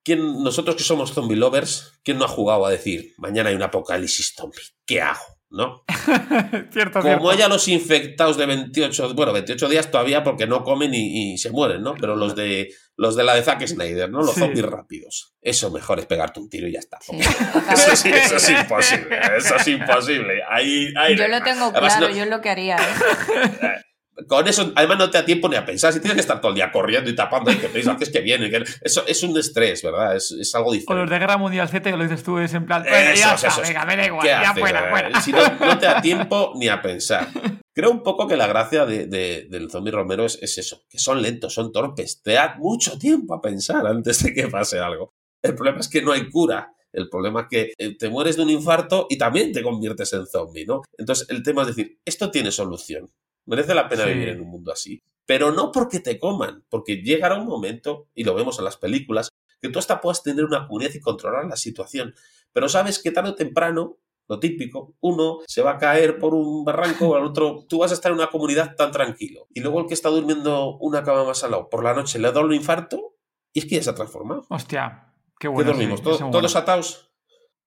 ¿Quién, 0.04 0.42
nosotros 0.42 0.76
que 0.76 0.84
somos 0.84 1.12
zombie 1.12 1.36
lovers, 1.36 2.00
¿quién 2.02 2.18
no 2.18 2.24
ha 2.24 2.28
jugado 2.28 2.66
a 2.66 2.70
decir, 2.70 3.14
mañana 3.18 3.50
hay 3.50 3.56
un 3.56 3.62
apocalipsis 3.62 4.34
zombie? 4.36 4.60
¿Qué 4.86 5.00
hago? 5.00 5.42
¿no? 5.52 5.84
cierto, 6.72 7.00
Como 7.00 7.30
haya 7.30 7.46
los 7.46 7.68
infectados 7.68 8.38
de 8.38 8.46
28, 8.46 9.14
bueno, 9.14 9.32
28 9.34 9.68
días 9.68 9.90
todavía 9.90 10.24
porque 10.24 10.46
no 10.46 10.64
comen 10.64 10.92
y, 10.94 11.36
se 11.36 11.50
mueren, 11.50 11.82
¿no? 11.82 11.94
Pero 11.94 12.16
los 12.16 12.34
de 12.34 12.74
los 12.96 13.16
de 13.16 13.24
la 13.24 13.34
de 13.34 13.42
Zack 13.42 13.66
Snyder, 13.66 14.10
¿no? 14.10 14.22
Los 14.22 14.34
zombies 14.34 14.64
rápidos. 14.64 15.34
Eso 15.40 15.70
mejor 15.70 15.98
es 15.98 16.06
pegarte 16.06 16.40
un 16.40 16.48
tiro 16.48 16.66
y 16.68 16.72
ya 16.72 16.78
está. 16.78 16.98
Eso, 17.72 17.96
sí, 17.96 18.10
eso 18.10 18.36
es 18.36 18.50
imposible. 18.50 19.20
Eso 19.36 19.56
es 19.56 19.68
imposible. 19.68 20.42
Ahí, 20.48 20.92
yo 21.16 21.28
lo 21.28 21.42
tengo 21.42 21.72
claro, 21.72 22.10
yo 22.10 22.24
lo 22.26 22.40
que 22.40 22.50
haría. 22.50 22.76
¿eh? 22.76 23.82
Eh, 24.16 24.26
con 24.26 24.46
eso, 24.46 24.72
además, 24.74 24.98
no 24.98 25.10
te 25.10 25.18
da 25.18 25.24
tiempo 25.24 25.48
ni 25.48 25.56
a 25.56 25.64
pensar. 25.64 25.92
Si 25.92 26.00
tienes 26.00 26.14
que 26.14 26.20
estar 26.20 26.40
todo 26.40 26.50
el 26.50 26.56
día 26.56 26.70
corriendo 26.70 27.10
y 27.10 27.14
tapando 27.14 27.50
y 27.50 27.56
que 27.56 27.68
piensas 27.68 27.96
que 27.96 28.04
es 28.04 28.10
que 28.10 28.20
viene. 28.20 28.50
eso 28.82 29.04
es 29.06 29.22
un 29.22 29.36
estrés, 29.38 29.82
¿verdad? 29.82 30.16
Es, 30.16 30.32
es 30.32 30.54
algo 30.54 30.72
diferente. 30.72 30.92
O 30.92 30.96
los 30.96 31.10
de 31.10 31.18
Guerra 31.18 31.36
Mundial 31.36 31.68
7 31.68 31.90
que 31.90 31.96
lo 31.96 32.02
dices 32.02 32.22
tú, 32.22 32.38
es 32.38 32.52
en 32.54 32.66
plan. 32.66 32.84
ya 32.84 33.34
está, 33.34 33.60
venga, 33.60 33.84
me 33.84 33.96
da 33.96 34.06
igual, 34.06 34.26
ya 34.26 34.54
fuera, 34.54 34.90
fuera. 34.90 35.20
Si 35.20 35.32
no, 35.32 35.38
no, 35.60 35.78
te 35.78 35.86
da 35.86 36.00
tiempo 36.00 36.52
ni 36.56 36.68
a 36.68 36.80
pensar. 36.80 37.28
Creo 37.74 37.90
un 37.90 38.02
poco 38.02 38.26
que 38.26 38.36
la 38.36 38.46
gracia 38.46 38.84
de, 38.84 39.06
de, 39.06 39.46
del 39.48 39.70
zombie 39.70 39.92
Romero 39.92 40.26
es, 40.26 40.38
es, 40.42 40.58
eso, 40.58 40.82
que 40.90 40.98
son 40.98 41.22
lentos, 41.22 41.54
son 41.54 41.72
torpes. 41.72 42.20
Te 42.22 42.32
da 42.32 42.56
mucho 42.58 42.98
tiempo 42.98 43.34
a 43.34 43.40
pensar 43.40 43.86
antes 43.86 44.22
de 44.22 44.34
que 44.34 44.48
pase 44.48 44.78
algo. 44.78 45.14
El 45.42 45.54
problema 45.54 45.80
es 45.80 45.88
que 45.88 46.02
no 46.02 46.12
hay 46.12 46.28
cura. 46.28 46.74
El 46.92 47.08
problema 47.08 47.42
es 47.42 47.46
que 47.48 47.72
eh, 47.78 47.96
te 47.96 48.10
mueres 48.10 48.36
de 48.36 48.42
un 48.42 48.50
infarto 48.50 49.06
y 49.08 49.16
también 49.16 49.52
te 49.52 49.62
conviertes 49.62 50.12
en 50.12 50.26
zombie, 50.26 50.66
¿no? 50.66 50.82
Entonces, 50.98 51.26
el 51.30 51.42
tema 51.42 51.62
es 51.62 51.68
decir, 51.68 51.98
esto 52.04 52.30
tiene 52.30 52.52
solución. 52.52 53.10
Merece 53.46 53.74
la 53.74 53.88
pena 53.88 54.04
vivir 54.04 54.28
en 54.28 54.40
un 54.40 54.48
mundo 54.48 54.72
así. 54.72 55.02
Pero 55.26 55.52
no 55.52 55.72
porque 55.72 56.00
te 56.00 56.18
coman, 56.18 56.64
porque 56.68 56.96
llegará 56.96 57.36
un 57.36 57.46
momento, 57.46 58.08
y 58.14 58.24
lo 58.24 58.34
vemos 58.34 58.58
en 58.58 58.64
las 58.64 58.76
películas, 58.76 59.30
que 59.60 59.68
tú 59.68 59.78
hasta 59.78 60.00
puedas 60.00 60.22
tener 60.22 60.44
una 60.44 60.66
comunidad 60.66 60.92
y 60.94 61.00
controlar 61.00 61.46
la 61.46 61.56
situación. 61.56 62.14
Pero 62.52 62.68
sabes 62.68 62.98
que 62.98 63.12
tarde 63.12 63.30
o 63.30 63.34
temprano 63.34 63.98
lo 64.28 64.38
típico, 64.40 64.94
uno 65.00 65.40
se 65.46 65.62
va 65.62 65.72
a 65.72 65.78
caer 65.78 66.18
por 66.18 66.34
un 66.34 66.64
barranco, 66.64 67.16
al 67.16 67.24
otro, 67.24 67.66
tú 67.68 67.78
vas 67.78 67.90
a 67.90 67.94
estar 67.94 68.10
en 68.12 68.18
una 68.18 68.28
comunidad 68.28 68.74
tan 68.76 68.90
tranquilo. 68.90 69.46
Y 69.52 69.60
luego 69.60 69.80
el 69.80 69.86
que 69.86 69.94
está 69.94 70.08
durmiendo 70.08 70.78
una 70.78 71.02
cama 71.02 71.24
más 71.24 71.44
al 71.44 71.50
lado 71.50 71.68
por 71.68 71.84
la 71.84 71.92
noche 71.92 72.18
le 72.18 72.28
ha 72.28 72.32
dado 72.32 72.46
un 72.46 72.54
infarto 72.54 73.16
y 73.52 73.58
es 73.58 73.66
que 73.66 73.76
ya 73.76 73.82
se 73.82 73.90
ha 73.90 73.94
transformado. 73.94 74.46
Hostia, 74.48 75.12
qué 75.38 75.48
bueno. 75.48 75.72
¿Qué 75.72 75.76
dormimos? 75.76 76.02
¿Todos 76.02 76.56
atados? 76.56 77.10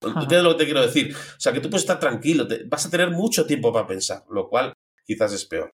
¿Entiendes 0.02 0.44
lo 0.44 0.52
que 0.52 0.58
te 0.58 0.66
quiero 0.66 0.82
decir? 0.82 1.16
O 1.16 1.40
sea, 1.40 1.54
que 1.54 1.60
tú 1.60 1.70
puedes 1.70 1.84
estar 1.84 2.00
tranquilo, 2.00 2.48
vas 2.68 2.86
a 2.86 2.90
tener 2.90 3.12
mucho 3.12 3.46
tiempo 3.46 3.72
para 3.72 3.88
pensar, 3.88 4.24
lo 4.30 4.50
cual 4.50 4.74
quizás 5.06 5.34
es 5.34 5.46
peor. 5.46 5.74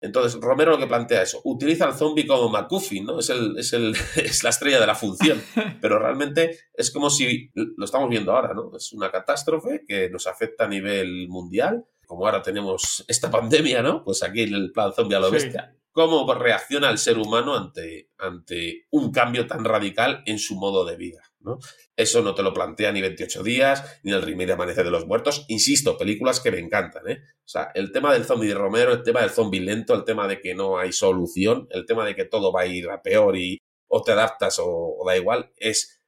Entonces, 0.00 0.40
Romero 0.40 0.70
lo 0.72 0.78
que 0.78 0.86
plantea 0.86 1.22
eso, 1.22 1.40
utiliza 1.44 1.84
al 1.84 1.94
zombie 1.94 2.26
como 2.26 2.48
McGuffin, 2.48 3.04
¿no? 3.04 3.18
Es, 3.18 3.30
el, 3.30 3.58
es, 3.58 3.72
el, 3.72 3.96
es 4.16 4.44
la 4.44 4.50
estrella 4.50 4.80
de 4.80 4.86
la 4.86 4.94
función, 4.94 5.42
pero 5.80 5.98
realmente 5.98 6.56
es 6.72 6.90
como 6.90 7.10
si, 7.10 7.50
lo 7.54 7.84
estamos 7.84 8.08
viendo 8.08 8.32
ahora, 8.32 8.54
¿no? 8.54 8.76
Es 8.76 8.92
una 8.92 9.10
catástrofe 9.10 9.84
que 9.86 10.08
nos 10.08 10.26
afecta 10.26 10.64
a 10.64 10.68
nivel 10.68 11.28
mundial, 11.28 11.84
como 12.06 12.24
ahora 12.24 12.40
tenemos 12.42 13.04
esta 13.08 13.30
pandemia, 13.30 13.82
¿no? 13.82 14.04
Pues 14.04 14.22
aquí 14.22 14.42
el 14.42 14.70
plan 14.72 14.92
zombie 14.92 15.16
a 15.16 15.20
lo 15.20 15.30
bestia. 15.30 15.74
¿Cómo 15.90 16.32
reacciona 16.32 16.90
el 16.90 16.98
ser 16.98 17.18
humano 17.18 17.56
ante, 17.56 18.10
ante 18.18 18.86
un 18.90 19.10
cambio 19.10 19.46
tan 19.46 19.64
radical 19.64 20.22
en 20.26 20.38
su 20.38 20.54
modo 20.54 20.84
de 20.84 20.96
vida? 20.96 21.27
¿No? 21.40 21.58
Eso 21.96 22.22
no 22.22 22.34
te 22.34 22.42
lo 22.42 22.52
plantea 22.52 22.92
ni 22.92 23.00
28 23.00 23.42
días, 23.42 24.00
ni 24.02 24.12
el 24.12 24.22
remake 24.22 24.48
de 24.48 24.52
Amanecer 24.54 24.84
de 24.84 24.90
los 24.90 25.06
Muertos. 25.06 25.44
Insisto, 25.48 25.96
películas 25.96 26.40
que 26.40 26.50
me 26.50 26.58
encantan, 26.58 27.08
¿eh? 27.08 27.22
O 27.22 27.48
sea, 27.48 27.70
el 27.74 27.92
tema 27.92 28.12
del 28.12 28.24
zombie 28.24 28.48
de 28.48 28.54
Romero, 28.54 28.92
el 28.92 29.02
tema 29.02 29.20
del 29.20 29.30
zombie 29.30 29.60
lento, 29.60 29.94
el 29.94 30.04
tema 30.04 30.28
de 30.28 30.40
que 30.40 30.54
no 30.54 30.78
hay 30.78 30.92
solución, 30.92 31.66
el 31.70 31.86
tema 31.86 32.04
de 32.04 32.14
que 32.14 32.24
todo 32.24 32.52
va 32.52 32.62
a 32.62 32.66
ir 32.66 32.88
a 32.90 33.02
peor 33.02 33.36
y 33.36 33.58
o 33.90 34.02
te 34.02 34.12
adaptas 34.12 34.58
o 34.60 35.02
da 35.06 35.16
igual, 35.16 35.50
es 35.56 36.02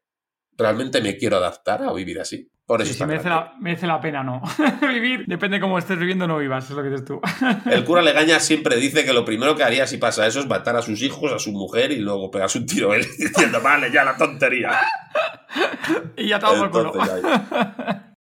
realmente 0.57 1.01
me 1.01 1.17
quiero 1.17 1.39
adaptar 1.39 1.83
a 1.83 1.93
vivir 1.93 2.21
así. 2.21 2.51
Por 2.71 2.83
eso 2.83 2.95
sí, 2.95 3.05
merece, 3.05 3.29
la, 3.29 3.53
merece, 3.59 3.85
la, 3.89 4.01
pena, 4.01 4.23
¿no? 4.23 4.41
Vivir, 4.81 5.25
depende 5.27 5.57
de 5.57 5.61
cómo 5.61 5.77
estés 5.77 5.99
viviendo, 5.99 6.29
no 6.29 6.39
vivas, 6.39 6.71
es 6.71 6.77
lo 6.77 6.85
que 6.85 6.91
dices 6.91 7.05
tú. 7.05 7.21
el 7.69 7.85
cura 7.85 8.01
Legaña 8.01 8.39
siempre 8.39 8.77
dice 8.77 9.05
que 9.05 9.13
lo 9.13 9.25
primero 9.25 9.57
que 9.57 9.65
haría 9.65 9.89
si 9.89 9.97
pasa 9.97 10.25
eso 10.25 10.39
es 10.39 10.47
matar 10.47 10.77
a 10.77 10.83
sus 10.83 11.03
hijos, 11.03 11.33
a 11.33 11.41
su 11.41 11.51
mujer 11.51 11.91
y 11.91 11.99
luego 11.99 12.31
pegarse 12.31 12.59
un 12.59 12.67
tiro 12.67 12.95
él 12.95 13.05
diciendo, 13.19 13.61
vale, 13.61 13.91
ya 13.91 14.05
la 14.05 14.17
tontería. 14.17 14.71
y 16.17 16.29
ya 16.29 16.37
estamos 16.37 16.69
por 16.69 16.93
culo. 16.93 16.93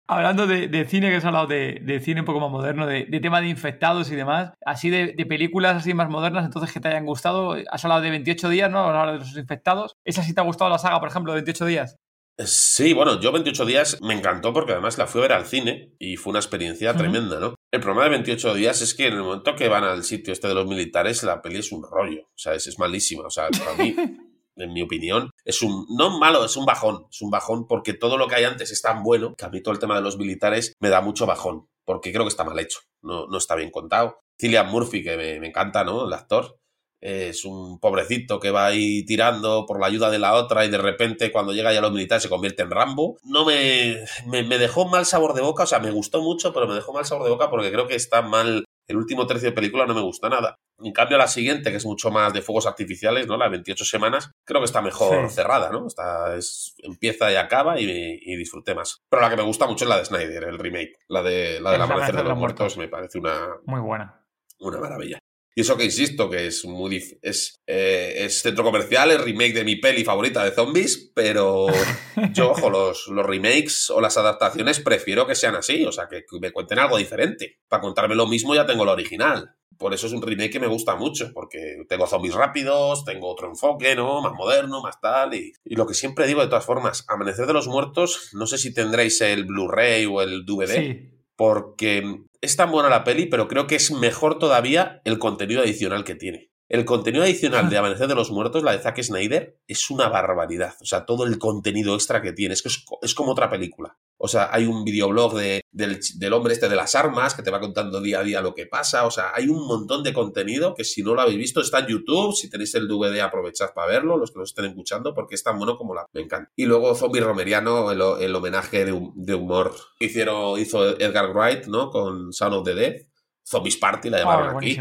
Hablando 0.06 0.46
de, 0.46 0.84
cine, 0.90 1.08
que 1.08 1.16
has 1.16 1.24
hablado 1.24 1.46
de, 1.46 2.02
cine 2.04 2.20
un 2.20 2.26
poco 2.26 2.40
más 2.40 2.50
moderno, 2.50 2.86
de, 2.86 3.06
tema 3.22 3.40
de 3.40 3.48
infectados 3.48 4.12
y 4.12 4.14
demás, 4.14 4.52
así 4.66 4.90
de, 4.90 5.14
películas 5.26 5.76
así 5.76 5.94
más 5.94 6.10
modernas, 6.10 6.44
entonces 6.44 6.70
que 6.70 6.80
te 6.80 6.88
hayan 6.88 7.06
gustado, 7.06 7.56
has 7.70 7.82
hablado 7.82 8.02
de 8.02 8.10
28 8.10 8.50
días, 8.50 8.70
¿no? 8.70 8.80
Has 8.80 8.88
hablado 8.88 9.12
de 9.12 9.18
los 9.20 9.38
infectados. 9.38 9.96
¿Esa 10.04 10.22
sí 10.22 10.34
te 10.34 10.42
ha 10.42 10.44
gustado 10.44 10.68
la 10.68 10.76
saga, 10.76 11.00
por 11.00 11.08
ejemplo, 11.08 11.32
de 11.32 11.38
28 11.38 11.64
días? 11.64 11.96
Sí, 12.36 12.94
bueno, 12.94 13.20
yo 13.20 13.30
28 13.30 13.64
días 13.64 13.98
me 14.02 14.12
encantó 14.12 14.52
porque 14.52 14.72
además 14.72 14.98
la 14.98 15.06
fui 15.06 15.20
a 15.20 15.22
ver 15.22 15.32
al 15.34 15.46
cine 15.46 15.94
y 16.00 16.16
fue 16.16 16.32
una 16.32 16.40
experiencia 16.40 16.92
tremenda, 16.96 17.38
¿no? 17.38 17.54
El 17.70 17.80
problema 17.80 18.04
de 18.04 18.10
28 18.10 18.54
días 18.54 18.82
es 18.82 18.94
que 18.94 19.06
en 19.06 19.14
el 19.14 19.22
momento 19.22 19.54
que 19.54 19.68
van 19.68 19.84
al 19.84 20.02
sitio 20.02 20.32
este 20.32 20.48
de 20.48 20.54
los 20.54 20.66
militares, 20.66 21.22
la 21.22 21.40
peli 21.40 21.58
es 21.58 21.70
un 21.70 21.84
rollo, 21.84 22.22
o 22.22 22.36
sea, 22.36 22.54
es, 22.54 22.66
es 22.66 22.76
malísima, 22.78 23.24
o 23.24 23.30
sea, 23.30 23.48
para 23.50 23.74
mí, 23.74 23.94
en 24.56 24.72
mi 24.72 24.82
opinión, 24.82 25.30
es 25.44 25.62
un, 25.62 25.86
no 25.96 26.18
malo, 26.18 26.44
es 26.44 26.56
un 26.56 26.66
bajón, 26.66 27.06
es 27.08 27.22
un 27.22 27.30
bajón 27.30 27.68
porque 27.68 27.94
todo 27.94 28.18
lo 28.18 28.26
que 28.26 28.34
hay 28.34 28.44
antes 28.44 28.72
es 28.72 28.82
tan 28.82 29.04
bueno 29.04 29.36
que 29.36 29.44
a 29.44 29.48
mí 29.48 29.62
todo 29.62 29.72
el 29.72 29.78
tema 29.78 29.94
de 29.94 30.02
los 30.02 30.18
militares 30.18 30.74
me 30.80 30.88
da 30.88 31.00
mucho 31.00 31.26
bajón, 31.26 31.68
porque 31.84 32.10
creo 32.10 32.24
que 32.24 32.30
está 32.30 32.42
mal 32.42 32.58
hecho, 32.58 32.80
no, 33.00 33.28
no 33.28 33.38
está 33.38 33.54
bien 33.54 33.70
contado. 33.70 34.18
Cillian 34.40 34.68
Murphy, 34.68 35.04
que 35.04 35.16
me, 35.16 35.38
me 35.38 35.46
encanta, 35.48 35.84
¿no? 35.84 36.08
El 36.08 36.12
actor, 36.12 36.58
es 37.04 37.44
un 37.44 37.78
pobrecito 37.78 38.40
que 38.40 38.50
va 38.50 38.64
ahí 38.64 39.04
tirando 39.04 39.66
por 39.66 39.78
la 39.78 39.88
ayuda 39.88 40.10
de 40.10 40.18
la 40.18 40.32
otra 40.32 40.64
y 40.64 40.70
de 40.70 40.78
repente 40.78 41.30
cuando 41.30 41.52
llega 41.52 41.70
ya 41.70 41.80
a 41.80 41.82
los 41.82 41.92
militares 41.92 42.22
se 42.22 42.30
convierte 42.30 42.62
en 42.62 42.70
Rambo. 42.70 43.18
No 43.24 43.44
me, 43.44 43.98
me, 44.24 44.58
dejó 44.58 44.86
mal 44.86 45.04
sabor 45.04 45.34
de 45.34 45.42
boca, 45.42 45.64
o 45.64 45.66
sea, 45.66 45.80
me 45.80 45.90
gustó 45.90 46.22
mucho, 46.22 46.54
pero 46.54 46.66
me 46.66 46.74
dejó 46.74 46.94
mal 46.94 47.04
sabor 47.04 47.24
de 47.24 47.30
boca 47.30 47.50
porque 47.50 47.70
creo 47.70 47.86
que 47.86 47.94
está 47.94 48.22
mal. 48.22 48.64
El 48.86 48.96
último 48.96 49.26
tercio 49.26 49.50
de 49.50 49.54
película 49.54 49.84
no 49.84 49.94
me 49.94 50.00
gusta 50.00 50.30
nada. 50.30 50.56
En 50.82 50.92
cambio, 50.92 51.18
la 51.18 51.28
siguiente, 51.28 51.70
que 51.70 51.76
es 51.76 51.86
mucho 51.86 52.10
más 52.10 52.32
de 52.32 52.42
fuegos 52.42 52.66
artificiales, 52.66 53.26
¿no? 53.26 53.36
La 53.36 53.46
de 53.46 53.52
28 53.52 53.84
semanas, 53.84 54.30
creo 54.44 54.60
que 54.60 54.66
está 54.66 54.82
mejor 54.82 55.30
cerrada, 55.30 55.70
¿no? 55.70 55.86
Está, 55.86 56.36
es, 56.36 56.74
empieza 56.78 57.30
y 57.30 57.36
acaba 57.36 57.78
y, 57.80 57.84
y, 57.86 58.36
disfruté 58.36 58.74
más. 58.74 59.02
Pero 59.08 59.22
la 59.22 59.30
que 59.30 59.36
me 59.36 59.42
gusta 59.42 59.66
mucho 59.66 59.84
es 59.84 59.88
la 59.88 59.98
de 59.98 60.04
Snyder, 60.04 60.44
el 60.44 60.58
remake. 60.58 60.98
La 61.08 61.22
de 61.22 61.60
la 61.60 61.72
del 61.72 61.82
Amanecer 61.82 62.16
de 62.16 62.24
los 62.24 62.36
Muertos, 62.36 62.76
me 62.76 62.88
parece 62.88 63.18
una. 63.18 63.56
Muy 63.64 63.80
buena. 63.80 64.22
Una 64.60 64.78
maravilla. 64.78 65.18
Y 65.56 65.60
eso 65.60 65.76
que 65.76 65.84
insisto, 65.84 66.28
que 66.28 66.48
es 66.48 66.64
muy 66.64 66.96
es, 67.22 67.62
eh, 67.66 68.14
es 68.18 68.42
centro 68.42 68.64
comercial, 68.64 69.12
es 69.12 69.20
remake 69.20 69.54
de 69.54 69.64
mi 69.64 69.76
peli 69.76 70.04
favorita 70.04 70.44
de 70.44 70.50
zombies, 70.50 71.12
pero 71.14 71.66
yo, 72.32 72.50
ojo, 72.50 72.70
los, 72.70 73.06
los 73.06 73.24
remakes 73.24 73.88
o 73.90 74.00
las 74.00 74.16
adaptaciones 74.16 74.80
prefiero 74.80 75.28
que 75.28 75.36
sean 75.36 75.54
así, 75.54 75.84
o 75.84 75.92
sea, 75.92 76.08
que, 76.08 76.24
me 76.40 76.50
cuenten 76.50 76.80
algo 76.80 76.98
diferente. 76.98 77.60
Para 77.68 77.82
contarme 77.82 78.16
lo 78.16 78.26
mismo 78.26 78.54
ya 78.54 78.66
tengo 78.66 78.84
lo 78.84 78.92
original. 78.92 79.54
Por 79.78 79.94
eso 79.94 80.06
es 80.08 80.12
un 80.12 80.22
remake 80.22 80.52
que 80.52 80.60
me 80.60 80.66
gusta 80.66 80.96
mucho, 80.96 81.30
porque 81.32 81.84
tengo 81.88 82.06
zombies 82.06 82.34
rápidos, 82.34 83.04
tengo 83.04 83.28
otro 83.28 83.48
enfoque, 83.48 83.94
¿no? 83.94 84.22
Más 84.22 84.32
moderno, 84.32 84.82
más 84.82 85.00
tal. 85.00 85.34
Y, 85.34 85.52
y 85.64 85.76
lo 85.76 85.86
que 85.86 85.94
siempre 85.94 86.26
digo 86.26 86.40
de 86.40 86.48
todas 86.48 86.64
formas, 86.64 87.04
Amanecer 87.08 87.46
de 87.46 87.52
los 87.52 87.68
Muertos, 87.68 88.30
no 88.32 88.46
sé 88.46 88.58
si 88.58 88.74
tendréis 88.74 89.20
el 89.20 89.44
Blu-ray 89.44 90.06
o 90.06 90.20
el 90.20 90.44
DVD. 90.44 90.74
Sí 90.74 91.10
porque 91.36 92.20
es 92.44 92.56
tan 92.56 92.70
buena 92.70 92.88
la 92.88 93.04
peli, 93.04 93.26
pero 93.26 93.48
creo 93.48 93.66
que 93.66 93.76
es 93.76 93.90
mejor 93.90 94.38
todavía 94.38 95.00
el 95.04 95.18
contenido 95.18 95.62
adicional 95.62 96.04
que 96.04 96.14
tiene. 96.14 96.53
El 96.66 96.86
contenido 96.86 97.24
adicional 97.24 97.68
de 97.68 97.76
Amanecer 97.76 98.08
de 98.08 98.14
los 98.14 98.30
Muertos, 98.30 98.62
la 98.62 98.72
de 98.72 98.78
Zack 98.78 99.02
Snyder, 99.02 99.60
es 99.68 99.90
una 99.90 100.08
barbaridad. 100.08 100.74
O 100.80 100.86
sea, 100.86 101.04
todo 101.04 101.26
el 101.26 101.38
contenido 101.38 101.94
extra 101.94 102.22
que 102.22 102.32
tiene, 102.32 102.54
es 102.54 102.62
que 102.62 102.70
es, 103.02 103.14
como 103.14 103.32
otra 103.32 103.50
película. 103.50 103.98
O 104.16 104.28
sea, 104.28 104.48
hay 104.50 104.64
un 104.64 104.82
videoblog 104.82 105.34
de, 105.34 105.60
del, 105.70 106.00
del, 106.16 106.32
hombre 106.32 106.54
este 106.54 106.70
de 106.70 106.76
las 106.76 106.94
armas 106.94 107.34
que 107.34 107.42
te 107.42 107.50
va 107.50 107.60
contando 107.60 108.00
día 108.00 108.20
a 108.20 108.22
día 108.22 108.40
lo 108.40 108.54
que 108.54 108.64
pasa. 108.64 109.04
O 109.04 109.10
sea, 109.10 109.32
hay 109.34 109.48
un 109.48 109.66
montón 109.66 110.02
de 110.02 110.14
contenido 110.14 110.74
que 110.74 110.84
si 110.84 111.02
no 111.02 111.14
lo 111.14 111.20
habéis 111.20 111.36
visto 111.36 111.60
está 111.60 111.80
en 111.80 111.88
YouTube. 111.88 112.34
Si 112.34 112.48
tenéis 112.48 112.74
el 112.76 112.88
DVD, 112.88 113.20
aprovechad 113.20 113.74
para 113.74 113.88
verlo, 113.88 114.16
los 114.16 114.30
que 114.30 114.38
nos 114.38 114.48
estén 114.48 114.64
escuchando, 114.64 115.12
porque 115.12 115.34
es 115.34 115.42
tan 115.42 115.58
bueno 115.58 115.76
como 115.76 115.94
la. 115.94 116.06
Me 116.14 116.22
encanta. 116.22 116.50
Y 116.56 116.64
luego 116.64 116.94
Zombie 116.94 117.20
Romeriano, 117.20 117.90
el, 117.90 118.34
homenaje 118.34 118.86
de, 118.86 119.34
humor 119.34 119.74
que 119.98 120.06
hicieron, 120.06 120.58
hizo 120.58 120.98
Edgar 120.98 121.34
Wright, 121.34 121.66
¿no? 121.66 121.90
Con 121.90 122.32
Sound 122.32 122.54
of 122.54 122.64
the 122.64 122.74
Dead. 122.74 123.02
Zombies 123.46 123.76
Party, 123.76 124.08
la 124.08 124.20
llamaron 124.20 124.54
oh, 124.54 124.58
aquí. 124.58 124.78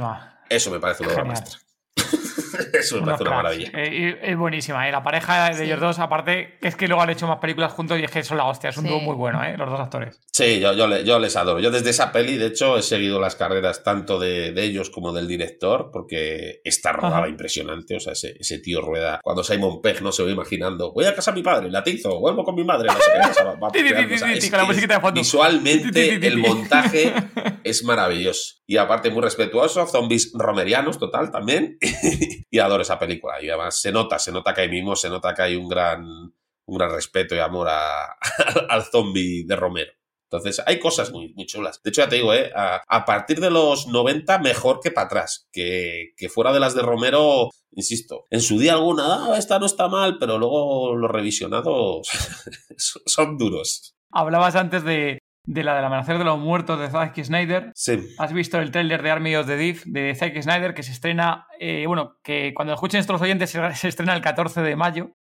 Eso 0.50 0.72
me 0.72 0.80
parece 0.80 1.04
una 1.04 1.14
obra 1.14 1.26
maestra. 1.26 1.60
Eso 2.74 3.00
me 3.00 3.06
parece 3.06 3.24
una 3.24 3.36
maravilla. 3.36 3.72
Eh, 3.74 4.20
es 4.22 4.38
buenísima, 4.38 4.88
¿eh? 4.88 4.92
La 4.92 5.04
pareja 5.04 5.50
de 5.50 5.66
ellos 5.66 5.80
dos, 5.80 6.00
aparte, 6.00 6.58
que 6.62 6.68
es 6.68 6.76
que 6.76 6.88
luego 6.88 7.02
han 7.02 7.10
hecho 7.10 7.28
más 7.28 7.40
películas 7.40 7.72
juntos 7.72 8.00
y 8.00 8.04
es 8.04 8.12
que 8.12 8.24
son 8.24 8.38
la 8.38 8.46
hostia. 8.46 8.70
Es 8.70 8.78
un 8.78 8.88
dúo 8.88 9.00
muy 9.00 9.16
bueno, 9.16 9.44
¿eh? 9.44 9.56
Los 9.58 9.70
dos 9.70 9.80
actores. 9.80 10.20
Sí, 10.32 10.60
yo, 10.60 10.74
yo, 10.74 11.20
les 11.20 11.36
adoro. 11.36 11.60
Yo 11.60 11.72
desde 11.72 11.92
esa 11.92 12.12
peli, 12.12 12.38
de 12.38 12.48
hecho, 12.48 12.78
he 12.78 12.82
seguido 12.82 13.20
las 13.20 13.36
carreras 13.36 13.84
tanto 13.84 14.20
de, 14.20 14.54
ellos 14.64 14.90
como 14.90 15.14
del 15.14 15.28
director, 15.28 15.90
porque 15.92 16.62
está 16.64 16.92
rodada 16.92 17.28
impresionante. 17.28 17.96
O 17.96 18.00
sea, 18.00 18.14
ese, 18.14 18.60
tío 18.60 18.82
rueda. 18.82 19.20
Cuando 19.24 19.44
Simon 19.44 19.82
Pegg 19.82 20.02
no 20.02 20.12
se 20.12 20.24
va 20.24 20.32
imaginando, 20.32 20.94
voy 20.94 21.06
a 21.06 21.16
casa 21.16 21.32
a 21.32 21.34
mi 21.34 21.44
padre, 21.44 21.70
latizo, 21.70 22.20
vuelvo 22.20 22.44
con 22.44 22.56
mi 22.56 22.64
madre. 22.64 22.90
Visualmente, 25.14 26.28
el 26.28 26.38
montaje 26.38 27.14
es 27.64 27.84
maravilloso. 27.84 28.56
Y 28.66 28.78
aparte, 28.78 29.10
muy 29.12 29.22
respetuoso, 29.22 29.86
zombies 29.88 30.32
romerianos, 30.34 30.98
total, 30.98 31.32
también. 31.32 31.78
y 32.50 32.60
adoro 32.60 32.84
esa 32.84 33.00
película. 33.00 33.42
Y 33.42 33.50
además 33.50 33.80
se 33.80 33.92
nota, 33.92 34.20
se 34.20 34.32
nota 34.32 34.54
que 34.54 34.62
hay 34.62 34.70
mismo, 34.70 34.96
se 34.96 35.10
nota 35.10 35.34
que 35.34 35.42
hay 35.42 35.56
un 35.56 35.68
gran, 35.68 36.04
un 36.04 36.78
gran 36.78 36.92
respeto 36.92 37.36
y 37.36 37.40
amor 37.40 37.68
al 38.70 38.84
zombie 38.84 39.46
de 39.46 39.56
Romero. 39.56 39.92
Entonces, 40.34 40.64
hay 40.66 40.80
cosas 40.80 41.12
muy, 41.12 41.32
muy 41.36 41.46
chulas. 41.46 41.80
De 41.84 41.92
hecho, 41.92 42.02
ya 42.02 42.10
te 42.10 42.16
digo, 42.16 42.34
¿eh? 42.34 42.52
a, 42.56 43.06
partir 43.06 43.40
de 43.40 43.52
los 43.52 43.86
90, 43.86 44.40
mejor 44.40 44.80
que 44.82 44.90
para 44.90 45.06
atrás. 45.06 45.48
Que, 45.52 46.14
que, 46.18 46.28
fuera 46.28 46.52
de 46.52 46.60
las 46.60 46.74
de 46.74 46.82
Romero, 46.82 47.52
insisto, 47.72 48.26
en 48.32 48.42
su 48.42 48.58
día 48.58 48.74
alguna, 48.74 49.26
ah, 49.28 49.38
esta 49.38 49.60
no 49.60 49.68
está 49.68 49.88
mal, 49.90 50.18
pero 50.18 50.40
luego 50.40 50.96
los 50.96 51.12
revisionados 51.12 52.08
son 53.06 53.38
duros. 53.38 53.94
Hablabas 54.12 54.56
antes 54.56 54.84
de, 54.84 55.20
de 55.46 55.64
la 55.64 55.76
del 55.76 55.86
amanecer 55.86 56.18
de 56.18 56.24
los 56.24 56.40
muertos 56.40 56.80
de 56.80 56.90
Zack 56.90 57.22
Snyder. 57.24 57.72
Sí. 57.76 58.00
¿Has 58.18 58.34
visto 58.34 58.60
el 58.60 58.72
tráiler 58.72 59.02
de 59.02 59.12
Army 59.12 59.36
of 59.36 59.48
the 59.48 59.58
Deep 59.58 59.84
de 59.86 60.16
Zack 60.16 60.42
Snyder 60.42 60.74
que 60.74 60.84
se 60.84 60.92
estrena, 60.92 61.48
eh, 61.60 61.86
bueno, 61.86 62.18
que 62.24 62.54
cuando 62.54 62.74
escuchen 62.74 63.00
estos 63.00 63.22
oyentes 63.22 63.50
se, 63.76 63.88
estrena 63.88 64.16
el 64.16 64.22
14 64.22 64.62
de 64.62 64.76
mayo 64.76 65.12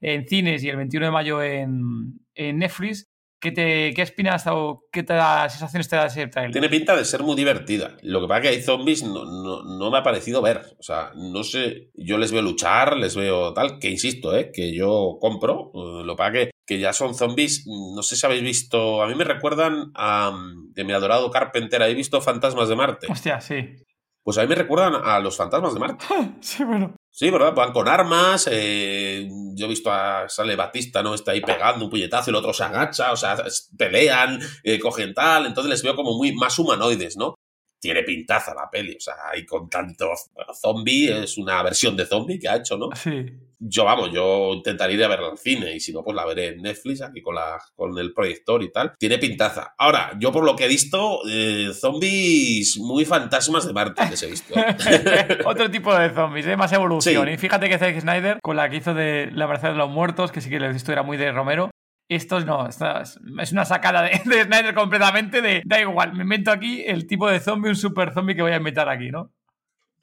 en 0.00 0.26
cines 0.26 0.62
y 0.64 0.68
el 0.68 0.76
21 0.76 1.06
de 1.06 1.12
mayo 1.12 1.42
en, 1.42 2.20
en 2.34 2.58
Netflix? 2.58 3.10
¿Qué, 3.40 3.52
te, 3.52 3.94
qué 3.94 4.02
espinas 4.02 4.46
o 4.48 4.84
qué 4.92 5.02
te 5.02 5.14
da, 5.14 5.48
sensaciones 5.48 5.88
te 5.88 5.96
da 5.96 6.06
ese 6.06 6.26
trailer? 6.26 6.52
Tiene 6.52 6.68
pinta 6.68 6.94
de 6.94 7.06
ser 7.06 7.22
muy 7.22 7.34
divertida. 7.34 7.96
Lo 8.02 8.20
que 8.20 8.28
pasa 8.28 8.40
es 8.40 8.42
que 8.42 8.48
hay 8.54 8.62
zombies 8.62 9.02
no, 9.02 9.24
no, 9.24 9.90
me 9.90 9.96
ha 9.96 10.02
parecido 10.02 10.42
ver. 10.42 10.60
O 10.78 10.82
sea, 10.82 11.12
no 11.16 11.42
sé, 11.42 11.90
yo 11.94 12.18
les 12.18 12.32
veo 12.32 12.42
luchar, 12.42 12.98
les 12.98 13.16
veo 13.16 13.54
tal, 13.54 13.78
que 13.78 13.88
insisto, 13.88 14.36
¿eh? 14.36 14.50
que 14.52 14.74
yo 14.74 15.16
compro. 15.18 15.72
Eh, 15.74 16.04
lo 16.04 16.16
que 16.16 16.18
pasa 16.18 16.32
que, 16.32 16.50
que 16.70 16.78
ya 16.78 16.92
son 16.92 17.16
zombies, 17.16 17.64
no 17.66 18.00
sé 18.00 18.14
si 18.14 18.24
habéis 18.24 18.42
visto, 18.44 19.02
a 19.02 19.08
mí 19.08 19.16
me 19.16 19.24
recuerdan 19.24 19.90
a, 19.96 20.32
de 20.68 20.84
mi 20.84 20.92
adorado 20.92 21.28
Carpenter, 21.28 21.82
¿habéis 21.82 21.96
visto 21.96 22.20
Fantasmas 22.20 22.68
de 22.68 22.76
Marte? 22.76 23.08
Hostia, 23.10 23.40
sí. 23.40 23.74
Pues 24.22 24.38
a 24.38 24.42
mí 24.42 24.46
me 24.46 24.54
recuerdan 24.54 24.94
a 24.94 25.18
los 25.18 25.36
fantasmas 25.36 25.74
de 25.74 25.80
Marte. 25.80 26.04
sí, 26.40 26.62
bueno. 26.62 26.94
Sí, 27.10 27.28
¿verdad? 27.28 27.54
Van 27.54 27.72
con 27.72 27.88
armas. 27.88 28.48
eh, 28.48 29.28
yo 29.56 29.66
he 29.66 29.68
visto 29.68 29.90
a 29.90 30.28
sale 30.28 30.54
Batista, 30.54 31.02
¿no? 31.02 31.12
Está 31.12 31.32
ahí 31.32 31.40
pegando 31.40 31.86
un 31.86 31.90
puñetazo, 31.90 32.30
el 32.30 32.36
otro 32.36 32.52
se 32.52 32.62
agacha, 32.62 33.10
o 33.10 33.16
sea, 33.16 33.42
pelean, 33.76 34.38
eh, 34.62 34.78
cogen 34.78 35.12
tal. 35.12 35.46
Entonces 35.46 35.70
les 35.70 35.82
veo 35.82 35.96
como 35.96 36.16
muy 36.16 36.32
más 36.36 36.56
humanoides, 36.56 37.16
¿no? 37.16 37.34
Tiene 37.80 38.02
pintaza 38.02 38.54
la 38.54 38.68
peli, 38.70 38.96
o 38.96 39.00
sea, 39.00 39.14
hay 39.32 39.46
con 39.46 39.68
tanto. 39.70 40.10
Bueno, 40.34 40.52
zombie 40.54 41.24
es 41.24 41.38
una 41.38 41.62
versión 41.62 41.96
de 41.96 42.04
zombie 42.04 42.38
que 42.38 42.48
ha 42.48 42.56
hecho, 42.56 42.76
¿no? 42.76 42.90
Sí. 42.94 43.26
Yo, 43.62 43.84
vamos, 43.84 44.10
yo 44.10 44.54
intentaría 44.54 44.96
ir 44.96 45.04
a 45.04 45.08
verla 45.08 45.28
al 45.28 45.38
cine 45.38 45.74
y 45.74 45.80
si 45.80 45.92
no, 45.92 46.02
pues 46.02 46.16
la 46.16 46.24
veré 46.24 46.48
en 46.48 46.62
Netflix 46.62 47.02
aquí 47.02 47.20
con, 47.20 47.34
la, 47.34 47.58
con 47.74 47.98
el 47.98 48.14
proyector 48.14 48.62
y 48.62 48.72
tal. 48.72 48.94
Tiene 48.98 49.18
pintaza. 49.18 49.74
Ahora, 49.76 50.12
yo 50.18 50.32
por 50.32 50.44
lo 50.44 50.56
que 50.56 50.64
he 50.64 50.68
visto, 50.68 51.20
eh, 51.28 51.70
zombies 51.74 52.78
muy 52.78 53.04
fantasmas 53.04 53.66
de 53.66 53.74
Marte 53.74 54.02
les 54.08 54.22
he 54.22 54.30
visto. 54.30 54.54
Otro 55.44 55.70
tipo 55.70 55.94
de 55.94 56.08
zombies, 56.10 56.46
¿eh? 56.46 56.56
más 56.56 56.72
evolución. 56.72 57.26
Sí. 57.26 57.32
Y 57.34 57.36
fíjate 57.36 57.68
que 57.68 57.78
Zack 57.78 58.00
Snyder, 58.00 58.38
con 58.42 58.56
la 58.56 58.70
que 58.70 58.76
hizo 58.76 58.94
de 58.94 59.30
La 59.32 59.46
Verdad 59.46 59.72
de 59.72 59.76
los 59.76 59.90
Muertos, 59.90 60.32
que 60.32 60.40
sí 60.40 60.48
que 60.48 60.58
lo 60.58 60.66
he 60.66 60.72
visto 60.72 60.92
era 60.92 61.02
muy 61.02 61.18
de 61.18 61.30
Romero, 61.30 61.70
estos 62.14 62.44
no, 62.44 62.66
es 62.68 63.52
una 63.52 63.64
sacada 63.64 64.02
de, 64.02 64.10
de 64.24 64.44
Snyder 64.44 64.74
completamente 64.74 65.40
de, 65.42 65.62
da 65.64 65.80
igual, 65.80 66.12
me 66.14 66.22
invento 66.24 66.50
aquí 66.50 66.82
el 66.86 67.06
tipo 67.06 67.28
de 67.28 67.40
zombie, 67.40 67.70
un 67.70 67.76
super 67.76 68.12
zombie 68.12 68.34
que 68.34 68.42
voy 68.42 68.52
a 68.52 68.56
inventar 68.56 68.88
aquí, 68.88 69.10
¿no? 69.10 69.32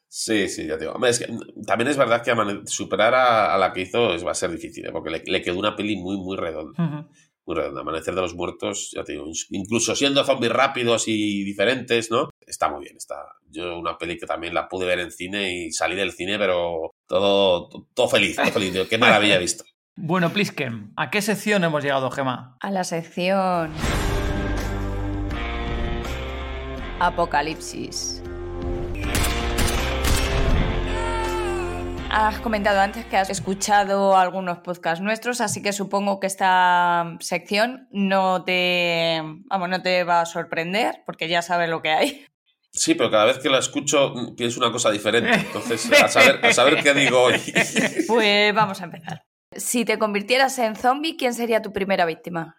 Sí, 0.09 0.47
sí, 0.47 0.65
ya 0.65 0.75
te 0.77 0.85
digo. 0.85 0.93
Hombre, 0.93 1.09
es 1.09 1.19
que 1.19 1.27
también 1.65 1.89
es 1.89 1.97
verdad 1.97 2.23
que 2.23 2.33
superar 2.65 3.13
a, 3.13 3.53
a 3.53 3.57
la 3.57 3.73
que 3.73 3.81
hizo 3.81 4.13
es- 4.13 4.25
va 4.25 4.31
a 4.31 4.35
ser 4.35 4.49
difícil, 4.51 4.85
¿eh? 4.85 4.91
porque 4.91 5.09
le, 5.09 5.21
le 5.25 5.41
quedó 5.41 5.59
una 5.59 5.75
peli 5.75 5.97
muy, 5.97 6.15
muy 6.17 6.37
redonda. 6.37 7.05
Muy 7.45 7.55
redonda. 7.55 7.81
Amanecer 7.81 8.15
de 8.15 8.21
los 8.21 8.33
Muertos, 8.33 8.91
ya 8.95 9.03
te 9.03 9.11
digo, 9.13 9.25
incluso 9.49 9.95
siendo 9.95 10.23
zombies 10.23 10.51
rápidos 10.53 11.07
y 11.07 11.43
diferentes, 11.43 12.09
¿no? 12.09 12.29
Está 12.39 12.69
muy 12.69 12.85
bien. 12.85 12.95
Está. 12.95 13.15
Yo 13.49 13.77
una 13.77 13.97
peli 13.97 14.17
que 14.17 14.25
también 14.25 14.53
la 14.53 14.69
pude 14.69 14.85
ver 14.85 14.99
en 14.99 15.11
cine 15.11 15.53
y 15.65 15.71
salí 15.73 15.95
del 15.97 16.13
cine, 16.13 16.37
pero 16.39 16.91
todo, 17.05 17.69
todo 17.93 18.07
feliz, 18.07 18.37
todo 18.37 18.45
feliz. 18.51 18.71
Digo, 18.73 18.87
Qué 18.89 18.97
maravilla 18.97 19.35
he 19.35 19.39
visto. 19.39 19.65
Bueno, 19.99 20.31
Plisken, 20.31 20.93
¿a 20.95 21.09
qué 21.09 21.23
sección 21.23 21.63
hemos 21.63 21.83
llegado, 21.83 22.11
Gema? 22.11 22.55
A 22.59 22.69
la 22.69 22.83
sección. 22.83 23.71
Apocalipsis. 26.99 28.21
Has 32.11 32.39
comentado 32.41 32.79
antes 32.79 33.05
que 33.05 33.17
has 33.17 33.31
escuchado 33.31 34.15
algunos 34.15 34.59
podcasts 34.59 35.03
nuestros, 35.03 35.41
así 35.41 35.63
que 35.63 35.73
supongo 35.73 36.19
que 36.19 36.27
esta 36.27 37.17
sección 37.19 37.87
no 37.91 38.43
te, 38.43 39.19
vamos, 39.49 39.67
no 39.67 39.81
te 39.81 40.03
va 40.03 40.21
a 40.21 40.25
sorprender 40.27 41.01
porque 41.07 41.27
ya 41.27 41.41
sabes 41.41 41.69
lo 41.69 41.81
que 41.81 41.89
hay. 41.89 42.25
Sí, 42.71 42.93
pero 42.93 43.09
cada 43.09 43.25
vez 43.25 43.39
que 43.39 43.49
la 43.49 43.57
escucho 43.57 44.13
mm, 44.13 44.35
pienso 44.35 44.59
una 44.59 44.71
cosa 44.71 44.91
diferente. 44.91 45.33
Entonces, 45.33 45.91
a 45.91 46.07
saber, 46.07 46.45
a 46.45 46.53
saber 46.53 46.83
qué 46.83 46.93
digo 46.93 47.19
hoy. 47.19 47.41
Pues 48.07 48.53
vamos 48.53 48.79
a 48.79 48.83
empezar. 48.83 49.23
Si 49.55 49.85
te 49.85 49.97
convirtieras 49.97 50.59
en 50.59 50.75
zombie, 50.75 51.15
¿quién 51.17 51.33
sería 51.33 51.61
tu 51.61 51.71
primera 51.71 52.05
víctima? 52.05 52.55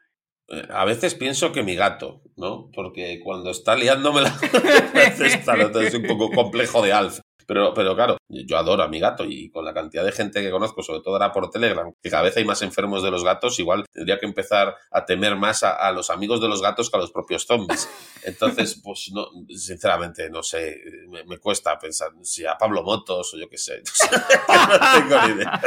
Eh, 0.48 0.62
A 0.70 0.84
veces 0.84 1.14
pienso 1.14 1.52
que 1.52 1.62
mi 1.62 1.74
gato, 1.74 2.22
¿no? 2.36 2.70
Porque 2.74 3.20
cuando 3.22 3.50
está 3.50 3.76
liándomela, 3.76 4.28
a 4.92 4.92
veces 4.92 5.34
está, 5.34 5.56
¿no? 5.56 5.68
es 5.80 5.94
un 5.94 6.04
poco 6.04 6.30
complejo 6.30 6.82
de 6.82 6.92
Alf. 6.92 7.20
Pero, 7.48 7.72
pero 7.72 7.96
claro, 7.96 8.18
yo 8.28 8.58
adoro 8.58 8.82
a 8.82 8.88
mi 8.88 9.00
gato 9.00 9.24
y 9.24 9.50
con 9.50 9.64
la 9.64 9.72
cantidad 9.72 10.04
de 10.04 10.12
gente 10.12 10.42
que 10.42 10.50
conozco, 10.50 10.82
sobre 10.82 11.00
todo 11.00 11.14
ahora 11.14 11.32
por 11.32 11.48
Telegram, 11.48 11.90
que 12.02 12.10
cada 12.10 12.24
vez 12.24 12.36
hay 12.36 12.44
más 12.44 12.60
enfermos 12.60 13.02
de 13.02 13.10
los 13.10 13.24
gatos, 13.24 13.58
igual 13.58 13.86
tendría 13.90 14.18
que 14.18 14.26
empezar 14.26 14.76
a 14.90 15.06
temer 15.06 15.34
más 15.34 15.62
a, 15.62 15.72
a 15.72 15.90
los 15.90 16.10
amigos 16.10 16.42
de 16.42 16.48
los 16.48 16.60
gatos 16.60 16.90
que 16.90 16.98
a 16.98 17.00
los 17.00 17.10
propios 17.10 17.46
zombies. 17.46 17.88
Entonces, 18.24 18.78
pues 18.84 19.10
no, 19.14 19.28
sinceramente, 19.48 20.28
no 20.28 20.42
sé, 20.42 20.76
me, 21.08 21.24
me 21.24 21.38
cuesta 21.38 21.78
pensar 21.78 22.10
si 22.20 22.44
a 22.44 22.58
Pablo 22.58 22.82
Motos 22.82 23.32
o 23.32 23.38
yo 23.38 23.48
qué 23.48 23.56
sé. 23.56 23.80
no 23.80 25.08
tengo 25.08 25.22
ni 25.26 25.32
idea. 25.32 25.60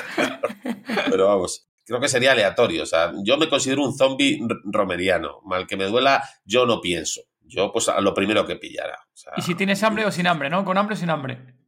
Pero 1.10 1.30
vamos, 1.30 1.68
creo 1.84 2.00
que 2.00 2.10
sería 2.10 2.34
aleatorio. 2.34 2.84
O 2.84 2.86
sea, 2.86 3.12
yo 3.24 3.38
me 3.38 3.50
considero 3.50 3.84
un 3.84 3.98
zombie 3.98 4.40
romeriano. 4.66 5.42
Mal 5.46 5.66
que 5.66 5.78
me 5.78 5.86
duela, 5.86 6.30
yo 6.46 6.68
no 6.68 6.80
pienso. 6.80 7.22
Yo, 7.42 7.72
pues, 7.72 7.90
a 7.90 8.00
lo 8.02 8.14
primero 8.14 8.46
que 8.46 8.56
pillara. 8.56 9.00
O 9.12 9.18
sea, 9.18 9.34
Y 9.36 9.42
si 9.42 9.56
tienes 9.56 9.82
hambre 9.82 10.06
o 10.06 10.12
sin 10.12 10.28
hambre, 10.28 10.52
¿no? 10.52 10.64
Con 10.64 10.78
hambre 10.78 10.94
o 10.94 10.98
sin 10.98 11.10
hambre. 11.10 11.61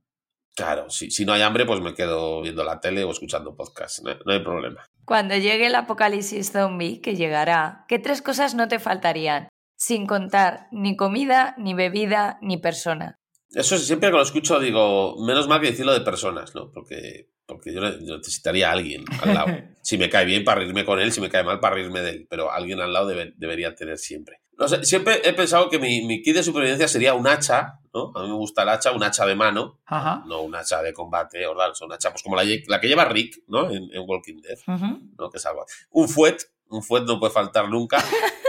Claro, 0.55 0.89
si, 0.89 1.09
si 1.09 1.25
no 1.25 1.33
hay 1.33 1.41
hambre, 1.41 1.65
pues 1.65 1.81
me 1.81 1.95
quedo 1.95 2.41
viendo 2.41 2.63
la 2.63 2.79
tele 2.79 3.03
o 3.03 3.11
escuchando 3.11 3.55
podcast. 3.55 3.99
No, 4.03 4.13
no 4.25 4.33
hay 4.33 4.39
problema. 4.43 4.85
Cuando 5.05 5.35
llegue 5.35 5.65
el 5.65 5.75
apocalipsis 5.75 6.51
zombie, 6.51 7.01
que 7.01 7.15
llegará, 7.15 7.85
¿qué 7.87 7.97
tres 7.99 8.21
cosas 8.21 8.53
no 8.53 8.67
te 8.67 8.79
faltarían? 8.79 9.47
Sin 9.75 10.05
contar 10.05 10.67
ni 10.71 10.95
comida, 10.95 11.55
ni 11.57 11.73
bebida, 11.73 12.37
ni 12.41 12.57
persona. 12.57 13.15
Eso 13.49 13.77
siempre 13.77 14.09
que 14.09 14.15
lo 14.17 14.21
escucho 14.23 14.59
digo, 14.59 15.15
menos 15.25 15.47
mal 15.47 15.59
que 15.59 15.71
decirlo 15.71 15.91
de 15.93 16.01
personas, 16.01 16.53
¿no? 16.55 16.71
Porque, 16.71 17.29
porque 17.45 17.73
yo 17.73 17.81
ne- 17.81 18.05
yo 18.05 18.17
necesitaría 18.17 18.69
a 18.69 18.73
alguien 18.73 19.03
al 19.21 19.33
lado. 19.33 19.47
Si 19.83 19.97
me 19.97 20.09
cae 20.09 20.23
bien, 20.23 20.45
para 20.45 20.61
reírme 20.61 20.85
con 20.85 20.97
él, 21.01 21.11
si 21.11 21.19
me 21.19 21.29
cae 21.29 21.43
mal, 21.43 21.59
para 21.59 21.75
reírme 21.75 21.99
de 22.01 22.09
él. 22.11 22.27
Pero 22.29 22.49
alguien 22.51 22.79
al 22.79 22.93
lado 22.93 23.05
debe- 23.07 23.33
debería 23.35 23.75
tener 23.75 23.97
siempre. 23.97 24.39
No 24.57 24.67
sé, 24.67 24.83
siempre 24.83 25.21
he 25.23 25.33
pensado 25.33 25.69
que 25.69 25.79
mi, 25.79 26.03
mi 26.05 26.21
kit 26.21 26.35
de 26.35 26.43
supervivencia 26.43 26.87
sería 26.87 27.13
un 27.15 27.27
hacha, 27.27 27.79
¿no? 27.93 28.11
A 28.15 28.21
mí 28.21 28.27
me 28.29 28.35
gusta 28.35 28.63
el 28.63 28.69
hacha, 28.69 28.91
un 28.91 29.03
hacha 29.03 29.25
de 29.25 29.35
mano, 29.35 29.79
Ajá. 29.85 30.23
no 30.27 30.41
un 30.41 30.55
hacha 30.55 30.81
de 30.81 30.93
combate, 30.93 31.45
o 31.47 31.53
un 31.53 31.91
hacha 31.91 32.11
pues 32.11 32.21
como 32.23 32.35
la, 32.35 32.43
que 32.45 32.87
lleva 32.87 33.05
Rick, 33.05 33.43
¿no? 33.47 33.69
En, 33.71 33.89
en 33.93 34.03
Walking 34.07 34.41
Dead, 34.41 34.57
Ujú. 34.67 34.99
¿no? 35.17 35.29
Que 35.29 35.39
salva. 35.39 35.65
Un 35.91 36.07
fuet, 36.07 36.37
un 36.69 36.83
fuet 36.83 37.03
no 37.05 37.19
puede 37.19 37.33
faltar 37.33 37.67
nunca. 37.69 37.97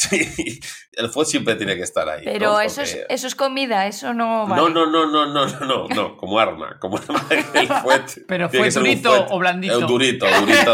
Sí, 0.00 0.60
el 0.92 1.10
food 1.10 1.26
siempre 1.26 1.56
tiene 1.56 1.76
que 1.76 1.82
estar 1.82 2.08
ahí. 2.08 2.22
Pero 2.24 2.52
¿no? 2.52 2.60
eso, 2.62 2.80
es, 2.80 2.98
eso 3.10 3.26
es 3.26 3.34
comida, 3.34 3.86
eso 3.86 4.14
no 4.14 4.46
vale. 4.46 4.62
No, 4.62 4.70
no, 4.70 4.86
no, 4.86 5.06
no, 5.06 5.26
no, 5.26 5.46
no, 5.46 5.66
no, 5.66 5.88
no 5.88 6.16
como 6.16 6.38
arma, 6.38 6.78
como 6.78 6.96
arma 6.96 7.22
el 7.54 7.68
fuet. 7.68 8.24
Pero 8.26 8.48
fue 8.48 8.70
durito 8.70 9.26
o 9.28 9.38
blandito. 9.38 9.78
Un 9.78 9.86
durito, 9.86 10.26
durito 10.40 10.72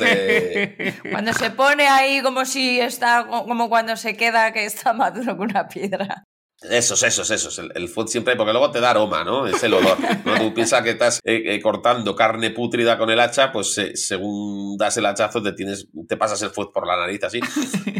de. 0.00 0.94
Cuando 1.12 1.32
se 1.34 1.50
pone 1.50 1.86
ahí 1.86 2.20
como 2.20 2.44
si 2.44 2.80
está, 2.80 3.28
como 3.28 3.68
cuando 3.68 3.96
se 3.96 4.16
queda 4.16 4.52
que 4.52 4.64
está 4.64 4.92
maduro 4.92 5.36
con 5.36 5.50
una 5.50 5.68
piedra. 5.68 6.24
Esos, 6.62 7.02
esos, 7.02 7.30
esos. 7.30 7.58
El, 7.58 7.72
el 7.74 7.88
food 7.88 8.06
siempre, 8.06 8.36
porque 8.36 8.52
luego 8.52 8.70
te 8.70 8.80
da 8.80 8.90
aroma, 8.90 9.22
¿no? 9.22 9.46
Es 9.46 9.62
el 9.62 9.74
olor. 9.74 9.98
¿no? 10.24 10.38
Tú 10.38 10.54
piensas 10.54 10.82
que 10.82 10.90
estás 10.90 11.20
eh, 11.24 11.42
eh, 11.46 11.60
cortando 11.60 12.14
carne 12.16 12.50
pútrida 12.50 12.96
con 12.96 13.10
el 13.10 13.20
hacha, 13.20 13.52
pues 13.52 13.76
eh, 13.78 13.96
según 13.96 14.76
das 14.78 14.96
el 14.96 15.04
hachazo 15.06 15.42
te 15.42 15.52
tienes, 15.52 15.88
te 16.08 16.16
pasas 16.16 16.40
el 16.42 16.50
food 16.50 16.72
por 16.72 16.86
la 16.86 16.96
nariz 16.96 17.22
así 17.24 17.40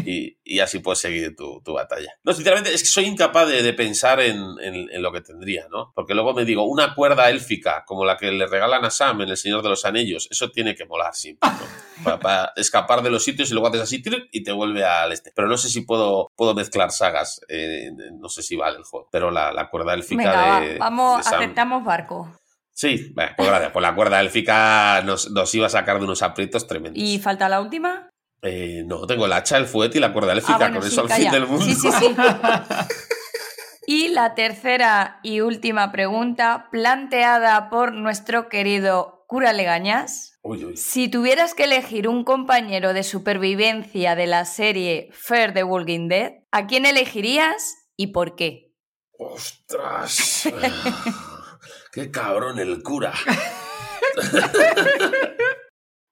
y, 0.05 0.59
así 0.59 0.79
puedes 0.79 0.99
seguir 0.99 1.35
tu, 1.35 1.61
tu 1.63 1.73
batalla. 1.73 2.11
No, 2.23 2.33
sinceramente 2.33 2.73
es 2.73 2.81
que 2.81 2.89
soy 2.89 3.05
incapaz 3.05 3.47
de, 3.47 3.61
de 3.61 3.73
pensar 3.73 4.19
en, 4.19 4.41
en- 4.61 5.01
lo 5.01 5.11
que 5.11 5.21
tendría, 5.21 5.67
¿no? 5.69 5.91
Porque 5.93 6.15
luego 6.15 6.33
me 6.33 6.45
digo, 6.45 6.63
una 6.63 6.95
cuerda 6.95 7.29
élfica 7.29 7.83
como 7.85 8.05
la 8.05 8.17
que 8.17 8.31
le 8.31 8.47
regalan 8.47 8.83
a 8.85 8.89
Sam 8.89 9.21
en 9.21 9.29
El 9.29 9.37
Señor 9.37 9.61
de 9.61 9.69
los 9.69 9.85
Anillos, 9.85 10.27
eso 10.31 10.49
tiene 10.49 10.73
que 10.73 10.85
molar 10.85 11.13
siempre, 11.13 11.49
¿no? 12.03 12.19
Para, 12.19 12.51
escapar 12.55 13.03
de 13.03 13.11
los 13.11 13.23
sitios 13.23 13.49
y 13.51 13.53
luego 13.53 13.67
haces 13.67 13.81
así 13.81 14.01
y 14.31 14.43
te 14.43 14.51
vuelve 14.51 14.83
al 14.85 15.11
este. 15.11 15.31
Pero 15.35 15.47
no 15.47 15.57
sé 15.57 15.69
si 15.69 15.81
puedo, 15.81 16.31
puedo 16.35 16.55
mezclar 16.55 16.91
sagas, 16.91 17.41
no 18.19 18.29
sé 18.29 18.41
si 18.41 18.54
vale 18.55 18.77
el 18.77 18.83
juego. 18.83 19.07
Pero 19.11 19.31
la, 19.31 19.51
la 19.53 19.69
cuerda 19.69 19.93
élfica 19.93 20.59
de, 20.61 20.77
va, 20.77 20.85
vamos, 20.85 21.17
de 21.17 21.23
Sam- 21.31 21.35
aceptamos 21.35 21.83
barco. 21.83 22.31
Sí, 22.73 23.13
pues 23.15 23.47
gracias. 23.47 23.71
Pues 23.71 23.81
la 23.83 23.95
cuerda 23.95 24.19
élfica 24.19 25.01
nos, 25.03 25.31
nos 25.31 25.53
iba 25.55 25.67
a 25.67 25.69
sacar 25.69 25.97
de 25.99 26.03
unos 26.05 26.21
aprietos 26.21 26.67
tremendos. 26.67 27.01
¿Y 27.01 27.19
falta 27.19 27.47
la 27.47 27.61
última? 27.61 28.09
Eh, 28.41 28.83
no, 28.85 29.07
tengo 29.07 29.25
el 29.25 29.33
hacha, 29.33 29.57
el 29.57 29.65
fuete 29.65 29.97
y 29.97 30.01
la 30.01 30.11
cuerda 30.13 30.33
élfica. 30.33 30.55
Ah, 30.55 30.57
bueno, 30.57 30.79
con 30.79 30.83
sí, 30.89 30.93
eso 30.93 31.01
al 31.01 31.09
fin 31.09 31.31
del 31.31 31.47
mundo. 31.47 31.65
Sí, 31.65 31.73
sí, 31.75 31.89
sí. 31.91 32.15
Y 33.87 34.07
la 34.07 34.33
tercera 34.33 35.19
y 35.21 35.41
última 35.41 35.91
pregunta, 35.91 36.69
planteada 36.71 37.69
por 37.69 37.93
nuestro 37.93 38.49
querido 38.49 39.23
cura 39.27 39.53
Legañas. 39.53 40.39
Uy, 40.41 40.65
uy. 40.65 40.75
Si 40.77 41.07
tuvieras 41.07 41.53
que 41.53 41.65
elegir 41.65 42.07
un 42.07 42.23
compañero 42.23 42.93
de 42.93 43.03
supervivencia 43.03 44.15
de 44.15 44.25
la 44.25 44.45
serie 44.45 45.09
Fair 45.13 45.53
the 45.53 45.63
Walking 45.63 46.07
Dead, 46.07 46.31
¿a 46.51 46.65
quién 46.65 46.87
elegirías 46.87 47.75
y 47.97 48.07
por 48.07 48.35
qué? 48.35 48.73
¡Ostras! 49.17 50.49
¡Qué 51.91 52.11
cabrón 52.11 52.59
el 52.59 52.81
cura! 52.83 53.13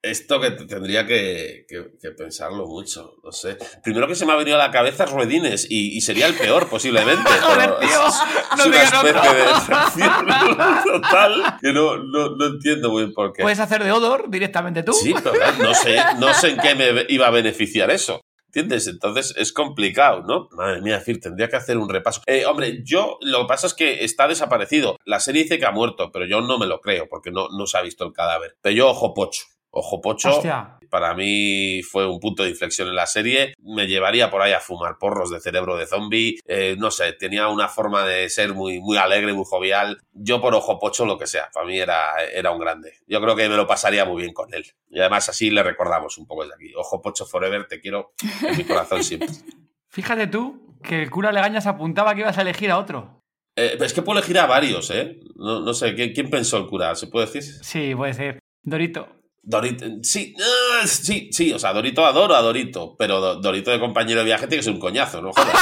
Esto 0.02 0.38
que 0.38 0.50
te- 0.50 0.66
tendría 0.66 1.06
que, 1.06 1.64
que- 1.66 1.92
que 1.98 2.10
pensarlo 2.10 2.66
mucho, 2.66 3.14
no 3.24 3.32
sé. 3.32 3.56
Primero 3.82 4.06
que 4.06 4.14
se 4.14 4.26
me 4.26 4.32
ha 4.32 4.36
venido 4.36 4.56
a 4.60 4.66
la 4.66 4.70
cabeza 4.70 5.04
es 5.04 5.10
Ruedines 5.10 5.66
y, 5.70 5.96
y 5.96 6.02
sería 6.02 6.26
el 6.26 6.34
peor 6.34 6.68
posiblemente. 6.68 7.22
Pero 7.56 7.80
es- 7.80 7.90
es, 7.90 8.58
no 8.58 8.66
una 8.66 8.82
especie 8.82 9.10
otro. 9.10 9.32
de 9.32 10.92
total 10.92 11.56
que 11.58 11.72
no, 11.72 11.96
no, 11.96 12.36
no 12.36 12.44
entiendo 12.46 12.90
muy 12.90 13.04
bien 13.04 13.14
por 13.14 13.32
qué. 13.32 13.40
Puedes 13.42 13.60
hacer 13.60 13.82
de 13.82 13.92
Odor 13.92 14.28
directamente 14.28 14.82
tú. 14.82 14.92
Sí, 14.92 15.14
pero 15.14 15.32
no 15.62 15.72
sé, 15.72 15.96
no 16.18 16.34
sé 16.34 16.50
en 16.50 16.58
qué 16.58 16.74
me 16.74 17.06
iba 17.08 17.26
a 17.26 17.30
beneficiar 17.30 17.90
eso. 17.90 18.20
¿Entiendes? 18.54 18.86
Entonces 18.86 19.34
es 19.36 19.52
complicado, 19.52 20.22
¿no? 20.22 20.48
Madre 20.52 20.80
mía, 20.80 20.98
decir, 20.98 21.20
tendría 21.20 21.48
que 21.48 21.56
hacer 21.56 21.76
un 21.76 21.88
repaso. 21.88 22.22
Eh, 22.26 22.46
hombre, 22.46 22.82
yo 22.84 23.18
lo 23.20 23.40
que 23.40 23.46
pasa 23.46 23.66
es 23.66 23.74
que 23.74 24.04
está 24.04 24.28
desaparecido. 24.28 24.96
La 25.04 25.18
serie 25.18 25.42
dice 25.42 25.58
que 25.58 25.66
ha 25.66 25.72
muerto, 25.72 26.12
pero 26.12 26.24
yo 26.24 26.40
no 26.40 26.56
me 26.56 26.66
lo 26.66 26.80
creo 26.80 27.08
porque 27.08 27.32
no, 27.32 27.48
no 27.48 27.66
se 27.66 27.78
ha 27.78 27.82
visto 27.82 28.04
el 28.04 28.12
cadáver. 28.12 28.56
Pero 28.62 28.76
yo 28.76 28.90
ojo 28.90 29.12
pocho. 29.12 29.42
Ojo 29.74 30.00
Pocho. 30.00 30.30
Hostia. 30.30 30.78
Para 30.88 31.14
mí 31.14 31.82
fue 31.82 32.06
un 32.06 32.20
punto 32.20 32.44
de 32.44 32.50
inflexión 32.50 32.86
en 32.86 32.94
la 32.94 33.06
serie. 33.06 33.54
Me 33.58 33.88
llevaría 33.88 34.30
por 34.30 34.40
ahí 34.40 34.52
a 34.52 34.60
fumar 34.60 34.96
porros 34.98 35.30
de 35.30 35.40
cerebro 35.40 35.76
de 35.76 35.86
zombie. 35.86 36.38
Eh, 36.46 36.76
no 36.78 36.92
sé, 36.92 37.12
tenía 37.14 37.48
una 37.48 37.66
forma 37.66 38.06
de 38.06 38.30
ser 38.30 38.54
muy, 38.54 38.80
muy 38.80 38.96
alegre, 38.96 39.32
muy 39.32 39.44
jovial. 39.44 39.98
Yo 40.12 40.40
por 40.40 40.54
Ojo 40.54 40.78
Pocho, 40.78 41.04
lo 41.04 41.18
que 41.18 41.26
sea. 41.26 41.50
Para 41.52 41.66
mí 41.66 41.76
era, 41.76 42.22
era 42.32 42.52
un 42.52 42.60
grande. 42.60 42.92
Yo 43.08 43.20
creo 43.20 43.34
que 43.34 43.48
me 43.48 43.56
lo 43.56 43.66
pasaría 43.66 44.04
muy 44.04 44.22
bien 44.22 44.32
con 44.32 44.54
él. 44.54 44.64
Y 44.88 45.00
además 45.00 45.28
así 45.28 45.50
le 45.50 45.64
recordamos 45.64 46.16
un 46.18 46.26
poco 46.26 46.44
desde 46.44 46.54
aquí. 46.54 46.72
Ojo 46.76 47.02
Pocho 47.02 47.26
Forever, 47.26 47.66
te 47.66 47.80
quiero 47.80 48.12
en 48.46 48.56
mi 48.56 48.64
corazón 48.64 49.02
siempre. 49.02 49.28
Fíjate 49.90 50.28
tú 50.28 50.78
que 50.84 51.02
el 51.02 51.10
cura 51.10 51.32
Legañas 51.32 51.66
apuntaba 51.66 52.14
que 52.14 52.20
ibas 52.20 52.38
a 52.38 52.42
elegir 52.42 52.70
a 52.70 52.78
otro. 52.78 53.20
Eh, 53.56 53.76
es 53.80 53.92
que 53.92 54.02
puedo 54.02 54.20
elegir 54.20 54.38
a 54.38 54.46
varios, 54.46 54.90
¿eh? 54.90 55.18
No, 55.34 55.60
no 55.60 55.74
sé, 55.74 55.96
¿quién, 55.96 56.12
¿quién 56.12 56.30
pensó 56.30 56.58
el 56.58 56.66
cura? 56.66 56.94
¿Se 56.94 57.08
puede 57.08 57.26
decir? 57.26 57.42
Sí, 57.42 57.94
puede 57.96 58.14
ser. 58.14 58.38
Dorito. 58.62 59.23
Dorito, 59.46 59.84
sí, 60.02 60.34
ah, 60.40 60.86
sí, 60.86 61.28
sí, 61.32 61.52
o 61.52 61.58
sea, 61.58 61.72
Dorito 61.74 62.04
adoro 62.06 62.34
a 62.34 62.40
Dorito, 62.40 62.96
pero 62.98 63.20
Do- 63.20 63.36
Dorito 63.36 63.70
de 63.70 63.78
compañero 63.78 64.20
de 64.20 64.26
viaje 64.26 64.46
tiene 64.46 64.60
que 64.60 64.64
ser 64.64 64.72
un 64.72 64.80
coñazo, 64.80 65.20
¿no? 65.20 65.32
Joder. 65.32 65.54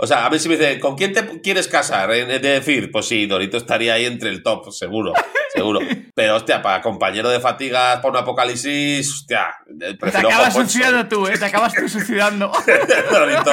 O 0.00 0.06
sea, 0.06 0.26
a 0.26 0.28
ver 0.28 0.38
si 0.38 0.48
me 0.48 0.56
dice, 0.56 0.78
¿con 0.78 0.96
quién 0.96 1.12
te 1.12 1.40
quieres 1.40 1.66
casar? 1.66 2.10
Eh, 2.12 2.24
De 2.24 2.38
decir, 2.38 2.90
pues 2.92 3.06
sí, 3.06 3.26
Dorito 3.26 3.56
estaría 3.56 3.94
ahí 3.94 4.04
entre 4.06 4.30
el 4.30 4.42
top, 4.44 4.70
seguro, 4.72 5.12
seguro. 5.52 5.80
Pero, 6.14 6.36
hostia, 6.36 6.62
para 6.62 6.80
compañero 6.80 7.28
de 7.28 7.40
fatigas, 7.40 7.96
para 7.96 8.10
un 8.10 8.16
apocalipsis, 8.18 9.12
hostia, 9.12 9.48
eh, 9.68 9.74
Te 9.78 9.94
prefiero 9.96 10.28
acabas 10.28 10.48
Ojo 10.50 10.58
Pocho. 10.58 10.70
suicidando 10.70 11.08
tú, 11.08 11.26
¿eh? 11.26 11.36
Te 11.38 11.44
acabas 11.46 11.72
tú 11.74 11.88
suicidando. 11.88 12.52
Dorito, 13.12 13.50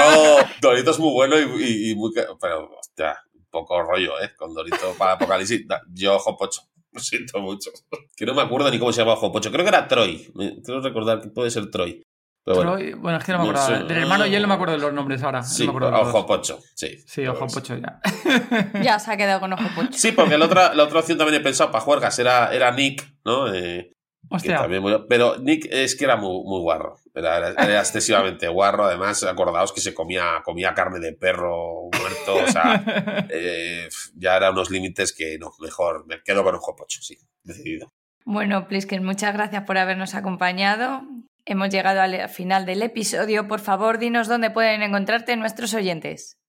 Dorito 0.62 0.92
es 0.92 1.00
muy 1.00 1.12
bueno 1.14 1.36
y, 1.40 1.64
y- 1.64 1.92
y 1.92 1.96
muy... 1.96 2.12
Pero, 2.40 2.70
hostia, 2.80 3.18
poco 3.50 3.82
rollo, 3.82 4.20
¿eh? 4.22 4.32
Con 4.38 4.54
Dorito 4.54 4.94
para 4.98 5.14
Apocalipsis. 5.14 5.66
Yo, 5.94 6.16
Ojo 6.16 6.38
Pocho. 6.38 6.62
Lo 6.96 7.00
siento 7.02 7.40
mucho. 7.40 7.70
Que 8.16 8.26
no 8.26 8.34
me 8.34 8.42
acuerdo 8.42 8.72
ni 8.72 8.80
cómo 8.80 8.92
se 8.92 9.02
llama 9.02 9.14
Ojo 9.14 9.32
Pocho. 9.32 9.52
Creo 9.52 9.64
que 9.64 9.70
era 9.70 9.88
Troy. 9.88 10.32
Creo 10.64 10.80
recordar 10.82 11.22
que 11.22 11.28
puede 11.30 11.52
ser 11.52 11.70
Troy. 11.70 12.02
Pero 12.44 12.58
bueno. 12.58 12.72
Troy- 12.78 12.94
bueno, 12.94 13.18
es 13.18 13.24
que 13.24 13.32
no 13.34 13.40
me 13.44 13.50
acuerdo. 13.50 13.86
Del 13.88 13.98
hermano 13.98 14.26
y 14.28 14.36
él 14.36 14.42
no 14.44 14.48
me 14.48 14.54
acuerdo 14.54 14.74
de 14.76 14.80
los 14.80 14.94
nombres 14.94 15.22
ahora. 15.24 15.44
Sí, 15.44 15.66
no 15.66 15.74
me 15.74 15.78
acuerdo 15.78 15.98
de 15.98 16.04
los 16.04 16.14
Ojo. 16.16 16.26
Pocho. 16.26 16.60
Sí. 16.76 16.98
Sí, 17.06 17.26
ojo 17.28 17.48
pocho 17.48 17.76
ya. 17.78 18.00
Ya 18.84 19.00
se 19.00 19.12
ha 19.12 19.18
quedado 19.18 19.40
con 19.40 19.52
ojo 19.54 19.64
pocho. 19.76 19.94
Sí, 19.94 20.12
porque 20.12 20.38
la 20.38 20.46
otra, 20.46 20.74
la 20.74 20.84
otra 20.84 21.00
opción 21.00 21.18
también 21.18 21.42
he 21.42 21.44
pensado 21.44 21.72
para 21.72 21.84
juergas 21.84 22.18
era, 22.20 22.54
era 22.54 22.72
Nick, 22.72 23.04
¿no? 23.26 23.54
Eh, 23.54 23.92
Hostia. 24.30 24.58
también 24.58 24.84
pero 25.08 25.38
Nick 25.38 25.68
es 25.70 25.96
que 25.96 26.06
era 26.06 26.16
muy, 26.16 26.44
muy 26.44 26.62
guarro. 26.62 26.98
Era, 27.14 27.50
excesivamente 27.80 28.48
guarro. 28.48 28.86
Además, 28.86 29.24
acordaos 29.24 29.72
que 29.72 29.82
se 29.82 29.94
comía, 29.94 30.42
comía 30.44 30.74
carne 30.74 31.00
de 31.00 31.14
perro 31.14 31.90
muerto. 31.98 32.36
O 32.44 32.48
sea, 32.48 32.84
eh, 33.30 33.88
ya 34.16 34.38
eran 34.38 34.54
unos 34.54 34.72
límites 34.72 35.14
que 35.14 35.38
no, 35.38 35.52
mejor 35.60 36.06
me 36.08 36.22
quedo 36.24 36.44
con 36.44 36.56
Ojo 36.56 36.76
Pocho, 36.76 37.02
sí, 37.02 37.18
decidido. 37.44 37.92
Bueno, 38.26 38.68
Plisken, 38.68 39.04
muchas 39.04 39.34
gracias 39.34 39.64
por 39.64 39.78
habernos 39.78 40.16
acompañado. 40.16 41.04
Hemos 41.46 41.70
llegado 41.70 42.02
al 42.02 42.28
final 42.30 42.66
del 42.66 42.82
episodio. 42.82 43.48
Por 43.48 43.60
favor, 43.60 44.00
dinos 44.00 44.28
dónde 44.28 44.50
pueden 44.50 44.82
encontrarte 44.82 45.36
nuestros 45.36 45.76
oyentes. 45.76 46.40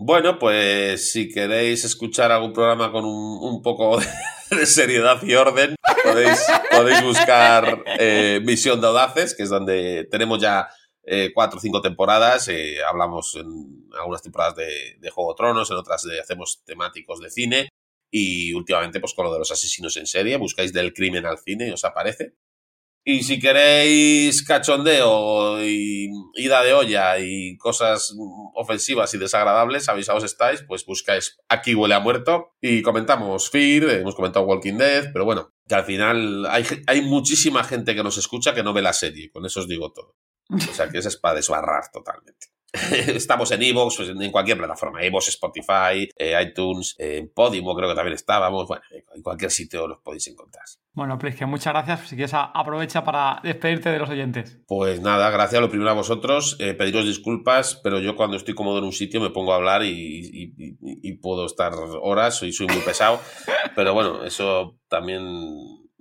Bueno, 0.00 0.38
pues 0.38 1.10
si 1.10 1.28
queréis 1.28 1.84
escuchar 1.84 2.30
algún 2.30 2.52
programa 2.52 2.92
con 2.92 3.04
un, 3.04 3.38
un 3.42 3.62
poco 3.62 3.98
de 4.50 4.64
seriedad 4.64 5.20
y 5.24 5.34
orden, 5.34 5.74
podéis, 6.04 6.46
podéis 6.70 7.02
buscar 7.02 7.82
eh, 7.98 8.40
Misión 8.44 8.80
de 8.80 8.86
Audaces, 8.86 9.34
que 9.34 9.42
es 9.42 9.48
donde 9.50 10.06
tenemos 10.08 10.40
ya 10.40 10.68
eh, 11.02 11.32
cuatro 11.34 11.58
o 11.58 11.60
cinco 11.60 11.82
temporadas. 11.82 12.46
eh, 12.46 12.76
hablamos 12.88 13.34
en 13.34 13.88
algunas 13.98 14.22
temporadas 14.22 14.54
de, 14.54 14.98
de 15.00 15.10
Juego 15.10 15.32
de 15.32 15.36
Tronos, 15.36 15.68
en 15.72 15.78
otras 15.78 16.04
de, 16.04 16.20
hacemos 16.20 16.62
temáticos 16.64 17.18
de 17.18 17.30
cine. 17.30 17.68
Y 18.08 18.54
últimamente, 18.54 19.00
pues 19.00 19.14
con 19.14 19.24
lo 19.24 19.32
de 19.32 19.40
los 19.40 19.50
asesinos 19.50 19.96
en 19.96 20.06
serie, 20.06 20.36
buscáis 20.36 20.72
del 20.72 20.94
crimen 20.94 21.26
al 21.26 21.38
cine 21.38 21.66
y 21.66 21.72
os 21.72 21.84
aparece. 21.84 22.36
Y 23.04 23.22
si 23.22 23.38
queréis 23.38 24.42
cachondeo 24.42 25.64
y 25.64 26.10
ida 26.34 26.62
de 26.62 26.74
olla 26.74 27.18
y 27.18 27.56
cosas 27.56 28.14
ofensivas 28.54 29.14
y 29.14 29.18
desagradables, 29.18 29.88
avisados 29.88 30.24
estáis, 30.24 30.62
pues 30.62 30.84
buscáis 30.84 31.38
Aquí 31.48 31.74
huele 31.74 31.94
a 31.94 32.00
muerto 32.00 32.56
y 32.60 32.82
comentamos 32.82 33.50
Fear, 33.50 33.90
hemos 33.90 34.14
comentado 34.14 34.44
Walking 34.44 34.76
Dead, 34.76 35.10
pero 35.12 35.24
bueno, 35.24 35.54
que 35.66 35.74
al 35.74 35.84
final 35.84 36.46
hay, 36.46 36.64
hay 36.86 37.00
muchísima 37.00 37.64
gente 37.64 37.94
que 37.94 38.02
nos 38.02 38.18
escucha 38.18 38.54
que 38.54 38.62
no 38.62 38.74
ve 38.74 38.82
la 38.82 38.92
serie, 38.92 39.30
con 39.30 39.46
eso 39.46 39.60
os 39.60 39.68
digo 39.68 39.92
todo. 39.92 40.16
O 40.50 40.74
sea 40.74 40.88
que 40.88 40.98
eso 40.98 41.08
es 41.08 41.16
para 41.16 41.36
desbarrar 41.36 41.90
totalmente. 41.92 42.48
Estamos 42.92 43.50
en 43.52 43.62
Evox, 43.62 43.96
pues, 43.96 44.08
en 44.10 44.30
cualquier 44.30 44.58
plataforma, 44.58 45.02
Evox, 45.02 45.28
Spotify, 45.28 46.08
eh, 46.16 46.34
iTunes, 46.42 46.94
eh, 46.98 47.26
Podimo 47.34 47.74
creo 47.74 47.88
que 47.88 47.94
también 47.94 48.14
estábamos, 48.14 48.66
bueno, 48.68 48.82
en 49.14 49.22
cualquier 49.22 49.50
sitio 49.50 49.86
los 49.88 49.98
podéis 50.00 50.26
encontrar. 50.28 50.64
Bueno, 50.92 51.16
Plisken, 51.16 51.48
muchas 51.48 51.72
gracias. 51.72 52.08
Si 52.08 52.16
quieres, 52.16 52.32
aprovecha 52.34 53.04
para 53.04 53.40
despedirte 53.42 53.88
de 53.90 53.98
los 54.00 54.10
oyentes. 54.10 54.58
Pues 54.66 55.00
nada, 55.00 55.30
gracias 55.30 55.60
lo 55.60 55.70
primero 55.70 55.90
a 55.90 55.94
vosotros. 55.94 56.56
Eh, 56.58 56.74
pediros 56.74 57.06
disculpas, 57.06 57.80
pero 57.84 58.00
yo 58.00 58.16
cuando 58.16 58.36
estoy 58.36 58.54
cómodo 58.54 58.78
en 58.78 58.84
un 58.84 58.92
sitio 58.92 59.20
me 59.20 59.30
pongo 59.30 59.52
a 59.52 59.56
hablar 59.56 59.84
y, 59.84 59.90
y- 59.90 60.54
y- 60.58 60.76
y 60.82 61.12
puedo 61.18 61.46
estar 61.46 61.72
horas 62.02 62.42
y 62.42 62.52
soy 62.52 62.66
muy 62.66 62.80
pesado. 62.80 63.20
Pero 63.76 63.94
bueno, 63.94 64.24
eso 64.24 64.76
también 64.88 65.22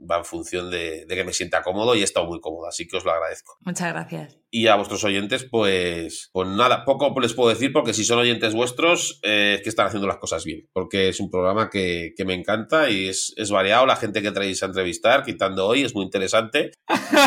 va 0.10 0.18
en 0.18 0.26
función 0.26 0.72
de, 0.72 1.06
de 1.06 1.16
que 1.16 1.24
me 1.24 1.34
sienta 1.34 1.62
cómodo 1.62 1.96
y 1.96 2.02
he 2.02 2.04
estado 2.04 2.26
muy 2.26 2.40
cómodo, 2.40 2.68
así 2.68 2.88
que 2.88 2.98
os 2.98 3.06
lo 3.06 3.12
agradezco. 3.12 3.58
Muchas 3.62 3.94
gracias. 3.94 4.40
Y 4.50 4.68
a 4.68 4.76
vuestros 4.76 5.04
oyentes, 5.04 5.44
pues, 5.44 6.30
pues 6.32 6.48
nada, 6.48 6.86
poco 6.86 7.14
les 7.20 7.34
puedo 7.34 7.50
decir 7.50 7.74
porque 7.74 7.94
si 7.94 8.06
son 8.06 8.20
oyentes 8.20 8.54
vuestros 8.54 9.20
eh, 9.24 9.56
es 9.58 9.64
que 9.64 9.70
están 9.70 9.88
haciendo 9.88 10.08
las 10.08 10.18
cosas 10.18 10.46
bien, 10.46 10.68
porque 10.72 11.10
es 11.10 11.20
un 11.20 11.30
programa 11.30 11.70
que, 11.70 12.14
que 12.16 12.24
me 12.24 12.34
encanta 12.34 12.90
y 12.90 13.10
es, 13.10 13.34
es 13.36 13.52
variado, 13.52 13.86
la 13.86 13.98
gente 13.98 14.22
que 14.22 14.32
traéis 14.32 14.64
a 14.64 14.68
entrevistar, 14.68 15.24
quitando 15.24 15.68
hoy, 15.68 15.84
es 15.84 15.94
muy 15.94 16.06
interesante. 16.06 16.72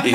Y, 0.04 0.14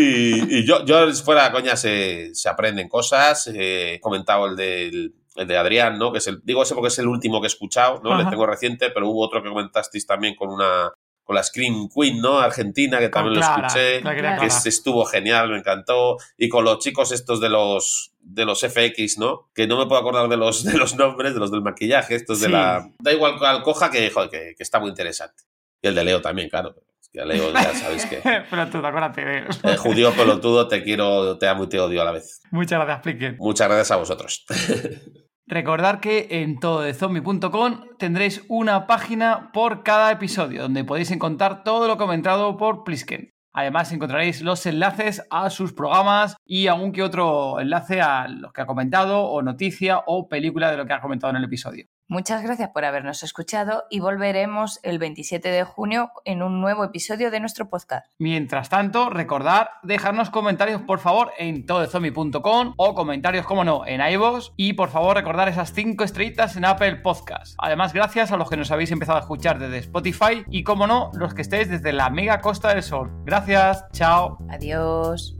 y, 0.00 0.58
y 0.58 0.66
yo, 0.66 0.84
yo 0.84 1.12
fuera 1.14 1.50
coña 1.52 1.76
se, 1.76 2.34
se 2.34 2.48
aprenden 2.48 2.88
cosas. 2.88 3.46
eh, 3.48 3.94
He 3.94 4.00
comentado 4.00 4.46
el 4.46 4.56
del 4.56 5.14
el 5.40 5.46
de 5.46 5.56
Adrián, 5.56 5.98
¿no? 5.98 6.12
Que 6.12 6.18
es 6.18 6.26
el, 6.26 6.40
digo 6.44 6.62
ese 6.62 6.74
porque 6.74 6.88
es 6.88 6.98
el 6.98 7.08
último 7.08 7.40
que 7.40 7.46
he 7.46 7.48
escuchado, 7.48 8.00
¿no? 8.02 8.12
Ajá. 8.12 8.24
Le 8.24 8.30
tengo 8.30 8.46
reciente, 8.46 8.90
pero 8.90 9.08
hubo 9.08 9.24
otro 9.24 9.42
que 9.42 9.48
comentasteis 9.48 10.06
también 10.06 10.34
con 10.34 10.50
una 10.50 10.92
con 11.24 11.36
la 11.36 11.44
Scream 11.44 11.88
Queen, 11.94 12.20
¿no? 12.20 12.40
Argentina, 12.40 12.98
que 12.98 13.08
también 13.08 13.36
lo 13.36 13.40
escuché. 13.40 14.02
que 14.02 14.68
estuvo 14.68 15.04
genial, 15.04 15.50
me 15.50 15.58
encantó. 15.58 16.16
Y 16.36 16.48
con 16.48 16.64
los 16.64 16.80
chicos 16.80 17.12
estos 17.12 17.40
de 17.40 17.48
los 17.48 18.12
de 18.18 18.44
los 18.44 18.60
FX, 18.60 19.18
¿no? 19.18 19.48
Que 19.54 19.66
no 19.66 19.78
me 19.78 19.86
puedo 19.86 20.00
acordar 20.00 20.28
de 20.28 20.36
los, 20.36 20.64
de 20.70 20.76
los 20.76 20.96
nombres, 20.96 21.34
de 21.34 21.40
los 21.40 21.50
del 21.50 21.62
maquillaje, 21.62 22.16
estos 22.16 22.40
de 22.40 22.48
la... 22.48 22.88
Da 22.98 23.12
igual 23.12 23.38
cual 23.38 23.62
coja 23.62 23.90
que, 23.90 24.10
joder, 24.10 24.28
que, 24.28 24.54
que 24.56 24.62
está 24.62 24.80
muy 24.80 24.90
interesante. 24.90 25.44
Y 25.80 25.88
el 25.88 25.94
de 25.94 26.04
Leo 26.04 26.20
también, 26.20 26.48
claro. 26.48 26.74
Es 27.00 27.08
que 27.08 27.20
a 27.20 27.24
Leo 27.24 27.52
ya 27.52 27.74
sabéis 27.74 28.06
que... 28.06 28.16
Acuérdate 28.28 29.24
de 29.24 29.46
Eh, 29.64 29.76
judío 29.76 30.12
pelotudo, 30.12 30.68
te 30.68 30.82
quiero, 30.82 31.38
te 31.38 31.48
amo 31.48 31.64
y 31.64 31.68
te 31.68 31.80
odio 31.80 32.02
a 32.02 32.04
la 32.04 32.12
vez. 32.12 32.42
Muchas 32.50 32.78
gracias, 32.80 33.02
Plisken. 33.02 33.36
Muchas 33.38 33.68
gracias 33.68 33.90
a 33.90 33.96
vosotros. 33.96 34.44
Recordad 35.50 35.98
que 35.98 36.28
en 36.30 36.60
tododezombie.com 36.60 37.96
tendréis 37.98 38.44
una 38.48 38.86
página 38.86 39.50
por 39.52 39.82
cada 39.82 40.12
episodio, 40.12 40.62
donde 40.62 40.84
podéis 40.84 41.10
encontrar 41.10 41.64
todo 41.64 41.88
lo 41.88 41.98
comentado 41.98 42.56
por 42.56 42.84
Plisken. 42.84 43.32
Además 43.52 43.90
encontraréis 43.90 44.42
los 44.42 44.64
enlaces 44.66 45.26
a 45.28 45.50
sus 45.50 45.72
programas 45.72 46.36
y 46.44 46.68
algún 46.68 46.92
que 46.92 47.02
otro 47.02 47.58
enlace 47.58 48.00
a 48.00 48.28
los 48.28 48.52
que 48.52 48.60
ha 48.60 48.66
comentado 48.66 49.24
o 49.24 49.42
noticia 49.42 49.98
o 50.06 50.28
película 50.28 50.70
de 50.70 50.76
lo 50.76 50.86
que 50.86 50.92
ha 50.92 51.00
comentado 51.00 51.32
en 51.32 51.38
el 51.38 51.44
episodio. 51.46 51.86
Muchas 52.10 52.42
gracias 52.42 52.70
por 52.70 52.84
habernos 52.84 53.22
escuchado 53.22 53.84
y 53.88 54.00
volveremos 54.00 54.80
el 54.82 54.98
27 54.98 55.48
de 55.48 55.62
junio 55.62 56.10
en 56.24 56.42
un 56.42 56.60
nuevo 56.60 56.82
episodio 56.82 57.30
de 57.30 57.38
nuestro 57.38 57.70
podcast. 57.70 58.04
Mientras 58.18 58.68
tanto, 58.68 59.10
recordad 59.10 59.68
dejarnos 59.84 60.28
comentarios 60.28 60.82
por 60.82 60.98
favor 60.98 61.30
en 61.38 61.64
tododezombie.com 61.66 62.74
o 62.76 62.94
comentarios, 62.96 63.46
como 63.46 63.62
no, 63.62 63.86
en 63.86 64.00
iVoox 64.00 64.50
y 64.56 64.72
por 64.72 64.88
favor 64.88 65.14
recordar 65.14 65.48
esas 65.48 65.72
5 65.72 66.02
estrellitas 66.02 66.56
en 66.56 66.64
Apple 66.64 66.96
Podcast. 66.96 67.54
Además, 67.58 67.92
gracias 67.92 68.32
a 68.32 68.36
los 68.36 68.50
que 68.50 68.56
nos 68.56 68.72
habéis 68.72 68.90
empezado 68.90 69.18
a 69.18 69.20
escuchar 69.20 69.60
desde 69.60 69.78
Spotify 69.78 70.44
y, 70.50 70.64
como 70.64 70.88
no, 70.88 71.12
los 71.14 71.32
que 71.32 71.42
estéis 71.42 71.70
desde 71.70 71.92
la 71.92 72.10
mega 72.10 72.40
costa 72.40 72.74
del 72.74 72.82
sol. 72.82 73.22
Gracias, 73.24 73.86
chao. 73.92 74.36
Adiós. 74.50 75.36